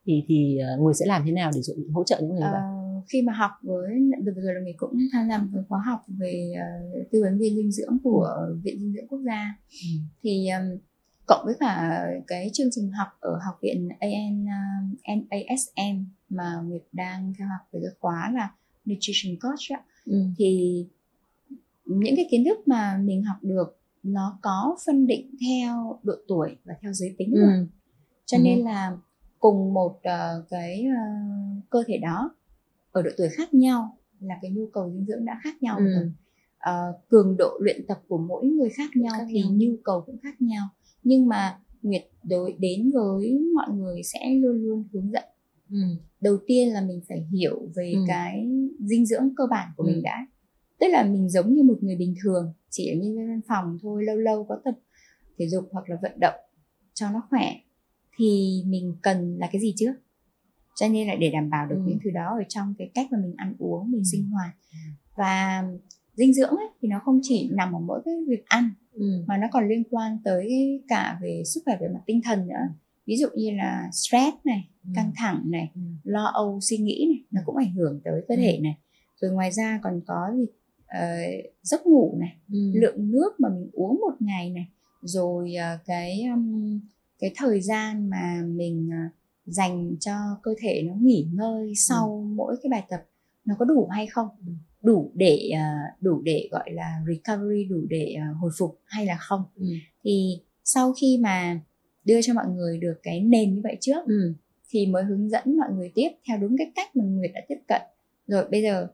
thì 0.06 0.24
thì 0.28 0.60
uh, 0.76 0.82
người 0.82 0.94
sẽ 0.94 1.06
làm 1.06 1.24
thế 1.26 1.32
nào 1.32 1.52
để 1.56 1.62
hỗ 1.94 2.04
trợ 2.04 2.18
những 2.22 2.30
người 2.30 2.40
như 2.40 2.48
vậy? 2.52 2.87
Khi 3.10 3.22
mà 3.22 3.34
học 3.34 3.52
với 3.62 4.12
vừa 4.26 4.42
rồi 4.42 4.54
là 4.54 4.62
mình 4.64 4.76
cũng 4.78 4.98
tham 5.14 5.30
gia 5.30 5.38
một 5.38 5.62
khóa 5.70 5.82
học 5.86 6.02
về 6.08 6.54
uh, 6.54 7.12
tư 7.12 7.22
vấn 7.24 7.38
viên 7.38 7.56
dinh 7.56 7.72
dưỡng 7.72 7.98
của 8.04 8.48
viện 8.64 8.80
dinh 8.80 8.94
dưỡng 8.94 9.08
quốc 9.08 9.22
gia 9.26 9.56
ừ. 9.70 9.90
thì 10.24 10.48
um, 10.50 10.78
cộng 11.26 11.46
với 11.46 11.56
cả 11.60 12.06
cái 12.28 12.50
chương 12.54 12.70
trình 12.72 12.92
học 12.92 13.08
ở 13.20 13.40
học 13.46 13.56
viện 13.62 13.90
AN 14.00 14.44
uh, 14.44 15.28
NASM 15.30 16.06
mà 16.30 16.62
Nguyệt 16.66 16.84
đang 16.92 17.34
theo 17.38 17.48
học 17.48 17.68
về 17.72 17.80
cái 17.84 17.92
khóa 18.00 18.32
là 18.34 18.52
nutrition 18.90 19.36
coach 19.42 19.80
á, 19.80 19.82
ừ. 20.06 20.24
thì 20.38 20.86
những 21.86 22.16
cái 22.16 22.28
kiến 22.32 22.44
thức 22.46 22.68
mà 22.68 22.98
mình 23.04 23.24
học 23.24 23.38
được 23.42 23.80
nó 24.04 24.40
có 24.42 24.78
phân 24.86 25.08
định 25.08 25.36
theo 25.48 26.00
độ 26.04 26.14
tuổi 26.28 26.56
và 26.64 26.74
theo 26.82 26.94
giới 26.94 27.16
tính 27.18 27.32
ừ. 27.34 27.66
cho 28.26 28.38
ừ. 28.38 28.42
nên 28.44 28.60
là 28.60 28.98
cùng 29.40 29.74
một 29.74 29.98
uh, 29.98 30.50
cái 30.50 30.86
uh, 30.88 31.70
cơ 31.70 31.84
thể 31.88 31.98
đó 31.98 32.36
ở 32.98 33.02
độ 33.02 33.10
tuổi 33.18 33.30
khác 33.30 33.54
nhau 33.54 33.98
là 34.20 34.36
cái 34.42 34.52
nhu 34.52 34.70
cầu 34.74 34.92
dinh 34.94 35.06
dưỡng 35.06 35.26
đã 35.26 35.40
khác 35.44 35.64
nhau 35.64 35.78
ừ. 35.78 35.86
rồi 35.86 36.12
uh, 36.70 37.10
cường 37.10 37.38
độ 37.38 37.58
luyện 37.62 37.86
tập 37.88 38.02
của 38.08 38.18
mỗi 38.18 38.46
người 38.46 38.70
khác 38.70 38.90
nhau 38.96 39.14
khác 39.18 39.26
thì 39.30 39.42
nhau. 39.42 39.52
nhu 39.54 39.76
cầu 39.84 40.04
cũng 40.06 40.18
khác 40.24 40.42
nhau 40.42 40.68
nhưng 41.04 41.28
mà 41.28 41.60
Nguyệt 41.82 42.04
đối 42.24 42.56
đến 42.60 42.92
với 42.94 43.40
mọi 43.56 43.70
người 43.76 44.02
sẽ 44.04 44.30
luôn 44.34 44.64
luôn 44.64 44.84
hướng 44.94 45.12
dẫn 45.12 45.24
ừ. 45.70 45.78
đầu 46.22 46.38
tiên 46.48 46.74
là 46.74 46.82
mình 46.82 47.02
phải 47.10 47.28
hiểu 47.34 47.70
về 47.76 47.92
ừ. 47.96 48.00
cái 48.08 48.48
dinh 48.80 49.06
dưỡng 49.06 49.30
cơ 49.38 49.44
bản 49.50 49.70
của 49.78 49.84
ừ. 49.84 49.88
mình 49.88 50.04
đã 50.04 50.28
tức 50.80 50.88
là 50.90 51.04
mình 51.04 51.30
giống 51.30 51.54
như 51.54 51.64
một 51.64 51.78
người 51.82 51.96
bình 51.96 52.16
thường 52.24 52.54
chỉ 52.70 52.90
ở 52.90 52.96
như 53.02 53.16
văn 53.18 53.42
phòng 53.48 53.78
thôi 53.82 54.04
lâu 54.04 54.18
lâu 54.18 54.46
có 54.50 54.56
tập 54.66 54.76
thể 55.38 55.50
dục 55.50 55.70
hoặc 55.72 55.90
là 55.90 55.98
vận 56.02 56.20
động 56.20 56.36
cho 56.94 57.12
nó 57.12 57.22
khỏe 57.30 57.54
thì 58.18 58.62
mình 58.68 58.96
cần 59.02 59.38
là 59.38 59.50
cái 59.52 59.62
gì 59.62 59.74
trước 59.78 59.94
cho 60.78 60.88
nên 60.88 61.08
là 61.08 61.16
để 61.16 61.30
đảm 61.30 61.50
bảo 61.50 61.68
được 61.68 61.76
ừ. 61.76 61.84
những 61.88 62.00
thứ 62.04 62.10
đó 62.10 62.36
ở 62.40 62.44
trong 62.50 62.74
cái 62.78 62.90
cách 62.94 63.12
mà 63.12 63.18
mình 63.22 63.34
ăn 63.38 63.54
uống 63.60 63.92
mình 63.92 64.02
ừ. 64.02 64.10
sinh 64.12 64.30
hoạt 64.30 64.56
ừ. 64.72 64.78
và 65.16 65.64
dinh 66.14 66.34
dưỡng 66.34 66.50
ấy, 66.50 66.68
thì 66.82 66.88
nó 66.88 67.00
không 67.06 67.20
chỉ 67.24 67.50
nằm 67.54 67.74
ở 67.76 67.80
mỗi 67.80 68.02
cái 68.06 68.14
việc 68.28 68.46
ăn 68.46 68.70
ừ. 68.94 69.24
mà 69.28 69.38
nó 69.38 69.48
còn 69.52 69.68
liên 69.68 69.84
quan 69.90 70.18
tới 70.24 70.50
cả 70.88 71.20
về 71.22 71.44
sức 71.46 71.62
khỏe 71.66 71.78
về 71.82 71.88
mặt 71.88 72.00
tinh 72.06 72.22
thần 72.24 72.48
nữa 72.48 72.74
ví 73.06 73.18
dụ 73.18 73.28
như 73.36 73.52
là 73.52 73.90
stress 73.92 74.38
này 74.46 74.70
ừ. 74.84 74.90
căng 74.96 75.12
thẳng 75.16 75.44
này 75.46 75.72
ừ. 75.76 75.82
lo 76.04 76.26
âu 76.26 76.60
suy 76.62 76.78
nghĩ 76.78 77.06
này 77.10 77.24
nó 77.32 77.42
cũng 77.46 77.56
ảnh 77.56 77.74
hưởng 77.74 78.02
tới 78.04 78.22
cơ 78.28 78.36
thể 78.36 78.60
này 78.64 78.78
rồi 79.22 79.32
ngoài 79.32 79.52
ra 79.52 79.80
còn 79.84 80.02
có 80.08 80.32
gì 80.36 80.44
uh, 80.44 81.54
giấc 81.62 81.86
ngủ 81.86 82.18
này 82.20 82.36
ừ. 82.52 82.60
lượng 82.74 83.12
nước 83.12 83.40
mà 83.40 83.50
mình 83.50 83.70
uống 83.74 84.00
một 84.00 84.14
ngày 84.20 84.50
này 84.50 84.68
rồi 85.02 85.54
uh, 85.76 85.86
cái 85.86 86.24
um, 86.34 86.80
cái 87.20 87.32
thời 87.36 87.62
gian 87.62 88.10
mà 88.10 88.44
mình 88.46 88.90
uh, 88.90 89.12
dành 89.48 89.96
cho 90.00 90.14
cơ 90.44 90.52
thể 90.62 90.84
nó 90.88 90.94
nghỉ 91.02 91.28
ngơi 91.34 91.74
sau 91.76 92.24
ừ. 92.24 92.34
mỗi 92.36 92.56
cái 92.64 92.70
bài 92.70 92.84
tập 92.90 93.00
nó 93.46 93.56
có 93.60 93.66
đủ 93.66 93.88
hay 93.88 94.08
không 94.08 94.28
ừ. 94.48 94.52
đủ 94.82 95.12
để 95.16 95.52
uh, 95.54 96.02
đủ 96.02 96.22
để 96.22 96.50
gọi 96.52 96.72
là 96.72 97.02
recovery 97.08 97.66
đủ 97.66 97.86
để 97.90 98.16
uh, 98.32 98.38
hồi 98.38 98.52
phục 98.60 98.82
hay 98.86 99.06
là 99.06 99.18
không 99.20 99.44
ừ. 99.56 99.66
thì 100.04 100.42
sau 100.64 100.94
khi 101.02 101.18
mà 101.24 101.60
đưa 102.06 102.22
cho 102.22 102.34
mọi 102.34 102.46
người 102.48 102.78
được 102.78 103.00
cái 103.04 103.22
nền 103.22 103.56
như 103.56 103.62
vậy 103.64 103.78
trước 103.82 104.06
ừ. 104.08 104.34
thì 104.70 104.86
mới 104.86 105.04
hướng 105.04 105.30
dẫn 105.30 105.58
mọi 105.58 105.70
người 105.74 105.92
tiếp 105.96 106.10
theo 106.28 106.38
đúng 106.38 106.56
cái 106.58 106.72
cách 106.76 106.96
mà 106.96 107.04
người 107.04 107.28
đã 107.28 107.42
tiếp 107.48 107.58
cận 107.68 107.82
rồi 108.28 108.48
bây 108.52 108.62
giờ 108.62 108.88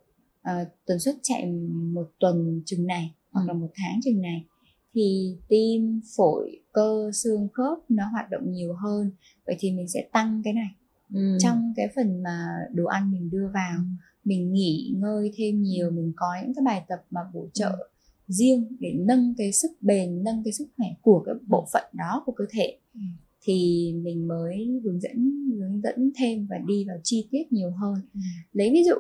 uh, 0.50 0.68
tần 0.86 1.00
suất 1.00 1.16
chạy 1.24 1.46
một 1.94 2.12
tuần 2.20 2.62
chừng 2.66 2.86
này 2.86 3.12
hoặc 3.32 3.42
ừ. 3.42 3.48
là 3.48 3.54
một 3.54 3.70
tháng 3.76 4.00
chừng 4.04 4.22
này 4.22 4.46
thì 4.94 5.38
tim 5.48 6.02
phổi 6.18 6.60
cơ 6.72 7.12
xương 7.14 7.48
khớp 7.54 7.78
nó 7.90 8.04
hoạt 8.12 8.30
động 8.30 8.52
nhiều 8.52 8.74
hơn 8.74 9.12
vậy 9.46 9.56
thì 9.60 9.72
mình 9.72 9.88
sẽ 9.88 10.08
tăng 10.12 10.42
cái 10.44 10.54
này 10.54 10.70
ừ. 11.14 11.38
trong 11.40 11.74
cái 11.76 11.88
phần 11.96 12.24
mà 12.24 12.48
đồ 12.74 12.86
ăn 12.86 13.12
mình 13.12 13.30
đưa 13.30 13.48
vào 13.54 13.78
ừ. 13.78 13.84
mình 14.26 14.54
nghỉ 14.54 14.94
ngơi 14.98 15.32
thêm 15.38 15.62
nhiều 15.62 15.92
mình 15.92 16.14
có 16.16 16.28
những 16.42 16.54
cái 16.54 16.64
bài 16.66 16.84
tập 16.88 17.06
mà 17.12 17.22
bổ 17.34 17.48
trợ 17.54 17.70
ừ. 17.70 17.88
riêng 18.28 18.68
để 18.80 18.94
nâng 19.00 19.34
cái 19.38 19.52
sức 19.52 19.72
bền 19.82 20.24
nâng 20.24 20.42
cái 20.44 20.54
sức 20.54 20.68
khỏe 20.78 20.88
của 21.02 21.24
cái 21.26 21.36
bộ 21.48 21.68
phận 21.74 21.84
đó 21.94 22.24
của 22.26 22.32
cơ 22.32 22.46
thể 22.52 22.78
ừ. 22.94 23.02
thì 23.42 23.90
mình 24.04 24.28
mới 24.28 24.82
hướng 24.84 25.00
dẫn 25.02 25.48
hướng 25.60 25.82
dẫn 25.82 26.12
thêm 26.18 26.48
và 26.50 26.58
đi 26.58 26.86
vào 26.88 26.98
chi 27.04 27.28
tiết 27.32 27.44
nhiều 27.52 27.72
hơn 27.72 27.96
ừ. 28.14 28.20
lấy 28.54 28.70
ví 28.74 28.84
dụ 28.84 28.96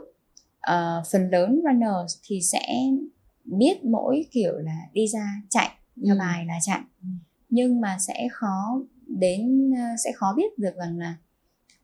uh, 0.72 1.08
phần 1.12 1.30
lớn 1.32 1.62
runners 1.64 2.18
thì 2.28 2.42
sẽ 2.42 2.66
biết 3.46 3.86
mỗi 3.86 4.26
kiểu 4.32 4.54
là 4.54 4.78
đi 4.94 5.08
ra 5.08 5.42
chạy 5.50 5.70
theo 6.06 6.16
ừ. 6.16 6.20
bài 6.20 6.46
là 6.46 6.60
chạy 6.62 6.82
ừ. 7.02 7.08
nhưng 7.50 7.82
mà 7.82 7.98
sẽ 8.00 8.28
khó 8.32 8.82
đến 9.08 9.72
ờ, 9.78 9.84
sẽ 10.04 10.12
khó 10.16 10.34
biết 10.38 10.60
được 10.60 10.76
rằng 10.76 11.00
là 11.00 11.16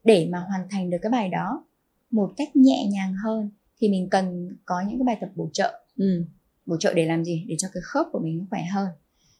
để 0.04 0.30
mà 0.32 0.40
hoàn 0.40 0.68
thành 0.70 0.90
được 0.90 0.98
cái 1.02 1.12
bài 1.12 1.30
đó 1.30 1.66
một 2.12 2.34
cách 2.38 2.56
nhẹ 2.56 2.88
nhàng 2.92 3.14
hơn 3.14 3.50
thì 3.80 3.90
mình 3.90 4.10
cần 4.10 4.56
có 4.66 4.82
những 4.82 4.98
cái 5.00 5.06
bài 5.06 5.18
tập 5.22 5.30
bổ 5.36 5.50
trợ 5.54 5.86
ừ. 5.98 6.24
bổ 6.66 6.78
trợ 6.78 6.94
để 6.94 7.06
làm 7.06 7.26
gì 7.26 7.46
để 7.48 7.56
cho 7.60 7.68
cái 7.74 7.82
khớp 7.84 8.06
của 8.12 8.20
mình 8.20 8.38
nó 8.38 8.46
khỏe 8.50 8.64
hơn 8.72 8.88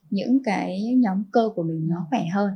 những 0.10 0.44
cái 0.44 0.94
nhóm 0.98 1.24
cơ 1.32 1.50
của 1.56 1.64
mình 1.64 1.88
nó 1.88 2.08
khỏe 2.10 2.26
hơn 2.34 2.52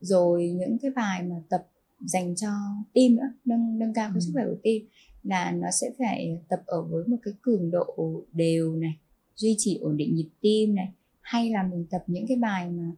rồi 0.00 0.50
những 0.50 0.78
cái 0.78 0.90
bài 0.90 1.22
mà 1.22 1.36
tập 1.48 1.66
dành 2.00 2.36
cho 2.36 2.48
tim 2.92 3.16
nữa 3.16 3.32
nâng 3.44 3.78
nâng 3.78 3.94
cao 3.94 4.08
cái 4.08 4.14
ừ. 4.14 4.20
sức 4.20 4.30
khỏe 4.34 4.44
của 4.44 4.58
tim 4.62 4.86
là 5.22 5.50
nó 5.50 5.70
sẽ 5.70 5.90
phải 5.98 6.38
tập 6.48 6.60
ở 6.66 6.82
với 6.82 7.04
một 7.06 7.16
cái 7.22 7.34
cường 7.42 7.70
độ 7.70 8.22
đều 8.32 8.76
này 8.76 8.98
duy 9.36 9.54
trì 9.58 9.78
ổn 9.78 9.96
định 9.96 10.14
nhịp 10.14 10.28
tim 10.40 10.74
này 10.74 10.92
hay 11.24 11.50
là 11.50 11.62
mình 11.62 11.86
tập 11.90 12.04
những 12.06 12.24
cái 12.28 12.36
bài 12.36 12.70
mà 12.70 12.90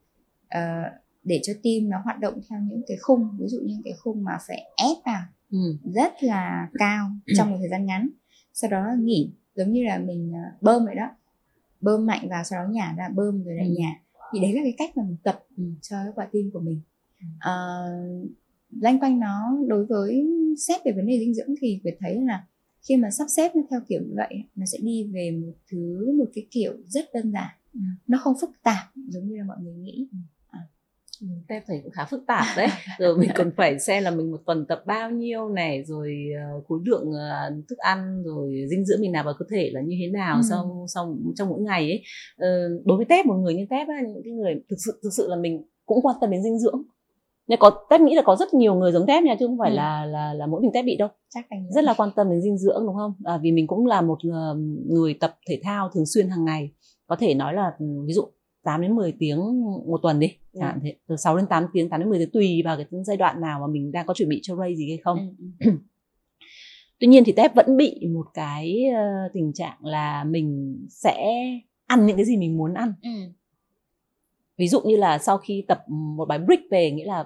uh, 0.58 0.92
để 1.24 1.40
cho 1.42 1.52
tim 1.62 1.88
nó 1.88 1.98
hoạt 2.04 2.20
động 2.20 2.40
theo 2.48 2.60
những 2.60 2.82
cái 2.86 2.96
khung 3.00 3.28
ví 3.38 3.46
dụ 3.48 3.60
như 3.64 3.74
cái 3.84 3.92
khung 3.98 4.24
mà 4.24 4.38
phải 4.48 4.62
ép 4.76 4.96
vào 5.06 5.22
ừ. 5.50 5.58
rất 5.94 6.12
là 6.20 6.68
cao 6.78 7.10
trong 7.36 7.50
một 7.50 7.56
thời 7.60 7.68
gian 7.68 7.86
ngắn. 7.86 8.08
Sau 8.52 8.70
đó 8.70 8.86
nghỉ 8.98 9.30
giống 9.54 9.72
như 9.72 9.84
là 9.84 9.98
mình 9.98 10.32
uh, 10.32 10.62
bơm 10.62 10.84
vậy 10.84 10.94
đó. 10.94 11.10
Bơm 11.80 12.06
mạnh 12.06 12.28
vào 12.28 12.44
sau 12.44 12.64
đó 12.64 12.70
nhả 12.70 12.94
ra 12.98 13.08
bơm 13.08 13.44
rồi 13.44 13.54
lại 13.54 13.66
ừ. 13.66 13.74
nhả. 13.78 14.00
Thì 14.32 14.40
đấy 14.40 14.52
là 14.52 14.60
cái 14.62 14.74
cách 14.78 14.96
mà 14.96 15.02
mình 15.02 15.16
tập 15.22 15.44
ừ, 15.56 15.64
cho 15.82 15.96
cái 16.04 16.12
quả 16.14 16.28
tim 16.32 16.50
của 16.52 16.60
mình. 16.60 16.80
Uh, 17.22 18.30
loanh 18.80 19.00
quanh 19.00 19.20
nó 19.20 19.58
đối 19.66 19.86
với 19.86 20.26
xét 20.58 20.80
về 20.84 20.92
vấn 20.92 21.06
đề 21.06 21.18
dinh 21.18 21.34
dưỡng 21.34 21.54
thì 21.60 21.80
phải 21.84 21.96
thấy 22.00 22.20
là 22.20 22.46
khi 22.88 22.96
mà 22.96 23.10
sắp 23.10 23.26
xếp 23.36 23.56
nó 23.56 23.62
theo 23.70 23.80
kiểu 23.88 24.00
như 24.00 24.12
vậy 24.16 24.44
nó 24.54 24.66
sẽ 24.66 24.78
đi 24.82 25.04
về 25.04 25.30
một 25.30 25.52
thứ 25.70 26.12
một 26.18 26.30
cái 26.34 26.46
kiểu 26.50 26.72
rất 26.86 27.04
đơn 27.14 27.32
giản 27.32 27.50
ừ. 27.76 27.80
nó 28.06 28.18
không 28.18 28.34
phức 28.40 28.50
tạp 28.62 28.92
giống 29.08 29.28
như 29.28 29.36
là 29.36 29.44
mọi 29.44 29.56
người 29.60 29.74
nghĩ 29.74 30.08
ừ. 30.12 30.18
à. 30.48 30.60
Tem 31.48 31.62
thấy 31.66 31.80
cũng 31.82 31.92
khá 31.92 32.04
phức 32.04 32.24
tạp 32.26 32.44
đấy 32.56 32.68
rồi 32.98 33.18
mình 33.18 33.30
còn 33.34 33.50
phải 33.56 33.78
xem 33.78 34.02
là 34.02 34.10
mình 34.10 34.30
một 34.30 34.40
tuần 34.46 34.66
tập 34.66 34.82
bao 34.86 35.10
nhiêu 35.10 35.48
này 35.48 35.84
rồi 35.84 36.26
uh, 36.58 36.66
khối 36.68 36.78
lượng 36.84 37.08
uh, 37.08 37.68
thức 37.68 37.78
ăn 37.78 38.22
rồi 38.24 38.64
dinh 38.70 38.84
dưỡng 38.84 39.00
mình 39.00 39.12
nạp 39.12 39.24
vào 39.24 39.34
cơ 39.38 39.46
thể 39.50 39.70
là 39.72 39.80
như 39.80 39.96
thế 40.00 40.10
nào 40.12 40.36
ừ. 40.36 40.42
sau 40.50 40.86
sau 40.94 41.16
trong 41.36 41.48
mỗi 41.48 41.60
ngày 41.60 41.82
ấy 41.90 42.02
uh, 42.34 42.86
đối 42.86 42.96
với 42.96 43.06
tép 43.06 43.26
một 43.26 43.34
người 43.34 43.54
như 43.54 43.66
tép 43.70 43.88
ấy, 43.88 44.02
những 44.02 44.22
cái 44.24 44.32
người 44.32 44.54
thực 44.70 44.76
sự 44.86 45.00
thực 45.02 45.10
sự 45.16 45.28
là 45.28 45.36
mình 45.36 45.64
cũng 45.86 46.02
quan 46.02 46.16
tâm 46.20 46.30
đến 46.30 46.42
dinh 46.42 46.58
dưỡng 46.58 46.82
nhưng 47.46 47.58
có 47.58 47.86
tép 47.90 48.00
nghĩ 48.00 48.14
là 48.14 48.22
có 48.22 48.36
rất 48.36 48.54
nhiều 48.54 48.74
người 48.74 48.92
giống 48.92 49.06
tép 49.06 49.24
nha 49.24 49.36
chứ 49.38 49.46
không 49.46 49.58
phải 49.58 49.70
ừ. 49.70 49.76
là 49.76 50.06
là 50.06 50.34
là 50.34 50.46
mỗi 50.46 50.60
mình 50.60 50.70
tép 50.74 50.84
bị 50.84 50.96
đâu 50.96 51.08
chắc 51.34 51.44
là 51.50 51.56
rất 51.70 51.84
là 51.84 51.94
quan 51.96 52.10
tâm 52.16 52.30
đến 52.30 52.42
dinh 52.42 52.58
dưỡng 52.58 52.86
đúng 52.86 52.96
không 52.96 53.14
à, 53.24 53.38
vì 53.42 53.52
mình 53.52 53.66
cũng 53.66 53.86
là 53.86 54.00
một 54.00 54.18
người 54.86 55.14
tập 55.20 55.36
thể 55.48 55.60
thao 55.62 55.90
thường 55.94 56.06
xuyên 56.06 56.28
hàng 56.28 56.44
ngày 56.44 56.70
có 57.06 57.16
thể 57.16 57.34
nói 57.34 57.54
là 57.54 57.72
ví 58.06 58.12
dụ 58.12 58.22
8 58.64 58.82
đến 58.82 58.96
10 58.96 59.12
tiếng 59.18 59.38
một 59.86 60.00
tuần 60.02 60.20
đi 60.20 60.36
ừ. 60.52 60.60
thế 60.82 60.96
từ 61.08 61.16
6 61.16 61.36
đến 61.36 61.46
8 61.46 61.66
tiếng 61.72 61.88
8 61.88 62.00
đến 62.00 62.08
10 62.08 62.18
tiếng 62.18 62.30
tùy 62.30 62.62
vào 62.64 62.76
cái 62.76 62.86
giai 63.06 63.16
đoạn 63.16 63.40
nào 63.40 63.60
mà 63.60 63.66
mình 63.66 63.92
đang 63.92 64.06
có 64.06 64.14
chuẩn 64.14 64.28
bị 64.28 64.40
cho 64.42 64.56
ray 64.56 64.76
gì 64.76 64.88
hay 64.88 64.98
không 64.98 65.34
ừ. 65.38 65.70
ừ. 65.70 65.70
tuy 67.00 67.06
nhiên 67.06 67.24
thì 67.26 67.32
tép 67.32 67.54
vẫn 67.54 67.76
bị 67.76 68.06
một 68.14 68.26
cái 68.34 68.84
uh, 68.90 69.32
tình 69.32 69.52
trạng 69.52 69.84
là 69.84 70.24
mình 70.24 70.78
sẽ 70.90 71.32
ăn 71.86 72.06
những 72.06 72.16
cái 72.16 72.24
gì 72.24 72.36
mình 72.36 72.56
muốn 72.56 72.74
ăn 72.74 72.92
ừ 73.02 73.10
ví 74.58 74.68
dụ 74.68 74.80
như 74.80 74.96
là 74.96 75.18
sau 75.18 75.38
khi 75.38 75.64
tập 75.68 75.78
một 75.88 76.24
bài 76.24 76.38
brick 76.38 76.62
về 76.70 76.90
nghĩa 76.90 77.04
là 77.04 77.24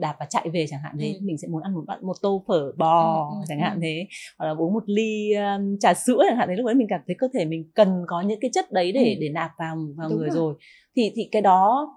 đạp 0.00 0.16
và 0.20 0.26
chạy 0.30 0.48
về 0.52 0.66
chẳng 0.68 0.80
hạn 0.82 0.96
thế 1.00 1.08
ừ. 1.08 1.18
mình 1.22 1.38
sẽ 1.38 1.48
muốn 1.48 1.62
ăn 1.62 1.74
một 1.74 1.84
một 2.02 2.16
tô 2.22 2.44
phở 2.48 2.72
bò 2.78 3.28
ừ, 3.30 3.36
ừ, 3.40 3.44
chẳng 3.48 3.60
hạn 3.60 3.74
ừ. 3.74 3.80
thế 3.82 4.06
hoặc 4.38 4.46
là 4.46 4.54
uống 4.58 4.74
một 4.74 4.82
ly 4.86 5.32
um, 5.32 5.78
trà 5.80 5.94
sữa 5.94 6.22
chẳng 6.28 6.38
hạn 6.38 6.48
thế 6.48 6.54
lúc 6.56 6.66
đấy 6.66 6.74
mình 6.74 6.86
cảm 6.90 7.00
thấy 7.06 7.16
cơ 7.18 7.28
thể 7.34 7.44
mình 7.44 7.70
cần 7.74 7.88
có 8.06 8.20
những 8.20 8.40
cái 8.40 8.50
chất 8.54 8.72
đấy 8.72 8.92
để 8.92 9.14
ừ. 9.14 9.18
để 9.20 9.28
nạp 9.28 9.50
vào 9.58 9.76
vào 9.96 10.08
Đúng 10.08 10.18
người 10.18 10.30
rồi. 10.30 10.36
rồi 10.38 10.54
thì 10.96 11.12
thì 11.14 11.28
cái 11.32 11.42
đó 11.42 11.88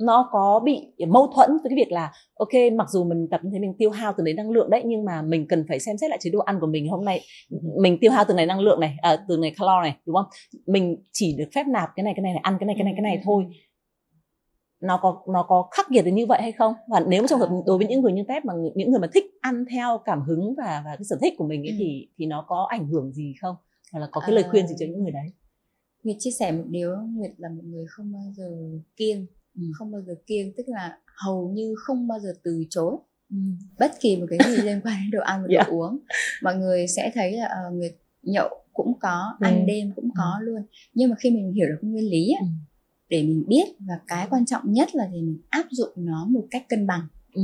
nó 0.00 0.28
có 0.32 0.60
bị 0.64 0.80
mâu 1.08 1.26
thuẫn 1.34 1.50
với 1.50 1.70
cái 1.70 1.76
việc 1.76 1.92
là 1.92 2.12
ok 2.34 2.72
mặc 2.74 2.86
dù 2.90 3.04
mình 3.04 3.28
tập 3.30 3.40
như 3.44 3.50
thế 3.52 3.58
mình 3.58 3.74
tiêu 3.78 3.90
hao 3.90 4.12
từ 4.18 4.24
đấy 4.24 4.34
năng 4.34 4.50
lượng 4.50 4.70
đấy 4.70 4.82
nhưng 4.86 5.04
mà 5.04 5.22
mình 5.22 5.46
cần 5.48 5.64
phải 5.68 5.78
xem 5.78 5.96
xét 5.96 6.10
lại 6.10 6.18
chế 6.22 6.30
độ 6.30 6.38
ăn 6.38 6.60
của 6.60 6.66
mình 6.66 6.88
hôm 6.88 7.04
nay 7.04 7.20
mình 7.82 7.98
tiêu 8.00 8.10
hao 8.12 8.24
từ 8.28 8.34
này 8.34 8.46
năng 8.46 8.60
lượng 8.60 8.80
này 8.80 8.94
à, 9.02 9.16
từ 9.28 9.36
này 9.36 9.54
calo 9.58 9.82
này 9.82 9.96
đúng 10.06 10.16
không 10.16 10.26
mình 10.66 10.96
chỉ 11.12 11.36
được 11.38 11.48
phép 11.54 11.66
nạp 11.66 11.88
cái 11.96 12.04
này 12.04 12.12
cái 12.16 12.22
này 12.22 12.32
này 12.32 12.40
ăn 12.42 12.56
cái 12.60 12.66
này 12.66 12.74
cái 12.78 12.84
này 12.84 12.94
cái 12.96 13.02
này 13.02 13.20
thôi 13.24 13.44
nó 14.80 14.98
có 15.02 15.22
nó 15.32 15.42
có 15.48 15.68
khắc 15.70 15.90
nghiệt 15.90 16.04
đến 16.04 16.14
như 16.14 16.26
vậy 16.26 16.42
hay 16.42 16.52
không 16.52 16.74
và 16.88 17.00
nếu 17.08 17.26
trong 17.26 17.40
hợp 17.40 17.48
đối 17.66 17.78
với 17.78 17.86
những 17.86 18.00
người 18.00 18.12
như 18.12 18.22
tép 18.28 18.44
mà 18.44 18.54
những 18.74 18.90
người 18.90 19.00
mà 19.00 19.08
thích 19.14 19.24
ăn 19.40 19.64
theo 19.70 20.00
cảm 20.04 20.22
hứng 20.22 20.54
và 20.56 20.82
và 20.84 20.96
cái 20.96 21.04
sở 21.04 21.18
thích 21.22 21.34
của 21.38 21.46
mình 21.46 21.62
ấy 21.62 21.70
ừ. 21.70 21.76
thì 21.78 22.08
thì 22.18 22.26
nó 22.26 22.44
có 22.48 22.66
ảnh 22.70 22.88
hưởng 22.88 23.12
gì 23.12 23.34
không 23.40 23.56
hoặc 23.92 24.00
là 24.00 24.08
có 24.12 24.20
cái 24.20 24.32
lời 24.32 24.44
khuyên 24.50 24.66
gì 24.66 24.74
cho 24.78 24.86
những 24.86 25.02
người 25.02 25.12
đấy 25.12 25.32
Nguyệt 26.02 26.16
chia 26.18 26.30
sẻ 26.30 26.52
một 26.52 26.64
điều 26.66 26.96
Nguyệt 26.96 27.30
là 27.36 27.48
một 27.48 27.62
người 27.64 27.84
không 27.88 28.12
bao 28.12 28.32
giờ 28.36 28.50
kiêng 28.96 29.26
ừ. 29.54 29.62
không 29.78 29.92
bao 29.92 30.02
giờ 30.02 30.14
kiêng 30.26 30.52
tức 30.56 30.64
là 30.66 30.98
hầu 31.24 31.48
như 31.48 31.74
không 31.86 32.08
bao 32.08 32.18
giờ 32.20 32.32
từ 32.42 32.64
chối 32.70 32.96
ừ. 33.30 33.36
bất 33.78 33.92
kỳ 34.00 34.16
một 34.16 34.26
cái 34.30 34.38
gì 34.50 34.56
liên 34.62 34.80
quan 34.84 34.96
đến 35.02 35.10
đồ 35.10 35.20
ăn 35.20 35.42
và 35.42 35.48
yeah. 35.50 35.66
đồ 35.66 35.72
dạ. 35.72 35.76
uống 35.76 35.98
mọi 36.42 36.56
người 36.56 36.86
sẽ 36.86 37.10
thấy 37.14 37.32
là 37.32 37.48
uh, 37.68 37.74
Nguyệt 37.74 37.92
nhậu 38.22 38.48
cũng 38.72 38.98
có 39.00 39.36
ăn 39.40 39.60
ừ. 39.60 39.64
đêm 39.66 39.92
cũng 39.96 40.08
có 40.16 40.36
ừ. 40.40 40.44
luôn 40.44 40.62
nhưng 40.94 41.10
mà 41.10 41.16
khi 41.20 41.30
mình 41.30 41.52
hiểu 41.52 41.66
được 41.68 41.78
nguyên 41.82 42.10
lý 42.10 42.28
ấy, 42.28 42.40
ừ 42.40 42.67
để 43.08 43.22
mình 43.22 43.44
biết 43.48 43.64
và 43.78 43.94
cái 44.06 44.26
quan 44.30 44.46
trọng 44.46 44.72
nhất 44.72 44.94
là 44.94 45.08
thì 45.12 45.20
mình 45.22 45.38
áp 45.48 45.66
dụng 45.70 45.92
nó 45.96 46.24
một 46.24 46.46
cách 46.50 46.64
cân 46.68 46.86
bằng 46.86 47.06
ừ. 47.32 47.42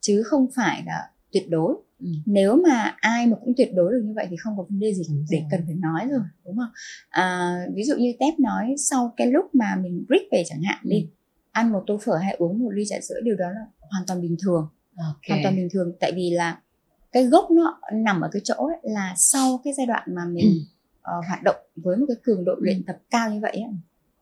chứ 0.00 0.22
không 0.22 0.46
phải 0.56 0.82
là 0.86 1.10
tuyệt 1.32 1.50
đối 1.50 1.74
ừ. 2.00 2.08
nếu 2.26 2.56
mà 2.56 2.94
ai 2.96 3.26
mà 3.26 3.36
cũng 3.44 3.54
tuyệt 3.56 3.70
đối 3.74 3.92
được 3.92 4.02
như 4.04 4.12
vậy 4.16 4.26
thì 4.30 4.36
không 4.36 4.56
có 4.56 4.62
vấn 4.62 4.78
đề 4.78 4.94
gì 4.94 5.02
đúng 5.08 5.24
để 5.30 5.38
rồi. 5.38 5.48
cần 5.50 5.60
phải 5.66 5.74
nói 5.74 6.08
rồi 6.10 6.20
đúng 6.44 6.56
không 6.56 6.70
à, 7.08 7.58
ví 7.74 7.84
dụ 7.84 7.96
như 7.96 8.12
tép 8.20 8.40
nói 8.40 8.74
sau 8.78 9.14
cái 9.16 9.26
lúc 9.26 9.54
mà 9.54 9.76
mình 9.82 10.04
break 10.08 10.22
về 10.32 10.42
chẳng 10.46 10.62
hạn 10.62 10.78
ừ. 10.82 10.88
đi 10.90 11.08
ăn 11.52 11.72
một 11.72 11.84
tô 11.86 11.98
phở 12.04 12.16
hay 12.16 12.34
uống 12.38 12.58
một 12.58 12.70
ly 12.70 12.82
trà 12.88 12.96
sữa 13.08 13.20
điều 13.22 13.36
đó 13.36 13.50
là 13.50 13.66
hoàn 13.90 14.06
toàn 14.06 14.22
bình 14.22 14.36
thường 14.42 14.68
okay. 14.96 15.28
hoàn 15.28 15.42
toàn 15.42 15.56
bình 15.56 15.68
thường 15.72 15.92
tại 16.00 16.12
vì 16.16 16.30
là 16.30 16.60
cái 17.12 17.24
gốc 17.24 17.50
nó 17.50 17.80
nằm 17.92 18.20
ở 18.20 18.28
cái 18.32 18.42
chỗ 18.44 18.54
ấy, 18.54 18.76
là 18.82 19.14
sau 19.16 19.60
cái 19.64 19.72
giai 19.76 19.86
đoạn 19.86 20.02
mà 20.14 20.24
mình 20.24 20.46
ừ. 20.46 21.18
uh, 21.18 21.26
hoạt 21.26 21.42
động 21.42 21.56
với 21.76 21.96
một 21.96 22.04
cái 22.08 22.16
cường 22.22 22.44
độ 22.44 22.52
luyện 22.60 22.76
ừ. 22.76 22.82
tập 22.86 22.96
cao 23.10 23.30
như 23.30 23.40
vậy 23.40 23.52
ấy, 23.52 23.72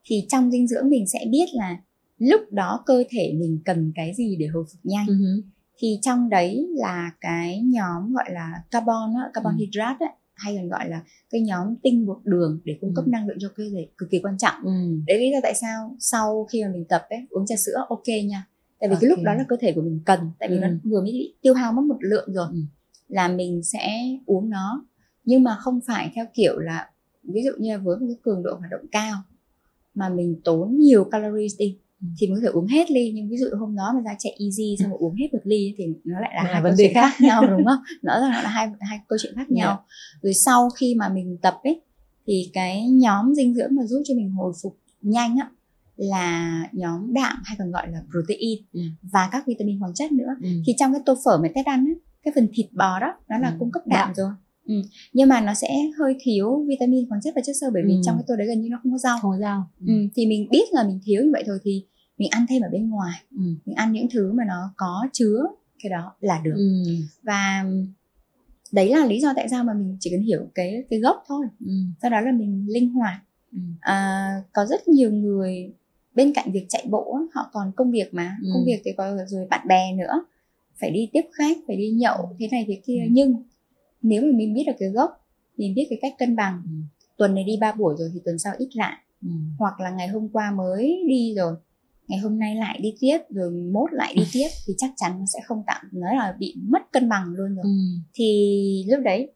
thì 0.07 0.25
trong 0.29 0.51
dinh 0.51 0.67
dưỡng 0.67 0.89
mình 0.89 1.07
sẽ 1.07 1.19
biết 1.29 1.45
là 1.53 1.77
lúc 2.17 2.41
đó 2.51 2.83
cơ 2.85 3.03
thể 3.09 3.33
mình 3.39 3.59
cần 3.65 3.91
cái 3.95 4.13
gì 4.13 4.35
để 4.39 4.47
hồi 4.47 4.65
phục 4.71 4.79
nhanh 4.83 5.05
uh-huh. 5.05 5.41
thì 5.77 5.99
trong 6.01 6.29
đấy 6.29 6.67
là 6.75 7.11
cái 7.21 7.61
nhóm 7.61 8.13
gọi 8.13 8.31
là 8.31 8.51
carbon 8.71 9.13
đó, 9.13 9.29
carbon 9.33 9.55
uh-huh. 9.55 9.59
hydrate 9.59 10.05
ấy, 10.05 10.09
hay 10.33 10.55
còn 10.55 10.69
gọi 10.69 10.89
là 10.89 11.03
cái 11.29 11.41
nhóm 11.41 11.75
tinh 11.83 12.05
bột 12.05 12.17
đường 12.23 12.59
để 12.63 12.77
cung 12.81 12.93
cấp 12.95 13.05
uh-huh. 13.05 13.11
năng 13.11 13.27
lượng 13.27 13.37
cho 13.39 13.49
cơ 13.55 13.63
thể 13.73 13.87
cực 13.97 14.09
kỳ 14.09 14.19
quan 14.19 14.37
trọng 14.37 14.63
uh-huh. 14.63 15.05
đấy 15.07 15.19
lý 15.19 15.31
do 15.31 15.37
tại 15.43 15.53
sao 15.61 15.95
sau 15.99 16.47
khi 16.51 16.63
mà 16.63 16.69
mình 16.73 16.85
tập 16.89 17.05
ấy 17.09 17.19
uống 17.29 17.45
trà 17.45 17.55
sữa 17.55 17.85
ok 17.89 18.07
nha 18.25 18.47
tại 18.79 18.89
vì 18.89 18.93
okay. 18.95 19.01
cái 19.01 19.09
lúc 19.09 19.19
đó 19.23 19.33
là 19.33 19.45
cơ 19.47 19.55
thể 19.59 19.71
của 19.71 19.81
mình 19.81 19.99
cần 20.05 20.19
tại 20.39 20.49
vì 20.49 20.57
uh-huh. 20.57 20.61
nó 20.61 20.77
vừa 20.83 21.01
mới 21.01 21.33
tiêu 21.41 21.53
hao 21.53 21.73
mất 21.73 21.81
một 21.81 21.97
lượng 21.99 22.33
rồi 22.33 22.47
uh-huh. 22.47 22.65
là 23.07 23.27
mình 23.27 23.63
sẽ 23.63 24.17
uống 24.25 24.49
nó 24.49 24.85
nhưng 25.25 25.43
mà 25.43 25.55
không 25.59 25.79
phải 25.87 26.11
theo 26.15 26.25
kiểu 26.33 26.59
là 26.59 26.89
ví 27.23 27.41
dụ 27.43 27.51
như 27.59 27.71
là 27.71 27.77
với 27.77 27.97
một 27.97 28.05
cái 28.07 28.17
cường 28.21 28.43
độ 28.43 28.55
hoạt 28.55 28.71
động 28.71 28.85
cao 28.91 29.13
mà 29.97 30.09
mình 30.09 30.41
tốn 30.43 30.77
nhiều 30.79 31.03
calories 31.03 31.53
đi 31.59 31.77
ừ. 32.01 32.07
thì 32.19 32.27
mình 32.27 32.35
có 32.35 32.41
thể 32.41 32.47
uống 32.47 32.67
hết 32.67 32.91
ly 32.91 33.11
nhưng 33.15 33.29
ví 33.29 33.37
dụ 33.37 33.45
hôm 33.59 33.75
đó 33.75 33.91
mà 33.95 34.01
ra 34.01 34.15
chạy 34.19 34.37
easy 34.39 34.75
xong 34.79 34.89
rồi 34.89 34.97
uống 34.99 35.15
hết 35.15 35.27
một 35.33 35.39
ly 35.43 35.73
thì 35.77 35.85
nó 36.03 36.19
lại 36.19 36.31
là 36.35 36.43
hai 36.43 36.61
vấn 36.61 36.73
đề 36.77 36.91
khác. 36.93 37.09
khác 37.09 37.25
nhau 37.25 37.47
đúng 37.57 37.65
không 37.65 37.79
nó 38.01 38.19
là, 38.19 38.27
nó 38.27 38.41
là 38.41 38.49
hai 38.49 38.67
hai 38.79 38.99
câu 39.07 39.17
chuyện 39.21 39.33
khác 39.35 39.47
yeah. 39.49 39.51
nhau 39.57 39.83
rồi 40.21 40.33
sau 40.33 40.69
khi 40.69 40.95
mà 40.95 41.09
mình 41.09 41.37
tập 41.41 41.55
ấy 41.63 41.81
thì 42.27 42.49
cái 42.53 42.89
nhóm 42.89 43.35
dinh 43.35 43.55
dưỡng 43.55 43.75
mà 43.75 43.85
giúp 43.85 44.01
cho 44.05 44.13
mình 44.15 44.31
hồi 44.31 44.53
phục 44.63 44.77
nhanh 45.01 45.37
á 45.37 45.49
là 45.97 46.63
nhóm 46.71 47.13
đạm 47.13 47.41
hay 47.45 47.55
còn 47.59 47.71
gọi 47.71 47.87
là 47.91 48.01
protein 48.11 48.59
ừ. 48.73 48.81
và 49.01 49.29
các 49.31 49.47
vitamin 49.47 49.79
khoáng 49.79 49.93
chất 49.93 50.11
nữa 50.11 50.35
ừ. 50.41 50.49
thì 50.65 50.73
trong 50.77 50.93
cái 50.93 51.01
tô 51.05 51.15
phở 51.25 51.37
mà 51.41 51.47
tết 51.55 51.65
ăn 51.65 51.85
ấy, 51.85 51.95
cái 52.23 52.31
phần 52.35 52.47
thịt 52.53 52.65
bò 52.73 52.99
đó 52.99 53.13
nó 53.29 53.37
là 53.37 53.49
ừ. 53.49 53.55
cung 53.59 53.71
cấp 53.71 53.83
đạm 53.85 54.13
rồi 54.13 54.29
Ừ. 54.67 54.73
nhưng 55.13 55.29
mà 55.29 55.41
nó 55.41 55.53
sẽ 55.53 55.67
hơi 55.97 56.15
thiếu 56.19 56.65
vitamin 56.67 57.09
khoáng 57.09 57.21
chất 57.21 57.33
và 57.35 57.41
chất 57.45 57.53
xơ 57.61 57.67
bởi 57.73 57.83
vì 57.85 57.93
ừ. 57.93 58.01
trong 58.05 58.15
cái 58.15 58.23
tô 58.27 58.35
đấy 58.35 58.47
gần 58.47 58.61
như 58.61 58.69
nó 58.69 58.79
không 58.83 58.91
có 58.91 58.97
rau 58.97 59.17
không 59.21 59.31
có 59.31 59.37
rau 59.37 59.63
ừ. 59.79 59.87
Ừ. 59.87 59.93
thì 60.15 60.25
mình 60.25 60.47
biết 60.51 60.65
là 60.71 60.83
mình 60.83 60.99
thiếu 61.05 61.23
như 61.23 61.29
vậy 61.33 61.43
thôi 61.47 61.57
thì 61.63 61.85
mình 62.17 62.29
ăn 62.31 62.45
thêm 62.49 62.61
ở 62.61 62.69
bên 62.71 62.89
ngoài 62.89 63.21
ừ. 63.31 63.43
mình 63.65 63.75
ăn 63.75 63.91
những 63.91 64.07
thứ 64.13 64.31
mà 64.33 64.43
nó 64.47 64.73
có 64.77 65.07
chứa 65.13 65.43
cái 65.83 65.89
đó 65.89 66.15
là 66.19 66.41
được 66.43 66.55
ừ. 66.55 66.95
và 67.23 67.65
đấy 68.71 68.89
là 68.89 69.05
lý 69.05 69.19
do 69.19 69.33
tại 69.35 69.49
sao 69.49 69.63
mà 69.63 69.73
mình 69.73 69.97
chỉ 69.99 70.09
cần 70.09 70.21
hiểu 70.21 70.47
cái 70.55 70.83
cái 70.89 70.99
gốc 70.99 71.23
thôi 71.27 71.45
ừ. 71.65 71.73
sau 72.01 72.11
đó 72.11 72.21
là 72.21 72.31
mình 72.31 72.65
linh 72.69 72.89
hoạt 72.89 73.19
ừ. 73.51 73.59
à, 73.79 74.27
có 74.53 74.65
rất 74.65 74.87
nhiều 74.87 75.11
người 75.11 75.73
bên 76.15 76.33
cạnh 76.33 76.51
việc 76.51 76.65
chạy 76.69 76.85
bộ 76.89 77.19
họ 77.33 77.49
còn 77.53 77.71
công 77.75 77.91
việc 77.91 78.13
mà 78.13 78.37
ừ. 78.43 78.49
công 78.53 78.65
việc 78.65 78.81
thì 78.85 78.91
có 78.97 79.17
rồi 79.27 79.47
bạn 79.49 79.67
bè 79.67 79.93
nữa 79.93 80.25
phải 80.79 80.91
đi 80.91 81.09
tiếp 81.13 81.21
khách 81.33 81.57
phải 81.67 81.75
đi 81.75 81.89
nhậu 81.89 82.35
thế 82.39 82.47
này 82.51 82.65
thế 82.67 82.81
kia 82.85 83.01
ừ. 83.03 83.09
nhưng 83.11 83.43
nếu 84.01 84.21
mà 84.21 84.31
mình 84.37 84.53
biết 84.53 84.63
được 84.67 84.75
cái 84.79 84.89
gốc 84.89 85.11
mình 85.57 85.75
biết 85.75 85.87
cái 85.89 85.99
cách 86.01 86.13
cân 86.19 86.35
bằng 86.35 86.61
ừ. 86.65 86.71
tuần 87.17 87.35
này 87.35 87.43
đi 87.43 87.57
ba 87.61 87.71
buổi 87.71 87.95
rồi 87.97 88.09
thì 88.13 88.19
tuần 88.25 88.39
sau 88.39 88.53
ít 88.57 88.69
lại 88.73 88.97
ừ. 89.21 89.29
hoặc 89.59 89.79
là 89.79 89.89
ngày 89.89 90.07
hôm 90.07 90.29
qua 90.29 90.51
mới 90.51 91.03
đi 91.07 91.33
rồi 91.37 91.55
ngày 92.07 92.19
hôm 92.19 92.39
nay 92.39 92.55
lại 92.55 92.79
đi 92.81 92.95
tiếp 92.99 93.17
rồi 93.29 93.51
mốt 93.51 93.93
lại 93.93 94.13
đi 94.15 94.23
tiếp 94.33 94.47
thì 94.67 94.73
chắc 94.77 94.91
chắn 94.95 95.19
nó 95.19 95.25
sẽ 95.33 95.39
không 95.45 95.63
tạo 95.67 95.83
nó 95.91 96.13
là 96.13 96.35
bị 96.39 96.55
mất 96.69 96.91
cân 96.91 97.09
bằng 97.09 97.33
luôn 97.33 97.55
rồi 97.55 97.63
ừ. 97.63 97.69
thì 98.13 98.85
lúc 98.89 99.03
đấy 99.03 99.31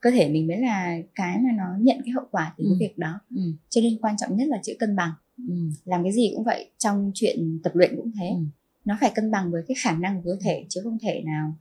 cơ 0.00 0.10
thể 0.10 0.28
mình 0.28 0.46
mới 0.46 0.56
là 0.56 0.98
cái 1.14 1.38
mà 1.38 1.50
nó 1.56 1.64
nhận 1.80 1.98
cái 2.04 2.12
hậu 2.12 2.24
quả 2.30 2.54
từ 2.58 2.64
ừ. 2.64 2.68
cái 2.70 2.88
việc 2.88 2.98
đó 2.98 3.20
ừ. 3.36 3.42
cho 3.68 3.80
nên 3.80 3.98
quan 4.00 4.16
trọng 4.16 4.36
nhất 4.36 4.48
là 4.48 4.60
chữ 4.62 4.72
cân 4.78 4.96
bằng 4.96 5.12
ừ. 5.48 5.54
làm 5.84 6.02
cái 6.02 6.12
gì 6.12 6.32
cũng 6.34 6.44
vậy 6.44 6.70
trong 6.78 7.10
chuyện 7.14 7.60
tập 7.64 7.72
luyện 7.74 7.96
cũng 7.96 8.10
thế 8.20 8.28
ừ. 8.28 8.44
nó 8.84 8.98
phải 9.00 9.12
cân 9.14 9.30
bằng 9.30 9.52
với 9.52 9.62
cái 9.68 9.74
khả 9.82 9.92
năng 9.92 10.22
của 10.22 10.30
cơ 10.30 10.36
thể 10.44 10.66
chứ 10.68 10.80
không 10.84 10.98
thể 11.02 11.22
nào 11.26 11.54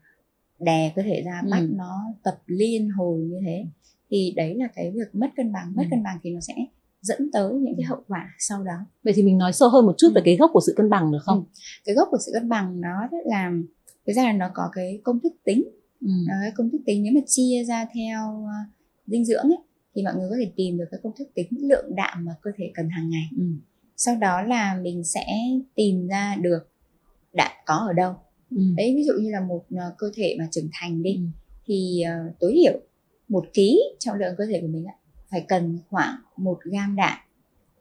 đè 0.59 0.93
cơ 0.95 1.01
thể 1.01 1.23
ra 1.25 1.41
bắt 1.51 1.59
ừ. 1.59 1.69
nó 1.75 2.13
tập 2.23 2.37
liên 2.45 2.89
hồi 2.89 3.19
như 3.19 3.39
thế 3.45 3.65
thì 4.09 4.33
đấy 4.35 4.55
là 4.55 4.67
cái 4.75 4.91
việc 4.91 5.15
mất 5.15 5.27
cân 5.35 5.53
bằng 5.53 5.73
mất 5.75 5.83
ừ. 5.83 5.87
cân 5.91 6.03
bằng 6.03 6.17
thì 6.23 6.29
nó 6.29 6.39
sẽ 6.39 6.53
dẫn 7.01 7.29
tới 7.33 7.53
những 7.53 7.75
cái 7.77 7.83
ừ. 7.83 7.89
hậu 7.89 8.03
quả 8.07 8.29
sau 8.39 8.63
đó 8.63 8.85
vậy 9.03 9.13
thì 9.15 9.23
mình 9.23 9.37
nói 9.37 9.53
sâu 9.53 9.69
hơn 9.69 9.85
một 9.85 9.93
chút 9.97 10.07
ừ. 10.07 10.13
về 10.15 10.21
cái 10.25 10.37
gốc 10.37 10.49
của 10.53 10.61
sự 10.65 10.73
cân 10.77 10.89
bằng 10.89 11.11
được 11.11 11.21
không 11.21 11.37
ừ. 11.37 11.59
cái 11.85 11.95
gốc 11.95 12.07
của 12.11 12.17
sự 12.25 12.31
cân 12.33 12.49
bằng 12.49 12.81
nó 12.81 13.07
là 13.25 13.51
thực 14.07 14.13
ra 14.13 14.23
là 14.23 14.33
nó 14.33 14.49
có 14.53 14.69
cái 14.73 15.01
công 15.03 15.19
thức 15.19 15.33
tính 15.43 15.63
ừ. 16.01 16.11
cái 16.41 16.51
công 16.55 16.69
thức 16.69 16.81
tính 16.85 17.03
nếu 17.03 17.13
mà 17.15 17.21
chia 17.27 17.63
ra 17.67 17.85
theo 17.93 18.43
uh, 18.43 18.73
dinh 19.07 19.25
dưỡng 19.25 19.43
ấy, 19.43 19.59
thì 19.95 20.03
mọi 20.03 20.13
người 20.15 20.29
có 20.29 20.35
thể 20.39 20.51
tìm 20.55 20.77
được 20.77 20.85
cái 20.91 20.99
công 21.03 21.13
thức 21.19 21.27
tính 21.35 21.47
lượng 21.51 21.95
đạm 21.95 22.25
mà 22.25 22.31
cơ 22.41 22.51
thể 22.57 22.71
cần 22.73 22.89
hàng 22.89 23.09
ngày 23.09 23.29
ừ. 23.37 23.43
sau 23.97 24.15
đó 24.15 24.41
là 24.41 24.79
mình 24.81 25.03
sẽ 25.03 25.25
tìm 25.75 26.07
ra 26.07 26.35
được 26.41 26.69
đạm 27.33 27.51
có 27.65 27.75
ở 27.75 27.93
đâu 27.93 28.15
ừ. 28.55 28.61
đấy 28.77 28.93
ví 28.95 29.03
dụ 29.03 29.13
như 29.19 29.31
là 29.31 29.41
một 29.41 29.65
uh, 29.75 29.97
cơ 29.97 30.11
thể 30.15 30.35
mà 30.39 30.47
trưởng 30.51 30.69
thành 30.73 31.03
đi 31.03 31.15
ừ. 31.15 31.21
thì 31.65 32.03
uh, 32.27 32.39
tối 32.39 32.53
thiểu 32.55 32.79
một 33.27 33.45
ký 33.53 33.79
trọng 33.99 34.17
lượng 34.17 34.35
cơ 34.37 34.45
thể 34.45 34.61
của 34.61 34.67
mình 34.67 34.85
phải 35.31 35.45
cần 35.47 35.79
khoảng 35.89 36.15
một 36.37 36.59
gam 36.63 36.95
đạm 36.95 37.17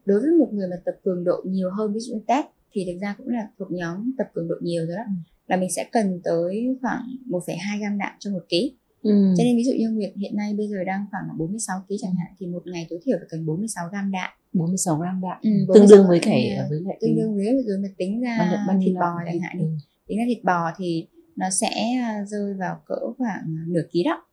đối 0.04 0.20
với 0.20 0.30
một 0.30 0.48
người 0.52 0.68
mà 0.68 0.76
tập 0.84 0.94
cường 1.04 1.24
độ 1.24 1.42
nhiều 1.46 1.70
hơn 1.70 1.92
ví 1.92 2.00
dụ 2.00 2.14
như 2.14 2.20
test 2.26 2.46
thì 2.72 2.84
thực 2.84 2.98
ra 3.00 3.14
cũng 3.18 3.28
là 3.28 3.48
thuộc 3.58 3.72
nhóm 3.72 4.12
tập 4.18 4.26
cường 4.34 4.48
độ 4.48 4.54
nhiều 4.60 4.86
rồi 4.86 4.96
đó 4.96 5.02
ừ. 5.06 5.12
là 5.46 5.56
mình 5.56 5.70
sẽ 5.70 5.88
cần 5.92 6.20
tới 6.24 6.76
khoảng 6.82 7.02
1,2 7.28 7.80
gam 7.80 7.98
đạm 7.98 8.12
cho 8.18 8.30
một 8.30 8.44
ký 8.48 8.72
Ừ. 9.02 9.34
Cho 9.38 9.44
nên 9.44 9.56
ví 9.56 9.64
dụ 9.64 9.72
như 9.78 9.90
Nguyệt 9.90 10.12
hiện 10.16 10.36
nay 10.36 10.54
bây 10.54 10.68
giờ 10.68 10.76
đang 10.86 11.06
khoảng 11.10 11.24
là 11.28 11.34
46 11.38 11.80
kg 11.88 11.94
chẳng 12.00 12.14
hạn 12.14 12.34
thì 12.38 12.46
một 12.46 12.62
ngày 12.66 12.86
tối 12.90 12.98
thiểu 13.04 13.16
phải 13.18 13.26
cần 13.30 13.46
46 13.46 13.88
gram 13.90 14.10
đạm. 14.10 14.30
46 14.52 14.96
gram 14.96 15.20
đạm. 15.20 15.38
Ừ, 15.42 15.50
tương 15.74 15.88
đương 15.88 16.08
với 16.08 16.18
cái 16.22 16.58
với 16.70 16.80
lại 16.80 16.98
tương 17.00 17.16
đương 17.16 17.36
với 17.36 17.44
rồi 17.66 17.78
mà 17.78 17.88
tính 17.96 18.20
ra 18.20 18.64
bao 18.66 18.76
nhiêu 18.76 18.88
thịt 18.88 19.00
bò 19.00 19.14
chẳng 19.26 19.40
hạn 19.40 19.58
ừ 19.58 19.66
tính 20.12 20.18
ra 20.18 20.24
thịt 20.28 20.44
bò 20.44 20.70
thì 20.78 21.06
nó 21.36 21.50
sẽ 21.50 21.70
à, 22.02 22.24
rơi 22.26 22.54
vào 22.54 22.80
cỡ 22.86 22.94
khoảng 23.18 23.44
nửa 23.66 23.80
ký 23.92 24.02
đó 24.04 24.24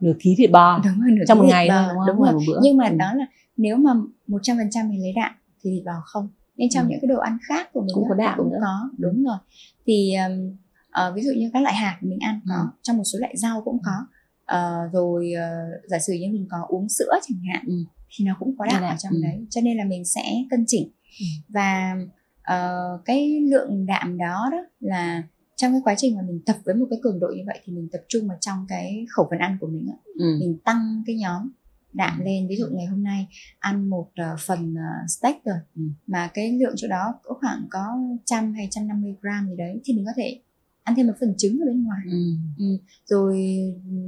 nửa 0.00 0.12
ký 0.20 0.34
thịt 0.38 0.50
bò 0.50 0.80
đúng 0.84 1.00
rồi 1.00 1.10
nửa 1.10 1.24
trong 1.28 1.38
một 1.38 1.44
ngày 1.48 1.68
bò, 1.68 1.88
đúng, 1.88 2.06
đúng 2.06 2.22
rồi 2.24 2.32
một 2.32 2.40
bữa. 2.46 2.60
nhưng 2.62 2.76
mà 2.76 2.88
ừ. 2.88 2.96
đó 2.96 3.14
là 3.14 3.26
nếu 3.56 3.76
mà 3.76 3.92
một 4.26 4.38
trăm 4.42 4.56
phần 4.56 4.70
trăm 4.70 4.88
mình 4.88 5.02
lấy 5.02 5.12
đạm 5.16 5.32
thì 5.62 5.70
thịt 5.70 5.84
bò 5.84 5.92
không 6.04 6.28
nên 6.56 6.68
trong 6.70 6.84
ừ. 6.84 6.88
những 6.90 6.98
cái 7.02 7.08
đồ 7.08 7.18
ăn 7.18 7.38
khác 7.48 7.68
của 7.72 7.80
mình 7.80 7.94
cũng 7.94 8.08
có 8.08 8.14
đạm 8.14 8.34
cũng 8.38 8.50
nữa. 8.50 8.58
có 8.60 8.90
đúng 8.98 9.24
rồi 9.24 9.36
thì 9.86 10.14
um, 10.14 10.56
uh, 11.08 11.14
ví 11.14 11.22
dụ 11.22 11.30
như 11.36 11.50
các 11.52 11.62
loại 11.62 11.74
hạt 11.74 11.98
mình 12.00 12.18
ăn 12.20 12.40
có 12.48 12.54
ừ. 12.54 12.68
trong 12.82 12.96
một 12.96 13.04
số 13.04 13.18
loại 13.18 13.36
rau 13.36 13.62
cũng 13.64 13.78
có 13.84 14.06
uh, 14.56 14.92
rồi 14.92 15.32
uh, 15.34 15.90
giả 15.90 15.98
sử 15.98 16.12
như 16.12 16.28
mình 16.32 16.46
có 16.50 16.58
uống 16.68 16.88
sữa 16.88 17.12
chẳng 17.28 17.38
hạn 17.52 17.64
ừ. 17.66 17.74
thì 18.16 18.24
nó 18.24 18.36
cũng 18.38 18.56
có 18.58 18.66
đạm 18.66 18.82
ở 18.82 18.96
trong 18.98 19.12
ừ. 19.12 19.20
đấy 19.22 19.46
cho 19.50 19.60
nên 19.60 19.76
là 19.76 19.84
mình 19.84 20.04
sẽ 20.04 20.22
cân 20.50 20.64
chỉnh 20.66 20.90
ừ. 21.20 21.26
và 21.48 21.96
uh, 22.52 23.04
cái 23.04 23.40
lượng 23.40 23.86
đạm 23.86 24.18
đó 24.18 24.48
đó 24.52 24.58
là 24.80 25.22
trong 25.56 25.72
cái 25.72 25.80
quá 25.84 25.94
trình 25.98 26.16
mà 26.16 26.22
mình 26.22 26.40
tập 26.46 26.56
với 26.64 26.74
một 26.74 26.86
cái 26.90 26.98
cường 27.02 27.20
độ 27.20 27.28
như 27.36 27.42
vậy 27.46 27.60
thì 27.64 27.72
mình 27.72 27.88
tập 27.92 28.00
trung 28.08 28.28
vào 28.28 28.38
trong 28.40 28.66
cái 28.68 29.06
khẩu 29.10 29.26
phần 29.30 29.38
ăn 29.38 29.56
của 29.60 29.66
mình 29.66 29.88
ừ. 30.18 30.36
mình 30.40 30.58
tăng 30.64 31.02
cái 31.06 31.16
nhóm 31.16 31.50
đạm 31.92 32.20
lên 32.24 32.48
ví 32.48 32.56
dụ 32.56 32.66
ngày 32.72 32.86
hôm 32.86 33.02
nay 33.02 33.26
ăn 33.58 33.90
một 33.90 34.08
uh, 34.32 34.40
phần 34.46 34.74
uh, 34.74 35.10
steak 35.10 35.44
rồi 35.44 35.56
ừ. 35.76 35.82
mà 36.06 36.30
cái 36.34 36.52
lượng 36.52 36.74
chỗ 36.76 36.88
đó 36.88 37.14
có 37.22 37.34
khoảng 37.40 37.66
có 37.70 37.98
trăm 38.24 38.54
hay 38.54 38.68
trăm 38.70 38.88
năm 38.88 39.02
mươi 39.02 39.14
gram 39.20 39.48
gì 39.48 39.56
đấy 39.56 39.80
thì 39.84 39.94
mình 39.94 40.04
có 40.04 40.12
thể 40.16 40.40
ăn 40.82 40.94
thêm 40.96 41.06
một 41.06 41.12
phần 41.20 41.34
trứng 41.38 41.60
ở 41.60 41.66
bên 41.66 41.84
ngoài 41.84 42.00
ừ. 42.10 42.18
Ừ. 42.58 42.78
rồi 43.06 43.58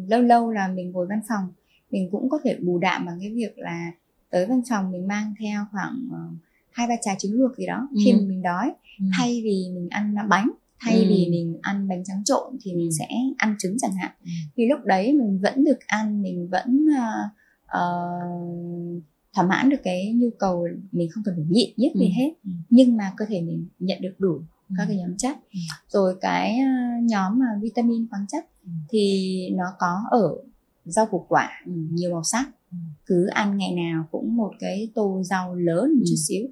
lâu 0.09 0.22
lâu 0.22 0.51
là 0.51 0.68
mình 0.68 0.91
ngồi 0.91 1.07
văn 1.07 1.20
phòng 1.28 1.53
mình 1.91 2.09
cũng 2.11 2.28
có 2.28 2.39
thể 2.45 2.59
bù 2.62 2.78
đạm 2.78 3.07
bằng 3.07 3.18
cái 3.20 3.30
việc 3.34 3.59
là 3.59 3.93
tới 4.30 4.47
văn 4.47 4.62
phòng 4.70 4.91
mình 4.93 5.09
mang 5.09 5.34
theo 5.41 5.64
khoảng 5.72 6.09
ờ, 6.12 6.18
hai 6.78 6.86
ba 6.88 6.94
trái 7.02 7.16
trứng 7.18 7.32
luộc 7.34 7.56
gì 7.56 7.66
đó 7.66 7.88
khi 8.04 8.10
ừ. 8.10 8.26
mình 8.26 8.42
đói 8.42 8.72
ừ. 8.98 9.04
thay 9.18 9.40
vì 9.44 9.64
mình 9.74 9.88
ăn 9.90 10.14
bánh 10.28 10.50
thay 10.80 10.94
ừ. 10.94 11.04
vì 11.08 11.28
mình 11.30 11.58
ăn 11.62 11.88
bánh 11.88 12.04
trắng 12.04 12.24
trộn 12.24 12.56
thì 12.62 12.74
mình 12.74 12.88
ừ. 12.88 12.96
sẽ 12.98 13.08
ăn 13.36 13.56
trứng 13.58 13.76
chẳng 13.78 13.94
hạn 13.94 14.12
ừ. 14.24 14.30
thì 14.56 14.66
lúc 14.68 14.80
đấy 14.84 15.12
mình 15.12 15.40
vẫn 15.42 15.64
được 15.64 15.78
ăn 15.86 16.22
mình 16.22 16.48
vẫn 16.50 16.86
uh, 16.86 17.30
uh, 17.64 19.02
thỏa 19.34 19.46
mãn 19.46 19.68
được 19.68 19.80
cái 19.84 20.12
nhu 20.12 20.30
cầu 20.38 20.68
mình 20.92 21.08
không 21.10 21.24
cần 21.24 21.34
phải 21.36 21.44
nhịn 21.48 21.70
nhất 21.76 21.92
gì 21.94 22.06
ừ. 22.06 22.12
hết 22.16 22.30
ừ. 22.44 22.50
nhưng 22.70 22.96
mà 22.96 23.12
cơ 23.16 23.24
thể 23.28 23.40
mình 23.40 23.66
nhận 23.78 23.98
được 24.00 24.14
đủ 24.18 24.40
các 24.76 24.84
cái 24.88 24.96
nhóm 24.96 25.16
chất 25.16 25.36
ừ. 25.52 25.58
rồi 25.88 26.14
cái 26.20 26.58
nhóm 27.02 27.38
mà 27.38 27.46
vitamin 27.62 28.06
khoáng 28.10 28.26
chất 28.28 28.44
ừ. 28.64 28.70
thì 28.90 29.34
nó 29.52 29.64
có 29.78 30.02
ở 30.10 30.36
rau 30.84 31.06
củ 31.06 31.26
quả 31.28 31.50
ừ. 31.66 31.72
nhiều 31.90 32.12
màu 32.12 32.22
sắc 32.24 32.50
ừ. 32.70 32.76
cứ 33.06 33.26
ăn 33.26 33.56
ngày 33.56 33.72
nào 33.74 34.04
cũng 34.10 34.36
một 34.36 34.52
cái 34.60 34.90
tô 34.94 35.22
rau 35.24 35.54
lớn 35.54 35.94
một 35.98 36.04
chút 36.08 36.16
xíu 36.28 36.48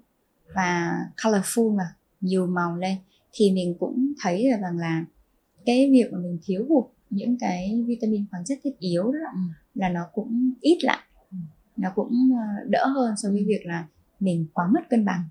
và 0.54 0.98
colorful 1.16 1.76
mà 1.76 1.84
nhiều 2.20 2.46
màu 2.46 2.76
lên 2.76 2.98
thì 3.32 3.52
mình 3.52 3.76
cũng 3.80 4.12
thấy 4.22 4.44
được 4.44 4.56
rằng 4.62 4.78
là 4.78 5.04
cái 5.66 5.90
việc 5.90 6.12
mà 6.12 6.18
mình 6.18 6.38
thiếu 6.44 6.66
hụt 6.68 6.84
những 7.10 7.36
cái 7.40 7.84
vitamin 7.86 8.24
khoáng 8.30 8.44
chất 8.44 8.58
thiết 8.64 8.78
yếu 8.78 9.02
đó 9.02 9.18
ừ. 9.34 9.38
là 9.74 9.88
nó 9.88 10.06
cũng 10.12 10.52
ít 10.60 10.78
lại 10.82 10.98
nó 11.76 11.92
cũng 11.94 12.12
đỡ 12.66 12.86
hơn 12.86 13.14
so 13.16 13.30
với 13.30 13.44
việc 13.46 13.60
là 13.64 13.86
mình 14.20 14.46
quá 14.52 14.66
mất 14.74 14.80
cân 14.90 15.04
bằng 15.04 15.24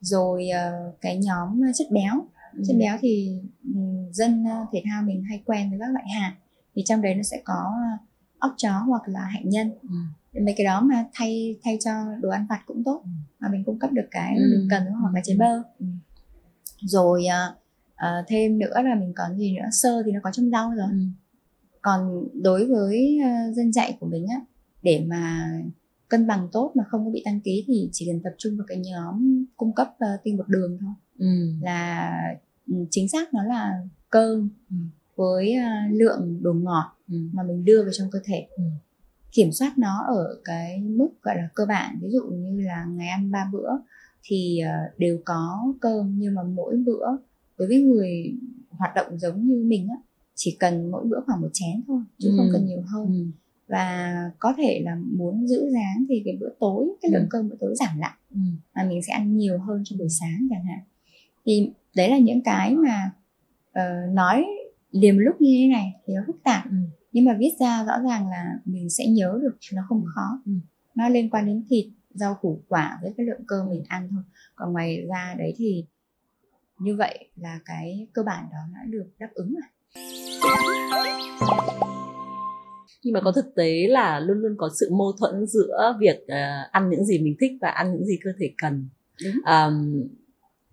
rồi 0.00 0.48
uh, 0.48 1.00
cái 1.00 1.18
nhóm 1.18 1.60
chất 1.74 1.86
béo 1.90 2.26
ừ. 2.56 2.62
chất 2.66 2.76
béo 2.78 2.96
thì 3.00 3.40
dân 4.12 4.42
uh, 4.42 4.68
thể 4.72 4.82
thao 4.84 5.02
mình 5.02 5.22
hay 5.28 5.42
quen 5.44 5.70
với 5.70 5.78
các 5.78 5.92
loại 5.92 6.04
hạt 6.08 6.34
thì 6.74 6.82
trong 6.86 7.02
đấy 7.02 7.14
nó 7.14 7.22
sẽ 7.22 7.42
có 7.44 7.72
ốc 8.38 8.54
chó 8.56 8.72
hoặc 8.72 9.02
là 9.08 9.20
hạnh 9.20 9.48
nhân 9.48 9.72
ừ. 9.82 9.88
Mấy 10.32 10.54
cái 10.56 10.64
đó 10.64 10.80
mà 10.80 11.04
thay 11.14 11.56
thay 11.62 11.78
cho 11.84 11.90
đồ 12.20 12.28
ăn 12.28 12.46
vặt 12.48 12.60
cũng 12.66 12.84
tốt 12.84 13.02
ừ. 13.04 13.10
mà 13.40 13.48
mình 13.52 13.64
cung 13.64 13.78
cấp 13.78 13.92
được 13.92 14.06
cái 14.10 14.34
ừ. 14.36 14.42
mình 14.50 14.68
cần 14.70 14.86
hoặc 14.86 15.14
là 15.14 15.20
chế 15.24 15.36
bơ 15.38 15.62
ừ. 15.78 15.86
rồi 16.80 17.24
uh, 17.94 18.26
thêm 18.28 18.58
nữa 18.58 18.74
là 18.74 18.94
mình 18.94 19.12
còn 19.16 19.38
gì 19.38 19.56
nữa 19.56 19.68
sơ 19.72 20.02
thì 20.06 20.12
nó 20.12 20.20
có 20.22 20.30
trong 20.32 20.50
rau 20.50 20.70
rồi 20.70 20.88
ừ. 20.90 20.98
còn 21.82 22.28
đối 22.42 22.66
với 22.66 23.18
uh, 23.20 23.56
dân 23.56 23.72
dạy 23.72 23.96
của 24.00 24.06
mình 24.06 24.26
á 24.26 24.40
để 24.82 25.04
mà 25.08 25.50
cân 26.08 26.26
bằng 26.26 26.48
tốt 26.52 26.72
mà 26.74 26.84
không 26.88 27.04
có 27.04 27.10
bị 27.10 27.22
tăng 27.24 27.40
ký 27.40 27.64
thì 27.66 27.88
chỉ 27.92 28.06
cần 28.06 28.20
tập 28.22 28.32
trung 28.38 28.56
vào 28.56 28.66
cái 28.68 28.78
nhóm 28.78 29.44
cung 29.56 29.74
cấp 29.74 29.88
uh, 29.88 30.20
tinh 30.24 30.36
bột 30.36 30.48
đường 30.48 30.78
thôi 30.80 30.92
ừ. 31.18 31.26
là 31.62 32.10
chính 32.90 33.08
xác 33.08 33.34
nó 33.34 33.42
là 33.44 33.72
cơm 34.10 34.48
ừ. 34.70 34.76
với 35.16 35.54
uh, 35.56 35.92
lượng 36.00 36.38
đồ 36.42 36.52
ngọt 36.52 36.96
ừ. 37.08 37.16
mà 37.32 37.42
mình 37.42 37.64
đưa 37.64 37.82
vào 37.82 37.92
trong 37.92 38.10
cơ 38.10 38.18
thể 38.24 38.46
ừ. 38.56 38.62
Kiểm 39.32 39.52
soát 39.52 39.78
nó 39.78 40.04
ở 40.08 40.40
cái 40.44 40.80
mức 40.80 41.08
gọi 41.22 41.36
là 41.36 41.48
cơ 41.54 41.66
bản 41.66 41.98
ví 42.02 42.08
dụ 42.10 42.22
như 42.22 42.60
là 42.60 42.84
ngày 42.84 43.08
ăn 43.08 43.30
ba 43.30 43.50
bữa 43.52 43.70
thì 44.22 44.60
uh, 44.64 44.98
đều 44.98 45.18
có 45.24 45.74
cơm 45.80 46.14
nhưng 46.18 46.34
mà 46.34 46.42
mỗi 46.42 46.76
bữa 46.76 47.06
đối 47.58 47.68
với 47.68 47.82
người 47.82 48.34
hoạt 48.70 48.94
động 48.94 49.18
giống 49.18 49.46
như 49.46 49.64
mình 49.66 49.88
á 49.88 49.96
chỉ 50.34 50.56
cần 50.60 50.90
mỗi 50.90 51.04
bữa 51.04 51.20
khoảng 51.26 51.40
một 51.40 51.50
chén 51.52 51.82
thôi 51.86 52.02
chứ 52.18 52.28
ừ. 52.28 52.34
không 52.36 52.48
cần 52.52 52.66
nhiều 52.66 52.82
hơn 52.86 53.06
ừ 53.06 53.40
và 53.68 54.14
có 54.38 54.54
thể 54.56 54.80
là 54.84 54.96
muốn 55.16 55.46
giữ 55.46 55.70
dáng 55.72 56.04
thì 56.08 56.22
cái 56.24 56.36
bữa 56.40 56.48
tối 56.60 56.88
cái 57.02 57.10
lượng 57.10 57.22
ừ. 57.22 57.28
cơm 57.30 57.48
bữa 57.48 57.56
tối 57.60 57.74
giảm 57.76 57.98
lại 57.98 58.14
ừ. 58.30 58.40
mà 58.74 58.84
mình 58.84 59.02
sẽ 59.02 59.12
ăn 59.12 59.36
nhiều 59.36 59.58
hơn 59.58 59.82
trong 59.84 59.98
buổi 59.98 60.08
sáng 60.08 60.48
chẳng 60.50 60.64
hạn 60.64 60.78
thì 61.46 61.70
đấy 61.96 62.10
là 62.10 62.18
những 62.18 62.42
cái 62.42 62.76
mà 62.76 63.10
uh, 63.70 64.14
nói 64.14 64.46
liền 64.90 65.18
lúc 65.18 65.40
như 65.40 65.56
thế 65.60 65.68
này 65.68 65.92
thì 66.06 66.14
nó 66.14 66.22
phức 66.26 66.36
tạp 66.44 66.64
ừ. 66.70 66.76
Nhưng 67.12 67.24
mà 67.24 67.36
viết 67.38 67.56
ra 67.60 67.84
rõ 67.84 67.94
ràng 68.08 68.28
là 68.28 68.44
mình 68.64 68.90
sẽ 68.90 69.06
nhớ 69.06 69.38
được 69.42 69.56
nó 69.74 69.82
không 69.88 70.02
ừ. 70.04 70.10
khó 70.14 70.42
ừ. 70.46 70.52
nó 70.94 71.08
liên 71.08 71.30
quan 71.30 71.46
đến 71.46 71.64
thịt 71.70 71.86
rau 72.14 72.34
củ 72.40 72.62
quả 72.68 72.98
với 73.02 73.14
cái 73.16 73.26
lượng 73.26 73.44
cơm 73.46 73.68
mình 73.70 73.82
ăn 73.88 74.08
thôi 74.10 74.22
còn 74.54 74.72
ngoài 74.72 75.06
ra 75.08 75.34
đấy 75.38 75.54
thì 75.56 75.84
như 76.78 76.96
vậy 76.96 77.30
là 77.36 77.60
cái 77.64 78.06
cơ 78.12 78.22
bản 78.22 78.44
đó 78.52 78.58
đã 78.74 78.80
được 78.86 79.06
đáp 79.18 79.28
ứng 79.34 79.54
rồi 79.54 79.68
nhưng 83.02 83.14
mà 83.14 83.20
có 83.24 83.32
thực 83.32 83.54
tế 83.56 83.86
là 83.88 84.20
luôn 84.20 84.38
luôn 84.38 84.54
có 84.58 84.70
sự 84.80 84.90
mâu 84.98 85.12
thuẫn 85.18 85.46
giữa 85.46 85.96
việc 86.00 86.18
uh, 86.22 86.72
ăn 86.72 86.90
những 86.90 87.04
gì 87.04 87.18
mình 87.18 87.36
thích 87.40 87.52
và 87.60 87.68
ăn 87.68 87.92
những 87.92 88.04
gì 88.04 88.18
cơ 88.24 88.30
thể 88.38 88.50
cần 88.62 88.88
Um, 89.44 90.08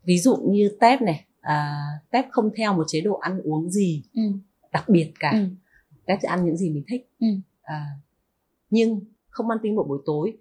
ví 0.03 0.17
dụ 0.17 0.35
như 0.35 0.69
tép 0.79 1.01
này 1.01 1.25
uh, 1.39 2.11
tép 2.11 2.25
không 2.31 2.49
theo 2.57 2.73
một 2.73 2.83
chế 2.87 3.01
độ 3.01 3.13
ăn 3.13 3.41
uống 3.43 3.69
gì 3.69 4.03
ừ. 4.13 4.21
đặc 4.71 4.89
biệt 4.89 5.11
cả 5.19 5.31
ừ. 5.31 5.45
Tép 6.07 6.19
sẽ 6.21 6.27
ăn 6.27 6.45
những 6.45 6.57
gì 6.57 6.69
mình 6.69 6.83
thích 6.87 7.09
ừ. 7.19 7.27
uh, 7.61 8.03
nhưng 8.69 8.99
không 9.29 9.49
ăn 9.49 9.57
tinh 9.63 9.75
bột 9.75 9.87
buổi 9.87 9.99
tối 10.05 10.37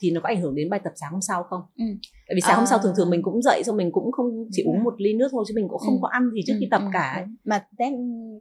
thì 0.00 0.10
nó 0.10 0.20
có 0.20 0.28
ảnh 0.28 0.40
hưởng 0.40 0.54
đến 0.54 0.70
bài 0.70 0.80
tập 0.84 0.92
sáng 0.96 1.12
hôm 1.12 1.20
sau 1.20 1.42
không? 1.42 1.60
Ừ. 1.76 1.84
Tại 2.28 2.34
vì 2.34 2.40
sáng 2.40 2.54
à... 2.54 2.56
hôm 2.56 2.66
sau 2.66 2.78
thường 2.78 2.92
thường 2.96 3.10
mình 3.10 3.22
cũng 3.22 3.42
dậy 3.42 3.62
xong 3.64 3.76
mình 3.76 3.92
cũng 3.92 4.12
không 4.12 4.48
chỉ 4.52 4.62
uống 4.62 4.84
một 4.84 4.94
ly 4.98 5.14
nước 5.14 5.28
thôi 5.30 5.44
chứ 5.48 5.54
mình 5.56 5.68
cũng 5.68 5.78
không 5.78 5.94
ừ. 5.94 5.98
có 6.02 6.08
ăn 6.08 6.30
gì 6.30 6.40
trước 6.46 6.52
ừ. 6.52 6.58
khi 6.60 6.68
tập 6.70 6.82
ừ. 6.84 6.90
cả. 6.92 7.26
Mà 7.44 7.66
test 7.78 7.94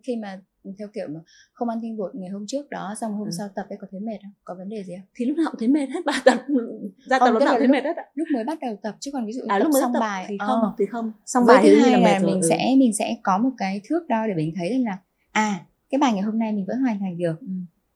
khi 0.03 0.15
mà 0.15 0.41
theo 0.79 0.87
kiểu 0.93 1.07
mà 1.09 1.19
không 1.53 1.69
ăn 1.69 1.79
tinh 1.81 1.97
bột 1.97 2.15
ngày 2.15 2.29
hôm 2.29 2.45
trước 2.47 2.69
đó 2.69 2.95
xong 3.01 3.11
hôm 3.11 3.27
ừ. 3.27 3.31
sau 3.37 3.47
tập 3.55 3.65
ấy 3.69 3.77
có 3.81 3.87
thấy 3.91 3.99
mệt 3.99 4.17
không 4.21 4.31
có 4.43 4.55
vấn 4.57 4.69
đề 4.69 4.83
gì 4.83 4.93
không 4.95 5.05
thì 5.15 5.25
lúc 5.25 5.37
nào 5.37 5.47
cũng 5.51 5.59
thấy 5.59 5.67
mệt 5.67 5.89
hết 5.89 6.05
bài 6.05 6.17
tập 6.25 6.45
ra 7.09 7.19
tập 7.19 7.31
lúc 7.31 7.43
nào 7.43 7.55
thấy 7.59 7.67
mệt 7.67 7.83
hết 7.83 7.93
lúc 8.15 8.27
mới 8.33 8.43
bắt 8.43 8.57
đầu 8.61 8.75
tập 8.81 8.95
chứ 8.99 9.11
còn 9.13 9.25
ví 9.25 9.33
dụ 9.33 9.41
à, 9.47 9.59
tập 9.59 9.63
lúc 9.63 9.73
mới 9.73 9.81
xong 9.81 9.93
tập 9.93 9.99
bài 9.99 10.25
thì 10.29 10.37
không 10.37 10.61
ờ. 10.61 10.73
thì 10.79 10.85
không 10.85 11.11
xong 11.25 11.45
bài 11.47 11.59
thì 11.63 11.79
hai 11.79 11.91
là, 11.91 11.99
là 11.99 12.19
mình 12.19 12.41
rồi. 12.41 12.49
sẽ 12.49 12.75
mình 12.77 12.93
sẽ 12.93 13.17
có 13.23 13.37
một 13.37 13.51
cái 13.57 13.81
thước 13.89 14.07
đo 14.07 14.27
để 14.27 14.33
mình 14.33 14.53
thấy 14.55 14.79
là 14.79 14.97
à 15.31 15.65
cái 15.89 15.99
bài 15.99 16.13
ngày 16.13 16.21
hôm 16.21 16.39
nay 16.39 16.51
mình 16.51 16.65
vẫn 16.65 16.77
hoàn 16.81 16.99
thành 16.99 17.17
được 17.17 17.39
ừ. 17.39 17.47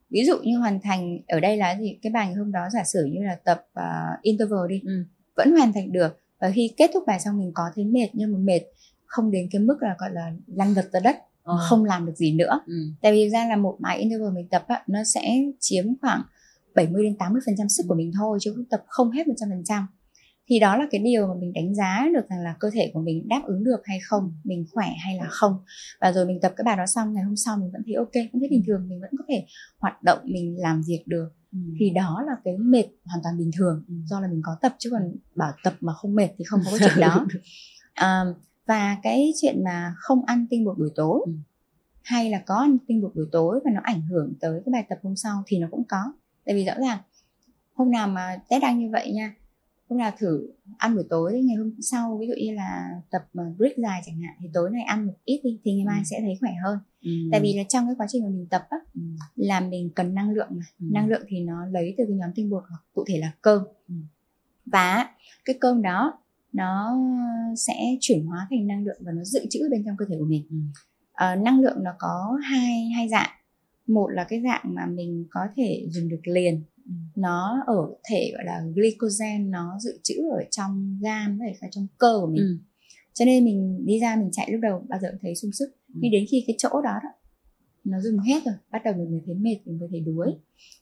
ví 0.10 0.26
dụ 0.26 0.38
như 0.44 0.58
hoàn 0.58 0.80
thành 0.82 1.20
ở 1.28 1.39
đây 1.39 1.58
là 1.58 1.78
gì 1.80 1.98
cái 2.02 2.12
bài 2.12 2.26
ngày 2.26 2.36
hôm 2.36 2.52
đó 2.52 2.62
giả 2.74 2.84
sử 2.84 3.06
như 3.06 3.24
là 3.24 3.36
tập 3.36 3.68
uh, 3.80 4.22
interval 4.22 4.70
đi 4.70 4.82
ừ. 4.86 5.04
vẫn 5.36 5.52
hoàn 5.52 5.74
thành 5.74 5.92
được 5.92 6.18
và 6.39 6.52
khi 6.56 6.74
kết 6.78 6.92
thúc 6.94 7.04
bài 7.08 7.20
xong 7.20 7.38
mình 7.39 7.52
có 7.54 7.64
thấy 7.76 7.86
mệt 7.86 8.08
nhưng 8.14 8.32
mà 8.32 8.38
mệt 8.38 8.62
không 9.06 9.32
đến 9.32 9.48
cái 9.52 9.62
mức 9.62 9.78
là 9.82 9.96
gọi 10.00 10.10
là 10.14 10.32
lăn 10.48 10.74
vật 10.74 10.89
ra 10.92 11.00
đất 11.00 11.18
ờ. 11.44 11.58
không 11.70 11.86
làm 11.86 12.06
được 12.06 12.16
gì 12.16 12.34
nữa 12.34 12.60
ừ. 12.66 12.74
tại 13.02 13.12
vì 13.12 13.30
ra 13.30 13.48
là 13.48 13.56
một 13.56 13.78
bài 13.80 14.00
interval 14.00 14.34
mình 14.34 14.48
tập 14.48 14.66
á, 14.68 14.84
nó 14.88 15.04
sẽ 15.04 15.22
chiếm 15.60 15.86
khoảng 16.02 16.22
70 16.76 17.04
đến 17.04 17.18
80 17.18 17.42
phần 17.46 17.56
trăm 17.58 17.70
sức 17.70 17.84
của 17.88 17.96
mình 17.96 18.12
thôi 18.18 18.38
chứ 18.42 18.54
không 18.56 18.66
tập 18.66 18.84
không 18.88 19.12
hết 19.12 19.28
100 19.28 19.50
phần 19.50 19.64
trăm 19.66 19.88
thì 20.48 20.60
đó 20.60 20.78
là 20.78 20.88
cái 20.92 21.02
điều 21.02 21.28
mà 21.28 21.34
mình 21.34 21.54
đánh 21.54 21.76
giá 21.76 22.08
được 22.14 22.30
rằng 22.30 22.39
là 22.39 22.56
cơ 22.60 22.70
thể 22.74 22.92
của 22.94 23.02
mình 23.02 23.28
đáp 23.28 23.42
ứng 23.46 23.64
được 23.64 23.82
hay 23.84 24.00
không 24.04 24.34
mình 24.44 24.66
khỏe 24.72 24.88
hay 25.06 25.18
là 25.18 25.28
không. 25.30 25.54
Và 26.02 26.12
rồi 26.12 26.26
mình 26.26 26.39
tập 26.42 26.54
cái 26.56 26.64
bài 26.64 26.78
đó 26.78 26.86
xong 26.86 27.14
ngày 27.14 27.24
hôm 27.24 27.36
sau 27.36 27.58
mình 27.58 27.72
vẫn 27.72 27.82
thấy 27.86 27.96
ok 27.96 28.14
vẫn 28.14 28.39
thấy 28.39 28.50
bình 28.50 28.64
thường 28.68 28.89
mình 28.89 29.02
vẫn 29.02 29.10
có 29.18 29.24
thể 29.28 29.46
hoạt 29.80 30.04
động 30.04 30.20
mình 30.24 30.56
làm 30.60 30.82
việc 30.88 31.04
được. 31.06 31.30
Ừ. 31.52 31.60
thì 31.80 31.89
đó 31.89 32.24
là 32.28 32.34
cái 32.44 32.58
mệt 32.58 32.86
hoàn 33.06 33.24
toàn 33.24 33.38
bình 33.38 33.52
thường. 33.58 33.84
Ừ. 33.88 33.94
do 34.06 34.20
là 34.20 34.28
mình 34.28 34.42
có 34.44 34.58
tập 34.62 34.76
chứ 34.80 34.89
còn 34.89 35.02
bảo 35.36 35.52
tập 35.64 35.74
mà 35.80 35.94
không 35.94 36.16
mệt 36.16 36.30
thì 36.38 36.46
không 36.46 36.60
có 36.66 36.72
cái 36.72 36.80
chuyện 36.89 37.02
đó. 37.02 37.26
À, 37.94 38.24
và 38.68 38.98
cái 39.04 39.34
chuyện 39.42 39.64
mà 39.64 39.94
không 39.98 40.26
ăn 40.26 40.46
tinh 40.50 40.66
bột 40.66 40.78
buổi 40.78 40.89
tối 40.96 41.22
ừ. 41.26 41.32
hay 42.04 42.30
là 42.30 42.44
có 42.46 42.56
ăn 42.56 42.78
tinh 42.88 43.02
bột 43.02 43.16
buổi 43.16 43.26
tối 43.32 43.60
và 43.66 43.72
nó 43.74 43.80
ảnh 43.84 44.02
hưởng 44.02 44.34
tới 44.39 44.62
cái 44.66 44.72
bài 44.74 44.86
tập 44.89 45.00
hôm 45.04 45.16
sau 45.16 45.44
thì 45.48 45.58
nó 45.58 45.68
cũng 45.72 45.84
có. 45.84 46.14
Tại 46.46 46.56
vì 46.56 46.66
rõ 46.66 46.74
ràng 46.80 47.00
hôm 47.74 47.92
nào 47.92 48.08
mà 48.08 48.38
test 48.50 48.62
đăng 48.62 48.80
như 48.80 48.89
vậy 48.92 49.12
nha 49.12 49.36
hôm 49.92 49.98
nào 49.98 50.12
thử 50.20 50.48
ăn 50.78 50.96
buổi 50.96 51.04
tối 51.10 51.42
ngày 51.44 51.56
hôm 51.56 51.72
sau 51.82 52.18
ví 52.18 52.28
dụ 52.28 52.34
như 52.38 52.54
là 52.54 52.89
tập 53.12 53.22
mà 53.34 53.44
break 53.58 53.78
dài 53.78 54.02
chẳng 54.06 54.22
hạn 54.22 54.36
thì 54.42 54.50
tối 54.54 54.70
nay 54.72 54.82
ăn 54.84 55.08
một 55.08 55.14
ít 55.26 55.42
đi 55.44 55.60
thì 55.64 55.74
ngày 55.74 55.86
mai 55.86 56.00
ừ. 56.00 56.04
sẽ 56.06 56.18
thấy 56.22 56.38
khỏe 56.39 56.52
hơn 56.64 56.80
ừ. 57.02 57.12
tại 57.32 57.42
vì 57.42 57.54
là 57.58 57.64
trong 57.70 57.86
cái 57.86 57.96
quá 57.98 58.08
trình 58.10 58.24
mà 58.24 58.30
mình 58.30 58.48
tập 58.50 58.62
á 58.70 58.78
ừ. 58.96 59.02
là 59.36 59.60
mình 59.60 59.89
cần 59.96 60.14
năng 60.16 60.32
lượng 60.32 60.48
mà 60.50 60.64
ừ. 60.80 60.86
năng 60.92 61.08
lượng 61.08 61.22
thì 61.28 61.39
nó 61.39 61.66
lấy 61.66 61.96
từ 61.98 62.04
cái 62.08 62.18
nhóm 62.18 62.30
tinh 62.36 62.50
bột 62.50 62.64
hoặc 62.70 62.80
cụ 62.94 63.04
thể 63.08 63.20
là 63.20 63.32
cơm 63.42 63.64
ừ. 63.88 63.96
và 64.66 65.10
cái 65.46 65.56
cơm 65.62 65.82
đó 65.82 66.14
nó 66.54 66.98
sẽ 67.58 67.98
chuyển 68.00 68.26
hóa 68.26 68.48
thành 68.50 68.68
năng 68.68 68.84
lượng 68.84 69.02
và 69.06 69.12
nó 69.12 69.24
dự 69.24 69.39
trữ 69.50 69.60
bên 69.72 69.84
trong 69.86 69.98
cơ 69.98 70.06
thể 70.10 70.16
của 70.20 70.26
mình 70.26 70.46
ừ. 70.50 70.58
à, 71.14 71.36
năng 71.36 71.60
lượng 71.62 71.84
nó 71.84 71.92
có 72.00 72.39
hai 72.44 72.89
hai 72.96 73.10
dạng 73.10 73.30
một 73.88 74.08
là 74.08 74.24
cái 74.24 74.42
dạng 74.44 74.62
mà 74.64 74.86
mình 74.86 75.26
có 75.30 75.42
thể 75.56 75.88
dùng 75.89 76.10
được 76.10 76.22
liền. 76.24 76.64
Nó 77.16 77.64
ở 77.68 77.94
thể 78.10 78.32
gọi 78.34 78.46
là 78.46 78.62
glycogen 78.76 79.52
nó 79.52 79.78
dự 79.80 80.00
trữ 80.04 80.16
ở 80.32 80.44
trong 80.52 81.00
gan 81.02 81.38
với 81.40 81.54
cả 81.62 81.68
trong 81.72 81.88
cơ 81.98 82.18
của 82.22 82.28
mình 82.28 82.42
ừ. 82.44 82.58
cho 83.14 83.26
nên 83.26 83.46
mình 83.46 83.86
đi 83.86 84.00
ra 84.00 84.16
mình 84.16 84.30
chạy 84.32 84.52
lúc 84.52 84.62
đầu 84.62 84.86
bao 84.90 85.00
giờ 85.02 85.08
cũng 85.12 85.20
thấy 85.22 85.36
sung 85.36 85.52
sức 85.52 85.70
ừ. 85.88 85.94
nhưng 86.02 86.12
đến 86.12 86.26
khi 86.32 86.44
cái 86.48 86.56
chỗ 86.58 86.70
đó, 86.70 86.92
đó 87.04 87.10
nó 87.84 88.02
dùng 88.02 88.20
hết 88.20 88.40
rồi 88.46 88.56
bắt 88.72 88.82
đầu 88.86 88.94
mình 88.94 89.12
mới 89.12 89.22
thấy 89.26 89.36
mệt 89.36 89.58
mình 89.66 89.80
mới 89.80 89.90
thấy 89.92 90.00
đuối 90.00 90.28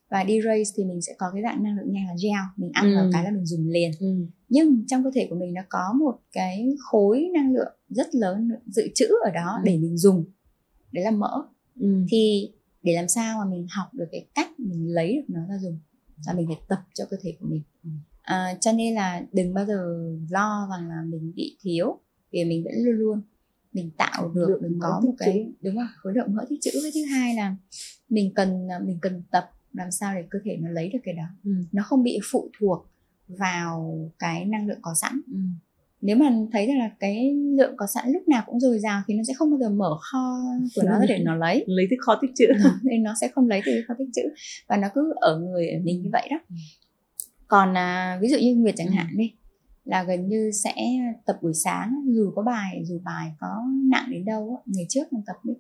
và 0.10 0.24
đi 0.24 0.42
race 0.42 0.72
thì 0.76 0.84
mình 0.86 1.02
sẽ 1.02 1.14
có 1.18 1.32
cái 1.34 1.42
dạng 1.44 1.64
năng 1.64 1.78
lượng 1.78 1.92
nhanh 1.94 2.08
là 2.08 2.14
gel 2.24 2.44
mình 2.58 2.70
ăn 2.74 2.86
Ừ. 2.92 2.96
vào 2.96 3.10
cái 3.14 3.24
là 3.24 3.32
mình 3.32 3.46
dùng 3.46 3.70
liền 3.70 3.92
ừ. 4.00 4.08
nhưng 4.50 4.84
trong 4.88 5.04
cơ 5.04 5.12
thể 5.16 5.28
của 5.30 5.36
mình 5.36 5.54
nó 5.54 5.62
có 5.70 5.94
một 6.00 6.20
cái 6.32 6.76
khối 6.80 7.30
năng 7.34 7.54
lượng 7.54 7.74
rất 7.90 8.16
lớn 8.16 8.50
dự 8.68 8.84
trữ 8.96 9.06
ở 9.26 9.32
đó 9.32 9.54
Ừ. 9.58 9.62
để 9.66 9.78
mình 9.78 9.98
dùng 9.98 10.26
đấy 10.92 11.04
là 11.04 11.12
mỡ 11.12 11.42
Ừ. 11.80 12.06
thì 12.12 12.52
để 12.84 12.94
làm 12.96 13.08
sao 13.08 13.40
mà 13.40 13.52
mình 13.52 13.68
học 13.70 13.88
được 13.94 14.06
cái 14.12 14.26
cách 14.36 14.60
mình 14.60 14.94
lấy 14.94 15.16
được 15.16 15.24
nó 15.28 15.40
ra 15.50 15.58
dùng 15.62 15.80
là 16.26 16.34
mình 16.34 16.48
phải 16.48 16.58
tập 16.68 16.80
cho 16.94 17.06
cơ 17.10 17.18
thể 17.22 17.38
của 17.40 17.46
mình. 17.50 17.62
À, 18.22 18.58
cho 18.62 18.72
nên 18.72 18.96
là 18.96 19.22
đừng 19.32 19.54
bao 19.54 19.66
giờ 19.66 20.06
lo 20.30 20.68
rằng 20.72 20.90
là 20.90 21.02
mình 21.06 21.34
bị 21.36 21.58
thiếu 21.62 22.00
vì 22.32 22.46
mình 22.46 22.64
vẫn 22.64 22.74
luôn 22.78 22.96
luôn 22.96 23.22
mình 23.74 23.92
tạo 23.98 24.32
được 24.36 24.48
Lượng 24.50 24.62
mình 24.62 24.80
có 24.82 25.02
một 25.06 25.14
cái 25.18 25.52
đúng 25.62 25.76
không 25.76 25.88
khối 25.98 26.14
lượng 26.14 26.36
mỡ 26.36 26.46
tích 26.50 26.60
trữ. 26.62 26.72
Cái 26.84 26.92
thứ 26.96 27.06
hai 27.06 27.36
là 27.36 27.56
mình 28.10 28.34
cần 28.34 28.68
mình 28.86 28.98
cần 29.02 29.24
tập 29.32 29.52
làm 29.74 29.92
sao 29.92 30.16
để 30.16 30.24
cơ 30.30 30.40
thể 30.44 30.58
nó 30.58 30.70
lấy 30.70 30.90
được 30.90 31.00
cái 31.04 31.14
đó. 31.14 31.24
Ừ. 31.44 31.52
nó 31.72 31.84
không 31.84 32.04
bị 32.04 32.20
phụ 32.32 32.50
thuộc 32.60 32.88
vào 33.28 34.10
cái 34.20 34.46
năng 34.46 34.68
lượng 34.68 34.80
có 34.82 34.94
sẵn. 34.94 35.22
Ừ. 35.28 35.40
nếu 36.02 36.16
mà 36.16 36.34
thấy 36.52 36.68
rằng 36.68 36.78
là 36.80 36.92
cái 37.00 37.36
lượng 37.58 37.74
có 37.78 37.88
sẵn 37.88 38.12
lúc 38.12 38.28
nào 38.28 38.44
cũng 38.46 38.60
dồi 38.60 38.80
dào 38.80 39.02
thì 39.08 39.14
nó 39.14 39.24
sẽ 39.28 39.34
không 39.34 39.50
bao 39.52 39.60
giờ 39.60 39.70
mở 39.70 39.98
kho 40.02 40.42
của 40.76 40.82
nó 40.86 41.00
để 41.10 41.20
nó 41.24 41.36
lấy 41.36 41.64
lấy 41.68 41.86
cái 41.90 41.98
kho 42.02 42.16
tích 42.22 42.32
trữ 42.36 42.46
nên 42.84 43.04
nó 43.04 43.14
sẽ 43.22 43.28
không 43.28 43.48
lấy 43.48 43.62
từ 43.66 43.72
kho 43.88 43.94
tích 43.98 44.08
trữ 44.16 44.22
và 44.68 44.78
nó 44.78 44.88
cứ 44.96 45.14
ở 45.16 45.40
người 45.40 45.70
ở 45.70 45.80
mình 45.84 46.02
như 46.02 46.10
vậy 46.14 46.28
đó 46.32 46.38
Ừ. 46.50 46.56
còn 47.48 47.78
à, 47.78 48.20
ví 48.22 48.28
dụ 48.30 48.38
như 48.38 48.56
nguyệt 48.56 48.76
chẳng 48.78 48.88
Ừ. 48.88 48.94
hạn 48.96 49.08
đi 49.18 49.34
là 49.86 50.04
gần 50.04 50.28
như 50.30 50.52
sẽ 50.64 50.74
tập 51.26 51.38
buổi 51.42 51.54
sáng 51.54 51.96
dù 52.08 52.32
có 52.36 52.42
bài 52.44 52.82
dù 52.86 53.00
bài 53.04 53.32
có 53.40 53.48
nặng 53.92 54.08
đến 54.12 54.26
đâu 54.26 54.62
ngày 54.66 54.86
trước 54.90 55.14
mình 55.14 55.24
tập 55.28 55.36
đi 55.44 55.54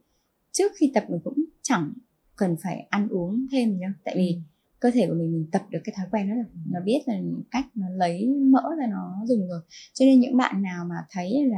trước 0.51 0.71
khi 0.79 0.91
tập 0.93 1.03
mình 1.09 1.19
cũng 1.23 1.43
chẳng 1.61 1.93
cần 2.35 2.55
phải 2.63 2.87
ăn 2.89 3.07
uống 3.09 3.45
thêm 3.51 3.79
đâu 3.79 3.91
tại 4.03 4.15
vì 4.17 4.33
Ừ. 4.33 4.39
cơ 4.79 4.91
thể 4.91 5.07
của 5.07 5.13
mình 5.13 5.31
mình 5.31 5.45
tập 5.51 5.61
được 5.69 5.79
cái 5.83 5.93
thói 5.97 6.05
quen 6.11 6.29
đó 6.29 6.35
rồi 6.35 6.45
nó 6.71 6.79
biết 6.85 6.99
là 7.05 7.19
cách 7.51 7.65
nó 7.75 7.89
lấy 7.89 8.27
mỡ 8.27 8.63
ra 8.79 8.87
nó 8.87 9.21
dùng 9.25 9.47
rồi 9.47 9.61
cho 9.93 10.05
nên 10.05 10.19
những 10.19 10.37
bạn 10.37 10.61
nào 10.61 10.85
mà 10.85 10.95
thấy 11.11 11.45
là 11.45 11.57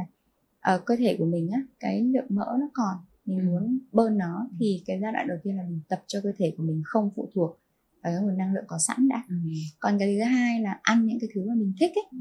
ở 0.60 0.78
cơ 0.86 0.96
thể 0.98 1.16
của 1.18 1.26
mình 1.26 1.50
á 1.50 1.62
cái 1.80 2.00
lượng 2.02 2.26
mỡ 2.28 2.56
nó 2.60 2.70
còn 2.74 2.96
mình 3.26 3.38
Ừ. 3.38 3.44
muốn 3.44 3.78
bơn 3.92 4.18
nó 4.18 4.48
thì 4.60 4.82
cái 4.86 4.98
giai 5.02 5.12
đoạn 5.12 5.28
đầu 5.28 5.38
tiên 5.42 5.56
là 5.56 5.62
mình 5.62 5.80
tập 5.88 6.02
cho 6.06 6.20
cơ 6.22 6.32
thể 6.38 6.54
của 6.56 6.62
mình 6.62 6.82
không 6.84 7.10
phụ 7.16 7.28
thuộc 7.34 7.58
vào 8.02 8.12
cái 8.12 8.22
nguồn 8.22 8.38
năng 8.38 8.54
lượng 8.54 8.64
có 8.66 8.78
sẵn 8.78 9.08
đã 9.08 9.24
Ừ. 9.28 9.34
còn 9.80 9.98
cái 9.98 10.16
thứ 10.18 10.22
hai 10.24 10.60
là 10.60 10.78
ăn 10.82 11.06
những 11.06 11.20
cái 11.20 11.28
thứ 11.34 11.48
mà 11.48 11.54
mình 11.54 11.72
thích 11.80 11.90
ấy 11.94 12.04
Ừ. 12.12 12.18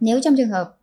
nếu 0.00 0.20
trong 0.20 0.34
trường 0.36 0.48
hợp 0.48 0.78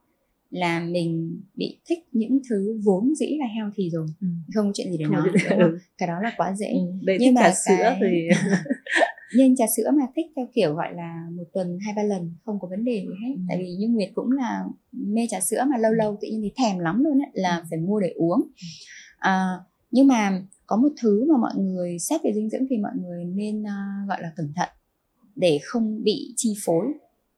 là 0.49 0.80
mình 0.80 1.41
bị 1.55 1.80
thích 1.89 1.99
những 2.11 2.39
thứ 2.49 2.80
vốn 2.84 3.15
dĩ 3.15 3.38
là 3.39 3.45
healthy 3.55 3.89
rồi 3.89 4.07
Ừ. 4.21 4.27
không 4.55 4.65
có 4.67 4.71
chuyện 4.75 4.91
gì 4.91 4.97
để 4.97 5.05
nói 5.05 5.27
không? 5.49 5.59
cái 5.97 6.07
đó 6.07 6.19
là 6.23 6.34
quá 6.38 6.55
dễ 6.55 6.71
Ừ. 6.73 6.80
Đây 7.03 7.17
Nhưng 7.19 7.34
mà 7.34 7.51
sữa 7.51 7.73
cái- 7.80 7.97
thì 8.01 8.27
nhưng 9.38 9.55
trà 9.55 9.65
sữa 9.77 9.91
mà 9.99 10.05
thích 10.15 10.25
theo 10.36 10.45
kiểu 10.53 10.73
gọi 10.75 10.93
là 10.93 11.27
một 11.38 11.43
tuần 11.53 11.77
hai 11.86 11.93
ba 11.97 12.03
lần 12.03 12.34
không 12.45 12.59
có 12.59 12.67
vấn 12.67 12.84
đề 12.84 12.91
gì 13.01 13.13
hết. 13.27 13.34
Ừ. 13.36 13.41
tại 13.49 13.57
vì 13.57 13.75
như 13.80 13.88
nguyệt 13.88 14.09
cũng 14.15 14.32
là 14.32 14.63
mê 14.91 15.27
trà 15.30 15.39
sữa 15.39 15.63
mà 15.71 15.77
lâu 15.77 15.91
lâu 15.91 16.17
tự 16.21 16.27
nhiên 16.27 16.41
thì 16.43 16.51
thèm 16.57 16.80
lắm 16.80 17.03
luôn 17.03 17.19
á 17.19 17.27
là 17.34 17.57
Ừ. 17.57 17.63
phải 17.69 17.80
mua 17.80 17.99
để 17.99 18.09
uống. 18.15 18.41
À, 19.17 19.47
nhưng 19.91 20.07
mà 20.07 20.41
có 20.65 20.77
một 20.77 20.89
thứ 21.01 21.25
mà 21.32 21.38
mọi 21.38 21.55
người 21.55 21.99
xét 21.99 22.21
về 22.23 22.32
dinh 22.36 22.49
dưỡng 22.49 22.65
thì 22.69 22.77
mọi 22.77 22.91
người 23.01 23.25
nên 23.25 23.63
à, 23.67 24.05
gọi 24.07 24.21
là 24.21 24.32
cẩn 24.36 24.53
thận 24.55 24.69
để 25.36 25.59
không 25.63 26.03
bị 26.03 26.34
chi 26.36 26.53
phối. 26.65 26.86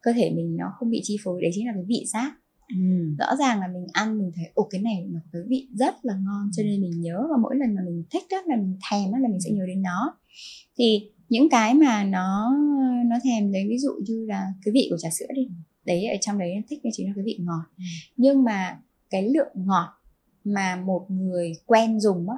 Cơ 0.02 0.12
thể 0.16 0.32
mình 0.36 0.56
nó 0.58 0.66
không 0.80 0.90
bị 0.90 1.00
chi 1.04 1.18
phối 1.24 1.42
đấy 1.42 1.52
chính 1.54 1.68
là 1.68 1.74
cái 1.74 1.84
vị 1.88 2.04
giác. 2.14 2.32
Ừ. 2.70 3.16
rõ 3.20 3.36
ràng 3.40 3.60
là 3.60 3.68
mình 3.68 3.86
ăn 3.94 4.18
mình 4.18 4.32
thấy 4.36 4.46
ồ 4.54 4.68
cái 4.72 4.82
này 4.82 5.06
nó 5.12 5.20
có 5.24 5.30
cái 5.40 5.42
vị 5.48 5.68
rất 5.80 5.96
là 6.06 6.14
ngon. 6.14 6.50
Cho 6.58 6.64
nên 6.64 6.82
mình 6.82 7.02
nhớ 7.02 7.28
và 7.30 7.38
mỗi 7.42 7.56
lần 7.56 7.76
mà 7.76 7.82
mình 7.86 8.04
thích 8.12 8.24
á 8.30 8.38
là 8.46 8.56
mình 8.56 8.78
thèm 8.92 9.12
á 9.12 9.20
là 9.20 9.28
mình 9.30 9.42
sẽ 9.42 9.50
nhớ 9.52 9.64
đến 9.68 9.82
nó. 9.82 10.18
Thì 10.78 11.12
những 11.32 11.50
cái 11.50 11.74
mà 11.74 12.04
nó 12.04 12.52
nó 13.06 13.16
thèm 13.24 13.52
đấy 13.52 13.66
ví 13.70 13.78
dụ 13.78 13.92
như 14.08 14.26
là 14.26 14.54
cái 14.66 14.72
vị 14.72 14.88
của 14.90 14.98
trà 14.98 15.10
sữa 15.10 15.26
đi. 15.36 15.48
Đấy 15.86 16.06
ở 16.06 16.16
trong 16.22 16.38
đấy 16.40 16.52
thích 16.70 16.80
đấy 16.84 16.92
chính 16.96 17.08
là 17.08 17.14
cái 17.16 17.24
vị 17.26 17.38
ngọt. 17.42 17.64
Ừ. 17.78 17.84
nhưng 18.18 18.44
mà 18.44 18.80
cái 19.10 19.30
lượng 19.30 19.52
ngọt 19.56 19.88
mà 20.44 20.76
một 20.76 21.06
người 21.12 21.54
quen 21.66 22.00
dùng 22.00 22.30
á 22.30 22.36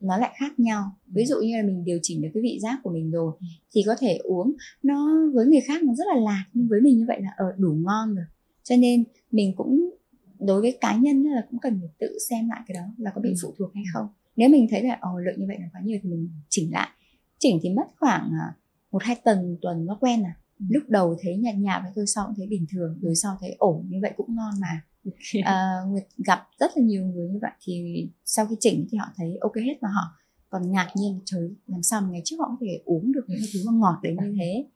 nó 0.00 0.16
lại 0.18 0.34
khác 0.38 0.58
nhau. 0.60 0.92
Ví 1.06 1.24
dụ 1.26 1.36
như 1.42 1.56
là 1.56 1.62
mình 1.62 1.84
điều 1.84 1.98
chỉnh 2.02 2.22
được 2.22 2.28
cái 2.34 2.42
vị 2.42 2.58
giác 2.62 2.78
của 2.82 2.90
mình 2.90 3.10
rồi 3.10 3.32
Ừ. 3.40 3.46
thì 3.74 3.82
có 3.86 3.94
thể 4.00 4.16
uống 4.24 4.52
nó 4.82 5.08
với 5.34 5.46
người 5.46 5.60
khác 5.66 5.82
nó 5.82 5.94
rất 5.94 6.04
là 6.14 6.20
lạt 6.20 6.44
nhưng 6.52 6.68
với 6.68 6.80
mình 6.80 6.98
như 6.98 7.04
vậy 7.08 7.20
là 7.22 7.30
ở 7.36 7.44
đủ 7.58 7.72
ngon 7.74 8.14
rồi. 8.14 8.24
Cho 8.62 8.76
nên 8.76 9.04
mình 9.32 9.52
cũng 9.56 9.90
đối 10.38 10.60
với 10.60 10.78
cá 10.80 10.96
nhân 10.96 11.22
là 11.22 11.46
cũng 11.50 11.60
cần 11.60 11.78
phải 11.80 11.88
tự 11.98 12.18
xem 12.30 12.48
lại 12.48 12.60
cái 12.66 12.74
đó 12.74 12.82
là 12.98 13.10
có 13.14 13.20
bị 13.20 13.28
Ừ. 13.30 13.34
phụ 13.42 13.54
thuộc 13.58 13.74
hay 13.74 13.84
không. 13.92 14.06
Nếu 14.36 14.48
mình 14.48 14.66
thấy 14.70 14.82
là 14.82 14.98
ồ 15.00 15.18
lượng 15.18 15.34
như 15.40 15.44
vậy 15.48 15.56
là 15.60 15.68
quá 15.72 15.80
nhiều 15.84 15.98
thì 16.02 16.08
mình 16.10 16.28
chỉnh 16.48 16.72
lại 16.72 16.88
chỉnh 17.38 17.58
thì 17.62 17.70
mất 17.70 17.86
khoảng 18.00 18.30
à, 18.40 18.54
một 18.92 19.02
hai 19.02 19.16
tuần 19.24 19.56
tuần 19.62 19.86
nó 19.86 19.98
quen 20.00 20.22
à. 20.24 20.34
Ừ. 20.58 20.64
lúc 20.70 20.82
đầu 20.88 21.16
thấy 21.22 21.36
nhạt 21.36 21.54
nhạt 21.54 21.82
và 21.84 21.92
tôi 21.94 22.06
sau 22.06 22.26
cũng 22.26 22.34
thấy 22.36 22.46
bình 22.46 22.66
thường 22.72 22.98
rồi 23.02 23.14
sau 23.14 23.36
thấy 23.40 23.54
ổn 23.58 23.86
như 23.88 23.98
vậy 24.02 24.12
cũng 24.16 24.34
ngon 24.36 24.54
mà. 24.60 24.82
À, 25.44 25.72
Nguyệt 25.86 26.06
gặp 26.26 26.40
rất 26.60 26.70
là 26.76 26.82
nhiều 26.82 27.04
người 27.04 27.28
như 27.28 27.38
vậy 27.42 27.50
thì 27.62 28.06
sau 28.24 28.46
khi 28.46 28.56
chỉnh 28.60 28.86
thì 28.90 28.98
họ 28.98 29.06
thấy 29.16 29.36
ok 29.40 29.56
hết 29.56 29.78
và 29.80 29.88
họ 29.88 30.02
còn 30.50 30.70
ngạc 30.72 30.88
nhiên 30.96 31.20
trời 31.24 31.50
làm 31.66 31.82
sao 31.82 32.00
mà 32.00 32.08
ngày 32.10 32.22
trước 32.24 32.36
họ 32.38 32.46
có 32.48 32.56
thể 32.60 32.82
uống 32.84 33.12
được 33.12 33.24
những 33.28 33.38
cái 33.40 33.48
thứ 33.54 33.60
mà 33.66 33.72
ngọt 33.78 33.98
đến 34.02 34.16
như 34.22 34.34
thế. 34.38 34.66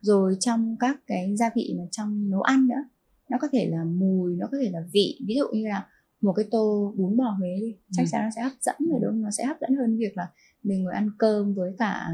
Rồi 0.00 0.36
trong 0.40 0.76
các 0.80 1.00
cái 1.06 1.36
gia 1.36 1.50
vị 1.54 1.74
mà 1.78 1.84
trong 1.90 2.30
nấu 2.30 2.40
ăn 2.42 2.68
nữa 2.68 2.84
nó 3.30 3.38
có 3.40 3.48
thể 3.52 3.66
là 3.70 3.84
mùi 3.84 4.36
nó 4.36 4.46
có 4.52 4.58
thể 4.62 4.70
là 4.70 4.80
vị. 4.92 5.20
Ví 5.26 5.34
dụ 5.34 5.44
như 5.52 5.68
là 5.68 5.86
một 6.20 6.32
cái 6.32 6.44
tô 6.50 6.94
bún 6.96 7.16
bò 7.16 7.24
Huế 7.38 7.48
đi 7.60 7.76
chắc 7.92 8.02
Ừ. 8.02 8.08
chắn 8.12 8.22
nó 8.24 8.30
sẽ 8.36 8.42
hấp 8.42 8.52
dẫn 8.60 8.76
rồi 8.90 9.00
đúng 9.02 9.10
không? 9.10 9.22
Nó 9.22 9.30
sẽ 9.30 9.44
hấp 9.44 9.56
dẫn 9.60 9.74
hơn 9.76 9.96
việc 9.98 10.16
là 10.16 10.28
mình 10.66 10.84
ngồi 10.84 10.94
ăn 10.94 11.10
cơm 11.18 11.54
với 11.54 11.72
cả 11.78 12.06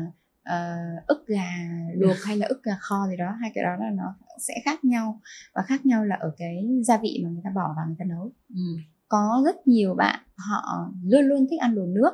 ờ, 0.43 0.75
ức 1.07 1.27
gà 1.27 1.51
luộc 1.95 2.17
hay 2.25 2.37
là 2.37 2.47
ức 2.47 2.63
gà 2.63 2.73
kho 2.81 3.07
gì 3.09 3.17
đó 3.17 3.31
hai 3.41 3.51
cái 3.55 3.65
đó 3.65 3.71
là 3.85 3.91
nó 3.91 4.17
sẽ 4.39 4.55
khác 4.65 4.85
nhau 4.85 5.21
và 5.55 5.63
khác 5.63 5.87
nhau 5.87 6.05
là 6.05 6.17
ở 6.17 6.33
cái 6.39 6.69
gia 6.85 6.99
vị 6.99 7.21
mà 7.25 7.31
người 7.31 7.41
ta 7.45 7.51
bỏ 7.55 7.73
vào 7.77 7.87
người 7.87 7.97
ta 7.99 8.05
nấu 8.05 8.33
ừ. 8.55 8.61
có 9.09 9.43
rất 9.45 9.67
nhiều 9.69 9.95
bạn 9.95 10.21
họ 10.37 10.93
luôn 11.05 11.25
luôn 11.25 11.47
thích 11.51 11.61
ăn 11.61 11.75
đồ 11.75 11.87
nước 11.87 12.11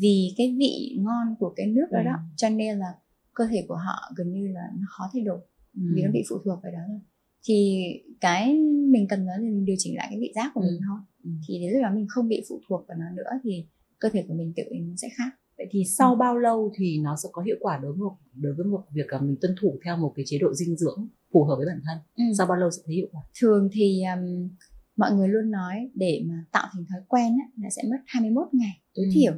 vì 0.00 0.34
cái 0.36 0.56
vị 0.58 0.98
ngon 1.00 1.36
của 1.38 1.52
cái 1.56 1.66
nước 1.66 1.86
đó 1.90 1.98
đó 2.04 2.12
Ừ. 2.14 2.20
cho 2.36 2.48
nên 2.48 2.78
là 2.78 2.94
cơ 3.34 3.46
thể 3.46 3.64
của 3.68 3.76
họ 3.76 4.12
gần 4.16 4.32
như 4.32 4.48
là 4.48 4.60
nó 4.76 4.86
khó 4.88 5.10
thay 5.12 5.22
đổi 5.22 5.38
vì 5.74 6.02
Ừ. 6.02 6.06
nó 6.06 6.12
bị 6.12 6.22
phụ 6.30 6.36
thuộc 6.44 6.62
vào 6.62 6.72
đó 6.72 6.78
thôi 6.88 7.00
thì 7.48 7.84
cái 8.20 8.56
mình 8.90 9.06
cần 9.08 9.26
nói 9.26 9.36
là 9.38 9.42
mình 9.44 9.64
điều 9.64 9.76
chỉnh 9.78 9.96
lại 9.96 10.06
cái 10.10 10.18
vị 10.20 10.32
giác 10.34 10.50
của 10.54 10.60
Ừ. 10.60 10.64
mình 10.70 10.80
thôi 10.88 10.98
Ừ. 11.24 11.30
thì 11.48 11.58
đến 11.58 11.72
lúc 11.72 11.82
đó 11.82 11.90
mình 11.94 12.06
không 12.08 12.28
bị 12.28 12.42
phụ 12.48 12.60
thuộc 12.68 12.84
vào 12.88 12.98
nó 12.98 13.10
nữa 13.10 13.30
thì 13.44 13.66
cơ 13.98 14.08
thể 14.12 14.24
của 14.28 14.34
mình 14.34 14.52
tự 14.56 14.62
nó 14.80 14.96
sẽ 14.96 15.08
khác 15.16 15.30
Vậy 15.58 15.66
thì 15.70 15.84
sau 15.84 16.14
bao 16.14 16.38
lâu 16.38 16.72
thì 16.78 16.98
nó 17.02 17.16
sẽ 17.22 17.28
có 17.32 17.42
hiệu 17.42 17.56
quả 17.60 17.78
đối 17.82 17.92
với 17.92 17.98
một 18.00 18.16
đối 18.34 18.54
với 18.54 18.66
một 18.66 18.82
việc 18.92 19.06
là 19.12 19.20
mình 19.20 19.36
tuân 19.40 19.54
thủ 19.60 19.78
theo 19.84 19.96
một 19.96 20.12
cái 20.16 20.24
chế 20.28 20.38
độ 20.40 20.54
dinh 20.54 20.76
dưỡng 20.76 21.08
phù 21.32 21.44
hợp 21.44 21.56
với 21.56 21.66
bản 21.66 21.80
thân? 21.86 21.98
Ừ. 22.16 22.24
Sau 22.38 22.46
bao 22.46 22.56
lâu 22.56 22.70
sẽ 22.70 22.82
thấy 22.86 22.94
hiệu 22.94 23.06
quả? 23.12 23.22
thường 23.40 23.68
thì 23.72 24.02
um, 24.16 24.48
mọi 24.96 25.12
người 25.12 25.28
luôn 25.28 25.50
nói 25.50 25.90
để 25.94 26.22
mà 26.26 26.44
tạo 26.52 26.66
thành 26.72 26.84
thói 26.90 27.00
quen 27.08 27.36
á, 27.42 27.46
là 27.62 27.68
sẽ 27.70 27.82
mất 27.90 27.98
21 28.06 28.46
ngày 28.52 28.80
tối 28.94 29.04
Ừ. 29.04 29.10
thiểu 29.14 29.32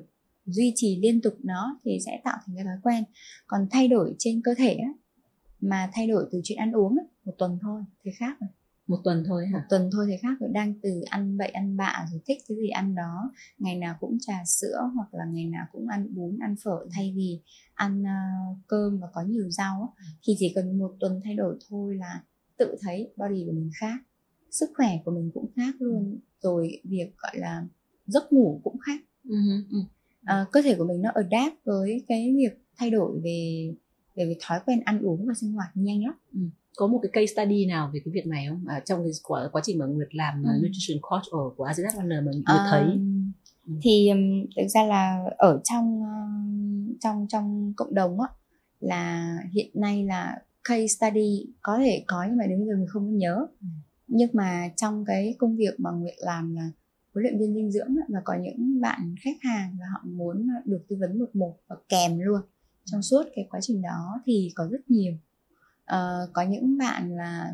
duy 0.47 0.73
trì 0.77 0.99
liên 1.03 1.21
tục 1.21 1.35
nó 1.43 1.81
thì 1.85 1.99
sẽ 2.07 2.21
tạo 2.25 2.37
thành 2.47 2.57
cái 2.57 2.65
thói 2.65 2.77
quen 2.83 3.05
còn 3.47 3.67
thay 3.71 3.89
đổi 3.89 4.15
trên 4.19 4.41
cơ 4.45 4.55
thể 4.59 4.75
á, 4.75 4.93
mà 5.61 5.91
thay 5.93 6.07
đổi 6.09 6.29
từ 6.33 6.41
chuyện 6.45 6.59
ăn 6.59 6.73
uống 6.73 6.97
á, 6.99 7.05
một 7.25 7.33
tuần 7.39 7.59
thôi 7.63 7.83
thì 8.05 8.11
khác 8.19 8.37
rồi 8.41 8.49
Một 8.87 8.99
tuần 9.05 9.25
thôi 9.27 9.47
một 9.53 9.59
hả? 9.59 9.67
tuần 9.71 9.91
thôi 9.93 10.07
thì 10.09 10.17
khác 10.23 10.37
rồi 10.41 10.51
đang 10.53 10.75
từ 10.83 11.01
ăn 11.11 11.39
bậy 11.39 11.49
ăn 11.49 11.77
bạ 11.77 12.07
rồi 12.13 12.21
thích 12.27 12.39
cái 12.49 12.57
gì 12.57 12.69
ăn 12.69 12.95
đó. 12.95 13.31
Ngày 13.59 13.77
nào 13.77 13.97
cũng 14.01 14.19
trà 14.21 14.45
sữa 14.47 14.91
hoặc 14.95 15.15
là 15.15 15.25
ngày 15.25 15.45
nào 15.45 15.67
cũng 15.73 15.89
ăn 15.89 16.15
bún 16.15 16.39
ăn 16.41 16.55
phở. 16.65 16.87
Thay 16.93 17.13
vì 17.17 17.41
ăn 17.75 18.05
ờ, 18.05 18.11
cơm 18.67 18.99
và 19.01 19.07
có 19.13 19.23
nhiều 19.23 19.51
rau 19.51 19.93
á, 19.97 20.05
thì 20.23 20.35
chỉ 20.39 20.53
cần 20.55 20.79
một 20.79 20.97
tuần 21.01 21.21
thay 21.25 21.35
đổi 21.35 21.59
thôi 21.69 21.97
là 21.97 22.23
tự 22.57 22.77
thấy 22.81 23.13
body 23.17 23.45
của 23.47 23.53
mình 23.53 23.71
khác 23.81 23.99
sức 24.51 24.71
khỏe 24.77 24.99
của 25.05 25.11
mình 25.11 25.31
cũng 25.35 25.51
khác 25.57 25.75
luôn. 25.79 26.19
Rồi 26.43 26.81
việc 26.85 27.13
gọi 27.19 27.33
là 27.39 27.67
giấc 28.07 28.33
ngủ 28.33 28.61
cũng 28.65 28.79
khác. 28.79 29.01
Ừ. 29.71 29.79
Ờ, 30.27 30.47
cơ 30.53 30.63
thể 30.63 30.75
của 30.79 30.85
mình 30.85 31.03
nó 31.03 31.11
adapt 31.15 31.65
với 31.65 32.05
cái 32.09 32.35
việc 32.37 32.59
thay 32.77 32.91
đổi 32.91 33.21
về 33.25 33.71
về 34.15 34.25
cái 34.25 34.37
thói 34.41 34.59
quen 34.67 34.81
ăn 34.85 35.01
uống 35.01 35.27
và 35.27 35.35
sinh 35.35 35.53
hoạt 35.53 35.71
nhanh 35.75 36.05
lắm 36.05 36.15
Có 36.77 36.87
một 36.87 36.99
cái 37.03 37.11
case 37.13 37.27
study 37.43 37.67
nào 37.67 37.91
về 37.95 38.01
cái 38.05 38.13
việc 38.13 38.27
này 38.27 38.47
không? 38.49 38.65
À, 38.69 38.81
trong 38.85 39.01
cái 39.05 39.11
quá, 39.23 39.49
quá 39.53 39.63
trình 39.65 39.79
mà 39.79 39.87
Nguyệt 39.87 40.15
làm 40.15 40.43
Ừ. 40.45 40.51
uh, 40.57 40.63
nutrition 40.63 40.99
coach 41.03 41.23
ở 41.31 41.39
của 41.57 41.65
Adidas 41.65 41.95
Runner 41.95 42.19
mà 42.25 42.33
Nguyệt 42.33 42.63
thấy 42.71 42.83
Ờm, 42.83 43.33
Ừ. 43.67 43.73
thì 43.83 44.11
thực 44.57 44.67
ra 44.69 44.85
là 44.87 45.25
ở 45.39 45.61
trong 45.65 46.03
trong 47.01 47.27
trong 47.29 47.73
cộng 47.77 47.95
đồng 47.95 48.21
á 48.21 48.29
là 48.81 49.37
hiện 49.53 49.71
nay 49.75 50.05
là 50.05 50.43
case 50.69 50.87
study 50.87 51.47
có 51.63 51.79
thể 51.79 52.05
có 52.07 52.25
nhưng 52.29 52.37
mà 52.37 52.47
đến 52.47 52.59
bây 52.59 52.67
giờ 52.69 52.77
mình 52.77 52.87
không 52.89 53.17
nhớ 53.19 53.47
Ừ. 53.61 53.67
nhưng 54.09 54.31
mà 54.33 54.69
trong 54.77 55.05
cái 55.05 55.35
công 55.39 55.57
việc 55.57 55.81
mà 55.81 55.91
Nguyệt 55.91 56.15
làm 56.19 56.55
là 56.55 56.71
huấn 57.15 57.23
luyện 57.23 57.39
viên 57.39 57.55
dinh 57.55 57.71
dưỡng 57.73 57.97
và 58.09 58.21
có 58.25 58.35
những 58.43 58.81
bạn 58.81 59.15
khách 59.25 59.37
hàng 59.43 59.77
là 59.81 59.87
họ 59.93 60.01
muốn 60.05 60.49
được 60.65 60.81
tư 60.89 60.97
vấn 61.01 61.19
một 61.19 61.37
một 61.37 61.57
và 61.69 61.77
kèm 61.89 62.19
luôn 62.19 62.41
trong 62.85 63.03
suốt 63.03 63.23
cái 63.37 63.47
quá 63.51 63.61
trình 63.63 63.83
đó 63.83 64.21
thì 64.27 64.53
có 64.55 64.69
rất 64.71 64.91
nhiều 64.91 65.13
Ờ, 65.87 66.31
có 66.33 66.43
những 66.43 66.79
bạn 66.79 67.17
là 67.17 67.53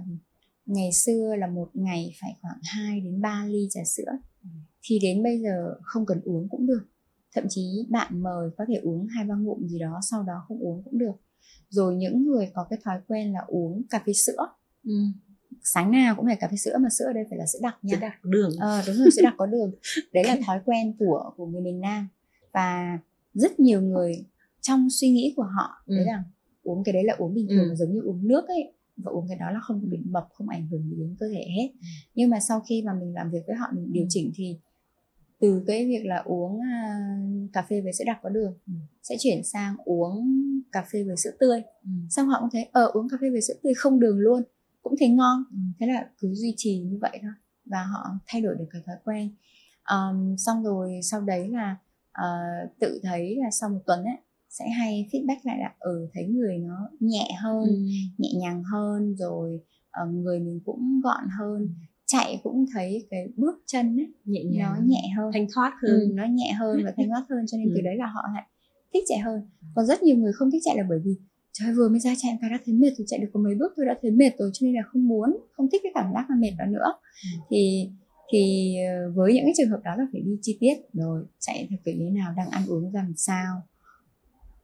ngày 0.66 0.93
xưa 0.93 1.35
là 1.39 1.47
một 1.47 1.70
ngày 1.74 2.14
phải 2.20 2.37
khoảng 2.43 2.59
2 2.62 3.01
đến 3.01 3.20
3 3.20 3.47
ly 3.49 3.68
trà 3.70 3.80
sữa. 3.85 4.12
Thì 4.83 4.99
đến 4.99 5.22
bây 5.22 5.41
giờ 5.41 5.74
không 5.83 6.07
cần 6.07 6.20
uống 6.24 6.49
cũng 6.49 6.66
được. 6.66 6.83
Thậm 7.35 7.45
chí 7.49 7.87
bạn 7.91 8.22
mời 8.22 8.51
có 8.57 8.64
thể 8.68 8.74
uống 8.74 9.07
hai 9.07 9.24
ba 9.24 9.35
ngụm 9.35 9.66
gì 9.66 9.78
đó 9.78 10.01
sau 10.11 10.22
đó 10.22 10.45
không 10.49 10.59
uống 10.59 10.83
cũng 10.85 10.99
được. 10.99 11.12
Rồi 11.68 11.95
những 11.97 12.26
người 12.26 12.51
có 12.55 12.66
cái 12.70 12.78
thói 12.85 13.01
quen 13.09 13.33
là 13.33 13.41
uống 13.47 13.83
cà 13.91 14.03
phê 14.07 14.12
sữa. 14.12 14.47
Ừ. 14.85 14.95
sáng 15.64 15.91
nào 15.91 16.14
cũng 16.16 16.26
phải 16.26 16.37
cà 16.37 16.49
phê 16.49 16.57
sữa 16.57 16.78
mà 16.80 16.89
sữa 16.89 17.05
ở 17.05 17.12
đây 17.12 17.24
phải 17.30 17.39
là 17.39 17.47
sữa 17.47 17.59
đặc 17.62 17.78
nha. 17.83 17.95
Sữa 17.95 18.01
đặc 18.01 18.24
đường. 18.24 18.51
Ờ, 18.59 18.83
đúng 18.87 18.97
rồi 18.97 19.11
sữa 19.11 19.22
đặc 19.22 19.35
có 19.37 19.47
đường. 19.47 19.72
Đấy 20.12 20.24
là 20.24 20.37
thói 20.47 20.61
quen 20.64 20.97
của 20.99 21.33
của 21.37 21.47
người 21.47 21.61
miền 21.61 21.80
Nam. 21.80 22.09
Và 22.53 22.99
rất 23.35 23.61
nhiều 23.61 23.80
người 23.80 24.24
trong 24.61 24.89
suy 24.91 25.11
nghĩ 25.11 25.35
của 25.37 25.43
họ 25.43 25.83
ừ. 25.87 25.97
đấy 25.97 26.07
là 26.07 26.24
uống 26.62 26.84
cái 26.84 26.92
đấy 26.92 27.04
là 27.04 27.14
uống 27.18 27.34
bình 27.34 27.46
thường 27.48 27.68
ừ. 27.68 27.74
giống 27.74 27.92
như 27.92 28.00
uống 28.00 28.28
nước 28.28 28.48
ấy 28.48 28.72
và 28.96 29.10
uống 29.10 29.28
cái 29.28 29.36
đó 29.40 29.50
là 29.50 29.60
không 29.60 29.90
bị 29.90 29.98
mập 30.04 30.28
không 30.32 30.48
ảnh 30.48 30.66
hưởng 30.66 30.82
gì 30.90 30.96
đến 30.96 31.16
cơ 31.20 31.28
thể 31.28 31.46
hết 31.56 31.68
ừ. 31.80 31.86
nhưng 32.14 32.30
mà 32.30 32.40
sau 32.40 32.60
khi 32.60 32.82
mà 32.82 32.92
mình 32.94 33.14
làm 33.14 33.30
việc 33.30 33.42
với 33.46 33.56
họ 33.56 33.66
mình 33.74 33.92
điều 33.92 34.04
ừ. 34.04 34.06
chỉnh 34.10 34.32
thì 34.34 34.58
từ 35.40 35.62
cái 35.66 35.86
việc 35.86 36.06
là 36.06 36.22
uống 36.24 36.56
uh, 36.56 37.52
cà 37.52 37.62
phê 37.62 37.80
với 37.80 37.92
sữa 37.92 38.04
đặc 38.06 38.18
có 38.22 38.28
đường 38.28 38.54
ừ. 38.66 38.72
sẽ 39.02 39.16
chuyển 39.18 39.44
sang 39.44 39.76
uống 39.84 40.32
cà 40.72 40.84
phê 40.92 41.04
với 41.04 41.16
sữa 41.16 41.32
tươi 41.40 41.62
ừ. 41.84 41.90
xong 42.10 42.28
họ 42.28 42.40
cũng 42.40 42.50
thấy 42.52 42.68
ờ 42.72 42.86
uống 42.86 43.08
cà 43.08 43.16
phê 43.20 43.30
với 43.30 43.40
sữa 43.42 43.54
tươi 43.62 43.74
không 43.74 44.00
đường 44.00 44.18
luôn 44.18 44.42
cũng 44.82 44.94
thấy 44.98 45.08
ngon 45.08 45.44
ừ. 45.50 45.58
thế 45.80 45.86
là 45.86 46.08
cứ 46.18 46.34
duy 46.34 46.54
trì 46.56 46.78
như 46.78 46.98
vậy 47.00 47.18
thôi 47.22 47.32
và 47.64 47.82
họ 47.82 48.18
thay 48.26 48.40
đổi 48.40 48.54
được 48.58 48.66
cái 48.70 48.82
thói 48.86 48.96
quen 49.04 49.30
um, 49.90 50.36
xong 50.36 50.62
rồi 50.62 51.00
sau 51.02 51.20
đấy 51.20 51.48
là 51.48 51.76
uh, 52.10 52.78
tự 52.80 53.00
thấy 53.02 53.36
là 53.36 53.50
sau 53.50 53.68
một 53.68 53.80
tuần 53.86 54.04
ấy 54.04 54.16
sẽ 54.59 54.68
hay 54.68 55.09
feedback 55.12 55.38
lại 55.44 55.59
là 55.59 55.74
ừ 55.78 56.09
thấy 56.14 56.26
người 56.26 56.59
nó 56.59 56.88
nhẹ 57.00 57.28
hơn 57.42 57.64
ừ. 57.64 57.74
nhẹ 58.18 58.28
nhàng 58.40 58.62
hơn 58.72 59.14
rồi 59.16 59.61
uh, 60.03 60.14
người 60.14 60.40
mình 60.40 60.61
cũng 60.64 61.00
gọn 61.05 61.24
hơn 61.38 61.61
ừ. 61.61 61.68
chạy 62.07 62.40
cũng 62.42 62.64
thấy 62.74 63.07
cái 63.11 63.28
bước 63.36 63.55
chân 63.66 64.00
ấy 64.00 64.12
nhẹ 64.24 64.44
nhàng. 64.44 64.74
nó 64.74 64.80
nhẹ 64.86 65.03
hơn 65.16 65.30
thanh 65.34 65.46
thoát 65.55 65.72
hơn 65.82 66.00
ừ, 66.00 66.12
nó 66.14 66.26
nhẹ 66.26 66.53
hơn 66.53 66.80
và 66.84 66.92
thanh 66.96 67.09
thoát 67.09 67.24
hơn 67.30 67.44
cho 67.46 67.59
nên 67.59 67.68
ừ. 67.68 67.72
từ 67.76 67.80
đấy 67.82 67.96
là 67.96 68.07
họ 68.07 68.22
lại 68.34 68.42
thích 68.94 69.05
chạy 69.09 69.18
hơn 69.18 69.40
còn 69.74 69.86
rất 69.86 70.03
nhiều 70.03 70.16
người 70.16 70.32
không 70.32 70.50
thích 70.50 70.62
chạy 70.64 70.76
là 70.76 70.84
bởi 70.88 70.98
vì 71.05 71.16
trời 71.53 71.74
vừa 71.74 71.88
mới 71.88 72.00
ra 72.00 72.14
chạy 72.18 72.38
cái 72.40 72.50
đã 72.50 72.59
thấy 72.66 72.74
mệt 72.74 72.90
rồi 72.98 73.05
chạy 73.09 73.18
được 73.18 73.28
có 73.32 73.40
mấy 73.40 73.55
bước 73.55 73.72
tôi 73.76 73.86
đã 73.86 73.98
thấy 74.03 74.11
mệt 74.11 74.30
rồi 74.38 74.50
cho 74.53 74.64
nên 74.64 74.74
là 74.74 74.82
không 74.86 75.09
muốn 75.09 75.36
không 75.53 75.70
thích 75.72 75.80
cái 75.84 75.92
cảm 75.94 76.12
giác 76.14 76.26
là 76.30 76.36
mệt 76.36 76.53
đó 76.59 76.64
nữa 76.66 76.92
ừ. 77.24 77.38
thì 77.50 77.90
thì 78.32 78.74
ờ, 78.88 79.12
với 79.14 79.34
những 79.34 79.44
cái 79.44 79.53
trường 79.57 79.70
hợp 79.70 79.80
đó 79.84 79.90
là 79.98 80.05
phải 80.12 80.20
đi 80.20 80.38
chi 80.42 80.57
tiết 80.61 80.74
rồi 80.92 81.24
chạy 81.38 81.66
theo 81.70 81.78
kiểu 81.84 81.94
như 81.98 82.11
nào 82.11 82.34
đang 82.36 82.48
ăn 82.50 82.62
uống 82.68 82.94
làm 82.94 83.12
sao 83.16 83.62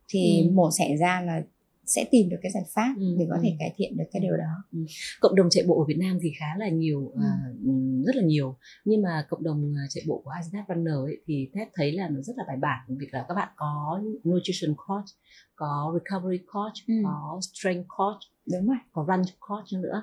thì 0.08 0.42
ừ. 0.42 0.50
mổ 0.52 0.70
xẻ 0.78 0.96
ra 0.96 1.20
là 1.20 1.42
sẽ 1.86 2.04
tìm 2.10 2.28
được 2.28 2.36
cái 2.42 2.52
giải 2.52 2.62
pháp 2.74 2.94
ừ. 2.98 3.16
để 3.18 3.26
có 3.30 3.38
thể 3.42 3.56
cải 3.58 3.74
thiện 3.76 3.96
được 3.96 4.04
cái 4.12 4.22
điều 4.22 4.36
đó. 4.36 4.64
Ừ. 4.72 4.78
Cộng 5.20 5.34
đồng 5.34 5.50
chạy 5.50 5.64
bộ 5.68 5.78
ở 5.78 5.84
Việt 5.84 5.98
Nam 5.98 6.18
thì 6.22 6.32
khá 6.38 6.46
là 6.58 6.68
nhiều, 6.68 7.12
ừ. 7.14 7.20
uh, 7.20 8.06
rất 8.06 8.16
là 8.16 8.22
nhiều. 8.22 8.56
Nhưng 8.84 9.02
mà 9.02 9.26
cộng 9.28 9.42
đồng 9.42 9.74
à, 9.76 9.84
chạy 9.88 10.04
bộ 10.06 10.20
của 10.24 10.30
Adidas 10.30 10.68
Runner 10.68 10.94
ấy, 10.94 11.20
thì 11.26 11.50
Ted 11.54 11.68
thấy 11.74 11.92
là 11.92 12.08
nó 12.08 12.20
rất 12.20 12.36
là 12.36 12.44
bài 12.48 12.56
bản. 12.56 12.96
Việc 12.98 13.08
là 13.12 13.24
các 13.28 13.34
bạn 13.34 13.48
có 13.56 14.02
nutrition 14.28 14.76
coach, 14.86 15.08
có 15.54 15.98
recovery 15.98 16.44
coach, 16.52 16.74
ừ. 16.86 16.94
có 17.04 17.40
strength 17.42 17.86
coach, 17.88 18.20
đúng 18.52 18.66
rồi, 18.66 18.78
có 18.92 19.04
run 19.08 19.22
coach 19.40 19.82
nữa. 19.82 20.02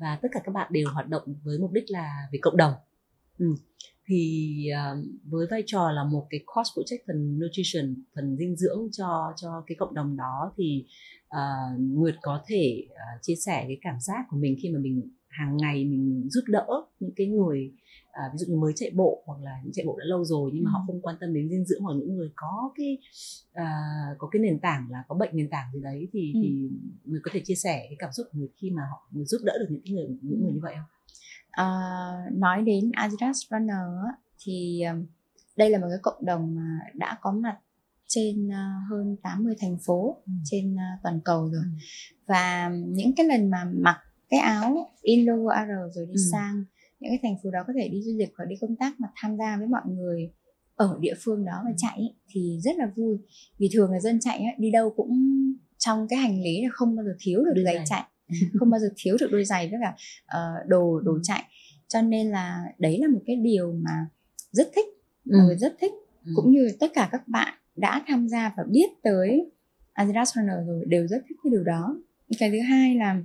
Và 0.00 0.18
tất 0.22 0.28
cả 0.32 0.40
các 0.44 0.54
bạn 0.54 0.72
đều 0.72 0.88
hoạt 0.92 1.08
động 1.08 1.22
với 1.44 1.58
mục 1.58 1.72
đích 1.72 1.84
là 1.88 2.28
vì 2.32 2.38
cộng 2.38 2.56
đồng. 2.56 2.72
Ừ 3.38 3.54
thì 4.06 4.66
uh, 4.72 5.04
với 5.24 5.46
vai 5.50 5.62
trò 5.66 5.90
là 5.90 6.04
một 6.04 6.26
cái 6.30 6.40
coach 6.46 6.66
phụ 6.76 6.82
trách 6.86 7.00
phần 7.06 7.38
nutrition 7.38 7.94
phần 8.14 8.36
dinh 8.36 8.56
dưỡng 8.56 8.88
cho 8.92 9.32
cho 9.36 9.64
cái 9.66 9.76
cộng 9.78 9.94
đồng 9.94 10.16
đó 10.16 10.52
thì 10.56 10.84
uh, 11.26 11.80
Nguyệt 11.80 12.14
có 12.22 12.40
thể 12.46 12.86
uh, 12.86 13.22
chia 13.22 13.34
sẻ 13.34 13.64
cái 13.68 13.78
cảm 13.80 14.00
giác 14.00 14.24
của 14.30 14.36
mình 14.36 14.56
khi 14.62 14.70
mà 14.70 14.78
mình 14.78 15.02
hàng 15.28 15.56
ngày 15.56 15.84
mình 15.84 16.28
giúp 16.30 16.44
đỡ 16.48 16.66
những 17.00 17.12
cái 17.16 17.26
người 17.26 17.72
à, 18.12 18.22
ví 18.32 18.38
dụ 18.38 18.46
như 18.52 18.56
mới 18.60 18.72
chạy 18.76 18.90
bộ 18.94 19.22
hoặc 19.26 19.40
là 19.42 19.60
những 19.64 19.72
chạy 19.72 19.86
bộ 19.86 19.96
đã 19.98 20.04
lâu 20.04 20.24
rồi 20.24 20.50
nhưng 20.54 20.64
mà 20.64 20.70
họ 20.70 20.84
không 20.86 21.00
quan 21.00 21.16
tâm 21.20 21.34
đến 21.34 21.48
dinh 21.48 21.64
dưỡng 21.64 21.82
hoặc 21.82 21.94
những 21.94 22.16
người 22.16 22.30
có 22.36 22.72
cái 22.76 22.98
à, 23.52 23.66
có 24.18 24.28
cái 24.32 24.42
nền 24.42 24.60
tảng 24.60 24.86
là 24.90 25.04
có 25.08 25.14
bệnh 25.14 25.36
nền 25.36 25.50
tảng 25.50 25.72
gì 25.74 25.80
đấy 25.80 26.08
thì 26.12 26.32
ừ. 26.34 26.40
thì 26.42 26.70
người 27.04 27.20
có 27.22 27.30
thể 27.34 27.40
chia 27.44 27.54
sẻ 27.54 27.84
cái 27.88 27.96
cảm 27.98 28.12
xúc 28.12 28.26
của 28.32 28.38
người 28.38 28.48
khi 28.56 28.70
mà 28.70 28.82
họ 28.90 29.08
người 29.10 29.24
giúp 29.24 29.38
đỡ 29.44 29.52
được 29.58 29.66
những 29.70 29.94
người 29.94 30.08
những 30.22 30.42
người 30.42 30.52
như 30.52 30.60
vậy 30.62 30.74
không? 30.74 30.88
Uh, 31.60 32.32
nói 32.32 32.62
đến 32.62 32.90
Adidas 32.92 33.38
Runner 33.50 34.14
thì 34.44 34.82
uh, 34.92 35.08
đây 35.56 35.70
là 35.70 35.78
một 35.78 35.86
cái 35.90 35.98
cộng 36.02 36.24
đồng 36.24 36.54
mà 36.54 36.78
đã 36.94 37.18
có 37.20 37.32
mặt 37.32 37.58
trên 38.06 38.48
uh, 38.48 38.90
hơn 38.90 39.16
80 39.22 39.54
thành 39.60 39.76
phố 39.86 40.16
ừ. 40.26 40.32
trên 40.44 40.74
uh, 40.74 41.02
toàn 41.02 41.20
cầu 41.24 41.50
rồi 41.50 41.62
ừ. 41.62 41.78
và 42.26 42.68
những 42.68 43.14
cái 43.16 43.26
lần 43.26 43.50
mà 43.50 43.64
mặc 43.74 44.00
cái 44.30 44.40
áo 44.40 44.90
in 45.02 45.26
logo 45.26 45.52
AR 45.52 45.68
rồi 45.94 46.06
đi 46.06 46.14
ừ. 46.14 46.22
sang 46.32 46.64
những 47.00 47.10
cái 47.10 47.18
thành 47.22 47.36
phố 47.42 47.50
đó 47.50 47.58
có 47.66 47.72
thể 47.76 47.88
đi 47.88 48.02
du 48.02 48.12
lịch 48.16 48.32
hoặc 48.36 48.44
đi 48.44 48.56
công 48.60 48.76
tác 48.76 49.00
mà 49.00 49.08
tham 49.16 49.36
gia 49.36 49.56
với 49.56 49.66
mọi 49.66 49.82
người 49.86 50.30
ở 50.74 50.98
địa 51.00 51.14
phương 51.24 51.44
đó 51.44 51.60
và 51.64 51.70
ừ. 51.70 51.74
chạy 51.76 52.14
thì 52.28 52.58
rất 52.62 52.76
là 52.76 52.90
vui 52.96 53.18
vì 53.58 53.68
thường 53.72 53.92
là 53.92 54.00
dân 54.00 54.20
chạy 54.20 54.44
đi 54.58 54.70
đâu 54.70 54.90
cũng 54.96 55.12
trong 55.78 56.08
cái 56.08 56.18
hành 56.18 56.42
lý 56.42 56.62
là 56.62 56.68
không 56.72 56.96
bao 56.96 57.04
giờ 57.04 57.16
thiếu 57.20 57.44
được 57.44 57.62
giày 57.64 57.84
chạy 57.86 58.04
không 58.58 58.70
bao 58.70 58.80
giờ 58.80 58.88
thiếu 58.96 59.16
được 59.20 59.28
đôi 59.32 59.44
giày 59.44 59.68
với 59.68 59.78
cả 59.82 59.94
uh, 60.38 60.68
đồ 60.68 61.00
đồ 61.00 61.18
chạy 61.22 61.42
cho 61.88 62.02
nên 62.02 62.30
là 62.30 62.64
đấy 62.78 62.98
là 63.00 63.08
một 63.08 63.20
cái 63.26 63.36
điều 63.36 63.72
mà 63.72 64.06
rất 64.50 64.68
thích 64.74 64.86
ừ. 65.24 65.36
mọi 65.36 65.46
người 65.46 65.56
rất 65.56 65.74
thích 65.80 65.92
ừ. 66.26 66.32
cũng 66.36 66.50
như 66.50 66.68
tất 66.80 66.90
cả 66.94 67.08
các 67.12 67.28
bạn 67.28 67.54
đã 67.76 68.02
tham 68.06 68.28
gia 68.28 68.52
và 68.56 68.64
biết 68.70 68.88
tới 69.02 69.50
Adidas 69.92 70.34
Runner 70.34 70.66
rồi 70.66 70.84
đều 70.86 71.06
rất 71.06 71.22
thích 71.28 71.36
cái 71.44 71.50
điều 71.50 71.64
đó 71.64 71.96
cái 72.38 72.50
thứ 72.50 72.60
hai 72.60 72.94
là 72.94 73.22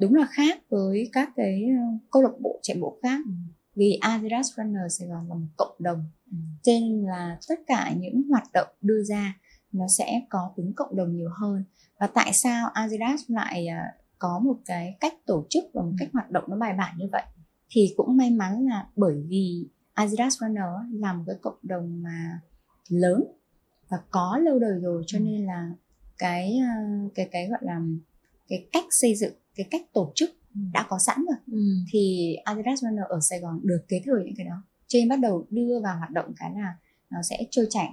đúng 0.00 0.14
là 0.14 0.26
khác 0.30 0.58
với 0.68 1.10
các 1.12 1.30
cái 1.36 1.64
ờ, 1.78 1.84
câu 2.10 2.22
lạc 2.22 2.32
bộ 2.40 2.58
chạy 2.62 2.76
bộ 2.80 2.98
khác 3.02 3.20
ừ. 3.26 3.32
vì 3.76 3.98
Adidas 4.00 4.46
Runner 4.56 4.82
Sài 4.98 5.08
Gòn 5.08 5.28
là 5.28 5.34
một 5.34 5.46
cộng 5.56 5.76
đồng 5.78 6.04
ừ. 6.30 6.36
cho 6.62 6.72
nên 6.72 7.04
là 7.04 7.38
tất 7.48 7.58
cả 7.66 7.92
những 7.96 8.22
hoạt 8.30 8.52
động 8.52 8.68
đưa 8.80 9.02
ra 9.02 9.34
nó 9.72 9.88
sẽ 9.98 10.20
có 10.28 10.52
tính 10.56 10.72
cộng 10.76 10.96
đồng 10.96 11.16
nhiều 11.16 11.28
hơn 11.40 11.64
và 12.00 12.06
tại 12.06 12.32
sao 12.32 12.68
Adidas 12.74 13.20
lại 13.28 13.66
ờ, 13.66 13.76
có 14.20 14.38
một 14.38 14.56
cái 14.66 14.96
cách 15.00 15.14
tổ 15.26 15.46
chức 15.50 15.64
và 15.74 15.82
một 15.82 15.92
cách 15.98 16.08
hoạt 16.12 16.30
động 16.30 16.44
nó 16.48 16.56
bài 16.56 16.74
bản 16.78 16.94
như 16.98 17.06
vậy 17.12 17.22
thì 17.70 17.94
cũng 17.96 18.16
may 18.16 18.30
mắn 18.30 18.66
là 18.66 18.86
bởi 18.96 19.22
vì 19.28 19.68
Adidas 19.94 20.38
Runner 20.40 20.64
là 20.92 21.12
một 21.12 21.24
cái 21.26 21.36
cộng 21.42 21.58
đồng 21.62 22.02
mà 22.02 22.40
lớn 22.88 23.24
và 23.88 23.98
có 24.10 24.38
lâu 24.42 24.58
đời 24.58 24.80
rồi 24.80 25.02
cho 25.06 25.18
nên 25.18 25.46
là 25.46 25.70
cái 26.18 26.58
ờ, 26.58 27.08
cái 27.14 27.28
cái 27.32 27.48
gọi 27.48 27.60
là 27.62 27.80
cái 28.48 28.66
cách 28.72 28.84
xây 28.90 29.14
dựng 29.14 29.32
cái 29.54 29.66
cách 29.70 29.82
tổ 29.92 30.12
chức 30.14 30.30
đã 30.72 30.86
có 30.88 30.98
sẵn 30.98 31.16
rồi. 31.16 31.36
Ừ. 31.52 31.60
thì 31.92 32.34
Adidas 32.44 32.82
Runner 32.82 33.04
ở 33.08 33.20
Sài 33.20 33.40
Gòn 33.40 33.60
được 33.62 33.84
kế 33.88 34.00
thừa 34.04 34.18
những 34.24 34.34
cái 34.36 34.46
đó. 34.46 34.62
Cho 34.86 34.98
nên 34.98 35.08
bắt 35.08 35.20
đầu 35.20 35.46
đưa 35.50 35.80
vào 35.82 35.98
hoạt 35.98 36.10
động 36.10 36.32
cái 36.36 36.50
là 36.54 36.76
nó 37.10 37.22
sẽ 37.22 37.46
trôi 37.50 37.66
chảy 37.70 37.88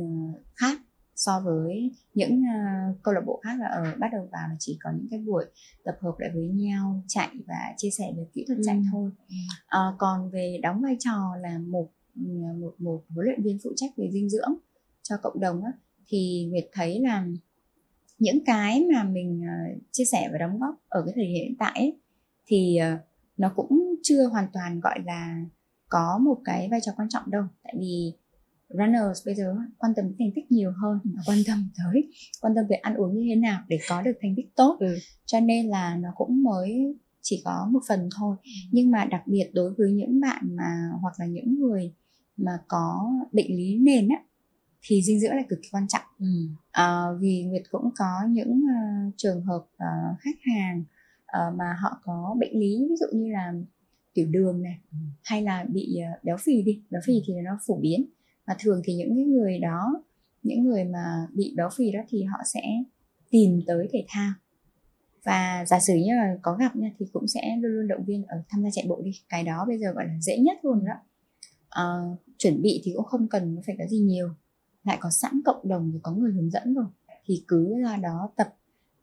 uh, 0.00 0.40
khác 0.54 0.80
so 1.16 1.40
với 1.40 1.90
những 2.14 2.42
uh, 2.42 3.02
câu 3.02 3.14
lạc 3.14 3.20
bộ 3.26 3.40
khác 3.44 3.60
là 3.60 3.66
ở 3.66 3.84
bắt 3.98 4.08
đầu 4.12 4.28
vào 4.32 4.48
là 4.48 4.56
chỉ 4.58 4.78
có 4.82 4.90
những 4.96 5.06
cái 5.10 5.18
buổi 5.18 5.44
tập 5.84 5.96
hợp 6.00 6.14
lại 6.18 6.30
với 6.34 6.48
nhau 6.48 7.02
chạy 7.08 7.28
và 7.46 7.74
chia 7.76 7.90
sẻ 7.90 8.12
về 8.16 8.26
kỹ 8.32 8.44
thuật 8.46 8.58
chạy 8.64 8.76
ừ. 8.76 8.82
thôi. 8.92 9.10
Uh, 9.64 9.98
còn 9.98 10.30
về 10.30 10.60
đóng 10.62 10.80
vai 10.80 10.96
trò 10.98 11.36
là 11.40 11.58
một 11.58 11.90
một 12.60 12.74
một 12.78 13.04
huấn 13.08 13.26
luyện 13.26 13.42
viên 13.42 13.58
phụ 13.64 13.70
trách 13.76 13.90
về 13.96 14.10
dinh 14.12 14.30
dưỡng 14.30 14.54
cho 15.02 15.16
cộng 15.22 15.40
đồng 15.40 15.64
á, 15.64 15.72
thì 16.06 16.48
Nguyệt 16.50 16.64
thấy 16.72 17.00
là 17.00 17.26
những 18.18 18.44
cái 18.44 18.86
mà 18.94 19.04
mình 19.04 19.40
uh, 19.40 19.82
chia 19.92 20.04
sẻ 20.04 20.28
và 20.32 20.38
đóng 20.38 20.58
góp 20.60 20.74
ở 20.88 21.02
cái 21.06 21.12
thời 21.16 21.24
điểm 21.24 21.34
hiện 21.34 21.54
tại 21.58 21.72
ấy, 21.74 21.98
thì 22.46 22.78
uh, 22.94 23.00
nó 23.36 23.52
cũng 23.56 23.94
chưa 24.02 24.26
hoàn 24.26 24.46
toàn 24.52 24.80
gọi 24.80 24.98
là 25.04 25.44
có 25.88 26.18
một 26.18 26.38
cái 26.44 26.68
vai 26.70 26.80
trò 26.82 26.92
quan 26.96 27.08
trọng 27.08 27.30
đâu. 27.30 27.44
Tại 27.62 27.74
vì 27.78 28.12
runners 28.72 29.26
bây 29.26 29.34
giờ 29.34 29.54
quan 29.78 29.92
tâm 29.96 30.04
đến 30.04 30.14
thành 30.18 30.30
tích 30.34 30.52
nhiều 30.52 30.72
hơn 30.82 30.98
quan 31.26 31.38
tâm 31.46 31.68
tới 31.76 32.10
quan 32.40 32.54
tâm 32.56 32.64
về 32.68 32.76
ăn 32.76 32.94
uống 32.94 33.14
như 33.14 33.26
thế 33.28 33.36
nào 33.36 33.62
để 33.68 33.78
có 33.88 34.02
được 34.02 34.12
thành 34.22 34.34
tích 34.36 34.56
tốt 34.56 34.76
ừ. 34.80 34.98
cho 35.26 35.40
nên 35.40 35.68
là 35.68 35.96
nó 35.96 36.08
cũng 36.16 36.42
mới 36.42 36.96
chỉ 37.20 37.42
có 37.44 37.68
một 37.70 37.80
phần 37.88 38.08
thôi 38.16 38.36
ừ. 38.44 38.50
nhưng 38.70 38.90
mà 38.90 39.04
đặc 39.04 39.22
biệt 39.26 39.50
đối 39.54 39.74
với 39.78 39.92
những 39.92 40.20
bạn 40.20 40.56
mà 40.56 40.90
hoặc 41.00 41.14
là 41.18 41.26
những 41.26 41.58
người 41.60 41.94
mà 42.36 42.52
có 42.68 43.12
bệnh 43.32 43.56
lý 43.56 43.78
nền 43.78 44.08
á 44.08 44.16
thì 44.86 45.02
dinh 45.02 45.20
dưỡng 45.20 45.36
là 45.36 45.42
cực 45.48 45.58
kỳ 45.62 45.68
quan 45.72 45.88
trọng 45.88 46.02
ừ. 46.18 46.26
à, 46.70 47.02
vì 47.20 47.44
nguyệt 47.44 47.62
cũng 47.70 47.90
có 47.96 48.20
những 48.28 48.60
uh, 48.64 49.14
trường 49.16 49.44
hợp 49.44 49.64
uh, 49.74 50.20
khách 50.20 50.38
hàng 50.54 50.84
uh, 51.24 51.58
mà 51.58 51.76
họ 51.82 52.00
có 52.04 52.36
bệnh 52.40 52.60
lý 52.60 52.86
ví 52.90 52.96
dụ 52.96 53.18
như 53.18 53.32
là 53.32 53.52
tiểu 54.14 54.26
đường 54.30 54.62
này 54.62 54.78
ừ. 54.92 54.98
hay 55.24 55.42
là 55.42 55.64
bị 55.68 55.98
uh, 55.98 56.24
béo 56.24 56.36
phì 56.36 56.62
đi 56.62 56.82
béo 56.90 57.00
phì 57.06 57.22
thì 57.26 57.34
nó 57.44 57.58
phổ 57.66 57.78
biến 57.80 58.06
và 58.46 58.56
thường 58.58 58.82
thì 58.84 58.94
những 58.94 59.16
cái 59.16 59.24
người 59.24 59.58
đó 59.58 60.02
những 60.42 60.64
người 60.64 60.84
mà 60.84 61.26
bị 61.34 61.54
béo 61.56 61.68
phì 61.76 61.90
đó 61.90 62.00
thì 62.08 62.22
họ 62.22 62.38
sẽ 62.46 62.60
tìm 63.30 63.60
tới 63.66 63.88
thể 63.92 64.04
thao. 64.08 64.32
Và 65.24 65.64
giả 65.66 65.80
sử 65.80 65.94
như 65.94 66.14
là 66.14 66.36
có 66.42 66.56
gặp 66.56 66.76
nha 66.76 66.90
thì 66.98 67.06
cũng 67.12 67.28
sẽ 67.28 67.40
luôn 67.60 67.72
luôn 67.72 67.88
động 67.88 68.04
viên 68.04 68.24
ở 68.26 68.42
tham 68.48 68.62
gia 68.62 68.68
chạy 68.72 68.84
bộ 68.88 69.02
đi 69.04 69.10
cái 69.28 69.44
đó 69.44 69.64
bây 69.68 69.78
giờ 69.78 69.92
gọi 69.92 70.06
là 70.06 70.14
dễ 70.20 70.38
nhất 70.38 70.58
luôn 70.62 70.84
đó. 70.84 70.94
À, 71.68 71.84
chuẩn 72.38 72.62
bị 72.62 72.80
thì 72.84 72.92
cũng 72.96 73.04
không 73.04 73.28
cần 73.28 73.60
phải 73.66 73.76
có 73.78 73.86
gì 73.86 73.98
nhiều 73.98 74.28
lại 74.84 74.98
có 75.00 75.10
sẵn 75.10 75.40
cộng 75.44 75.68
đồng 75.68 75.90
rồi 75.90 76.00
có 76.02 76.12
người 76.12 76.32
hướng 76.32 76.50
dẫn 76.50 76.74
rồi 76.74 76.86
thì 77.24 77.44
cứ 77.48 77.74
ra 77.82 77.96
đó 77.96 78.32
tập. 78.36 78.54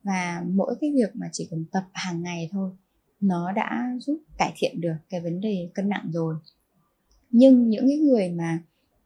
Và 0.03 0.43
mỗi 0.47 0.75
cái 0.81 0.91
việc 0.95 1.15
mà 1.15 1.29
chỉ 1.31 1.47
cần 1.51 1.65
tập 1.71 1.83
hàng 1.93 2.21
ngày 2.21 2.49
thôi 2.51 2.71
nó 3.19 3.51
đã 3.51 3.97
giúp 3.99 4.21
cải 4.37 4.53
thiện 4.55 4.81
được 4.81 4.95
cái 5.09 5.21
vấn 5.21 5.41
đề 5.41 5.69
cân 5.73 5.89
nặng 5.89 6.09
rồi. 6.13 6.35
Nhưng 7.31 7.69
những 7.69 7.87
cái 7.87 7.97
người 7.97 8.29
mà 8.29 8.59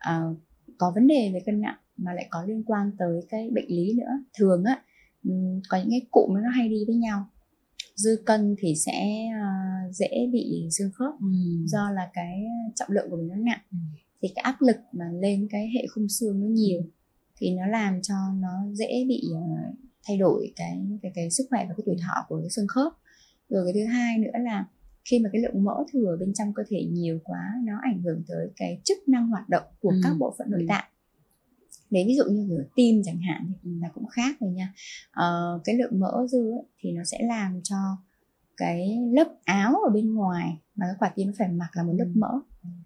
uh, 0.10 0.38
có 0.78 0.92
vấn 0.96 1.08
đề 1.08 1.32
về 1.34 1.40
cân 1.46 1.62
nặng 1.62 1.78
mà 1.98 2.14
lại 2.14 2.28
có 2.30 2.44
liên 2.44 2.64
quan 2.64 2.92
tới 3.00 3.22
cái 3.30 3.50
bệnh 3.50 3.68
lý 3.68 3.94
nữa. 3.94 4.24
Thường 4.38 4.64
á 4.64 4.82
có 5.70 5.78
những 5.78 5.90
cái 5.90 6.02
cụm 6.12 6.34
nó 6.34 6.50
hay 6.50 6.70
đi 6.70 6.84
với 6.88 6.96
nhau. 6.96 7.30
Dư 7.96 8.16
cân 8.26 8.56
thì 8.60 8.76
sẽ 8.76 9.30
uh, 9.30 9.96
dễ 9.96 10.30
bị 10.32 10.68
xương 10.72 10.92
khớp 10.94 11.14
ừ. 11.20 11.28
do 11.66 11.92
là 11.92 12.10
cái 12.14 12.44
trọng 12.76 12.92
lượng 12.92 13.10
của 13.10 13.18
mình 13.18 13.28
nó 13.28 13.36
nặng. 13.36 13.62
Ừ. 13.72 13.78
thì 14.22 14.28
cái 14.36 14.42
áp 14.44 14.56
lực 14.62 14.78
mà 14.92 15.06
lên 15.22 15.48
cái 15.52 15.70
hệ 15.76 15.88
khung 15.88 16.10
xương 16.10 16.42
nó 16.42 16.48
nhiều 16.48 16.82
thì 17.38 17.52
nó 17.52 17.68
làm 17.68 18.02
cho 18.02 18.16
nó 18.40 18.50
dễ 18.74 19.06
bị 19.08 19.24
uh, 19.36 19.76
thay 20.08 20.18
đổi 20.18 20.54
cái 20.56 20.86
cái 21.02 21.12
cái 21.16 21.32
sức 21.32 21.48
khỏe 21.50 21.66
và 21.70 21.74
cái 21.78 21.84
tuổi 21.86 21.96
thọ 22.02 22.26
của 22.30 22.40
cái 22.42 22.50
xương 22.50 22.68
khớp. 22.68 22.94
Rồi 23.50 23.66
cái 23.66 23.74
thứ 23.74 23.92
hai 23.92 24.18
nữa 24.18 24.40
là 24.40 24.66
khi 25.10 25.20
mà 25.20 25.30
cái 25.34 25.42
lượng 25.42 25.64
mỡ 25.64 25.76
thừa 25.94 26.18
bên 26.20 26.34
trong 26.34 26.54
cơ 26.54 26.64
thể 26.70 26.86
nhiều 26.92 27.20
quá 27.24 27.54
nó 27.64 27.74
ảnh 27.82 28.02
hưởng 28.02 28.24
tới 28.28 28.48
cái 28.56 28.82
chức 28.84 28.98
năng 29.08 29.28
hoạt 29.28 29.50
động 29.50 29.64
của 29.80 29.90
ừ. 29.90 30.00
các 30.04 30.14
bộ 30.20 30.36
phận 30.38 30.52
nội 30.52 30.62
ừ. 30.62 30.66
tạng 30.70 30.86
lấy 31.90 32.06
ví 32.08 32.16
dụ 32.16 32.24
như 32.32 32.58
ở 32.58 32.66
tim 32.76 33.02
chẳng 33.06 33.20
hạn 33.22 33.52
thì 33.64 33.72
là 33.82 33.90
cũng 33.94 34.06
khác 34.08 34.36
rồi 34.40 34.52
nha 34.52 34.74
ờ, 35.12 35.60
cái 35.64 35.76
lượng 35.76 36.00
mỡ 36.00 36.28
dư 36.28 36.52
ấy, 36.52 36.64
thì 36.80 36.92
nó 36.92 37.04
sẽ 37.04 37.18
làm 37.22 37.62
cho 37.64 37.76
cái 38.58 38.98
lớp 39.12 39.28
áo 39.44 39.76
ở 39.88 39.90
bên 39.94 40.14
ngoài 40.14 40.58
mà 40.76 40.86
cái 40.86 40.96
quả 41.00 41.12
tim 41.16 41.28
nó 41.28 41.34
phải 41.38 41.48
mặc 41.48 41.70
là 41.74 41.84
một 41.84 41.94
lớp 41.98 42.06
ừ. 42.06 42.20
mỡ 42.20 42.40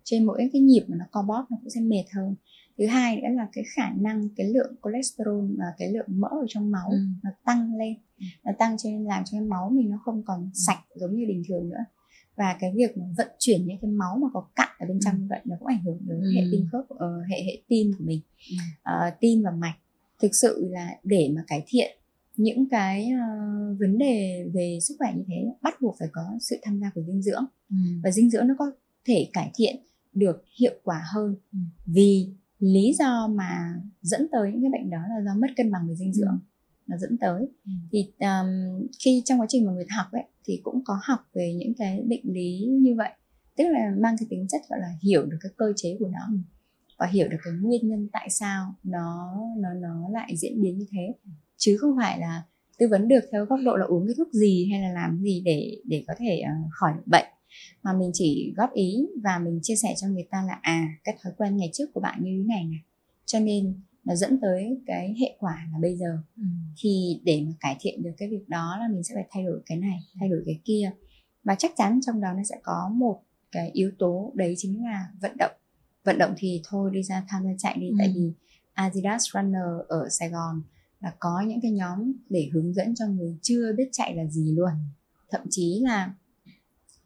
trên 0.03 0.25
mỗi 0.25 0.49
cái 0.53 0.61
nhịp 0.61 0.83
mà 0.87 0.97
nó 0.99 1.05
co 1.11 1.21
bóp 1.21 1.45
nó 1.49 1.57
cũng 1.61 1.69
sẽ 1.69 1.81
mệt 1.81 2.03
hơn 2.15 2.35
thứ 2.77 2.85
hai 2.85 3.15
nữa 3.15 3.27
là 3.31 3.47
cái 3.53 3.63
khả 3.75 3.89
năng 3.89 4.29
cái 4.35 4.47
lượng 4.47 4.75
cholesterol 4.83 5.45
và 5.57 5.65
cái 5.77 5.91
lượng 5.91 6.07
mỡ 6.07 6.27
ở 6.27 6.45
trong 6.47 6.71
máu 6.71 6.89
ừ. 6.89 6.97
nó 7.23 7.29
tăng 7.45 7.75
lên 7.75 7.97
ừ. 8.19 8.25
nó 8.43 8.51
tăng 8.59 8.77
cho 8.77 8.89
nên 8.89 9.03
làm 9.03 9.23
cho 9.25 9.37
cái 9.37 9.41
máu 9.41 9.69
mình 9.69 9.89
nó 9.89 9.97
không 10.05 10.23
còn 10.23 10.49
sạch 10.53 10.83
giống 10.95 11.15
như 11.15 11.25
bình 11.27 11.43
thường 11.47 11.69
nữa 11.69 11.85
và 12.37 12.57
cái 12.59 12.71
việc 12.75 12.95
vận 13.17 13.27
chuyển 13.39 13.67
những 13.67 13.77
cái 13.81 13.91
máu 13.91 14.17
mà 14.21 14.27
có 14.33 14.47
cặn 14.55 14.67
ở 14.79 14.87
bên 14.87 14.99
trong 14.99 15.15
ừ. 15.15 15.19
như 15.19 15.27
vậy 15.29 15.39
nó 15.45 15.55
cũng 15.59 15.67
ảnh 15.67 15.83
hưởng 15.83 15.97
đến 16.07 16.21
ừ. 16.21 16.31
hệ 16.35 16.41
tim 16.51 16.67
khớp 16.71 16.85
uh, 16.93 16.99
hệ 17.29 17.43
hệ 17.43 17.61
tim 17.67 17.91
của 17.97 18.03
mình 18.05 18.21
uh, 18.89 19.13
tim 19.19 19.43
và 19.43 19.51
mạch 19.51 19.77
thực 20.21 20.35
sự 20.35 20.67
là 20.71 20.97
để 21.03 21.31
mà 21.35 21.43
cải 21.47 21.63
thiện 21.67 21.97
những 22.37 22.69
cái 22.69 23.09
uh, 23.13 23.79
vấn 23.79 23.97
đề 23.97 24.45
về 24.53 24.79
sức 24.81 24.95
khỏe 24.97 25.13
như 25.15 25.23
thế 25.27 25.51
bắt 25.61 25.81
buộc 25.81 25.95
phải 25.99 26.07
có 26.11 26.37
sự 26.41 26.55
tham 26.63 26.79
gia 26.79 26.89
của 26.95 27.01
dinh 27.07 27.21
dưỡng 27.21 27.45
ừ. 27.69 27.75
và 28.03 28.11
dinh 28.11 28.29
dưỡng 28.29 28.47
nó 28.47 28.55
có 28.59 28.71
thể 29.05 29.29
cải 29.33 29.51
thiện 29.55 29.75
được 30.13 30.43
hiệu 30.59 30.73
quả 30.83 31.01
hơn 31.13 31.35
ừ. 31.51 31.57
vì 31.85 32.29
lý 32.59 32.93
do 32.99 33.27
mà 33.27 33.73
dẫn 34.01 34.27
tới 34.31 34.51
những 34.51 34.61
cái 34.61 34.81
bệnh 34.81 34.89
đó 34.89 34.97
là 34.97 35.23
do 35.25 35.39
mất 35.39 35.47
cân 35.57 35.71
bằng 35.71 35.87
về 35.87 35.95
dinh 35.95 36.13
dưỡng 36.13 36.27
ừ. 36.27 36.47
nó 36.87 36.97
dẫn 36.97 37.17
tới 37.17 37.47
ừ. 37.65 37.71
thì 37.91 38.11
um, 38.19 38.87
khi 38.99 39.21
trong 39.25 39.41
quá 39.41 39.45
trình 39.49 39.65
mà 39.65 39.71
người 39.71 39.85
ta 39.89 39.95
học 39.95 40.07
ấy 40.11 40.23
thì 40.47 40.59
cũng 40.63 40.83
có 40.85 40.99
học 41.03 41.19
về 41.33 41.53
những 41.57 41.73
cái 41.77 42.01
bệnh 42.07 42.23
lý 42.23 42.65
như 42.81 42.95
vậy. 42.97 43.09
Tức 43.57 43.63
là 43.67 43.95
mang 43.99 44.15
cái 44.19 44.27
tính 44.29 44.47
chất, 44.49 44.61
gọi 44.69 44.79
là, 44.79 44.87
hiểu 45.03 45.25
được 45.25 45.37
cái 45.41 45.51
cơ 45.57 45.73
chế 45.75 45.97
của 45.99 46.07
nó 46.07 46.37
và 46.97 47.07
hiểu 47.07 47.27
được 47.27 47.37
cái 47.43 47.53
nguyên 47.61 47.89
nhân 47.89 48.09
tại 48.13 48.29
sao 48.29 48.73
nó 48.83 49.35
nó 49.57 49.73
nó 49.73 50.09
lại 50.11 50.37
diễn 50.37 50.61
biến 50.61 50.77
như 50.77 50.85
thế. 50.91 51.13
Chứ 51.57 51.77
không 51.79 51.95
phải 51.97 52.19
là 52.19 52.43
tư 52.77 52.87
vấn 52.87 53.07
được 53.07 53.19
theo 53.31 53.45
góc 53.45 53.59
độ 53.65 53.75
là 53.75 53.85
uống 53.85 54.07
cái 54.07 54.15
thuốc 54.17 54.33
gì 54.33 54.69
hay 54.71 54.81
là 54.81 54.91
làm 54.93 55.19
gì 55.21 55.41
để 55.45 55.81
để 55.85 56.03
có 56.07 56.13
thể 56.19 56.39
ờ, 56.39 56.51
khỏi 56.71 56.93
bệnh. 57.05 57.25
Mà 57.83 57.93
mình 57.93 58.11
chỉ 58.13 58.53
góp 58.57 58.73
ý 58.73 59.07
và 59.23 59.39
mình 59.39 59.59
chia 59.63 59.75
sẻ 59.75 59.95
cho 59.97 60.07
người 60.07 60.27
ta 60.31 60.43
là 60.47 60.59
à 60.61 60.87
cái 61.03 61.17
thói 61.23 61.33
quen 61.37 61.57
ngày 61.57 61.69
trước 61.73 61.85
của 61.93 61.99
bạn 61.99 62.19
như 62.23 62.31
thế 62.31 62.47
này 62.47 62.63
này. 62.63 62.79
Cho 63.25 63.39
nên 63.39 63.81
nó 64.07 64.15
dẫn 64.15 64.39
tới 64.41 64.81
cái 64.85 65.15
hệ 65.19 65.35
quả 65.39 65.67
là 65.73 65.79
bây 65.81 65.95
giờ. 65.95 66.17
Ừ. 66.37 66.43
thì 66.77 67.21
để 67.23 67.43
mà 67.45 67.51
cải 67.59 67.77
thiện 67.79 68.03
được 68.03 68.11
cái 68.17 68.29
việc 68.29 68.49
đó 68.49 68.77
là 68.79 68.87
mình 68.87 69.03
sẽ 69.03 69.15
phải 69.15 69.27
thay 69.31 69.43
đổi 69.43 69.61
cái 69.65 69.77
này 69.77 69.99
thay 70.19 70.29
đổi 70.29 70.43
cái 70.45 70.59
kia. 70.65 70.91
Và 71.43 71.55
chắc 71.55 71.71
chắn 71.77 71.99
trong 72.05 72.21
đó 72.21 72.33
nó 72.33 72.43
sẽ 72.43 72.55
có 72.63 72.91
một 72.93 73.21
cái 73.51 73.69
yếu 73.73 73.91
tố 73.99 74.31
đấy 74.35 74.53
chính 74.57 74.83
là 74.83 75.07
vận 75.21 75.37
động. 75.37 75.51
Vận 76.03 76.17
động 76.17 76.33
thì 76.37 76.61
thôi 76.67 76.91
đi 76.93 77.03
ra 77.03 77.23
tham 77.27 77.43
gia 77.43 77.51
chạy 77.57 77.77
đi. 77.79 77.89
Ừ. 77.89 77.95
tại 77.99 78.13
vì 78.15 78.31
Adidas 78.73 79.23
Runner 79.33 79.87
ở 79.87 80.09
Sài 80.09 80.29
Gòn 80.29 80.61
là 80.99 81.13
có 81.19 81.41
những 81.47 81.61
cái 81.61 81.71
nhóm 81.71 82.13
để 82.29 82.49
hướng 82.53 82.73
dẫn 82.73 82.95
cho 82.95 83.07
người 83.07 83.37
chưa 83.41 83.73
biết 83.73 83.89
chạy 83.91 84.15
là 84.15 84.25
gì 84.25 84.51
luôn. 84.51 84.71
Thậm 85.31 85.41
chí 85.49 85.79
là 85.83 86.13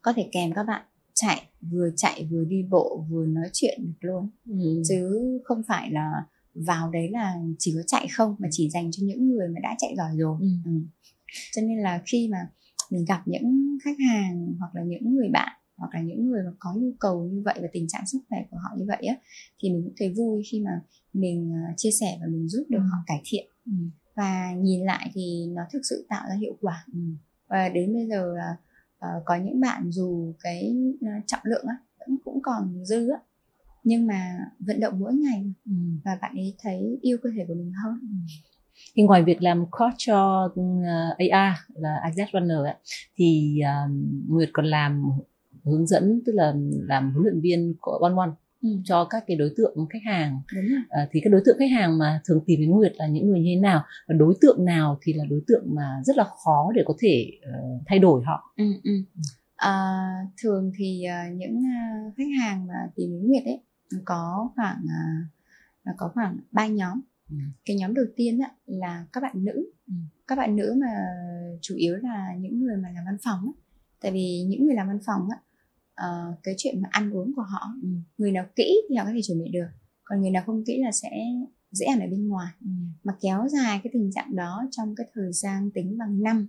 có 0.02 0.12
thể 0.12 0.28
kèm 0.32 0.52
các 0.54 0.62
bạn 0.62 0.82
chạy 1.14 1.42
vừa 1.60 1.90
chạy 1.96 2.28
vừa 2.30 2.44
đi 2.44 2.62
bộ 2.62 3.06
vừa 3.10 3.26
nói 3.26 3.50
chuyện 3.52 3.80
được 3.84 3.92
luôn. 4.00 4.28
Ừ. 4.46 4.82
chứ 4.88 5.40
không 5.44 5.62
phải 5.68 5.90
là 5.90 6.10
vào 6.54 6.90
đấy 6.90 7.10
là 7.10 7.34
chỉ 7.58 7.72
có 7.76 7.82
chạy 7.86 8.08
không 8.12 8.36
mà 8.38 8.48
chỉ 8.50 8.70
dành 8.70 8.90
cho 8.92 9.02
những 9.06 9.28
người 9.28 9.48
mà 9.48 9.60
đã 9.62 9.74
chạy 9.78 9.94
giỏi 9.96 10.10
rồi 10.16 10.36
ừ. 10.40 10.46
Ừ. 10.64 10.72
cho 11.52 11.62
nên 11.62 11.78
là 11.78 12.02
khi 12.06 12.28
mà 12.28 12.38
mình 12.90 13.04
gặp 13.04 13.22
những 13.26 13.78
khách 13.84 13.96
hàng 14.08 14.54
hoặc 14.58 14.74
là 14.74 14.82
những 14.82 15.14
người 15.14 15.28
bạn 15.28 15.52
hoặc 15.76 15.94
là 15.94 16.00
những 16.00 16.28
người 16.28 16.42
mà 16.42 16.50
có 16.58 16.74
nhu 16.74 16.92
cầu 17.00 17.24
như 17.24 17.42
vậy 17.44 17.58
và 17.62 17.68
tình 17.72 17.88
trạng 17.88 18.06
sức 18.06 18.18
khỏe 18.28 18.38
của 18.50 18.56
họ 18.56 18.70
như 18.76 18.84
vậy 18.88 19.06
á 19.06 19.16
thì 19.58 19.70
mình 19.70 19.82
cũng 19.84 19.94
thấy 19.98 20.14
vui 20.16 20.42
khi 20.50 20.60
mà 20.60 20.80
mình 21.12 21.52
à, 21.54 21.74
chia 21.76 21.90
sẻ 21.90 22.18
và 22.20 22.26
mình 22.26 22.48
giúp 22.48 22.66
được 22.68 22.78
ừ. 22.78 22.88
họ 22.92 22.98
cải 23.06 23.20
thiện 23.24 23.46
ừ. 23.66 23.72
và 24.14 24.52
nhìn 24.52 24.84
lại 24.84 25.10
thì 25.14 25.46
nó 25.48 25.62
thực 25.72 25.80
sự 25.90 26.06
tạo 26.08 26.24
ra 26.28 26.34
hiệu 26.34 26.56
quả 26.60 26.84
ừ. 26.92 27.00
và 27.48 27.68
đến 27.68 27.94
bây 27.94 28.06
giờ 28.06 28.34
là 28.36 28.56
uh, 28.98 29.22
có 29.24 29.36
những 29.36 29.60
bạn 29.60 29.90
dù 29.90 30.34
cái 30.40 30.74
uh, 30.94 31.26
trọng 31.26 31.40
lượng 31.44 31.64
á 31.68 31.76
vẫn 31.98 32.18
cũng 32.24 32.42
còn 32.42 32.84
dư 32.84 33.10
á 33.10 33.18
nhưng 33.84 34.06
mà 34.06 34.38
vận 34.58 34.80
động 34.80 34.94
mỗi 35.00 35.14
ngày 35.14 35.52
ừ. 35.66 35.72
và 36.04 36.18
bạn 36.22 36.34
ấy 36.36 36.54
thấy 36.62 36.98
yêu 37.02 37.16
cơ 37.22 37.30
thể 37.36 37.44
của 37.48 37.54
mình 37.54 37.72
hơn 37.84 37.98
ừ. 38.00 38.06
thì 38.94 39.02
ngoài 39.02 39.22
việc 39.22 39.42
làm 39.42 39.66
coach 39.70 39.94
cho 39.98 40.44
uh, 40.60 41.30
AR 41.30 41.56
là 41.74 41.96
Access 42.02 42.32
Runner 42.32 42.58
ấy, 42.58 42.74
thì 43.16 43.60
uh, 43.60 43.90
Nguyệt 44.28 44.50
còn 44.52 44.66
làm 44.66 45.04
hướng 45.64 45.86
dẫn 45.86 46.22
tức 46.26 46.32
là 46.34 46.54
làm 46.88 47.12
huấn 47.12 47.22
luyện 47.22 47.40
viên 47.40 47.74
của 47.80 47.98
One 48.02 48.14
One 48.16 48.30
ừ. 48.62 48.68
cho 48.84 49.04
các 49.04 49.24
cái 49.26 49.36
đối 49.36 49.50
tượng 49.56 49.86
khách 49.90 50.02
hàng 50.04 50.40
à, 50.88 51.08
thì 51.12 51.20
các 51.24 51.30
đối 51.30 51.42
tượng 51.44 51.56
khách 51.58 51.70
hàng 51.70 51.98
mà 51.98 52.20
thường 52.24 52.40
tìm 52.46 52.60
đến 52.60 52.70
Nguyệt 52.70 52.92
là 52.96 53.06
những 53.06 53.28
người 53.28 53.40
như 53.40 53.52
thế 53.54 53.60
nào 53.60 53.82
và 54.08 54.14
đối 54.14 54.34
tượng 54.40 54.64
nào 54.64 54.98
thì 55.02 55.12
là 55.12 55.24
đối 55.30 55.40
tượng 55.46 55.64
mà 55.66 56.00
rất 56.04 56.16
là 56.16 56.24
khó 56.24 56.72
để 56.74 56.82
có 56.86 56.94
thể 57.00 57.30
uh, 57.48 57.82
thay 57.86 57.98
đổi 57.98 58.22
họ 58.24 58.54
ừ, 58.56 58.64
ừ. 58.84 58.92
À, 59.56 59.98
thường 60.42 60.72
thì 60.78 61.04
uh, 61.06 61.36
những 61.36 61.58
uh, 61.58 62.14
khách 62.16 62.28
hàng 62.40 62.66
mà 62.66 62.74
tìm 62.96 63.10
đến 63.10 63.28
Nguyệt 63.28 63.44
ấy 63.44 63.60
có 64.04 64.50
khoảng 64.56 64.84
uh, 65.90 65.96
có 65.96 66.10
khoảng 66.14 66.38
ba 66.50 66.66
nhóm 66.66 67.00
ừ. 67.30 67.36
cái 67.64 67.76
nhóm 67.76 67.94
đầu 67.94 68.04
tiên 68.16 68.40
á, 68.40 68.50
là 68.66 69.06
các 69.12 69.20
bạn 69.20 69.44
nữ 69.44 69.70
ừ. 69.86 69.94
các 70.26 70.36
bạn 70.36 70.56
nữ 70.56 70.74
mà 70.80 70.86
chủ 71.60 71.74
yếu 71.74 71.96
là 71.96 72.34
những 72.36 72.60
người 72.60 72.76
mà 72.76 72.90
làm 72.90 73.04
văn 73.04 73.16
phòng 73.22 73.40
á. 73.46 73.52
tại 74.00 74.12
vì 74.12 74.44
những 74.48 74.66
người 74.66 74.74
làm 74.74 74.88
văn 74.88 74.98
phòng 75.06 75.28
á, 75.30 75.38
uh, 76.08 76.38
cái 76.42 76.54
chuyện 76.58 76.82
mà 76.82 76.88
ăn 76.92 77.10
uống 77.10 77.32
của 77.36 77.42
họ 77.42 77.74
ừ. 77.82 77.88
người 78.18 78.32
nào 78.32 78.46
kỹ 78.56 78.82
thì 78.88 78.96
họ 78.96 79.04
có 79.04 79.10
thể 79.12 79.20
chuẩn 79.22 79.38
bị 79.38 79.50
được 79.52 79.68
còn 80.04 80.20
người 80.20 80.30
nào 80.30 80.42
không 80.46 80.64
kỹ 80.64 80.82
là 80.84 80.92
sẽ 80.92 81.10
dễ 81.70 81.86
ăn 81.86 82.00
ở 82.00 82.06
bên 82.06 82.28
ngoài 82.28 82.52
ừ. 82.60 82.70
mà 83.04 83.12
kéo 83.20 83.48
dài 83.48 83.80
cái 83.84 83.90
tình 83.92 84.10
trạng 84.14 84.36
đó 84.36 84.64
trong 84.70 84.94
cái 84.94 85.06
thời 85.14 85.32
gian 85.32 85.70
tính 85.70 85.98
bằng 85.98 86.22
năm 86.22 86.48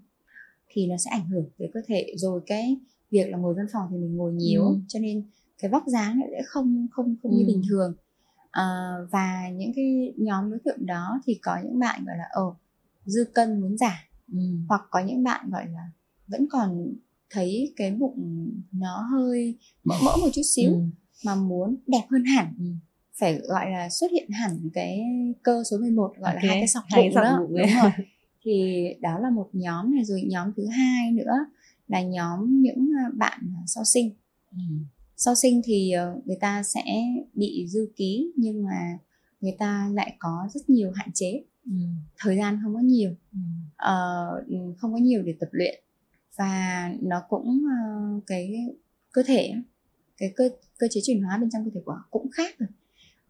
thì 0.69 0.87
nó 0.87 0.97
sẽ 0.97 1.11
ảnh 1.11 1.27
hưởng 1.27 1.49
tới 1.57 1.69
cơ 1.73 1.81
thể 1.87 2.13
rồi 2.17 2.41
cái 2.45 2.77
việc 3.11 3.29
là 3.29 3.37
ngồi 3.37 3.53
văn 3.53 3.65
phòng 3.73 3.87
thì 3.91 3.97
mình 3.97 4.15
ngồi 4.15 4.33
nhiều 4.33 4.63
ừ. 4.63 4.79
cho 4.87 4.99
nên 4.99 5.23
cái 5.63 5.69
vóc 5.69 5.83
dáng 5.87 6.19
sẽ 6.31 6.41
không 6.45 6.87
không 6.91 7.15
không 7.23 7.31
ừ. 7.31 7.37
như 7.37 7.45
bình 7.47 7.61
thường 7.69 7.93
à, 8.51 8.91
và 9.11 9.49
những 9.49 9.71
cái 9.75 10.13
nhóm 10.17 10.49
đối 10.49 10.59
tượng 10.65 10.85
đó 10.85 11.21
thì 11.25 11.39
có 11.41 11.57
những 11.63 11.79
bạn 11.79 12.05
gọi 12.05 12.17
là 12.17 12.25
ờ 12.31 12.53
dư 13.05 13.25
cân 13.33 13.61
muốn 13.61 13.77
giảm 13.77 13.97
ừ. 14.31 14.39
hoặc 14.69 14.81
có 14.89 14.99
những 14.99 15.23
bạn 15.23 15.49
gọi 15.51 15.65
là 15.67 15.89
vẫn 16.27 16.47
còn 16.51 16.93
thấy 17.29 17.73
cái 17.75 17.91
bụng 17.91 18.49
nó 18.71 19.07
hơi 19.11 19.57
mỡ 19.83 19.95
mỡ 20.05 20.11
một 20.21 20.29
chút 20.33 20.41
xíu 20.55 20.71
ừ. 20.71 20.79
mà 21.25 21.35
muốn 21.35 21.75
đẹp 21.87 22.03
hơn 22.11 22.23
hẳn 22.23 22.53
ừ. 22.59 22.65
phải 23.19 23.39
gọi 23.43 23.71
là 23.71 23.89
xuất 23.89 24.11
hiện 24.11 24.29
hẳn 24.29 24.69
cái 24.73 25.01
cơ 25.43 25.63
số 25.71 25.77
11 25.77 26.13
gọi 26.17 26.33
okay. 26.33 26.45
là 26.45 26.49
hai 26.49 26.59
cái 26.59 26.67
sọc 26.67 26.83
bụng 26.95 27.15
đó 27.15 27.39
bụng 27.39 27.57
đúng 27.57 27.67
rồi 27.81 27.91
thì 28.43 28.85
đó 29.01 29.19
là 29.19 29.29
một 29.29 29.49
nhóm 29.53 29.95
này 29.95 30.05
rồi 30.05 30.21
nhóm 30.27 30.51
thứ 30.57 30.67
hai 30.67 31.11
nữa 31.11 31.45
là 31.87 32.01
nhóm 32.01 32.61
những 32.61 32.89
à, 33.05 33.09
bạn 33.15 33.39
sau 33.65 33.83
sinh 33.83 34.11
ừ. 34.51 34.57
Sau 35.25 35.35
sinh 35.35 35.61
thì 35.65 35.91
ờ, 35.91 36.19
người 36.25 36.37
ta 36.41 36.63
sẽ 36.63 36.83
bị 37.33 37.67
dư 37.67 37.91
ký 37.95 38.31
nhưng 38.35 38.63
mà 38.63 38.99
người 39.41 39.55
ta 39.59 39.89
lại 39.93 40.15
có 40.19 40.47
rất 40.53 40.69
nhiều 40.69 40.91
hạn 40.95 41.09
chế. 41.13 41.43
Ừ. 41.65 41.71
thời 42.17 42.37
gian 42.37 42.59
không 42.63 42.73
có 42.73 42.79
nhiều. 42.79 43.11
Ừ. 43.31 43.39
uh, 43.73 44.77
không 44.77 44.93
có 44.93 44.97
nhiều 44.97 45.21
để 45.21 45.35
tập 45.39 45.49
luyện. 45.51 45.83
Và 46.37 46.89
nó 47.01 47.21
cũng 47.29 47.63
uh, 47.65 48.23
cái 48.27 48.55
cơ 49.11 49.23
thể 49.27 49.53
cái 50.17 50.33
cơ 50.35 50.49
cơ 50.77 50.87
chế 50.91 51.01
chuyển 51.03 51.23
hóa 51.23 51.37
bên 51.37 51.49
trong 51.49 51.65
cơ 51.65 51.71
thể 51.73 51.81
của 51.85 51.91
họ 51.91 52.07
cũng 52.11 52.29
khác 52.31 52.59
rồi. 52.59 52.69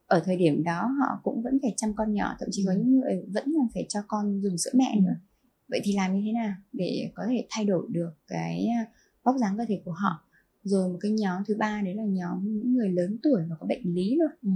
Ở 0.05 0.21
thời 0.25 0.37
điểm 0.37 0.63
đó 0.63 0.95
họ 0.99 1.19
cũng 1.23 1.41
vẫn 1.43 1.57
phải 1.61 1.73
chăm 1.77 1.93
con 1.95 2.13
nhỏ 2.13 2.35
thậm 2.39 2.49
chí 2.51 2.63
có 2.65 2.71
ừ. 2.71 2.77
những 2.77 2.99
người 2.99 3.25
vẫn 3.33 3.53
còn 3.57 3.67
phải 3.73 3.85
cho 3.89 3.99
con 4.07 4.41
dùng 4.41 4.57
sữa 4.57 4.71
mẹ 4.75 4.99
nữa. 5.01 5.15
Vậy 5.67 5.81
thì 5.83 5.93
làm 5.93 6.15
như 6.15 6.21
thế 6.25 6.31
nào 6.31 6.53
để 6.71 7.11
có 7.15 7.23
thể 7.29 7.47
thay 7.49 7.65
đổi 7.65 7.87
được 7.91 8.11
cái 8.27 8.67
vóc 9.23 9.35
dáng 9.41 9.57
cơ 9.57 9.65
thể 9.67 9.81
của 9.85 9.91
họ 9.91 10.29
rồi 10.64 10.90
một 10.90 10.98
cái 11.02 11.11
nhóm 11.11 11.44
thứ 11.48 11.56
ba 11.60 11.81
đấy 11.81 11.95
là 11.95 12.03
nhóm 12.03 12.57
những 12.57 12.73
người 12.73 12.90
lớn 12.90 13.18
tuổi 13.23 13.41
và 13.49 13.56
có 13.60 13.65
bệnh 13.68 13.94
lý 13.94 14.15
luôn 14.15 14.31
ừ. 14.41 14.49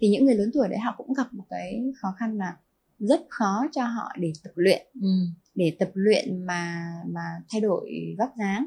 thì 0.00 0.08
những 0.08 0.24
người 0.24 0.34
lớn 0.34 0.50
tuổi 0.54 0.68
đấy 0.68 0.78
họ 0.78 0.94
cũng 0.96 1.12
gặp 1.12 1.34
một 1.34 1.44
cái 1.50 1.92
khó 2.02 2.14
khăn 2.18 2.36
là 2.36 2.56
rất 2.98 3.20
khó 3.28 3.66
cho 3.72 3.84
họ 3.84 4.08
để 4.18 4.32
tập 4.44 4.52
luyện 4.54 4.86
ừ. 5.02 5.08
để 5.54 5.76
tập 5.78 5.90
luyện 5.94 6.46
mà 6.46 6.92
mà 7.08 7.20
thay 7.48 7.60
đổi 7.60 8.14
vóc 8.18 8.30
dáng 8.38 8.66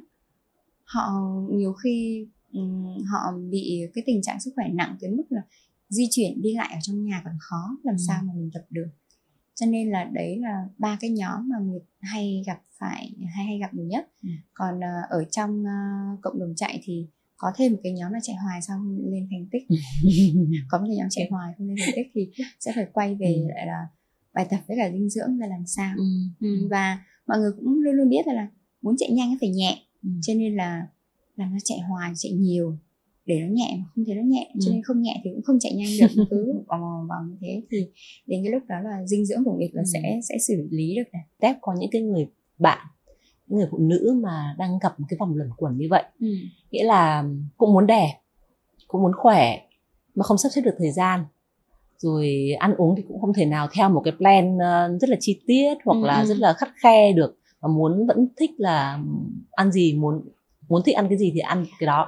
họ 0.83 1.11
nhiều 1.51 1.73
khi 1.73 2.27
um, 2.53 2.97
họ 3.11 3.37
bị 3.49 3.81
cái 3.93 4.03
tình 4.07 4.21
trạng 4.21 4.39
sức 4.41 4.51
khỏe 4.55 4.65
nặng 4.73 4.97
tới 5.01 5.09
mức 5.11 5.23
là 5.29 5.41
di 5.89 6.07
chuyển 6.11 6.41
đi 6.41 6.53
lại 6.55 6.69
ở 6.73 6.79
trong 6.81 7.03
nhà 7.03 7.21
còn 7.25 7.33
khó 7.39 7.77
làm 7.83 7.95
Ừ. 7.95 8.03
sao 8.07 8.21
mà 8.23 8.33
mình 8.35 8.49
tập 8.53 8.65
được 8.69 8.87
cho 9.59 9.65
nên 9.65 9.89
là 9.89 10.03
đấy 10.13 10.37
là 10.39 10.65
ba 10.77 10.97
cái 11.01 11.09
nhóm 11.09 11.49
mà 11.49 11.57
Nguyệt 11.59 11.81
hay 11.99 12.43
gặp 12.47 12.61
phải 12.79 13.11
hay 13.35 13.45
hay 13.45 13.59
gặp 13.59 13.73
nhiều 13.73 13.85
nhất 13.85 14.09
Ừ. 14.23 14.29
còn 14.53 14.79
ờ, 14.79 14.87
ở 15.09 15.23
trong 15.31 15.63
ờ, 15.65 15.71
cộng 16.21 16.39
đồng 16.39 16.53
chạy 16.55 16.79
thì 16.83 17.07
có 17.37 17.51
thêm 17.55 17.71
một 17.71 17.79
cái 17.83 17.93
nhóm 17.93 18.11
là 18.11 18.19
chạy 18.23 18.35
hoài 18.35 18.61
xong 18.61 18.97
lên 19.11 19.27
thành 19.31 19.45
tích 19.51 19.63
có 20.69 20.77
một 20.79 20.85
cái 20.87 20.97
nhóm 20.97 21.07
chạy 21.09 21.27
hoài 21.31 21.53
không 21.57 21.67
lên 21.67 21.77
thành 21.79 21.93
tích 21.95 22.11
thì 22.13 22.29
sẽ 22.59 22.71
phải 22.75 22.85
quay 22.93 23.15
về 23.15 23.33
Ừ. 23.35 23.47
lại 23.55 23.65
là 23.67 23.87
bài 24.33 24.47
tập 24.49 24.59
với 24.67 24.77
cả 24.77 24.91
dinh 24.93 25.09
dưỡng 25.09 25.39
là 25.39 25.47
làm 25.47 25.65
sao 25.65 25.93
Ừ. 25.97 26.03
ừ. 26.39 26.67
và 26.71 26.99
mọi 27.27 27.37
người 27.39 27.51
cũng 27.51 27.79
luôn 27.79 27.95
luôn 27.95 28.09
biết 28.09 28.27
là, 28.27 28.33
là 28.33 28.47
muốn 28.81 28.95
chạy 28.97 29.11
nhanh 29.11 29.37
phải 29.39 29.49
nhẹ 29.49 29.83
Ừ. 30.03 30.09
cho 30.21 30.33
nên 30.33 30.55
là 30.55 30.87
làm 31.35 31.51
nó 31.51 31.57
chạy 31.63 31.79
hoài 31.79 32.11
chạy 32.15 32.31
nhiều 32.31 32.77
để 33.29 33.39
nó 33.41 33.47
nhẹ 33.53 33.69
mà 33.79 33.85
không 33.95 34.05
thấy 34.05 34.15
nó 34.15 34.21
nhẹ 34.25 34.51
cho 34.59 34.69
Ừ. 34.69 34.73
nên 34.73 34.83
không 34.83 35.01
nhẹ 35.01 35.21
thì 35.23 35.29
cũng 35.33 35.41
không 35.43 35.57
chạy 35.59 35.73
nhanh 35.75 35.87
được 35.99 36.25
cứ 36.29 36.53
vòng 36.67 36.81
vòng 36.81 37.07
vòng 37.09 37.29
như 37.29 37.35
thế 37.41 37.61
thì 37.71 37.77
đến 38.27 38.43
cái 38.43 38.51
lúc 38.53 38.63
đó 38.69 38.75
là 38.83 39.05
dinh 39.05 39.25
dưỡng 39.25 39.43
của 39.43 39.53
Nguyệt 39.55 39.69
là 39.73 39.81
Ừ. 39.81 39.85
sẽ 39.93 40.19
sẽ 40.29 40.35
xử 40.47 40.67
lý 40.71 40.95
được 40.95 41.03
này 41.13 41.21
Tép 41.39 41.55
có 41.61 41.75
những 41.79 41.89
cái 41.91 42.01
người 42.01 42.27
bạn 42.59 42.87
người 43.47 43.67
phụ 43.71 43.77
nữ 43.77 44.19
mà 44.23 44.55
đang 44.57 44.79
gặp 44.83 44.99
một 44.99 45.05
cái 45.09 45.17
vòng 45.19 45.35
luẩn 45.35 45.49
quẩn 45.57 45.77
như 45.77 45.87
vậy 45.89 46.03
ừ. 46.19 46.27
nghĩa 46.71 46.83
là 46.83 47.23
cũng 47.57 47.73
muốn 47.73 47.87
đẹp 47.87 48.13
cũng 48.87 49.01
muốn 49.01 49.11
khỏe 49.15 49.59
mà 50.15 50.23
không 50.23 50.37
sắp 50.37 50.49
xếp 50.49 50.61
được 50.61 50.75
thời 50.79 50.91
gian 50.91 51.23
rồi 51.97 52.51
ăn 52.59 52.75
uống 52.77 52.95
thì 52.97 53.03
cũng 53.07 53.21
không 53.21 53.33
thể 53.33 53.45
nào 53.45 53.67
theo 53.73 53.89
một 53.89 54.01
cái 54.05 54.13
plan 54.17 54.57
ờ, 54.57 54.97
rất 55.01 55.09
là 55.09 55.15
chi 55.19 55.41
tiết 55.47 55.73
hoặc 55.85 55.95
Ừ, 56.01 56.05
là 56.07 56.19
ừ. 56.21 56.25
rất 56.25 56.37
là 56.37 56.53
khắt 56.53 56.69
khe 56.83 57.11
được 57.11 57.37
mà 57.61 57.67
muốn 57.69 58.07
vẫn 58.07 58.27
thích 58.37 58.51
là 58.57 58.99
ăn 59.51 59.71
gì 59.71 59.93
muốn 59.93 60.21
muốn 60.69 60.81
thích 60.85 60.95
ăn 60.95 61.05
cái 61.09 61.17
gì 61.17 61.31
thì 61.33 61.39
ăn 61.39 61.65
cái 61.79 61.87
đó 61.87 62.07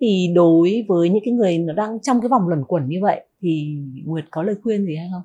thì 0.00 0.32
đối 0.34 0.84
với 0.88 1.08
những 1.10 1.22
cái 1.24 1.34
người 1.34 1.58
nó 1.58 1.72
đang 1.74 2.00
trong 2.00 2.20
cái 2.20 2.28
vòng 2.28 2.48
luẩn 2.48 2.64
quẩn 2.64 2.88
như 2.88 2.98
vậy 3.02 3.26
thì 3.40 3.78
Nguyệt 4.04 4.24
có 4.30 4.42
lời 4.42 4.54
khuyên 4.62 4.86
gì 4.86 4.96
hay 4.96 5.08
không? 5.12 5.22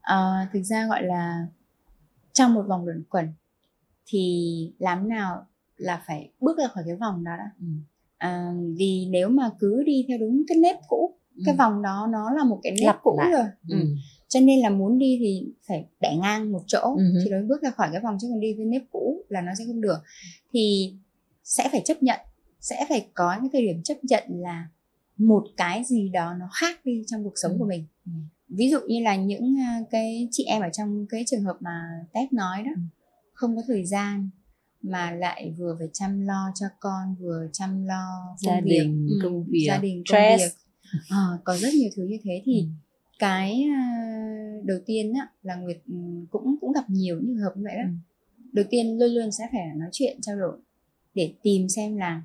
Ờ, 0.00 0.34
thực 0.52 0.62
ra 0.62 0.86
gọi 0.86 1.02
là 1.02 1.46
trong 2.32 2.54
một 2.54 2.62
vòng 2.68 2.84
luẩn 2.84 3.02
quẩn 3.10 3.28
thì 4.06 4.72
làm 4.78 5.08
nào 5.08 5.46
là 5.76 6.02
phải 6.06 6.30
bước 6.40 6.58
ra 6.58 6.66
khỏi 6.68 6.84
cái 6.86 6.96
vòng 6.96 7.24
đó 7.24 7.30
đã 7.38 7.50
Ừ. 7.60 7.66
à, 8.18 8.52
vì 8.76 9.06
nếu 9.10 9.28
mà 9.28 9.50
cứ 9.58 9.82
đi 9.86 10.04
theo 10.08 10.18
đúng 10.18 10.42
cái 10.48 10.58
nếp 10.58 10.76
cũ 10.88 11.14
cái 11.44 11.56
vòng 11.56 11.82
đó 11.82 12.08
nó 12.12 12.30
là 12.30 12.44
một 12.44 12.60
cái 12.62 12.72
nếp 12.72 12.86
Lặp 12.86 12.98
cũ 13.02 13.16
lại. 13.18 13.30
rồi 13.32 13.44
Ừ. 13.68 13.80
ừ. 13.80 13.86
cho 14.28 14.40
nên 14.40 14.60
là 14.60 14.70
muốn 14.70 14.98
đi 14.98 15.16
thì 15.20 15.46
phải 15.68 15.84
bẻ 16.00 16.16
ngang 16.16 16.52
một 16.52 16.60
chỗ 16.66 16.94
Ừ 16.98 17.02
thì 17.24 17.30
mới 17.30 17.42
bước 17.42 17.62
ra 17.62 17.70
khỏi 17.70 17.88
cái 17.92 18.00
vòng 18.00 18.16
chứ 18.20 18.28
còn 18.30 18.40
đi 18.40 18.54
với 18.54 18.64
nếp 18.66 18.82
cũ 18.92 19.24
là 19.28 19.40
nó 19.40 19.52
sẽ 19.58 19.64
không 19.66 19.80
được 19.80 19.98
thì 20.52 20.94
sẽ 21.44 21.68
phải 21.72 21.82
chấp 21.84 22.02
nhận 22.02 22.20
sẽ 22.60 22.86
phải 22.88 23.06
có 23.14 23.36
những 23.42 23.52
thời 23.52 23.62
điểm 23.62 23.82
chấp 23.82 24.04
nhận 24.04 24.24
là 24.28 24.68
một 25.16 25.44
cái 25.56 25.84
gì 25.84 26.08
đó 26.08 26.34
nó 26.40 26.48
khác 26.60 26.80
đi 26.84 27.02
trong 27.06 27.24
cuộc 27.24 27.32
sống 27.42 27.52
Ừ. 27.52 27.56
của 27.58 27.66
mình 27.66 27.84
Ừ. 28.06 28.12
ví 28.48 28.70
dụ 28.70 28.78
như 28.88 29.00
là 29.02 29.16
những 29.16 29.58
à, 29.60 29.80
cái 29.90 30.28
chị 30.30 30.44
em 30.44 30.62
ở 30.62 30.68
trong 30.72 31.06
cái 31.10 31.24
trường 31.26 31.42
hợp 31.44 31.56
mà 31.60 31.80
Tép 32.12 32.32
nói 32.32 32.62
đó 32.62 32.70
Ừ. 32.74 32.80
không 33.32 33.56
có 33.56 33.62
thời 33.66 33.84
gian 33.86 34.30
mà 34.82 35.10
lại 35.10 35.54
vừa 35.58 35.76
phải 35.78 35.88
chăm 35.92 36.20
lo 36.20 36.52
cho 36.54 36.66
con 36.80 37.14
vừa 37.20 37.46
chăm 37.52 37.84
lo 37.84 38.06
công 38.44 38.54
Gia 38.54 38.60
việc 38.60 38.84
đình, 38.84 39.06
Ừ, 39.10 39.18
công 39.22 39.44
việc, 39.44 39.64
gia 39.68 39.78
đình 39.78 40.02
công 40.08 40.18
stress. 40.38 40.42
việc 40.54 40.56
Ờ, 41.10 41.38
có 41.44 41.56
rất 41.56 41.74
nhiều 41.74 41.90
thứ 41.96 42.02
như 42.04 42.16
thế 42.24 42.42
thì 42.44 42.60
Ừ. 42.60 42.66
cái 43.18 43.62
à, 43.76 43.82
đầu 44.64 44.78
tiên 44.86 45.12
á, 45.14 45.28
là 45.42 45.56
Nguyệt 45.56 45.78
cũng 46.30 46.56
cũng 46.60 46.72
gặp 46.72 46.90
nhiều 46.90 47.16
những 47.20 47.26
trường 47.26 47.44
hợp 47.44 47.52
như 47.56 47.62
vậy 47.64 47.76
đó 47.76 47.82
Ừ. 47.84 48.44
đầu 48.52 48.64
tiên 48.70 48.98
luôn 48.98 49.10
luôn 49.14 49.32
sẽ 49.32 49.48
phải 49.52 49.60
nói 49.76 49.88
chuyện 49.92 50.18
trao 50.22 50.36
đổi 50.38 50.58
để 51.14 51.34
tìm 51.42 51.68
xem 51.68 51.96
là 51.96 52.22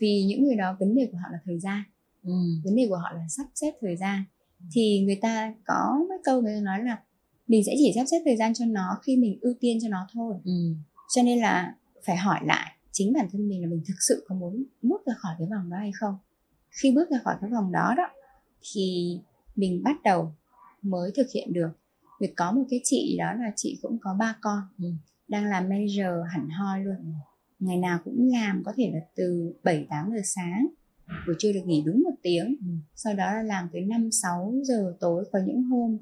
vì 0.00 0.24
những 0.28 0.44
người 0.44 0.56
đó 0.56 0.76
vấn 0.80 0.94
đề 0.94 1.08
của 1.12 1.18
họ 1.18 1.28
là 1.32 1.38
thời 1.44 1.58
gian. 1.58 1.82
Ừ. 2.24 2.32
vấn 2.64 2.76
đề 2.76 2.86
của 2.88 2.96
họ 2.96 3.12
là 3.12 3.24
sắp 3.28 3.46
xếp 3.54 3.74
thời 3.80 3.96
gian. 3.96 4.24
Thì 4.72 5.00
người 5.04 5.16
ta 5.22 5.54
có 5.64 6.06
mấy 6.08 6.18
câu 6.24 6.42
người 6.42 6.54
ta 6.54 6.60
nói 6.60 6.84
là 6.84 6.98
mình 7.48 7.64
sẽ 7.66 7.74
chỉ 7.78 7.92
sắp 7.94 8.04
xếp 8.10 8.18
thời 8.24 8.36
gian 8.36 8.54
cho 8.54 8.64
nó 8.64 8.98
khi 9.02 9.16
mình 9.16 9.38
ưu 9.40 9.54
tiên 9.60 9.78
cho 9.82 9.88
nó 9.88 10.06
thôi. 10.12 10.34
Ừ. 10.44 10.74
cho 11.14 11.22
nên 11.22 11.38
là 11.40 11.74
phải 12.06 12.16
hỏi 12.16 12.40
lại 12.44 12.72
chính 12.92 13.12
bản 13.12 13.28
thân 13.32 13.48
mình 13.48 13.62
là 13.62 13.68
mình 13.68 13.82
thực 13.88 13.94
sự 14.08 14.24
có 14.28 14.34
muốn 14.34 14.64
bước 14.82 15.06
ra 15.06 15.14
khỏi 15.18 15.34
cái 15.38 15.48
vòng 15.50 15.70
đó 15.70 15.76
hay 15.76 15.92
không. 16.00 16.18
Khi 16.70 16.92
bước 16.92 17.10
ra 17.10 17.18
khỏi 17.24 17.34
cái 17.40 17.50
vòng 17.50 17.72
đó 17.72 17.94
đó 17.96 18.04
thì 18.72 19.18
mình 19.56 19.82
bắt 19.84 19.96
đầu 20.04 20.32
mới 20.82 21.10
thực 21.16 21.26
hiện 21.34 21.52
được. 21.52 21.70
Việc 22.20 22.32
có 22.36 22.52
một 22.52 22.64
cái 22.70 22.80
chị 22.84 23.16
đó 23.18 23.32
là 23.32 23.52
chị 23.56 23.78
cũng 23.82 23.98
có 24.00 24.14
ba 24.18 24.36
con 24.40 24.60
Ừ. 24.78 24.84
đang 25.28 25.44
làm 25.44 25.68
manager 25.68 26.32
hẳn 26.32 26.48
hoi 26.48 26.84
luôn 26.84 26.96
ngày 27.60 27.76
nào 27.76 27.98
cũng 28.04 28.28
làm 28.32 28.62
có 28.66 28.72
thể 28.76 28.90
là 28.94 29.00
từ 29.16 29.52
7 29.64 29.86
8 29.90 30.10
giờ 30.14 30.20
sáng 30.24 30.66
buổi 31.26 31.36
trưa 31.38 31.52
được 31.52 31.60
nghỉ 31.66 31.82
đúng 31.86 32.02
một 32.02 32.14
tiếng 32.22 32.56
Ừ. 32.60 32.66
sau 32.96 33.14
đó 33.14 33.32
là 33.32 33.42
làm 33.42 33.68
tới 33.72 33.82
5 33.82 34.10
6 34.12 34.54
giờ 34.64 34.96
tối 35.00 35.24
có 35.32 35.38
những 35.46 35.62
hôm 35.62 35.98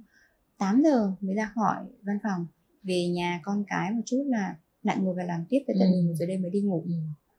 8 0.59 0.83
giờ 0.83 1.13
mới 1.21 1.35
ra 1.35 1.51
khỏi 1.55 1.77
văn 2.03 2.19
phòng 2.23 2.47
về 2.83 3.09
nhà 3.09 3.41
con 3.43 3.65
cái 3.69 3.93
một 3.93 4.03
chút 4.07 4.25
là 4.27 4.57
lại 4.83 4.97
ngồi 5.01 5.15
và 5.15 5.25
làm 5.25 5.45
tiếp 5.49 5.59
tới 5.67 5.77
tận 5.81 5.89
Ừ. 5.89 5.95
11 5.97 6.15
giờ 6.19 6.27
đêm 6.27 6.43
mới 6.43 6.51
đi 6.51 6.61
ngủ 6.61 6.83
Ừ. 6.87 6.93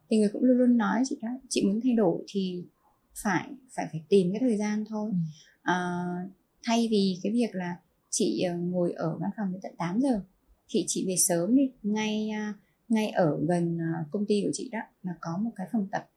thì 0.10 0.18
người 0.18 0.30
cũng 0.34 0.44
luôn 0.44 0.58
luôn 0.58 0.78
nói 0.78 1.02
chị 1.06 1.18
đó 1.22 1.30
chị 1.50 1.64
muốn 1.66 1.80
thay 1.84 1.94
đổi 1.94 2.24
thì 2.34 2.64
phải 3.24 3.50
phải 3.76 3.88
phải 3.92 4.02
tìm 4.10 4.32
cái 4.32 4.40
thời 4.40 4.58
gian 4.58 4.84
thôi 4.90 5.12
Ừ. 5.12 5.18
à, 5.62 5.76
thay 6.64 6.88
vì 6.92 7.20
cái 7.24 7.32
việc 7.34 7.50
là 7.56 7.76
chị 8.10 8.42
ờ, 8.42 8.58
ngồi 8.58 8.92
ở 8.92 9.18
văn 9.18 9.30
phòng 9.38 9.52
đến 9.52 9.62
tận 9.64 9.72
8 9.78 10.00
giờ 10.00 10.22
thì 10.70 10.84
chị 10.88 11.06
về 11.08 11.16
sớm 11.18 11.56
đi 11.56 11.72
ngay 11.84 12.30
à, 12.30 12.54
ngay 12.90 13.10
ở 13.10 13.40
gần 13.50 13.78
à, 13.82 14.06
công 14.12 14.26
ty 14.26 14.42
của 14.46 14.50
chị 14.54 14.70
đó 14.72 14.80
là 15.04 15.12
có 15.22 15.38
một 15.42 15.52
cái 15.56 15.68
phòng 15.72 15.88
tập. 15.92 16.10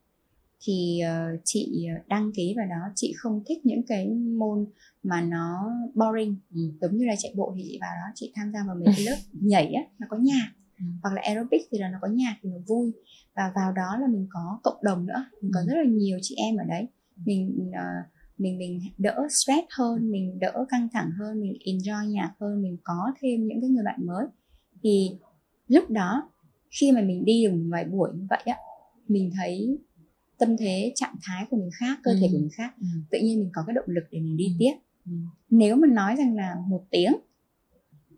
Thì 0.64 1.00
ờ, 1.00 1.36
chị 1.44 1.86
ờ, 1.96 2.02
đăng 2.08 2.30
ký 2.34 2.54
vào 2.56 2.66
đó 2.66 2.92
chị 2.94 3.12
không 3.16 3.42
thích 3.46 3.66
những 3.66 3.82
cái 3.86 4.08
môn 4.38 4.66
mà 5.02 5.20
nó 5.20 5.70
boring. 5.94 6.36
Ừ. 6.54 6.60
giống 6.80 6.96
như 6.96 7.04
là 7.06 7.14
chạy 7.18 7.32
bộ 7.36 7.52
thì 7.56 7.62
chị 7.68 7.78
vào 7.80 7.90
đó 7.94 8.12
chị 8.14 8.32
tham 8.34 8.52
gia 8.52 8.58
vào 8.66 8.76
mấy 8.76 8.84
cái 8.96 9.04
lớp 9.04 9.16
nhảy 9.32 9.72
á 9.72 9.82
nó 9.98 10.06
có 10.10 10.16
nhạc. 10.16 10.50
Ừ. 10.78 10.84
hoặc 11.02 11.14
là 11.14 11.22
aerobic 11.24 11.60
thì 11.70 11.78
là 11.78 11.88
nó 11.88 11.98
có 12.02 12.08
nhạc 12.08 12.36
thì 12.42 12.50
nó 12.50 12.56
vui. 12.66 12.92
Và 13.36 13.52
vào 13.54 13.72
đó 13.72 13.96
là 14.00 14.06
mình 14.06 14.26
có 14.30 14.60
cộng 14.62 14.78
đồng 14.82 15.06
nữa. 15.06 15.24
Mình 15.42 15.50
có 15.54 15.60
Ừ. 15.60 15.66
rất 15.66 15.74
là 15.76 15.84
nhiều 15.90 16.18
chị 16.22 16.34
em 16.34 16.56
ở 16.56 16.64
đấy. 16.64 16.86
Mình 17.26 17.70
ờ, 17.74 17.84
mình 18.38 18.58
mình 18.58 18.80
đỡ 18.98 19.26
stress 19.30 19.66
hơn 19.78 20.10
mình 20.10 20.38
đỡ 20.38 20.64
căng 20.68 20.88
thẳng 20.92 21.10
hơn 21.18 21.40
mình 21.40 21.52
enjoy 21.66 22.04
nhạc 22.08 22.32
hơn 22.40 22.62
mình 22.62 22.76
có 22.84 23.12
thêm 23.20 23.46
những 23.46 23.60
cái 23.60 23.70
người 23.70 23.84
bạn 23.84 24.06
mới. 24.06 24.26
Thì 24.82 25.10
lúc 25.68 25.90
đó 25.90 26.30
khi 26.80 26.92
mà 26.92 27.00
mình 27.02 27.24
đi 27.24 27.44
được 27.44 27.52
một 27.52 27.64
vài 27.68 27.84
buổi 27.84 28.10
như 28.14 28.26
vậy 28.30 28.42
á 28.44 28.56
mình 29.08 29.30
thấy 29.36 29.78
tâm 30.38 30.56
thế 30.56 30.92
trạng 30.96 31.14
thái 31.22 31.46
của 31.50 31.56
mình 31.56 31.70
khác 31.72 31.98
cơ 32.02 32.10
thể 32.20 32.26
Ừ. 32.26 32.28
của 32.32 32.38
mình 32.38 32.48
khác 32.52 32.74
Ừ. 32.80 32.86
tự 33.10 33.18
nhiên 33.22 33.38
mình 33.38 33.50
có 33.52 33.62
cái 33.66 33.74
động 33.74 33.84
lực 33.88 34.04
để 34.10 34.20
mình 34.20 34.36
đi 34.36 34.44
Ừ. 34.46 34.52
tiếp 34.58 34.72
Ừ. 35.06 35.12
nếu 35.50 35.76
mà 35.76 35.86
nói 35.88 36.16
rằng 36.16 36.36
là 36.36 36.56
một 36.68 36.84
tiếng 36.90 37.12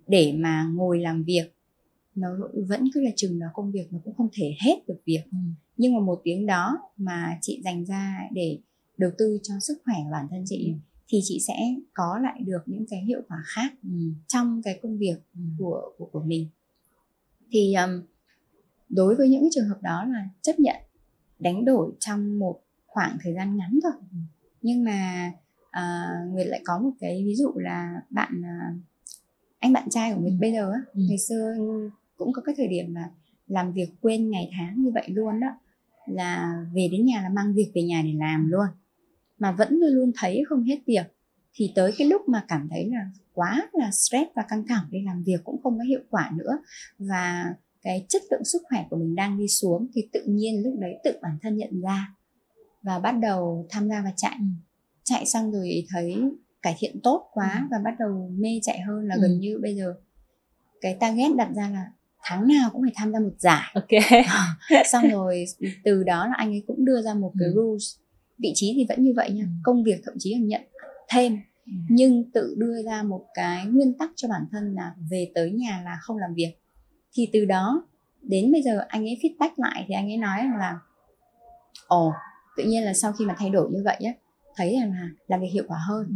để 0.09 0.33
mà 0.39 0.71
ngồi 0.75 1.01
làm 1.01 1.25
việc 1.25 1.45
nó 2.15 2.29
vẫn 2.69 2.85
cứ 2.95 3.01
là 3.01 3.11
chừng 3.17 3.39
đó 3.39 3.47
công 3.55 3.73
việc 3.73 3.93
nó 3.93 3.99
cũng 4.05 4.15
không 4.15 4.29
thể 4.33 4.55
hết 4.65 4.77
được 4.89 5.01
việc 5.07 5.21
Ừ. 5.33 5.39
nhưng 5.77 5.95
mà 5.95 6.01
một 6.01 6.21
tiếng 6.25 6.47
đó 6.47 6.79
mà 6.97 7.39
chị 7.43 7.61
dành 7.65 7.85
ra 7.85 8.19
để 8.33 8.59
đầu 8.97 9.11
tư 9.19 9.39
cho 9.43 9.55
sức 9.61 9.79
khỏe 9.85 9.95
của 10.05 10.11
bản 10.13 10.27
thân 10.31 10.45
chị 10.47 10.67
Ừ. 10.69 10.73
thì 11.09 11.21
chị 11.25 11.39
sẽ 11.47 11.55
có 11.95 12.19
lại 12.23 12.41
được 12.47 12.63
những 12.67 12.87
cái 12.91 13.05
hiệu 13.05 13.21
quả 13.29 13.39
khác 13.45 13.73
Ừ. 13.83 13.89
trong 14.29 14.63
cái 14.65 14.79
công 14.83 14.99
việc 14.99 15.17
Ừ. 15.35 15.41
của 15.59 15.83
của, 15.99 16.07
của 16.13 16.23
mình 16.23 16.47
thì 17.53 17.75
um, 17.75 18.03
đối 18.89 19.15
với 19.15 19.29
những 19.29 19.43
cái 19.43 19.51
trường 19.55 19.69
hợp 19.69 19.79
đó 19.83 20.05
là 20.05 20.29
chấp 20.43 20.59
nhận 20.59 20.77
đánh 21.39 21.65
đổi 21.65 21.93
trong 22.01 22.39
một 22.39 22.61
khoảng 22.87 23.17
thời 23.23 23.35
gian 23.35 23.57
ngắn 23.57 23.79
thôi 23.83 23.93
Ừ. 24.13 24.17
nhưng 24.63 24.85
mà 24.85 25.31
à, 25.71 26.05
Nguyệt 26.29 26.47
lại 26.47 26.61
có 26.65 26.79
một 26.79 26.91
cái 27.01 27.23
ví 27.27 27.35
dụ 27.35 27.53
là 27.57 28.01
bạn 28.11 28.43
à, 28.45 28.75
anh 29.59 29.73
bạn 29.73 29.89
trai 29.91 30.13
của 30.15 30.21
Nguyệt 30.21 30.33
Ừ. 30.33 30.39
bây 30.41 30.53
giờ 30.53 30.71
á 30.73 30.81
Ừ. 30.95 31.01
ngày 31.09 31.19
xưa 31.19 31.55
cũng 32.17 32.33
có 32.33 32.43
cái 32.43 32.55
thời 32.59 32.69
điểm 32.69 32.95
là 32.95 33.11
làm 33.47 33.73
việc 33.73 33.89
quên 34.01 34.31
ngày 34.31 34.51
tháng 34.59 34.83
như 34.83 34.91
vậy 34.95 35.09
luôn 35.11 35.41
đó 35.41 35.49
là 36.07 36.53
về 36.75 36.89
đến 36.93 37.05
nhà 37.07 37.23
là 37.23 37.29
mang 37.29 37.55
việc 37.55 37.73
về 37.75 37.83
nhà 37.83 38.03
để 38.05 38.13
làm 38.19 38.49
luôn 38.51 38.67
mà 39.39 39.53
vẫn 39.53 39.69
luôn 39.71 39.91
luôn 39.95 40.13
thấy 40.17 40.43
không 40.49 40.65
hết 40.65 40.79
việc 40.87 41.07
thì 41.55 41.73
tới 41.75 41.93
cái 41.99 42.09
lúc 42.09 42.29
mà 42.29 42.45
cảm 42.49 42.69
thấy 42.71 42.91
là 42.91 43.11
quá 43.33 43.69
là 43.73 43.91
stress 43.91 44.31
và 44.35 44.43
căng 44.49 44.67
thẳng 44.67 44.85
đi 44.91 44.99
làm 45.07 45.23
việc 45.23 45.45
cũng 45.45 45.63
không 45.63 45.79
có 45.79 45.85
hiệu 45.85 46.01
quả 46.11 46.31
nữa 46.37 46.59
và 46.99 47.55
cái 47.85 48.07
chất 48.09 48.23
lượng 48.31 48.45
sức 48.45 48.63
khỏe 48.69 48.87
của 48.91 48.97
mình 48.97 49.15
đang 49.15 49.39
đi 49.39 49.49
xuống 49.49 49.87
thì 49.95 50.09
tự 50.13 50.23
nhiên 50.27 50.63
lúc 50.65 50.75
đấy 50.79 50.93
tự 51.05 51.13
bản 51.23 51.39
thân 51.43 51.57
nhận 51.57 51.81
ra 51.81 52.15
và 52.83 52.99
bắt 52.99 53.13
đầu 53.13 53.67
tham 53.71 53.89
gia 53.89 54.03
vào 54.03 54.13
chạy 54.17 54.37
chạy 55.05 55.27
xong 55.27 55.53
rồi 55.53 55.87
thấy 55.91 56.17
cải 56.63 56.75
thiện 56.79 57.01
tốt 57.03 57.29
quá 57.33 57.51
Ừ. 57.61 57.67
và 57.71 57.79
bắt 57.85 57.95
đầu 57.99 58.31
mê 58.39 58.61
chạy 58.63 58.81
hơn 58.81 59.09
là 59.09 59.15
Ừ. 59.15 59.21
gần 59.23 59.41
như 59.41 59.59
bây 59.63 59.77
giờ 59.77 59.95
cái 60.81 60.97
target 61.01 61.37
đặt 61.37 61.49
ra 61.57 61.69
là 61.71 61.91
tháng 62.23 62.49
nào 62.49 62.71
cũng 62.73 62.83
phải 62.83 62.93
tham 62.95 63.13
gia 63.13 63.21
một 63.21 63.35
giải 63.39 63.63
Ok. 63.75 63.89
xong 64.93 65.09
rồi 65.11 65.45
từ 65.85 66.03
đó 66.05 66.27
là 66.27 66.35
anh 66.37 66.49
ấy 66.51 66.63
cũng 66.67 66.85
đưa 66.85 67.03
ra 67.03 67.15
một 67.15 67.33
cái 67.39 67.49
Ừ. 67.49 67.53
rules 67.55 67.97
vị 68.39 68.53
trí 68.55 68.73
thì 68.77 68.87
vẫn 68.89 69.05
như 69.05 69.13
vậy 69.17 69.31
nha 69.31 69.43
Ừ. 69.45 69.49
công 69.63 69.85
việc 69.85 70.01
thậm 70.05 70.15
chí 70.19 70.35
là 70.35 70.41
nhận 70.41 70.63
thêm 71.13 71.39
Ừ. 71.67 71.73
nhưng 71.89 72.31
tự 72.31 72.55
đưa 72.59 72.83
ra 72.83 73.03
một 73.03 73.25
cái 73.35 73.67
nguyên 73.67 73.99
tắc 73.99 74.11
cho 74.17 74.29
bản 74.29 74.43
thân 74.53 74.75
là 74.75 74.95
về 75.11 75.31
tới 75.35 75.51
nhà 75.53 75.83
là 75.85 75.99
không 76.01 76.17
làm 76.17 76.35
việc 76.35 76.53
thì 77.15 77.29
từ 77.33 77.45
đó 77.45 77.87
đến 78.23 78.53
bây 78.53 78.63
giờ 78.63 78.85
anh 78.89 79.05
ấy 79.05 79.19
feedback 79.23 79.51
lại 79.57 79.85
thì 79.89 79.95
anh 79.95 80.09
ấy 80.09 80.17
nói 80.17 80.39
rằng 80.39 80.57
là 80.59 80.79
ồ 81.87 82.13
tự 82.57 82.65
nhiên 82.65 82.85
là 82.85 82.95
sau 82.95 83.13
khi 83.13 83.27
mà 83.27 83.35
thay 83.39 83.51
đổi 83.51 83.71
như 83.73 83.83
vậy 83.85 83.97
á 83.97 84.13
thấy 84.57 84.77
rằng 84.81 84.91
là 84.91 85.09
làm 85.27 85.41
việc 85.41 85.51
hiệu 85.53 85.65
quả 85.69 85.79
hơn 85.89 86.07
ừ. 86.09 86.15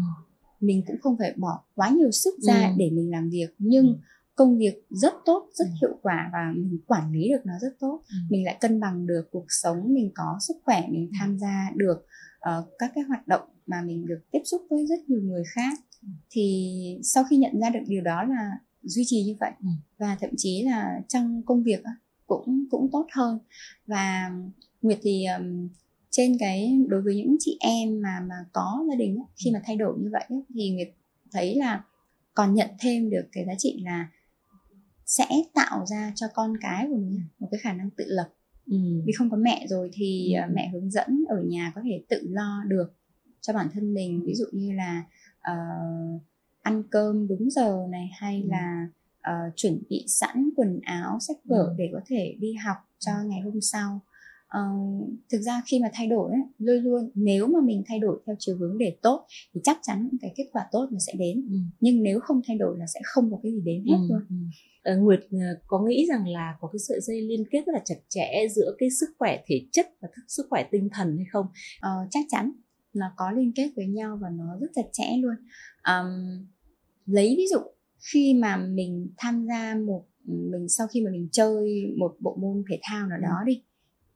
mình 0.61 0.83
cũng 0.87 0.97
không 1.03 1.17
phải 1.19 1.35
bỏ 1.37 1.61
quá 1.75 1.89
nhiều 1.89 2.11
sức 2.11 2.35
ra 2.39 2.67
ừ. 2.69 2.75
để 2.77 2.91
mình 2.91 3.11
làm 3.11 3.31
việc 3.31 3.49
nhưng 3.59 3.87
ừ. 3.87 3.95
công 4.35 4.59
việc 4.59 4.87
rất 4.91 5.15
tốt 5.25 5.49
rất 5.55 5.65
ừ. 5.65 5.75
hiệu 5.81 5.99
quả 6.03 6.31
và 6.33 6.53
mình 6.55 6.79
quản 6.87 7.13
lý 7.13 7.29
được 7.29 7.41
nó 7.45 7.55
rất 7.61 7.73
tốt 7.81 8.03
ừ. 8.09 8.17
mình 8.31 8.45
lại 8.45 8.57
cân 8.61 8.81
bằng 8.81 9.07
được 9.07 9.29
cuộc 9.31 9.47
sống 9.49 9.95
mình 9.95 10.11
có 10.15 10.37
sức 10.41 10.57
khỏe 10.65 10.87
mình 10.91 11.09
ừ. 11.13 11.17
tham 11.21 11.39
gia 11.39 11.71
được 11.77 12.07
uh, 12.39 12.65
các 12.79 12.93
cái 12.95 13.05
hoạt 13.05 13.29
động 13.29 13.49
mà 13.67 13.83
mình 13.83 14.07
được 14.07 14.21
tiếp 14.31 14.43
xúc 14.45 14.63
với 14.71 14.87
rất 14.87 14.99
nhiều 15.09 15.21
người 15.23 15.43
khác 15.55 15.79
ừ. 16.03 16.09
thì 16.31 16.75
sau 17.03 17.25
khi 17.31 17.37
nhận 17.37 17.61
ra 17.61 17.71
được 17.71 17.85
điều 17.87 18.03
đó 18.03 18.25
là 18.25 18.51
duy 18.89 19.03
trì 19.07 19.23
như 19.23 19.35
vậy 19.41 19.51
ừ. 19.61 19.69
và 19.99 20.17
thậm 20.21 20.31
chí 20.37 20.63
là 20.63 21.01
trong 21.09 21.43
công 21.47 21.63
việc 21.63 21.83
cũng 22.27 22.65
cũng 22.71 22.89
tốt 22.93 23.07
hơn 23.13 23.39
và 23.87 24.31
Nguyệt 24.83 24.99
thì 25.03 25.25
um, 25.39 25.69
trên 26.11 26.37
cái 26.41 26.79
đối 26.89 27.03
với 27.03 27.17
những 27.17 27.37
chị 27.41 27.57
em 27.61 28.03
mà 28.03 28.21
mà 28.21 28.35
có 28.53 28.85
gia 28.91 28.97
đình 28.97 29.19
khi 29.45 29.51
mà 29.51 29.61
thay 29.65 29.77
đổi 29.77 29.99
như 29.99 30.09
vậy 30.13 30.25
thì 30.55 30.71
Nguyệt 30.71 30.89
thấy 31.33 31.55
là 31.55 31.85
còn 32.35 32.55
nhận 32.55 32.71
thêm 32.81 33.11
được 33.11 33.29
cái 33.33 33.45
giá 33.47 33.53
trị 33.59 33.81
là 33.85 34.09
sẽ 35.07 35.27
tạo 35.55 35.87
ra 35.87 36.13
cho 36.15 36.27
con 36.35 36.57
cái 36.61 36.87
của 36.91 36.97
mình 36.97 37.21
một 37.39 37.49
cái 37.51 37.59
khả 37.63 37.73
năng 37.73 37.91
tự 37.91 38.05
lập 38.09 38.29
ừ. 38.67 38.77
vì 39.07 39.13
không 39.13 39.31
có 39.31 39.37
mẹ 39.37 39.67
rồi 39.69 39.91
thì 39.93 40.35
ừ. 40.35 40.53
mẹ 40.55 40.71
hướng 40.73 40.91
dẫn 40.91 41.25
ở 41.29 41.43
nhà 41.43 41.73
có 41.75 41.81
thể 41.85 42.05
tự 42.09 42.21
lo 42.31 42.65
được 42.67 42.95
cho 43.41 43.53
bản 43.53 43.69
thân 43.73 43.95
mình 43.95 44.23
ví 44.27 44.35
dụ 44.35 44.47
như 44.53 44.73
là 44.73 45.05
uh, 45.53 46.23
ăn 46.69 46.83
cơm 46.91 47.29
đúng 47.29 47.51
giờ 47.51 47.87
này 47.91 48.11
hay 48.19 48.43
ừ. 48.43 48.49
là 48.51 48.87
uh, 49.31 49.57
chuẩn 49.57 49.83
bị 49.91 50.05
sẵn 50.09 50.51
quần 50.57 50.81
áo 50.83 51.19
sách 51.21 51.37
vở 51.45 51.63
ừ. 51.63 51.75
để 51.79 51.89
có 51.93 52.01
thể 52.07 52.37
đi 52.41 52.53
học 52.53 52.77
cho 52.99 53.13
ngày 53.27 53.41
hôm 53.41 53.61
sau 53.61 54.01
uh, 54.59 55.09
thực 55.33 55.41
ra 55.41 55.63
khi 55.67 55.81
mà 55.81 55.89
thay 55.93 56.07
đổi 56.07 56.31
ấy, 56.31 56.43
luôn 56.59 56.85
luôn 56.85 57.11
nếu 57.15 57.47
mà 57.47 57.61
mình 57.61 57.83
thay 57.87 57.99
đổi 57.99 58.21
theo 58.27 58.37
chiều 58.39 58.57
hướng 58.57 58.79
để 58.79 58.97
tốt 59.03 59.27
thì 59.55 59.61
chắc 59.65 59.79
chắn 59.83 60.09
cái 60.21 60.33
kết 60.37 60.45
quả 60.53 60.67
tốt 60.73 60.89
nó 60.93 60.99
sẽ 60.99 61.13
đến 61.19 61.47
ừ. 61.51 61.57
nhưng 61.81 62.03
nếu 62.03 62.21
không 62.21 62.41
thay 62.47 62.59
đổi 62.59 62.79
là 62.79 62.87
sẽ 62.95 63.01
không 63.05 63.31
có 63.31 63.39
cái 63.43 63.53
gì 63.53 63.61
đến 63.65 63.85
hết 63.87 63.97
ừ. 63.99 64.07
luôn 64.09 64.23
ừ. 64.29 64.97
Nguyệt 64.97 65.21
ờ, 65.33 65.39
có 65.67 65.81
nghĩ 65.81 66.07
rằng 66.09 66.29
là 66.29 66.57
có 66.61 66.69
cái 66.73 66.79
sợi 66.79 67.01
dây 67.01 67.23
liên 67.23 67.45
kết 67.51 67.63
rất 67.67 67.73
là 67.73 67.81
chặt 67.85 67.99
chẽ 68.09 68.49
giữa 68.51 68.75
cái 68.79 68.91
sức 68.91 69.09
khỏe 69.19 69.43
thể 69.47 69.67
chất 69.73 69.87
và 70.01 70.09
sức 70.29 70.47
khỏe 70.51 70.69
tinh 70.71 70.89
thần 70.93 71.17
hay 71.17 71.27
không? 71.33 71.47
Uh, 71.77 72.09
chắc 72.11 72.25
chắn 72.29 72.53
nó 72.95 73.13
có 73.17 73.31
liên 73.31 73.53
kết 73.55 73.71
với 73.77 73.87
nhau 73.87 74.19
và 74.23 74.29
nó 74.31 74.59
rất 74.61 74.71
chặt 74.75 74.89
chẽ 74.93 75.17
luôn. 75.23 75.35
Um, 75.89 76.47
lấy 77.09 77.35
ví 77.39 77.45
dụ 77.51 77.59
khi 78.13 78.35
mà 78.35 78.57
mình 78.57 79.11
tham 79.17 79.47
gia 79.49 79.75
một 79.75 80.05
mình 80.25 80.69
sau 80.69 80.87
khi 80.87 81.01
mà 81.01 81.11
mình 81.11 81.29
chơi 81.33 81.95
một 81.99 82.17
bộ 82.21 82.37
môn 82.41 82.65
thể 82.71 82.79
thao 82.83 83.07
nào 83.07 83.19
đó 83.23 83.45
đi 83.47 83.63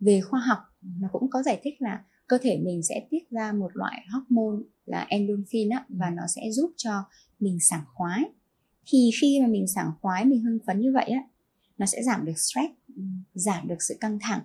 về 0.01 0.21
khoa 0.21 0.41
học 0.41 0.59
nó 1.01 1.09
cũng 1.13 1.31
có 1.31 1.43
giải 1.43 1.61
thích 1.63 1.75
là 1.79 2.05
cơ 2.27 2.39
thể 2.43 2.59
mình 2.65 2.83
sẽ 2.83 3.07
tiết 3.11 3.31
ra 3.31 3.53
một 3.53 3.71
loại 3.75 4.07
hormone 4.13 4.65
là 4.87 5.07
endorphin 5.09 5.69
á, 5.69 5.85
và 5.89 6.11
nó 6.11 6.23
sẽ 6.37 6.43
giúp 6.51 6.73
cho 6.77 7.05
mình 7.41 7.59
sảng 7.61 7.85
khoái. 7.95 8.25
Thì 8.87 9.11
khi 9.21 9.41
mà 9.41 9.47
mình 9.47 9.67
sảng 9.67 9.91
khoái 10.01 10.25
mình 10.25 10.43
hưng 10.43 10.59
phấn 10.67 10.81
như 10.81 10.93
vậy 10.93 11.05
á 11.05 11.23
nó 11.79 11.87
sẽ 11.87 12.03
giảm 12.03 12.25
được 12.25 12.39
stress 12.39 12.73
giảm 13.35 13.69
được 13.69 13.83
sự 13.89 13.97
căng 14.01 14.19
thẳng. 14.21 14.41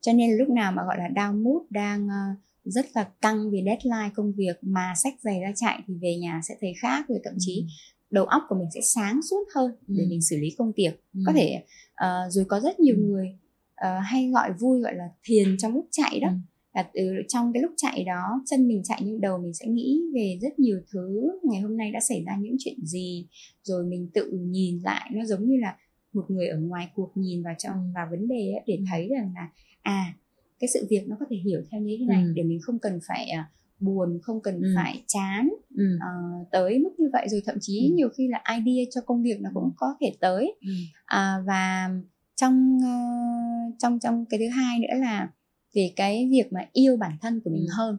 Cho 0.00 0.12
nên 0.12 0.38
lúc 0.38 0.48
nào 0.48 0.72
mà 0.72 0.82
gọi 0.84 0.98
là 0.98 1.08
down 1.08 1.42
mood 1.42 1.62
đang 1.70 2.06
uh, 2.06 2.38
rất 2.64 2.86
là 2.94 3.08
căng 3.20 3.50
vì 3.50 3.62
deadline 3.64 4.10
công 4.14 4.32
việc 4.32 4.56
mà 4.62 4.92
sách 5.02 5.14
giày 5.20 5.40
ra 5.40 5.52
chạy 5.56 5.82
thì 5.86 5.94
về 6.02 6.16
nhà 6.16 6.40
sẽ 6.48 6.54
thấy 6.60 6.72
khác 6.82 7.08
rồi 7.08 7.20
thậm 7.24 7.34
chí 7.38 7.66
đầu 8.12 8.24
óc 8.24 8.42
của 8.48 8.54
mình 8.54 8.68
sẽ 8.74 8.80
sáng 8.80 9.20
suốt 9.30 9.44
hơn 9.54 9.70
để 9.86 10.04
mình 10.08 10.22
xử 10.22 10.36
lý 10.36 10.50
công 10.58 10.72
việc. 10.76 11.04
Có 11.26 11.32
thể 11.32 11.62
uh, 12.04 12.32
rồi 12.32 12.44
có 12.44 12.60
rất 12.60 12.80
nhiều 12.80 12.96
người 12.98 13.28
uh, 13.74 14.04
hay 14.04 14.30
gọi 14.30 14.52
vui 14.52 14.80
gọi 14.80 14.94
là 14.94 15.08
thiền 15.24 15.56
trong 15.58 15.74
lúc 15.74 15.88
chạy 15.90 16.20
đó. 16.20 16.28
Ừ. 16.28 16.34
là 16.74 16.90
từ 16.94 17.00
trong 17.28 17.52
cái 17.52 17.62
lúc 17.62 17.72
chạy 17.76 18.04
đó 18.04 18.42
chân 18.46 18.68
mình 18.68 18.82
chạy 18.84 19.02
nhưng 19.04 19.20
đầu 19.20 19.38
mình 19.38 19.54
sẽ 19.54 19.66
nghĩ 19.66 20.02
về 20.14 20.38
rất 20.42 20.58
nhiều 20.58 20.80
thứ. 20.92 21.30
Ngày 21.42 21.60
hôm 21.60 21.76
nay 21.76 21.90
đã 21.90 22.00
xảy 22.00 22.24
ra 22.26 22.36
những 22.40 22.56
chuyện 22.58 22.86
gì? 22.86 23.26
Rồi 23.62 23.84
mình 23.84 24.08
tự 24.14 24.30
nhìn 24.32 24.80
lại 24.84 25.10
nó 25.14 25.24
giống 25.24 25.48
như 25.48 25.56
là 25.56 25.76
một 26.12 26.24
người 26.28 26.48
ở 26.48 26.58
ngoài 26.58 26.88
cuộc 26.94 27.12
nhìn 27.14 27.42
vào 27.42 27.54
trong 27.58 27.92
vào 27.94 28.06
vấn 28.10 28.28
đề 28.28 28.52
ấy, 28.52 28.62
để 28.66 28.78
thấy 28.90 29.08
rằng 29.08 29.32
là 29.34 29.48
à 29.82 30.14
cái 30.60 30.68
sự 30.74 30.86
việc 30.90 31.08
nó 31.08 31.16
có 31.20 31.26
thể 31.30 31.36
hiểu 31.36 31.62
theo 31.70 31.80
như 31.80 31.96
thế 32.00 32.06
này 32.06 32.22
ừ. 32.22 32.32
để 32.36 32.42
mình 32.42 32.58
không 32.62 32.78
cần 32.78 33.00
phải 33.08 33.28
uh, 33.40 33.61
buồn 33.82 34.18
không 34.22 34.42
cần 34.42 34.54
ừ. 34.54 34.68
phải 34.76 35.04
chán 35.06 35.48
ừ. 35.76 35.84
uh, 35.96 36.50
tới 36.50 36.78
mức 36.78 36.90
như 36.98 37.06
vậy 37.12 37.26
rồi 37.30 37.42
thậm 37.46 37.56
chí 37.60 37.88
ừ. 37.90 37.94
nhiều 37.94 38.08
khi 38.08 38.28
là 38.28 38.42
idea 38.56 38.84
cho 38.90 39.00
công 39.00 39.22
việc 39.22 39.40
nó 39.40 39.50
cũng 39.54 39.70
có 39.76 39.94
thể 40.00 40.12
tới 40.20 40.54
ừ. 40.60 40.72
uh, 41.16 41.46
và 41.46 41.90
trong 42.36 42.76
uh, 42.76 43.74
trong 43.78 43.98
trong 44.00 44.24
cái 44.26 44.40
thứ 44.40 44.48
hai 44.48 44.78
nữa 44.78 45.00
là 45.00 45.28
về 45.74 45.92
cái 45.96 46.28
việc 46.30 46.52
mà 46.52 46.60
yêu 46.72 46.96
bản 46.96 47.12
thân 47.20 47.40
của 47.44 47.50
mình 47.50 47.66
ừ. 47.66 47.72
hơn 47.76 47.98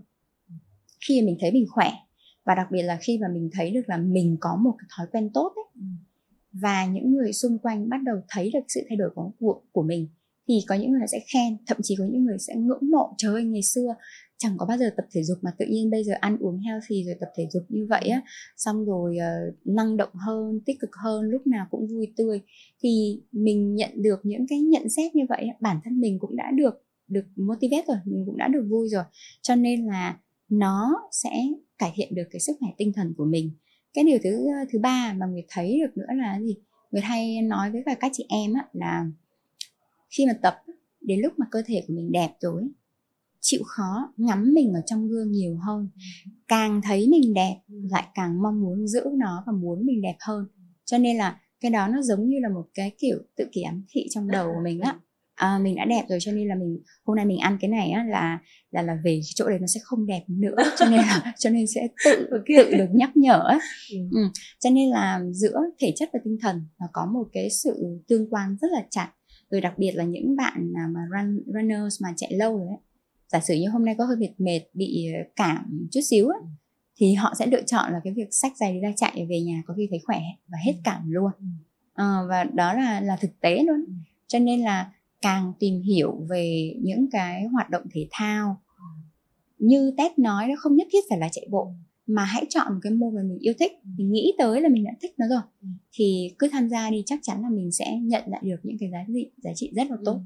khi 1.08 1.22
mình 1.22 1.38
thấy 1.40 1.52
mình 1.52 1.66
khỏe 1.70 1.92
và 2.46 2.56
đặc 2.56 2.68
biệt 2.72 2.82
là 2.82 2.98
khi 3.02 3.18
mà 3.22 3.28
mình 3.34 3.50
thấy 3.54 3.72
được 3.72 3.82
là 3.88 3.98
mình 3.98 4.38
có 4.40 4.56
một 4.56 4.76
cái 4.78 4.88
thói 4.98 5.08
quen 5.12 5.30
tốt 5.34 5.54
ấy, 5.56 5.66
ừ. 5.76 5.82
và 6.52 6.86
những 6.86 7.14
người 7.14 7.34
xung 7.34 7.58
quanh 7.60 7.90
bắt 7.90 7.98
đầu 8.04 8.16
thấy 8.30 8.52
được 8.54 8.64
sự 8.68 8.82
thay 8.90 8.98
đổi 8.98 9.10
của 9.16 9.32
của, 9.40 9.62
của 9.72 9.84
mình 9.84 10.08
thì 10.48 10.60
có 10.68 10.76
những 10.76 10.92
người 10.92 11.08
sẽ 11.12 11.20
khen 11.34 11.58
thậm 11.68 11.78
chí 11.84 11.96
có 12.00 12.06
những 12.06 12.24
người 12.24 12.38
sẽ 12.40 12.56
ngưỡng 12.56 12.92
mộ 12.92 13.16
trời 13.18 13.34
ơi 13.34 13.44
ngày 13.44 13.64
xưa 13.64 13.96
chẳng 14.38 14.58
có 14.58 14.66
bao 14.66 14.78
giờ 14.78 14.90
tập 14.98 15.06
thể 15.12 15.24
dục 15.24 15.38
mà 15.42 15.52
tự 15.58 15.66
nhiên 15.70 15.92
bây 15.92 16.04
giờ 16.04 16.14
ăn 16.20 16.38
uống 16.40 16.60
healthy 16.60 17.04
rồi 17.04 17.16
tập 17.20 17.30
thể 17.38 17.48
dục 17.54 17.64
như 17.70 17.86
vậy 17.90 18.08
á. 18.08 18.22
Xong 18.58 18.86
rồi 18.86 19.18
uh, 19.18 19.68
năng 19.68 19.98
động 19.98 20.14
hơn 20.14 20.60
tích 20.66 20.80
cực 20.80 20.90
hơn 21.04 21.24
lúc 21.24 21.48
nào 21.48 21.68
cũng 21.72 21.88
vui 21.88 22.14
tươi. 22.18 22.42
Thì 22.84 23.22
mình 23.32 23.76
nhận 23.76 24.02
được 24.02 24.20
những 24.24 24.48
cái 24.48 24.60
nhận 24.60 24.90
xét 24.90 25.16
như 25.16 25.24
vậy 25.30 25.48
bản 25.60 25.80
thân 25.84 26.00
mình 26.00 26.20
cũng 26.20 26.36
đã 26.36 26.52
được 26.52 26.84
được 27.08 27.26
motivate 27.36 27.84
rồi 27.88 27.98
mình 28.06 28.26
cũng 28.26 28.38
đã 28.38 28.48
được 28.48 28.66
vui 28.70 28.90
rồi. 28.90 29.04
Cho 29.42 29.56
nên 29.56 29.86
là 29.86 30.20
nó 30.50 31.10
sẽ 31.12 31.32
cải 31.78 31.92
thiện 31.96 32.16
được 32.16 32.28
cái 32.32 32.40
sức 32.40 32.54
khỏe 32.60 32.70
tinh 32.78 32.94
thần 32.94 33.14
của 33.18 33.26
mình. 33.26 33.52
Cái 33.94 34.04
điều 34.04 34.18
thứ 34.24 34.32
ờ, 34.32 34.66
thứ 34.72 34.80
ba 34.80 35.14
mà 35.18 35.26
người 35.26 35.46
thấy 35.50 35.80
được 35.80 35.98
nữa 35.98 36.14
là 36.16 36.40
gì? 36.42 36.56
Người 36.92 37.02
hay 37.02 37.42
nói 37.42 37.72
với 37.72 37.84
cả 37.86 37.96
các 38.00 38.12
chị 38.16 38.26
em 38.30 38.54
á, 38.54 38.68
là 38.74 39.06
khi 40.10 40.26
mà 40.26 40.34
tập 40.42 40.56
đến 41.02 41.20
lúc 41.20 41.34
mà 41.38 41.46
cơ 41.52 41.62
thể 41.66 41.84
của 41.88 41.94
mình 41.94 42.12
đẹp 42.12 42.30
rồi 42.40 42.64
chịu 43.44 43.62
khó 43.66 44.14
ngắm 44.18 44.54
mình 44.54 44.74
ở 44.74 44.82
trong 44.86 45.08
gương 45.08 45.32
nhiều 45.32 45.58
hơn. 45.68 45.90
Càng 46.48 46.82
thấy 46.84 47.08
mình 47.10 47.34
đẹp 47.34 47.56
lại 47.92 48.08
càng 48.14 48.42
mong 48.42 48.62
muốn 48.62 48.88
giữ 48.88 49.02
nó 49.18 49.44
và 49.48 49.54
muốn 49.54 49.86
mình 49.86 50.02
đẹp 50.02 50.16
hơn. 50.20 50.46
Cho 50.86 50.98
nên 50.98 51.18
là 51.18 51.40
cái 51.62 51.72
đó 51.72 51.88
nó 51.88 52.02
giống 52.02 52.30
như 52.30 52.40
là 52.42 52.50
một 52.50 52.66
cái 52.74 52.92
kiểu 53.00 53.18
tự 53.38 53.46
kỷ 53.52 53.62
ám 53.62 53.86
thị 53.90 54.08
trong 54.10 54.32
đầu 54.32 54.48
của 54.54 54.62
mình 54.64 54.80
á. 54.80 54.96
À, 55.36 55.60
mình 55.60 55.76
đã 55.76 55.86
đẹp 55.86 56.06
rồi 56.10 56.20
cho 56.22 56.32
nên 56.32 56.48
là 56.48 56.56
mình 56.56 56.80
hôm 57.06 57.16
nay 57.18 57.26
mình 57.26 57.38
ăn 57.38 57.58
cái 57.62 57.70
này 57.70 57.90
á 57.90 58.04
là 58.04 58.40
là 58.72 58.82
là 58.82 58.98
về 59.04 59.22
chỗ 59.36 59.50
đấy 59.50 59.58
nó 59.60 59.68
sẽ 59.68 59.80
không 59.84 60.06
đẹp 60.06 60.24
nữa. 60.28 60.56
Cho 60.78 60.86
nên 60.86 61.00
là 61.00 61.34
cho 61.38 61.50
nên 61.50 61.66
sẽ 61.68 61.88
tự 62.06 62.28
tự 62.58 62.78
được 62.78 62.90
nhắc 62.94 63.18
nhở 63.18 63.44
á. 63.48 63.60
Ừ. 63.92 63.98
ừ. 64.12 64.22
cho 64.60 64.70
nên 64.70 64.90
là 64.90 65.22
giữa 65.32 65.60
thể 65.80 65.94
chất 65.96 66.10
và 66.14 66.20
tinh 66.24 66.38
thần 66.42 66.62
nó 66.80 66.88
có 66.94 67.06
một 67.06 67.28
cái 67.34 67.50
sự 67.50 68.00
tương 68.08 68.30
quan 68.30 68.58
rất 68.62 68.68
là 68.72 68.84
chặt. 68.90 69.12
Rồi 69.50 69.62
đặc 69.62 69.74
biệt 69.78 69.92
là 69.92 70.04
những 70.04 70.36
bạn 70.36 70.74
mà 70.94 71.02
run, 71.12 71.44
runners 71.46 72.02
mà 72.04 72.10
chạy 72.18 72.34
lâu 72.34 72.58
rồi 72.58 72.68
ấy 72.68 72.93
giả 73.34 73.40
sử 73.40 73.56
như 73.56 73.70
hôm 73.70 73.86
nay 73.86 73.96
có 73.98 74.06
hơi 74.06 74.18
mệt 74.18 74.32
mệt 74.38 74.62
bị 74.74 75.08
cảm 75.36 75.88
chút 75.92 76.02
xíu 76.10 76.28
ấy, 76.28 76.42
thì 76.98 77.14
họ 77.14 77.34
sẽ 77.40 77.46
lựa 77.46 77.62
chọn 77.62 77.94
là 77.94 78.02
cái 78.04 78.14
việc 78.14 78.28
sách 78.32 78.58
giày 78.58 78.74
đi 78.74 78.80
ra 78.80 78.94
chạy 78.96 79.26
về 79.30 79.42
nhà 79.42 79.64
có 79.66 79.74
khi 79.78 79.88
thấy 79.90 80.00
khỏe 80.06 80.20
và 80.48 80.58
hết 80.66 80.74
cảm 80.84 81.12
luôn. 81.12 81.32
À, 81.94 82.20
và 82.30 82.44
đó 82.44 82.74
là 82.74 83.02
là 83.02 83.16
thực 83.16 83.40
tế 83.40 83.64
luôn. 83.64 83.86
Cho 84.28 84.40
nên 84.40 84.62
là 84.62 84.92
càng 85.22 85.54
tìm 85.60 85.82
hiểu 85.82 86.26
về 86.30 86.76
những 86.82 87.10
cái 87.12 87.44
hoạt 87.44 87.70
động 87.70 87.84
thể 87.94 88.08
thao 88.12 88.62
như 89.60 89.94
Tết 89.98 90.20
nói 90.20 90.48
nó 90.48 90.54
không 90.58 90.76
nhất 90.76 90.88
thiết 90.92 91.00
phải 91.10 91.20
là 91.20 91.30
chạy 91.32 91.48
bộ 91.50 91.74
mà 92.08 92.24
hãy 92.24 92.46
chọn 92.50 92.74
một 92.74 92.80
cái 92.82 92.92
môn 92.92 93.16
mà 93.16 93.22
mình 93.24 93.40
yêu 93.40 93.54
thích 93.60 93.72
mình 93.98 94.12
nghĩ 94.12 94.34
tới 94.38 94.62
là 94.62 94.70
mình 94.70 94.84
đã 94.84 94.92
thích 95.02 95.14
nó 95.18 95.28
rồi. 95.28 95.42
Thì 95.94 96.34
cứ 96.40 96.50
tham 96.52 96.70
gia 96.70 96.90
đi 96.90 97.04
chắc 97.06 97.20
chắn 97.24 97.42
là 97.42 97.50
mình 97.50 97.72
sẽ 97.72 98.00
nhận 98.02 98.24
lại 98.28 98.42
được 98.44 98.60
những 98.64 98.78
cái 98.80 98.90
giá 98.92 99.06
trị 99.14 99.30
giá 99.38 99.52
trị 99.56 99.72
rất 99.76 99.92
là 99.92 99.98
tốt 100.06 100.20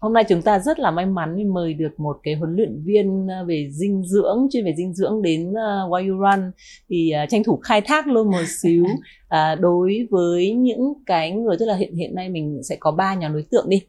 Hôm 0.00 0.12
nay 0.12 0.24
chúng 0.28 0.42
ta 0.42 0.58
rất 0.58 0.78
là 0.78 0.90
may 0.90 1.06
mắn 1.06 1.36
vì 1.36 1.44
mời 1.44 1.74
được 1.74 2.00
một 2.00 2.16
cái 2.22 2.34
huấn 2.34 2.56
luyện 2.56 2.82
viên 2.84 3.26
ờ, 3.26 3.44
về 3.44 3.68
dinh 3.72 4.02
dưỡng 4.04 4.48
chuyên 4.52 4.64
về 4.64 4.74
dinh 4.76 4.94
dưỡng 4.94 5.22
đến 5.22 5.50
uh, 5.50 5.54
Why 5.90 6.08
You 6.08 6.18
Run 6.18 6.50
thì 6.88 7.12
uh, 7.24 7.28
tranh 7.30 7.44
thủ 7.44 7.56
khai 7.62 7.80
thác 7.80 8.06
luôn 8.06 8.30
một 8.30 8.44
xíu 8.62 8.84
uh, 8.84 9.60
đối 9.60 10.08
với 10.10 10.50
những 10.50 10.94
cái 11.06 11.30
người 11.30 11.56
tức 11.58 11.66
là 11.66 11.76
hiện 11.76 11.96
hiện 11.96 12.14
nay 12.14 12.28
mình 12.28 12.60
sẽ 12.62 12.76
có 12.80 12.90
ba 12.90 13.14
nhóm 13.14 13.32
đối 13.32 13.42
tượng 13.42 13.68
đi 13.68 13.82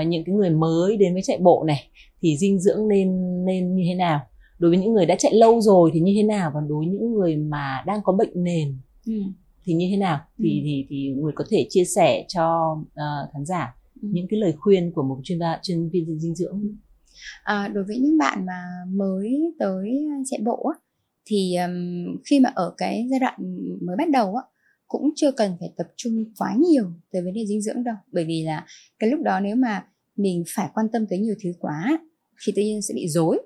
uh, 0.00 0.06
những 0.06 0.24
cái 0.24 0.34
người 0.34 0.50
mới 0.50 0.96
đến 0.96 1.12
với 1.12 1.22
chạy 1.22 1.38
bộ 1.38 1.64
này 1.66 1.88
thì 2.22 2.36
dinh 2.36 2.60
dưỡng 2.60 2.88
nên 2.88 3.44
nên 3.44 3.74
như 3.74 3.82
thế 3.88 3.94
nào 3.94 4.20
đối 4.58 4.70
với 4.70 4.78
những 4.78 4.92
người 4.92 5.06
đã 5.06 5.14
chạy 5.18 5.34
lâu 5.34 5.60
rồi 5.60 5.90
thì 5.94 6.00
như 6.00 6.12
thế 6.16 6.22
nào 6.22 6.50
và 6.54 6.60
đối 6.68 6.78
với 6.78 6.86
những 6.86 7.14
người 7.14 7.36
mà 7.36 7.82
đang 7.86 8.02
có 8.02 8.12
bệnh 8.12 8.44
nền 8.44 8.78
ừ. 9.06 9.12
thì 9.64 9.72
như 9.72 9.88
thế 9.90 9.96
nào 9.96 10.20
thì 10.38 10.50
ừ. 10.50 10.62
thì 10.64 10.86
thì 10.88 11.14
người 11.16 11.32
có 11.34 11.44
thể 11.50 11.66
chia 11.70 11.84
sẻ 11.84 12.24
cho 12.28 12.76
uh, 12.82 13.32
khán 13.32 13.44
giả. 13.44 13.75
Những 14.00 14.26
cái 14.30 14.40
lời 14.40 14.54
khuyên 14.58 14.92
của 14.94 15.02
một 15.02 15.20
chuyên 15.24 15.38
gia 15.38 15.58
chuyên 15.62 15.88
viên 15.92 16.18
dinh 16.20 16.34
dưỡng. 16.34 16.62
À, 17.42 17.68
đối 17.68 17.84
với 17.84 17.98
những 17.98 18.18
bạn 18.18 18.46
mà 18.46 18.62
mới 18.88 19.54
tới 19.58 20.06
chạy 20.24 20.40
bộ 20.44 20.72
á, 20.74 20.80
thì 21.26 21.56
um, 21.56 22.16
khi 22.30 22.40
mà 22.40 22.52
ở 22.54 22.74
cái 22.76 23.06
giai 23.10 23.20
đoạn 23.20 23.34
mới 23.86 23.96
bắt 23.96 24.10
đầu 24.10 24.34
á, 24.34 24.42
cũng 24.88 25.10
chưa 25.16 25.30
cần 25.32 25.56
phải 25.60 25.72
tập 25.76 25.86
trung 25.96 26.24
quá 26.38 26.56
nhiều 26.68 26.84
tới 27.12 27.22
vấn 27.22 27.34
đề 27.34 27.46
dinh 27.46 27.62
dưỡng 27.62 27.84
đâu. 27.84 27.96
Bởi 28.12 28.24
vì 28.24 28.42
là 28.42 28.66
cái 28.98 29.10
lúc 29.10 29.20
đó 29.22 29.40
nếu 29.40 29.56
mà 29.56 29.84
mình 30.16 30.44
phải 30.54 30.68
quan 30.74 30.86
tâm 30.92 31.06
tới 31.10 31.18
nhiều 31.18 31.34
thứ 31.44 31.50
quá 31.58 31.98
thì 32.46 32.52
tự 32.56 32.62
nhiên 32.62 32.82
sẽ 32.82 32.94
bị 32.94 33.08
dối 33.08 33.38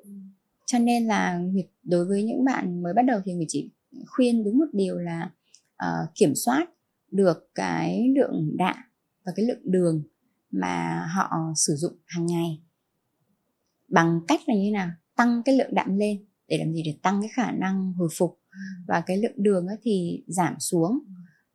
cho 0.73 0.79
nên 0.79 1.07
là 1.07 1.39
Nguyệt 1.39 1.67
đối 1.83 2.05
với 2.05 2.23
những 2.23 2.45
bạn 2.45 2.83
mới 2.83 2.93
bắt 2.95 3.03
đầu 3.03 3.21
thì 3.25 3.33
Nguyệt 3.33 3.49
chỉ 3.51 3.71
khuyên 4.07 4.45
đúng 4.45 4.59
một 4.59 4.65
điều 4.73 4.99
là 4.99 5.31
uh, 5.85 6.15
kiểm 6.15 6.35
soát 6.35 6.67
được 7.11 7.51
cái 7.55 8.09
lượng 8.17 8.57
đạm 8.59 8.77
và 9.25 9.33
cái 9.37 9.47
lượng 9.47 9.61
đường 9.65 10.03
mà 10.51 11.07
họ 11.15 11.31
sử 11.57 11.75
dụng 11.77 11.93
hàng 12.07 12.27
ngày. 12.27 12.63
Bằng 13.89 14.21
cách 14.29 14.41
là 14.47 14.55
như 14.55 14.71
nào? 14.73 14.91
Tăng 15.17 15.43
cái 15.45 15.57
lượng 15.57 15.75
đạm 15.75 15.97
lên 15.97 16.25
để 16.49 16.59
làm 16.59 16.73
gì? 16.73 16.83
Để 16.87 16.99
tăng 17.03 17.21
cái 17.21 17.31
khả 17.35 17.51
năng 17.51 17.93
hồi 17.93 18.09
phục. 18.19 18.39
Và 18.89 19.03
cái 19.07 19.17
lượng 19.17 19.33
đường 19.37 19.67
thì 19.83 20.25
giảm 20.27 20.55
xuống 20.59 20.99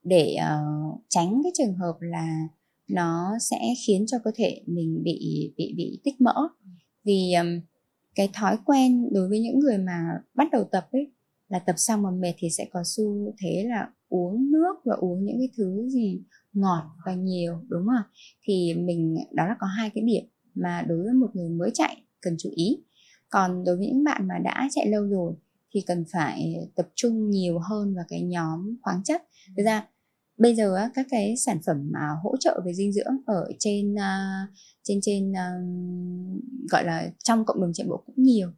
để 0.04 0.36
uh, 0.40 1.02
tránh 1.10 1.42
cái 1.44 1.52
trường 1.56 1.76
hợp 1.76 1.98
là 2.00 2.48
nó 2.88 3.32
sẽ 3.40 3.58
khiến 3.88 4.06
cho 4.08 4.18
cơ 4.24 4.32
thể 4.36 4.62
mình 4.66 5.02
bị 5.04 5.54
bị 5.58 5.74
bị 5.78 6.02
tích 6.04 6.22
mỡ. 6.22 6.36
Vì 7.04 7.34
um, 7.34 7.62
cái 8.16 8.30
thói 8.34 8.58
quen 8.66 9.10
đối 9.12 9.30
với 9.30 9.40
những 9.40 9.60
người 9.60 9.78
mà 9.78 10.00
bắt 10.34 10.48
đầu 10.52 10.64
tập 10.64 10.88
ấy 10.92 11.12
là 11.48 11.60
tập 11.60 11.76
xong 11.78 12.02
mà 12.02 12.12
mệt 12.12 12.34
thì 12.38 12.50
sẽ 12.50 12.66
có 12.72 12.84
xu 12.86 13.34
thế 13.40 13.64
là 13.70 13.90
uống 14.10 14.52
nước 14.52 14.76
và 14.86 14.96
uống 14.96 15.26
những 15.26 15.38
cái 15.40 15.50
thứ 15.58 15.90
gì 15.90 16.22
ngọt 16.54 16.84
và 17.06 17.14
nhiều, 17.14 17.60
đúng 17.68 17.86
không 17.86 18.12
thì 18.44 18.74
mình, 18.74 19.16
đó 19.34 19.48
là 19.48 19.56
có 19.60 19.68
hai 19.68 19.90
cái 19.90 20.04
điểm 20.04 20.24
mà 20.56 20.86
đối 20.88 21.04
với 21.04 21.14
một 21.14 21.30
người 21.34 21.50
mới 21.50 21.72
chạy 21.74 22.04
cần 22.22 22.36
chú 22.40 22.50
ý. 22.56 22.84
Còn 23.30 23.64
đối 23.64 23.78
với 23.78 23.88
những 23.88 24.04
bạn 24.04 24.28
mà 24.28 24.36
đã 24.44 24.68
chạy 24.72 24.88
lâu 24.90 25.04
rồi 25.08 25.34
thì 25.74 25.82
cần 25.88 26.06
phải 26.12 26.56
tập 26.76 26.88
trung 26.96 27.30
nhiều 27.30 27.60
hơn 27.60 27.96
vào 27.96 28.06
cái 28.08 28.22
nhóm 28.22 28.76
khoáng 28.82 29.04
chất. 29.04 29.24
Thực 29.58 29.64
ra, 29.64 29.88
bây 30.38 30.56
giờ 30.56 30.76
các 30.94 31.08
cái 31.10 31.38
sản 31.38 31.60
phẩm 31.66 31.90
mà 31.94 32.08
hỗ 32.24 32.38
trợ 32.40 32.62
về 32.66 32.74
dinh 32.74 32.94
dưỡng 32.94 33.18
ở 33.26 33.52
trên 33.60 33.96
à, 34.00 34.48
trên 34.84 35.00
trên 35.02 35.34
à, 35.36 35.52
gọi 36.72 36.84
là 36.84 37.12
trong 37.24 37.46
cộng 37.46 37.62
đồng 37.62 37.74
chạy 37.74 37.88
bộ 37.88 38.04
cũng 38.06 38.24
nhiều. 38.24 38.50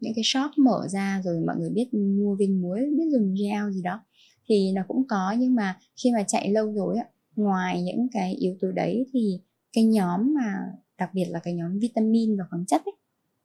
Những 0.00 0.12
cái 0.16 0.24
shop 0.24 0.50
mở 0.58 0.88
ra 0.88 1.22
rồi 1.24 1.40
mọi 1.46 1.56
người 1.56 1.70
biết 1.70 1.94
mua 1.94 2.36
viên 2.36 2.62
muối, 2.62 2.80
biết 2.96 3.04
dùng 3.12 3.34
gel 3.34 3.72
gì 3.72 3.82
đó 3.82 4.00
thì 4.46 4.72
nó 4.72 4.82
cũng 4.88 5.06
có 5.08 5.34
nhưng 5.38 5.54
mà 5.54 5.78
khi 6.02 6.12
mà 6.12 6.22
chạy 6.22 6.50
lâu 6.50 6.72
rồi 6.72 6.96
ngoài 7.36 7.82
những 7.82 8.08
cái 8.12 8.34
yếu 8.34 8.56
tố 8.60 8.72
đấy 8.72 9.06
thì 9.12 9.40
cái 9.72 9.84
nhóm 9.84 10.34
mà 10.34 10.72
đặc 10.98 11.10
biệt 11.14 11.24
là 11.28 11.38
cái 11.38 11.54
nhóm 11.54 11.78
vitamin 11.78 12.36
và 12.38 12.44
khoáng 12.50 12.66
chất 12.66 12.82
ấy 12.84 12.94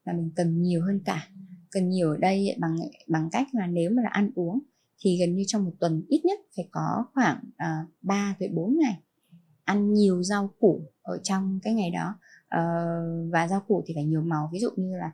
là 0.05 0.13
mình 0.13 0.31
cần 0.35 0.61
nhiều 0.61 0.81
hơn 0.81 0.99
cả. 1.05 1.27
Cần 1.71 1.89
nhiều 1.89 2.09
ở 2.09 2.17
đây 2.17 2.55
bằng 2.59 2.75
bằng 3.07 3.29
cách 3.31 3.47
là 3.51 3.67
nếu 3.67 3.91
mà 3.91 4.03
là 4.03 4.09
ăn 4.09 4.31
uống 4.35 4.59
thì 4.99 5.17
gần 5.19 5.35
như 5.35 5.43
trong 5.47 5.65
một 5.65 5.71
tuần 5.79 6.03
ít 6.07 6.25
nhất 6.25 6.39
phải 6.55 6.67
có 6.71 7.05
khoảng 7.13 7.43
ờ, 7.57 7.67
uh, 7.83 7.89
3 8.01 8.35
tới 8.39 8.49
4 8.49 8.77
ngày 8.79 8.97
ăn 9.63 9.93
nhiều 9.93 10.23
rau 10.23 10.49
củ 10.59 10.81
ở 11.01 11.19
trong 11.23 11.59
cái 11.63 11.73
ngày 11.73 11.91
đó. 11.91 12.15
Uh, 12.55 13.31
và 13.31 13.47
rau 13.47 13.61
củ 13.67 13.83
thì 13.85 13.93
phải 13.93 14.03
nhiều 14.03 14.21
màu 14.21 14.49
ví 14.53 14.59
dụ 14.59 14.69
như 14.75 14.97
là 14.97 15.11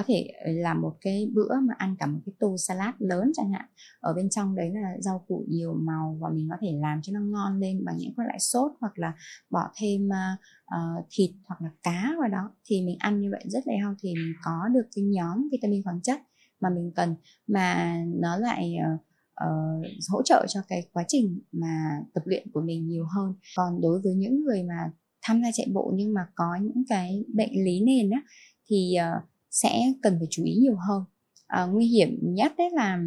có 0.00 0.04
thể 0.06 0.28
ờ, 0.44 0.52
là 0.52 0.74
một 0.74 0.96
cái 1.00 1.30
bữa 1.34 1.60
mà 1.62 1.74
ăn 1.78 1.96
cả 1.98 2.06
một 2.06 2.18
cái 2.26 2.32
tô 2.38 2.56
salad 2.58 2.94
lớn 2.98 3.32
chẳng 3.34 3.52
hạn. 3.52 3.66
Ở 4.00 4.14
bên 4.14 4.30
trong 4.30 4.54
đấy 4.54 4.70
là 4.74 4.96
rau 5.00 5.24
củ 5.28 5.44
nhiều 5.48 5.74
màu 5.74 6.18
và 6.20 6.28
mình 6.34 6.48
có 6.50 6.56
thể 6.60 6.72
làm 6.80 7.02
cho 7.02 7.12
nó 7.12 7.20
ngon 7.20 7.58
lên 7.58 7.84
bằng 7.84 7.96
những 7.98 8.12
cái 8.16 8.26
loại 8.26 8.38
sốt 8.38 8.72
hoặc 8.80 8.98
là 8.98 9.12
bỏ 9.50 9.70
thêm 9.80 10.08
uh, 10.08 11.04
thịt 11.10 11.30
hoặc 11.44 11.62
là 11.62 11.70
cá 11.82 12.14
vào 12.20 12.28
đó. 12.28 12.50
Thì 12.66 12.82
mình 12.82 12.96
ăn 12.98 13.20
như 13.20 13.28
vậy 13.30 13.44
rất 13.48 13.60
là 13.66 13.74
healthy 13.82 14.14
mình 14.14 14.34
có 14.44 14.68
được 14.74 14.88
cái 14.96 15.04
nhóm 15.04 15.48
vitamin 15.52 15.82
khoáng 15.84 16.02
chất 16.02 16.20
mà 16.60 16.68
mình 16.70 16.92
cần. 16.94 17.14
Mà 17.46 17.96
nó 18.06 18.36
lại 18.36 18.74
uh, 18.94 19.00
uh, 19.44 19.86
hỗ 20.08 20.22
trợ 20.22 20.46
cho 20.48 20.60
cái 20.68 20.88
quá 20.92 21.04
trình 21.08 21.40
mà 21.52 22.00
tập 22.14 22.22
luyện 22.24 22.50
của 22.52 22.60
mình 22.60 22.86
nhiều 22.86 23.04
hơn. 23.16 23.34
Còn 23.56 23.80
đối 23.80 24.00
với 24.04 24.14
những 24.14 24.44
người 24.44 24.62
mà 24.62 24.90
tham 25.22 25.42
gia 25.42 25.48
chạy 25.52 25.66
bộ 25.72 25.92
nhưng 25.94 26.14
mà 26.14 26.26
có 26.34 26.56
những 26.62 26.84
cái 26.88 27.24
bệnh 27.34 27.64
lý 27.64 27.80
nền 27.80 28.10
á 28.10 28.22
thì 28.70 28.96
uh, 28.98 29.30
sẽ 29.50 29.92
cần 30.02 30.16
phải 30.18 30.28
chú 30.30 30.44
ý 30.44 30.54
nhiều 30.54 30.76
hơn. 30.88 31.04
À, 31.46 31.66
nguy 31.66 31.86
hiểm 31.86 32.18
nhất 32.20 32.52
đấy 32.58 32.70
là 32.72 32.98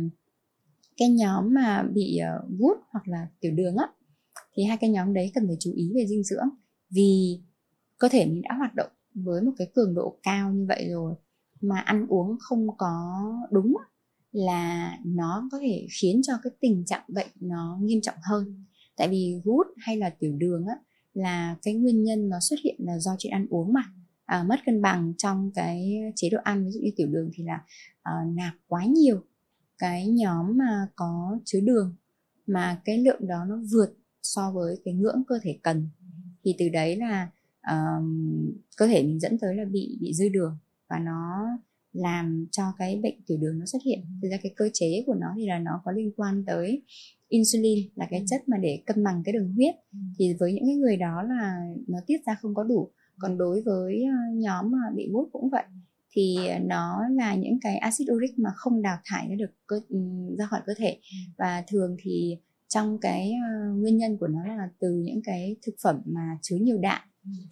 cái 0.98 1.10
nhóm 1.10 1.54
mà 1.54 1.84
bị 1.94 2.20
uh, 2.22 2.60
gút 2.60 2.78
hoặc 2.90 3.08
là 3.08 3.28
tiểu 3.40 3.52
đường 3.52 3.76
á 3.76 3.88
thì 4.56 4.64
hai 4.64 4.78
cái 4.78 4.90
nhóm 4.90 5.14
đấy 5.14 5.32
cần 5.34 5.48
phải 5.48 5.58
chú 5.60 5.74
ý 5.76 5.92
về 5.96 6.06
dinh 6.08 6.24
dưỡng. 6.24 6.50
Vì 6.90 7.40
cơ 7.98 8.10
thể 8.10 8.26
mình 8.26 8.42
đã 8.42 8.56
hoạt 8.58 8.76
động 8.76 8.92
với 9.14 9.42
một 9.42 9.52
cái 9.58 9.68
cường 9.76 9.96
độ 9.96 10.18
cao 10.24 10.54
như 10.54 10.66
vậy 10.68 10.88
rồi 10.90 11.14
mà 11.62 11.80
ăn 11.80 12.06
uống 12.10 12.38
không 12.40 12.68
có 12.78 13.22
đúng 13.52 13.78
là 14.32 14.98
nó 15.06 15.50
có 15.52 15.60
thể 15.60 15.88
khiến 16.02 16.22
cho 16.24 16.34
cái 16.44 16.52
tình 16.60 16.86
trạng 16.86 17.04
bệnh 17.08 17.28
nó 17.40 17.78
nghiêm 17.82 18.02
trọng 18.02 18.16
hơn. 18.24 18.66
Tại 18.98 19.08
vì 19.08 19.42
gút 19.44 19.68
hay 19.78 19.98
là 19.98 20.10
tiểu 20.10 20.34
đường 20.38 20.66
á 20.66 20.76
là 21.14 21.56
cái 21.62 21.74
nguyên 21.74 22.04
nhân 22.04 22.30
nó 22.30 22.40
xuất 22.40 22.60
hiện 22.64 22.76
là 22.80 23.00
do 23.00 23.16
chuyện 23.20 23.34
ăn 23.34 23.48
uống 23.50 23.74
mà 23.74 23.84
à, 24.26 24.44
mất 24.44 24.60
cân 24.66 24.82
bằng 24.82 25.14
trong 25.18 25.52
cái 25.56 26.00
chế 26.16 26.30
độ 26.30 26.38
ăn 26.44 26.66
ví 26.66 26.72
dụ 26.72 26.80
như 26.84 26.92
tiểu 26.96 27.08
đường 27.08 27.32
thì 27.34 27.44
là 27.44 27.64
à, 28.02 28.14
nạp 28.36 28.54
quá 28.68 28.86
nhiều 28.86 29.24
cái 29.78 30.08
nhóm 30.08 30.58
mà 30.58 30.88
có 30.96 31.40
chứa 31.46 31.60
đường 31.60 31.96
mà 32.48 32.82
cái 32.86 32.98
lượng 32.98 33.28
đó 33.28 33.46
nó 33.46 33.60
vượt 33.72 33.98
so 34.22 34.52
với 34.52 34.82
cái 34.86 34.94
ngưỡng 34.94 35.24
cơ 35.28 35.40
thể 35.44 35.60
cần 35.64 35.90
thì 36.44 36.56
từ 36.60 36.70
đấy 36.70 36.96
là 36.96 37.30
uh, 37.72 38.04
cơ 38.78 38.88
thể 38.88 39.04
mình 39.04 39.20
dẫn 39.20 39.38
tới 39.40 39.56
là 39.56 39.66
bị 39.66 39.98
bị 40.02 40.14
dư 40.14 40.30
đường 40.30 40.58
và 40.90 41.00
nó 41.00 41.48
làm 41.94 42.46
cho 42.52 42.64
cái 42.78 43.00
bệnh 43.04 43.22
tiểu 43.28 43.38
đường 43.42 43.60
nó 43.60 43.66
xuất 43.66 43.82
hiện 43.86 44.00
thực 44.22 44.30
ra 44.30 44.38
cái 44.44 44.54
cơ 44.56 44.70
chế 44.74 45.04
của 45.06 45.14
nó 45.14 45.28
thì 45.38 45.48
là 45.48 45.60
nó 45.60 45.82
có 45.86 45.92
liên 45.92 46.12
quan 46.16 46.44
tới 46.48 46.82
insulin 47.28 47.90
là 47.96 48.08
cái 48.10 48.20
ừ. 48.20 48.26
chất 48.30 48.50
mà 48.50 48.58
để 48.58 48.84
cân 48.86 49.04
bằng 49.04 49.22
cái 49.26 49.34
đường 49.34 49.54
huyết 49.54 49.76
ừ. 49.92 49.98
thì 50.20 50.34
với 50.40 50.54
những 50.54 50.66
cái 50.66 50.76
người 50.76 50.98
đó 50.98 51.24
là 51.24 51.60
nó 51.88 52.00
tiết 52.08 52.26
ra 52.26 52.36
không 52.42 52.56
có 52.56 52.64
đủ 52.64 52.92
còn 53.20 53.38
đối 53.38 53.62
với 53.62 54.04
nhóm 54.34 54.72
mà 54.72 54.78
bị 54.96 55.10
gút 55.12 55.30
cũng 55.32 55.50
vậy 55.50 55.64
thì 56.16 56.38
nó 56.62 57.02
là 57.12 57.36
những 57.36 57.60
cái 57.62 57.78
acid 57.78 58.10
uric 58.12 58.40
mà 58.40 58.50
không 58.56 58.82
đào 58.82 58.98
thải 59.06 59.28
ra 59.30 59.36
được 59.36 59.52
cơ, 59.68 59.80
ừ, 59.90 59.98
ra 60.38 60.46
khỏi 60.46 60.60
cơ 60.66 60.74
thể. 60.78 61.00
Và 61.38 61.64
thường 61.68 61.98
thì 62.04 62.38
trong 62.68 62.98
cái 63.02 63.32
nguyên 63.76 63.98
nhân 63.98 64.18
của 64.18 64.28
nó 64.28 64.46
là 64.46 64.70
từ 64.80 65.02
những 65.06 65.22
cái 65.24 65.56
thực 65.66 65.76
phẩm 65.84 66.02
mà 66.06 66.38
chứa 66.42 66.56
nhiều 66.56 66.78
đạm. 66.78 67.02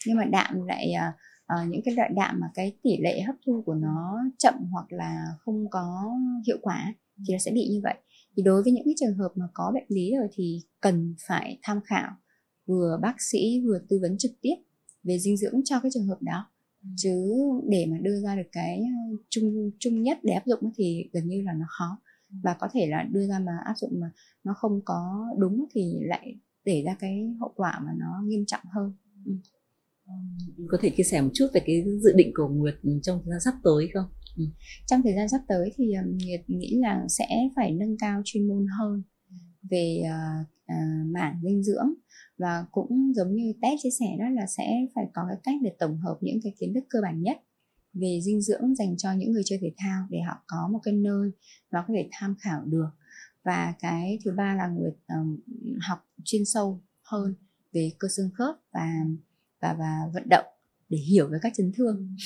Nhưng 0.06 0.18
mà 0.18 0.26
đạm 0.26 0.66
lại 0.66 0.94
uh, 0.96 1.70
những 1.70 1.82
cái 1.86 1.96
loại 1.96 2.12
đạm 2.16 2.40
mà 2.40 2.48
cái 2.54 2.78
tỷ 2.84 2.98
lệ 3.02 3.22
hấp 3.22 3.36
thu 3.46 3.64
của 3.66 3.76
nó 3.76 4.20
chậm 4.38 4.54
hoặc 4.72 4.86
là 4.90 5.26
không 5.40 5.70
có 5.70 6.12
hiệu 6.48 6.58
quả 6.62 6.94
thì 7.28 7.34
nó 7.34 7.38
sẽ 7.38 7.52
bị 7.52 7.68
như 7.72 7.80
vậy. 7.84 7.96
Thì 8.38 8.44
đối 8.44 8.64
với 8.64 8.74
những 8.74 8.86
cái 8.86 8.94
trường 9.00 9.18
hợp 9.18 9.32
mà 9.36 9.46
có 9.54 9.72
bệnh 9.74 9.86
lý 9.88 10.12
rồi 10.18 10.28
thì 10.34 10.62
cần 10.82 11.16
phải 11.28 11.60
tham 11.64 11.80
khảo 11.86 12.12
vừa 12.66 13.00
bác 13.02 13.16
sĩ 13.32 13.62
vừa 13.66 13.80
tư 13.90 14.00
vấn 14.02 14.18
trực 14.18 14.32
tiếp 14.42 14.56
về 15.04 15.20
dinh 15.20 15.38
dưỡng 15.38 15.62
cho 15.66 15.80
cái 15.80 15.92
trường 15.94 16.08
hợp 16.08 16.22
đó. 16.22 16.48
Chứ 16.98 17.10
để 17.70 17.86
mà 17.90 17.98
đưa 18.02 18.22
ra 18.22 18.36
được 18.36 18.50
cái 18.52 18.84
chung 19.30 19.72
chung 19.80 20.02
nhất 20.02 20.20
để 20.24 20.34
áp 20.34 20.44
dụng 20.46 20.72
thì 20.76 21.10
gần 21.14 21.28
như 21.28 21.42
là 21.42 21.54
nó 21.54 21.66
khó. 21.70 22.02
Và 22.44 22.56
có 22.60 22.68
thể 22.74 22.88
là 22.88 23.04
đưa 23.12 23.28
ra 23.28 23.40
mà 23.40 23.52
áp 23.66 23.74
dụng 23.78 24.00
mà 24.00 24.12
nó 24.44 24.54
không 24.54 24.82
có 24.86 25.26
đúng 25.38 25.66
thì 25.74 25.94
lại 26.02 26.36
để 26.66 26.84
ra 26.86 26.96
cái 27.00 27.36
hậu 27.40 27.54
quả 27.56 27.80
mà 27.86 27.92
nó 27.98 28.22
nghiêm 28.26 28.46
trọng 28.46 28.64
hơn. 28.72 28.94
Ừ. 29.26 29.32
Có 30.68 30.78
thể 30.82 30.90
chia 30.98 31.04
sẻ 31.04 31.22
một 31.22 31.30
chút 31.34 31.48
về 31.54 31.62
cái 31.66 31.84
dự 32.02 32.14
định 32.16 32.32
của 32.36 32.48
Nguyệt 32.48 32.76
trong 33.02 33.22
thời 33.24 33.32
gian 33.32 33.40
sắp 33.40 33.54
tới 33.64 33.90
không? 33.94 34.06
Ừ. 34.38 34.44
Trong 34.88 35.02
thời 35.04 35.14
gian 35.14 35.30
sắp 35.30 35.42
tới 35.48 35.72
thì 35.76 35.94
Nguyệt 36.26 36.42
nghĩ 36.48 36.78
là 36.82 37.06
sẽ 37.10 37.28
phải 37.56 37.72
nâng 37.72 37.98
cao 37.98 38.22
chuyên 38.26 38.48
môn 38.48 38.66
hơn 38.80 39.04
về 39.70 40.02
uh, 40.02 40.48
uh, 40.48 41.08
mảng 41.08 41.42
dinh 41.44 41.64
dưỡng 41.64 41.94
và 42.42 42.66
cũng 42.72 43.14
giống 43.16 43.36
như 43.36 43.54
Tết 43.62 43.80
chia 43.84 43.90
sẻ 44.00 44.06
đó 44.20 44.26
là 44.30 44.46
sẽ 44.58 44.88
phải 44.96 45.06
có 45.14 45.22
cái 45.28 45.38
cách 45.44 45.56
để 45.64 45.72
tổng 45.80 45.98
hợp 45.98 46.18
những 46.22 46.40
cái 46.44 46.54
kiến 46.60 46.74
thức 46.74 46.84
cơ 46.90 47.00
bản 47.02 47.22
nhất 47.22 47.38
về 47.94 48.20
dinh 48.24 48.42
dưỡng 48.42 48.76
dành 48.76 48.98
cho 48.98 49.14
những 49.14 49.32
người 49.32 49.44
chơi 49.46 49.60
thể 49.62 49.72
thao 49.78 50.08
để 50.10 50.20
họ 50.28 50.44
có 50.48 50.70
một 50.72 50.80
cái 50.84 50.94
nơi 50.94 51.32
mà 51.72 51.84
có 51.88 51.94
thể 51.94 52.10
tham 52.12 52.36
khảo 52.42 52.62
được. 52.66 52.90
Và 53.44 53.74
cái 53.80 54.20
thứ 54.26 54.32
ba 54.38 54.56
là 54.56 54.68
người 54.68 54.92
um, 55.08 55.40
học 55.90 56.00
chuyên 56.24 56.46
sâu 56.46 56.82
hơn 57.04 57.36
về 57.74 57.92
cơ 58.00 58.08
xương 58.18 58.30
khớp 58.34 58.56
và 58.74 58.90
và 59.62 59.76
và 59.80 59.98
vận 60.14 60.30
động 60.30 60.46
để 60.90 60.98
hiểu 60.98 61.28
về 61.28 61.38
các 61.42 61.54
chấn 61.56 61.72
thương. 61.76 62.16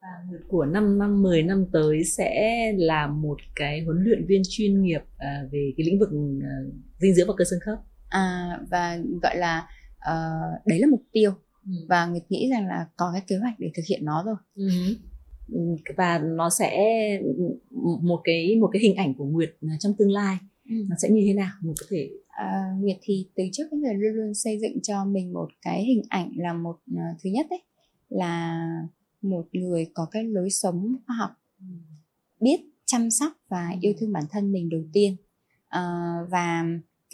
Và 0.00 0.38
của 0.48 0.66
năm 0.66 0.98
năm 0.98 1.22
10 1.22 1.42
năm 1.42 1.64
tới 1.72 2.04
sẽ 2.04 2.72
là 2.76 3.06
một 3.06 3.36
cái 3.56 3.84
huấn 3.84 3.96
luyện 4.04 4.26
viên 4.28 4.42
chuyên 4.48 4.82
nghiệp 4.82 5.00
à, 5.18 5.42
về 5.52 5.72
cái 5.76 5.86
lĩnh 5.86 5.98
vực 5.98 6.08
à, 6.42 6.54
dinh 6.98 7.14
dưỡng 7.14 7.28
và 7.28 7.34
cơ 7.36 7.44
xương 7.50 7.60
khớp 7.60 7.78
à, 8.14 8.58
và 8.70 8.98
gọi 9.22 9.36
là 9.36 9.68
uh, 10.10 10.66
đấy 10.66 10.78
là 10.78 10.86
mục 10.90 11.02
tiêu 11.12 11.32
ừ. 11.64 11.72
và 11.88 12.06
nguyệt 12.06 12.22
nghĩ 12.28 12.48
rằng 12.50 12.66
là 12.66 12.86
có 12.96 13.10
cái 13.12 13.22
kế 13.26 13.36
hoạch 13.36 13.54
để 13.58 13.70
thực 13.74 13.82
hiện 13.88 14.04
nó 14.04 14.22
rồi 14.26 14.36
ừ. 14.54 14.68
ừ 15.52 15.60
và 15.96 16.18
nó 16.18 16.50
sẽ 16.50 16.70
một 18.02 18.20
cái 18.24 18.56
một 18.60 18.70
cái 18.72 18.82
hình 18.82 18.96
ảnh 18.96 19.14
của 19.14 19.24
nguyệt 19.24 19.56
trong 19.78 19.94
tương 19.98 20.12
lai 20.12 20.36
ừ. 20.68 20.74
nó 20.88 20.96
sẽ 21.02 21.08
như 21.10 21.22
thế 21.26 21.34
nào 21.34 21.50
một 21.60 21.72
có 21.80 21.86
thể 21.90 22.10
à, 22.28 22.64
Nguyệt 22.80 22.96
thì 23.02 23.28
từ 23.34 23.44
trước 23.52 23.64
đến 23.70 23.82
giờ 23.82 23.92
luôn 23.92 24.14
luôn 24.14 24.34
xây 24.34 24.58
dựng 24.60 24.82
cho 24.82 25.04
mình 25.04 25.32
một 25.32 25.48
cái 25.62 25.84
hình 25.84 26.02
ảnh 26.08 26.32
là 26.36 26.52
một 26.52 26.76
uh, 26.90 27.18
thứ 27.22 27.30
nhất 27.30 27.46
đấy 27.50 27.62
là 28.08 28.60
một 29.22 29.46
người 29.52 29.86
có 29.94 30.06
cái 30.10 30.24
lối 30.24 30.50
sống 30.50 30.96
khoa 31.06 31.16
học 31.16 31.30
biết 32.40 32.60
chăm 32.86 33.10
sóc 33.10 33.32
và 33.48 33.74
yêu 33.80 33.92
thương 33.98 34.12
bản 34.12 34.24
thân 34.30 34.52
mình 34.52 34.68
đầu 34.68 34.82
tiên 34.92 35.16
uh, 35.66 36.30
và 36.30 36.64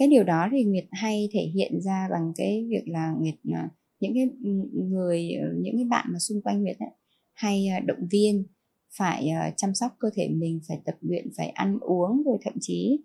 cái 0.01 0.09
điều 0.09 0.25
đó 0.25 0.49
thì 0.53 0.65
Nguyệt 0.65 0.85
hay 0.93 1.29
thể 1.33 1.41
hiện 1.55 1.81
ra 1.81 2.09
bằng 2.11 2.33
cái 2.37 2.67
việc 2.69 2.83
là 2.87 3.15
Nguyệt 3.19 3.35
à, 3.53 3.69
những 4.01 4.13
cái 4.15 4.29
ừ, 4.45 4.51
người 4.73 5.31
ờ, 5.43 5.49
những 5.57 5.77
cái 5.77 5.85
bạn 5.85 6.07
mà 6.13 6.19
xung 6.19 6.43
quanh 6.43 6.63
Nguyệt 6.63 6.79
ấy, 6.79 6.89
hay 7.33 7.67
à, 7.67 7.81
động 7.81 8.09
viên 8.11 8.45
phải 8.99 9.29
à, 9.29 9.53
chăm 9.57 9.75
sóc 9.75 9.93
cơ 9.99 10.11
thể 10.15 10.29
mình 10.29 10.61
phải 10.69 10.79
tập 10.85 10.95
luyện 11.01 11.27
phải 11.37 11.49
ăn 11.49 11.79
uống 11.81 12.23
rồi 12.25 12.39
thậm 12.43 12.55
chí 12.61 13.01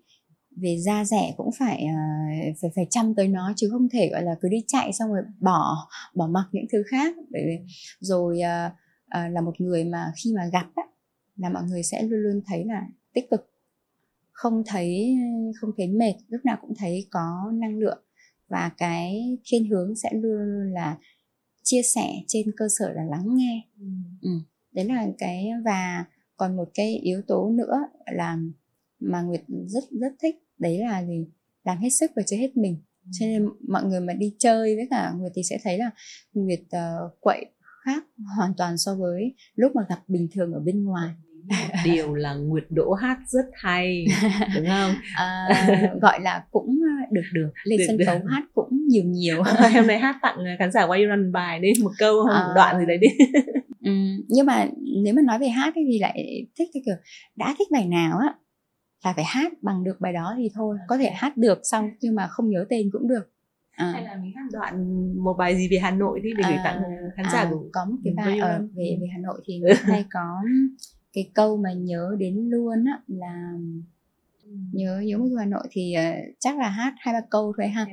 về 0.62 0.78
da 0.80 1.06
rẻ 1.06 1.34
cũng 1.38 1.50
phải 1.60 1.86
phải 2.62 2.72
phải 2.76 2.88
chăm 2.90 3.16
tới 3.16 3.28
nó 3.28 3.54
chứ 3.56 3.70
không 3.72 3.90
thể 3.90 4.10
gọi 4.12 4.24
là 4.24 4.36
cứ 4.42 4.50
đi 4.50 4.64
chạy 4.68 4.94
xong 4.94 5.14
rồi 5.14 5.22
bỏ 5.40 5.76
bỏ 6.16 6.28
mặc 6.28 6.46
những 6.52 6.66
thứ 6.72 6.84
khác. 6.92 7.16
Để 7.30 7.60
rồi 8.00 8.40
là 9.10 9.42
một 9.42 9.62
người 9.62 9.86
mà 9.86 10.12
khi 10.24 10.34
mà 10.36 10.42
gặp 10.54 10.68
á, 10.76 10.84
là 11.36 11.50
mọi 11.50 11.64
người 11.64 11.84
sẽ 11.84 12.04
luôn 12.04 12.20
luôn 12.20 12.42
thấy 12.48 12.66
là 12.66 12.82
tích 13.14 13.30
cực 13.32 13.55
không 14.36 14.64
thấy 14.68 15.18
không 15.62 15.70
thấy 15.78 15.88
mệt 15.88 16.14
lúc 16.28 16.46
nào 16.46 16.58
cũng 16.62 16.74
thấy 16.78 17.08
có 17.12 17.52
năng 17.54 17.80
lượng 17.80 18.04
và 18.48 18.72
cái 18.78 19.38
thiên 19.46 19.70
hướng 19.70 19.96
sẽ 19.96 20.10
luôn 20.14 20.74
là 20.74 20.98
chia 21.64 21.82
sẻ 21.82 22.10
trên 22.28 22.52
cơ 22.58 22.68
sở 22.80 22.94
là 22.94 23.04
lắng 23.04 23.36
nghe 23.36 23.68
ừ. 23.80 23.86
Ừ. 24.22 24.30
đấy 24.72 24.86
là 24.86 25.08
cái 25.18 25.50
và 25.66 26.06
còn 26.38 26.56
một 26.56 26.70
cái 26.74 26.98
yếu 26.98 27.22
tố 27.28 27.50
nữa 27.50 27.78
là 28.14 28.38
mà 29.00 29.22
nguyệt 29.22 29.42
rất 29.68 29.84
rất 29.92 30.14
thích 30.22 30.36
đấy 30.58 30.80
là 30.80 31.06
gì 31.06 31.28
làm 31.64 31.78
hết 31.78 31.90
sức 31.90 32.12
và 32.16 32.22
chơi 32.26 32.40
hết 32.40 32.58
mình 32.58 32.78
ừ. 33.06 33.10
cho 33.20 33.26
nên 33.26 33.50
mọi 33.68 33.84
người 33.84 34.00
mà 34.00 34.14
đi 34.14 34.36
chơi 34.40 34.76
với 34.76 34.88
cả 34.90 35.14
nguyệt 35.18 35.32
thì 35.36 35.44
sẽ 35.44 35.58
thấy 35.64 35.78
là 35.78 35.92
nguyệt 36.34 36.62
uh, 36.62 37.22
quậy 37.22 37.46
khác 37.86 38.06
hoàn 38.36 38.54
toàn 38.58 38.78
so 38.78 38.96
với 38.96 39.36
lúc 39.56 39.76
mà 39.76 39.86
gặp 39.90 40.04
bình 40.08 40.28
thường 40.34 40.54
ở 40.54 40.60
bên 40.60 40.84
ngoài 40.84 41.14
điều 41.86 42.14
là 42.14 42.34
Nguyệt 42.34 42.64
Đỗ 42.70 42.94
hát 42.94 43.18
rất 43.28 43.46
hay 43.54 44.06
đúng 44.56 44.66
không? 44.68 44.94
À, 45.16 45.48
gọi 46.02 46.20
là 46.22 46.44
cũng 46.52 46.80
ờ, 46.84 47.06
được 47.12 47.22
được. 47.34 47.50
Lên 47.64 47.80
được, 47.80 47.86
sân 47.88 47.98
khấu 48.06 48.28
hát 48.28 48.44
cũng 48.54 48.70
nhiều 48.88 49.04
nhiều. 49.04 49.44
Hôm 49.74 49.88
nay 49.88 50.00
hát 50.00 50.16
tặng 50.22 50.38
khán 50.60 50.72
giả 50.72 50.84
quay 50.84 51.06
run 51.06 51.32
bài 51.32 51.60
đi 51.60 51.74
một 51.84 51.92
câu 52.00 52.26
à, 52.26 52.44
một 52.48 52.52
đoạn 52.56 52.80
gì 52.80 52.86
đấy 52.88 52.98
đi. 52.98 53.08
Ừ, 53.84 53.92
nhưng 54.28 54.46
mà 54.46 54.68
nếu 55.04 55.14
mà 55.14 55.22
nói 55.22 55.40
về 55.40 55.48
hát 55.48 55.74
thì 55.76 56.00
lại 56.00 56.46
thích 56.60 56.70
cái 56.74 56.84
kiểu 56.86 56.96
đã 57.36 57.56
thích 57.60 57.68
bài 57.72 57.86
nào 57.86 58.18
á 58.18 58.34
là 59.06 59.14
phải 59.14 59.26
hát 59.28 59.54
bằng 59.62 59.84
được 59.84 59.96
bài 60.00 60.14
đó 60.14 60.34
thì 60.38 60.50
thôi 60.56 60.78
có 60.88 60.98
thể 60.98 61.12
hát 61.12 61.38
được 61.38 61.60
xong 61.64 61.90
nhưng 62.02 62.16
mà 62.16 62.28
không 62.28 62.50
nhớ 62.50 62.66
tên 62.70 62.90
cũng 62.92 63.08
được. 63.08 63.32
À. 63.76 63.92
hay 63.92 64.04
là 64.04 64.16
mình 64.16 64.32
hát 64.36 64.46
đoạn 64.52 64.76
một 65.24 65.34
bài 65.38 65.56
gì 65.56 65.68
về 65.72 65.78
Hà 65.78 65.92
Nội 65.92 66.20
đi 66.24 66.30
để 66.38 66.44
gửi 66.48 66.58
à, 66.58 66.62
tặng 66.64 66.82
khán 67.16 67.26
giả 67.34 67.40
à, 67.40 67.48
của 67.52 67.70
có 67.74 67.86
một 67.86 67.98
cái 68.04 68.14
bài 68.18 68.40
ở 68.40 68.60
về 68.76 68.98
về 69.02 69.08
Hà 69.14 69.20
Nội 69.22 69.42
thì 69.46 69.62
hay 69.84 70.06
có 70.14 70.42
cái 71.16 71.32
câu 71.34 71.58
mà 71.58 71.74
nhớ 71.74 72.16
đến 72.20 72.50
luôn 72.50 72.86
á 72.86 73.02
là 73.08 73.52
nhớ 74.72 75.00
nhớ 75.00 75.18
một 75.18 75.28
Hà 75.40 75.46
Nội 75.46 75.68
thì 75.72 75.94
uh, 75.98 76.36
chắc 76.40 76.58
là 76.60 76.70
hát 76.70 76.94
hai 76.98 77.14
ba 77.14 77.22
câu 77.30 77.54
thôi 77.58 77.68
ha. 77.68 77.86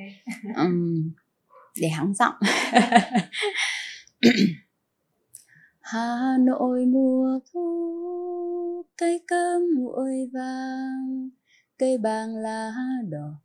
Um, 0.56 1.12
để 1.80 1.88
hắng 1.88 2.14
giọng. 2.14 2.34
Hà 5.80 6.36
Nội 6.40 6.86
mùa 6.86 7.38
thu 7.52 8.84
cây 8.96 9.20
cam 9.28 9.60
nguội 9.76 10.30
vàng 10.32 11.28
cây 11.78 11.98
bàng 11.98 12.36
lá 12.36 12.72
đỏ 13.08 13.42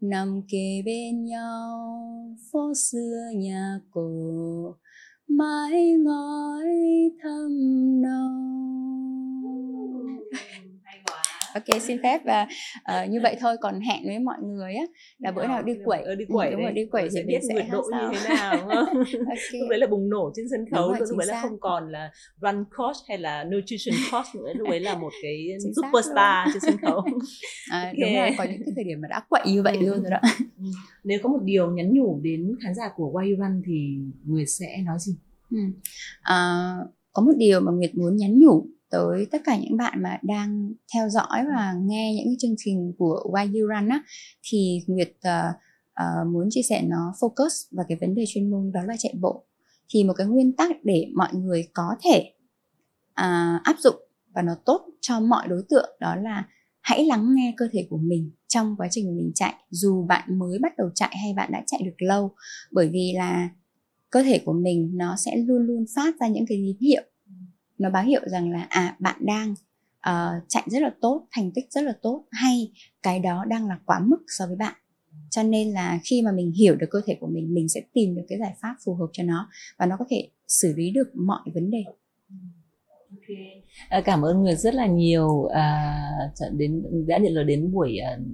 nằm 0.00 0.42
kề 0.48 0.82
bên 0.84 1.24
nhau 1.24 2.36
phố 2.52 2.72
xưa 2.74 3.30
nhà 3.36 3.80
cổ 3.90 4.74
mãi 5.28 5.92
ngói 6.04 6.66
thâm 7.22 7.52
nồng 8.02 8.48
ok 11.54 11.82
xin 11.82 12.02
phép 12.02 12.20
và 12.24 12.46
uh, 12.78 13.10
như 13.10 13.20
vậy 13.22 13.36
thôi 13.40 13.56
còn 13.60 13.80
hẹn 13.80 14.02
với 14.04 14.18
mọi 14.18 14.36
người 14.42 14.74
á 14.74 14.84
là 15.18 15.32
bữa 15.32 15.46
nào 15.46 15.62
đi 15.62 15.72
quẩy 15.84 16.02
ừ, 16.02 16.14
đi 16.14 16.24
quẩy 16.28 16.50
đúng 16.50 16.62
rồi 16.62 16.72
đi 16.72 16.84
quẩy 16.90 17.08
thì 17.14 17.22
biết 17.26 17.40
nguyệt 17.52 17.66
độ 17.72 17.82
như 17.92 18.18
thế 18.18 18.34
nào 18.34 18.68
okay. 18.68 18.94
lúc 19.52 19.68
đấy 19.70 19.78
là 19.78 19.86
bùng 19.86 20.08
nổ 20.08 20.32
trên 20.36 20.46
sân 20.50 20.64
khấu 20.70 20.88
rồi, 20.88 21.06
lúc 21.08 21.18
đấy 21.18 21.26
là 21.26 21.42
không 21.42 21.60
còn 21.60 21.92
là 21.92 22.10
run 22.40 22.64
coach 22.76 22.96
hay 23.08 23.18
là 23.18 23.44
nutrition 23.44 23.94
coach 24.12 24.26
nữa 24.34 24.52
lúc 24.54 24.68
đấy 24.70 24.80
là 24.80 24.94
một 24.94 25.10
cái 25.22 25.48
superstar 25.76 26.48
trên 26.52 26.60
sân 26.60 26.76
khấu 26.82 27.00
à, 27.70 27.80
okay. 27.84 27.94
đúng 28.00 28.14
rồi 28.16 28.30
có 28.38 28.44
những 28.44 28.62
cái 28.66 28.72
thời 28.76 28.84
điểm 28.84 29.00
mà 29.00 29.08
đã 29.08 29.20
quậy 29.28 29.42
như 29.46 29.62
vậy 29.62 29.76
ừ. 29.80 29.86
luôn 29.86 30.02
rồi 30.02 30.10
đó 30.10 30.18
ừ. 30.58 30.64
nếu 31.04 31.18
có 31.22 31.28
một 31.28 31.40
điều 31.42 31.70
nhắn 31.70 31.94
nhủ 31.94 32.20
đến 32.22 32.56
khán 32.62 32.74
giả 32.74 32.90
của 32.96 33.12
Why 33.12 33.30
You 33.30 33.44
Run 33.44 33.62
thì 33.66 33.98
Nguyệt 34.24 34.48
sẽ 34.48 34.76
nói 34.86 34.96
gì 35.00 35.16
ừ. 35.50 35.58
à, 36.22 36.74
có 37.12 37.22
một 37.22 37.32
điều 37.36 37.60
mà 37.60 37.72
Nguyệt 37.72 37.94
muốn 37.94 38.16
nhắn 38.16 38.38
nhủ 38.38 38.66
tới 38.90 39.26
tất 39.30 39.42
cả 39.44 39.58
những 39.58 39.76
bạn 39.76 40.02
mà 40.02 40.18
đang 40.22 40.72
theo 40.94 41.08
dõi 41.08 41.44
và 41.54 41.74
nghe 41.80 42.14
những 42.14 42.38
chương 42.38 42.54
trình 42.58 42.92
của 42.98 43.30
Why 43.32 43.46
You 43.46 43.68
Run 43.68 43.88
á 43.88 44.02
thì 44.42 44.80
Nguyệt 44.86 45.08
uh, 45.08 45.54
uh, 46.02 46.32
muốn 46.32 46.48
chia 46.50 46.62
sẻ 46.68 46.82
nó 46.82 47.12
focus 47.20 47.76
vào 47.76 47.86
cái 47.88 47.98
vấn 48.00 48.14
đề 48.14 48.24
chuyên 48.28 48.50
môn 48.50 48.72
đó 48.72 48.80
là 48.86 48.94
chạy 48.98 49.14
bộ. 49.20 49.44
Thì 49.88 50.04
một 50.04 50.12
cái 50.16 50.26
nguyên 50.26 50.56
tắc 50.56 50.84
để 50.84 51.06
mọi 51.14 51.34
người 51.34 51.68
có 51.74 51.88
thể 52.04 52.32
uh, 53.10 53.62
áp 53.64 53.76
dụng 53.78 53.96
và 54.34 54.42
nó 54.42 54.52
tốt 54.64 54.86
cho 55.00 55.20
mọi 55.20 55.48
đối 55.48 55.62
tượng 55.68 55.96
đó 56.00 56.16
là 56.16 56.44
hãy 56.80 57.04
lắng 57.04 57.34
nghe 57.34 57.54
cơ 57.56 57.68
thể 57.72 57.86
của 57.90 57.98
mình 57.98 58.30
trong 58.48 58.74
quá 58.78 58.88
trình 58.90 59.16
mình 59.16 59.32
chạy. 59.34 59.54
Dù 59.70 60.06
bạn 60.06 60.38
mới 60.38 60.58
bắt 60.62 60.72
đầu 60.78 60.90
chạy 60.94 61.16
hay 61.22 61.32
bạn 61.36 61.50
đã 61.52 61.62
chạy 61.66 61.82
được 61.84 62.06
lâu 62.06 62.34
bởi 62.72 62.88
vì 62.88 63.12
là 63.16 63.48
cơ 64.10 64.22
thể 64.22 64.38
của 64.44 64.52
mình 64.52 64.90
nó 64.94 65.16
sẽ 65.16 65.36
luôn 65.36 65.66
luôn 65.66 65.84
phát 65.96 66.14
ra 66.20 66.28
những 66.28 66.44
cái 66.48 66.58
tín 66.64 66.88
hiệu 66.88 67.02
nó 67.78 67.90
báo 67.90 68.04
hiệu 68.04 68.20
rằng 68.26 68.50
là 68.50 68.66
à 68.68 68.96
bạn 68.98 69.16
đang 69.20 69.54
uh, 70.08 70.44
chạy 70.48 70.62
rất 70.66 70.82
là 70.82 70.90
tốt 71.00 71.26
thành 71.30 71.50
tích 71.54 71.64
rất 71.70 71.82
là 71.84 71.92
tốt 72.02 72.24
hay 72.30 72.72
cái 73.02 73.18
đó 73.18 73.44
đang 73.48 73.66
là 73.66 73.78
quá 73.84 74.00
mức 74.06 74.24
so 74.38 74.46
với 74.46 74.56
bạn. 74.56 74.74
Cho 75.30 75.42
nên 75.42 75.70
là 75.70 75.98
khi 76.04 76.22
mà 76.22 76.32
mình 76.32 76.52
hiểu 76.52 76.76
được 76.76 76.86
cơ 76.90 77.00
thể 77.06 77.16
của 77.20 77.26
mình 77.26 77.54
mình 77.54 77.68
sẽ 77.68 77.80
tìm 77.92 78.14
được 78.14 78.22
cái 78.28 78.38
giải 78.38 78.54
pháp 78.62 78.74
phù 78.84 78.94
hợp 78.94 79.06
cho 79.12 79.22
nó 79.22 79.50
và 79.78 79.86
nó 79.86 79.96
có 79.98 80.04
thể 80.10 80.28
xử 80.48 80.74
lý 80.76 80.90
được 80.90 81.08
mọi 81.14 81.40
vấn 81.54 81.70
đề. 81.70 81.84
Okay. 83.10 83.62
à, 83.88 84.00
cảm 84.04 84.22
ơn 84.22 84.42
người 84.42 84.56
rất 84.56 84.74
là 84.74 84.86
nhiều. 84.86 85.44
À, 85.44 86.00
đến 86.52 86.82
đã 87.06 87.18
nhận 87.18 87.32
lời 87.32 87.44
đến 87.44 87.72
buổi 87.72 87.98
uh, 88.14 88.26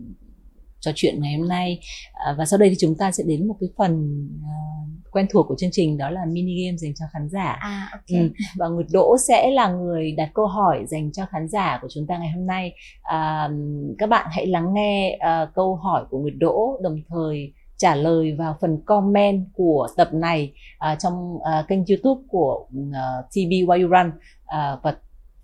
trò 0.81 0.93
chuyện 0.95 1.21
ngày 1.21 1.37
hôm 1.39 1.49
nay. 1.49 1.81
À, 2.13 2.35
và 2.39 2.47
sau 2.47 2.59
đây 2.59 2.69
thì 2.69 2.77
chúng 2.79 2.95
ta 2.99 3.13
sẽ 3.13 3.25
đến 3.27 3.49
một 3.49 3.57
cái 3.61 3.69
phần 3.77 4.29
uh, 4.37 4.74
quen 5.15 5.27
thuộc 5.31 5.47
của 5.49 5.55
chương 5.59 5.71
trình 5.73 5.99
đó 5.99 6.11
là 6.11 6.25
mini 6.25 6.65
game 6.65 6.77
dành 6.77 6.95
cho 6.95 7.05
khán 7.13 7.29
giả 7.29 7.57
à, 7.61 7.89
okay. 7.93 8.21
ừ. 8.21 8.31
và 8.57 8.69
Nguyệt 8.69 8.87
Đỗ 8.93 9.17
sẽ 9.29 9.51
là 9.51 9.69
người 9.69 10.13
đặt 10.13 10.31
câu 10.35 10.47
hỏi 10.47 10.85
dành 10.89 11.13
cho 11.13 11.27
khán 11.27 11.49
giả 11.49 11.79
của 11.83 11.89
chúng 11.91 12.07
ta 12.07 12.19
ngày 12.19 12.31
hôm 12.31 12.47
nay 12.47 12.75
à, 13.03 13.51
các 13.99 14.09
bạn 14.09 14.27
hãy 14.31 14.47
lắng 14.47 14.75
nghe 14.75 15.19
uh, 15.19 15.55
câu 15.55 15.77
hỏi 15.77 16.05
của 16.11 16.19
Nguyệt 16.19 16.35
Đỗ 16.39 16.81
đồng 16.83 17.01
thời 17.09 17.53
trả 17.77 17.95
lời 17.95 18.35
vào 18.39 18.57
phần 18.61 18.81
comment 18.87 19.47
của 19.55 19.89
tập 19.97 20.09
này 20.13 20.53
uh, 20.93 20.99
trong 20.99 21.35
uh, 21.35 21.69
kênh 21.69 21.85
YouTube 21.89 22.23
của 22.29 22.67
uh, 22.79 23.31
TB 23.31 23.51
Why 23.51 23.83
You 23.83 23.89
Run 23.89 24.09
uh, 24.09 24.83
và 24.83 24.97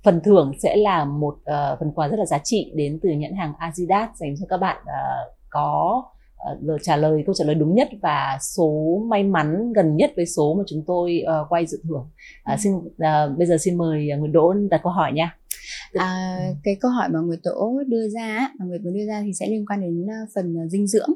phần 0.02 0.20
thưởng 0.24 0.52
sẽ 0.62 0.76
là 0.76 1.04
một 1.04 1.34
uh, 1.34 1.78
phần 1.78 1.92
quà 1.94 2.08
rất 2.08 2.16
là 2.18 2.26
giá 2.26 2.38
trị 2.44 2.72
đến 2.74 2.98
từ 3.02 3.08
nhãn 3.08 3.36
hàng 3.36 3.52
Adidas 3.58 4.08
dành 4.14 4.34
cho 4.40 4.46
các 4.48 4.56
bạn 4.56 4.76
uh, 4.82 5.34
có 5.50 6.02
uh, 6.74 6.80
trả 6.82 6.96
lời 6.96 7.22
câu 7.26 7.34
trả 7.34 7.44
lời 7.44 7.54
đúng 7.54 7.74
nhất 7.74 7.88
và 8.02 8.38
số 8.40 9.00
may 9.10 9.24
mắn 9.24 9.72
gần 9.72 9.96
nhất 9.96 10.12
với 10.16 10.26
số 10.26 10.54
mà 10.58 10.64
chúng 10.66 10.84
tôi 10.86 11.22
uh, 11.24 11.52
quay 11.52 11.66
dự 11.66 11.80
thưởng. 11.84 12.10
Uh, 12.52 12.60
xin 12.60 12.72
uh, 12.74 13.38
bây 13.38 13.46
giờ 13.46 13.56
xin 13.60 13.78
mời 13.78 14.08
Nguyễn 14.18 14.32
Đỗ 14.32 14.52
đặt 14.70 14.80
câu 14.82 14.92
hỏi 14.92 15.12
nha. 15.12 15.36
À, 15.92 16.38
cái 16.64 16.76
câu 16.80 16.90
hỏi 16.90 17.08
mà 17.12 17.20
Nguyệt 17.20 17.40
Đỗ 17.44 17.72
đưa 17.86 18.08
ra, 18.08 18.50
mà 18.58 18.64
Nguyệt 18.66 18.80
vừa 18.84 18.90
đưa 18.90 19.06
ra 19.06 19.22
thì 19.24 19.32
sẽ 19.32 19.48
liên 19.48 19.66
quan 19.66 19.80
đến 19.80 20.06
phần 20.34 20.68
dinh 20.68 20.86
dưỡng 20.86 21.10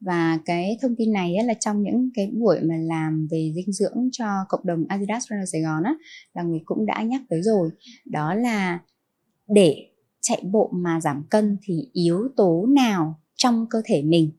và 0.00 0.38
cái 0.44 0.78
thông 0.82 0.96
tin 0.98 1.12
này 1.12 1.36
là 1.44 1.54
trong 1.60 1.82
những 1.82 2.10
cái 2.14 2.30
buổi 2.40 2.60
mà 2.60 2.74
làm 2.76 3.28
về 3.30 3.52
dinh 3.54 3.72
dưỡng 3.72 4.08
cho 4.12 4.26
cộng 4.48 4.66
đồng 4.66 4.84
Adidas 4.88 5.24
Runner 5.30 5.52
Sài 5.52 5.62
Gòn 5.62 5.82
á 5.82 5.94
là 6.34 6.42
người 6.42 6.60
cũng 6.64 6.86
đã 6.86 7.02
nhắc 7.02 7.22
tới 7.28 7.42
rồi 7.42 7.70
đó 8.04 8.34
là 8.34 8.80
để 9.48 9.76
chạy 10.20 10.42
bộ 10.52 10.70
mà 10.74 11.00
giảm 11.00 11.24
cân 11.30 11.56
thì 11.62 11.88
yếu 11.92 12.28
tố 12.36 12.66
nào 12.66 13.20
trong 13.36 13.66
cơ 13.70 13.82
thể 13.84 14.02
mình 14.02 14.30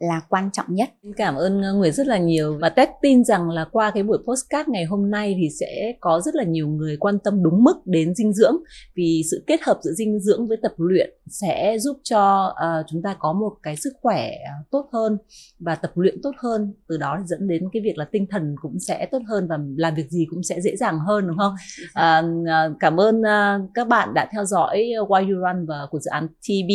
là 0.00 0.20
quan 0.28 0.50
trọng 0.52 0.66
nhất. 0.68 0.90
Cảm 1.16 1.34
ơn 1.34 1.62
ờ, 1.62 1.74
Nguyệt 1.74 1.94
rất 1.94 2.06
là 2.06 2.18
nhiều. 2.18 2.58
Và 2.60 2.68
Tết 2.68 2.88
tin 3.02 3.24
rằng 3.24 3.50
là 3.50 3.64
qua 3.72 3.90
cái 3.90 4.02
buổi 4.02 4.18
postcard 4.26 4.68
ngày 4.68 4.84
hôm 4.84 5.10
nay 5.10 5.36
thì 5.40 5.48
sẽ 5.60 5.92
có 6.00 6.20
rất 6.20 6.34
là 6.34 6.44
nhiều 6.44 6.68
người 6.68 6.96
quan 6.96 7.18
tâm 7.18 7.42
đúng 7.42 7.64
mức 7.64 7.76
đến 7.84 8.14
dinh 8.14 8.32
dưỡng. 8.32 8.56
Vì 8.94 9.22
sự 9.30 9.44
kết 9.46 9.60
hợp 9.62 9.78
giữa 9.82 9.92
dinh 9.92 10.20
dưỡng 10.20 10.48
với 10.48 10.56
tập 10.62 10.72
luyện 10.76 11.10
sẽ 11.26 11.78
giúp 11.78 11.96
cho 12.02 12.46
uh, 12.50 12.86
chúng 12.90 13.02
ta 13.02 13.16
có 13.18 13.32
một 13.32 13.52
cái 13.62 13.76
sức 13.76 13.92
khỏe 14.02 14.30
tốt 14.70 14.88
hơn 14.92 15.18
và 15.58 15.74
tập 15.74 15.90
luyện 15.94 16.22
tốt 16.22 16.32
hơn. 16.38 16.74
Từ 16.88 16.96
đó 16.96 17.18
dẫn 17.26 17.48
đến 17.48 17.68
cái 17.72 17.82
việc 17.82 17.98
là 17.98 18.04
tinh 18.12 18.26
thần 18.30 18.54
cũng 18.62 18.78
sẽ 18.80 19.06
tốt 19.10 19.22
hơn 19.28 19.48
và 19.48 19.58
làm 19.76 19.94
việc 19.94 20.10
gì 20.10 20.26
cũng 20.30 20.42
sẽ 20.42 20.60
dễ 20.60 20.76
dàng 20.76 20.98
hơn 20.98 21.28
đúng 21.28 21.38
không? 21.38 21.54
Uh, 21.88 22.76
cảm 22.80 23.00
ơn 23.00 23.20
uh, 23.20 23.70
các 23.74 23.88
bạn 23.88 24.14
đã 24.14 24.28
theo 24.32 24.44
dõi 24.44 24.76
Why 25.08 25.20
You 25.20 25.40
Run 25.40 25.66
và 25.66 25.86
của 25.90 25.98
dự 25.98 26.10
án 26.10 26.28
TB 26.28 26.70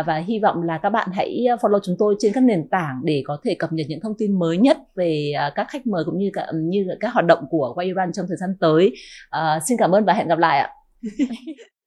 uh, 0.00 0.06
và 0.06 0.16
hy 0.16 0.38
vọng 0.38 0.62
là 0.62 0.78
các 0.82 0.90
bạn 0.90 1.08
hãy 1.12 1.46
follow 1.60 1.80
chúng 1.82 1.96
tôi 1.98 2.16
trên 2.18 2.31
các 2.32 2.44
nền 2.44 2.68
tảng 2.68 3.00
để 3.04 3.22
có 3.26 3.38
thể 3.44 3.54
cập 3.54 3.72
nhật 3.72 3.86
những 3.88 4.00
thông 4.00 4.14
tin 4.18 4.38
mới 4.38 4.58
nhất 4.58 4.78
về 4.94 5.32
à, 5.36 5.52
các 5.54 5.66
khách 5.70 5.86
mời 5.86 6.04
cũng 6.04 6.18
như 6.18 6.30
cả, 6.32 6.46
như 6.54 6.86
các 7.00 7.12
hoạt 7.12 7.26
động 7.26 7.44
của 7.50 7.74
Why 7.76 8.12
trong 8.14 8.26
thời 8.28 8.36
gian 8.36 8.50
tới. 8.60 8.92
À, 9.30 9.60
xin 9.68 9.78
cảm 9.78 9.90
ơn 9.94 10.04
và 10.04 10.12
hẹn 10.12 10.28
gặp 10.28 10.38
lại 10.38 10.58
ạ. 10.58 10.70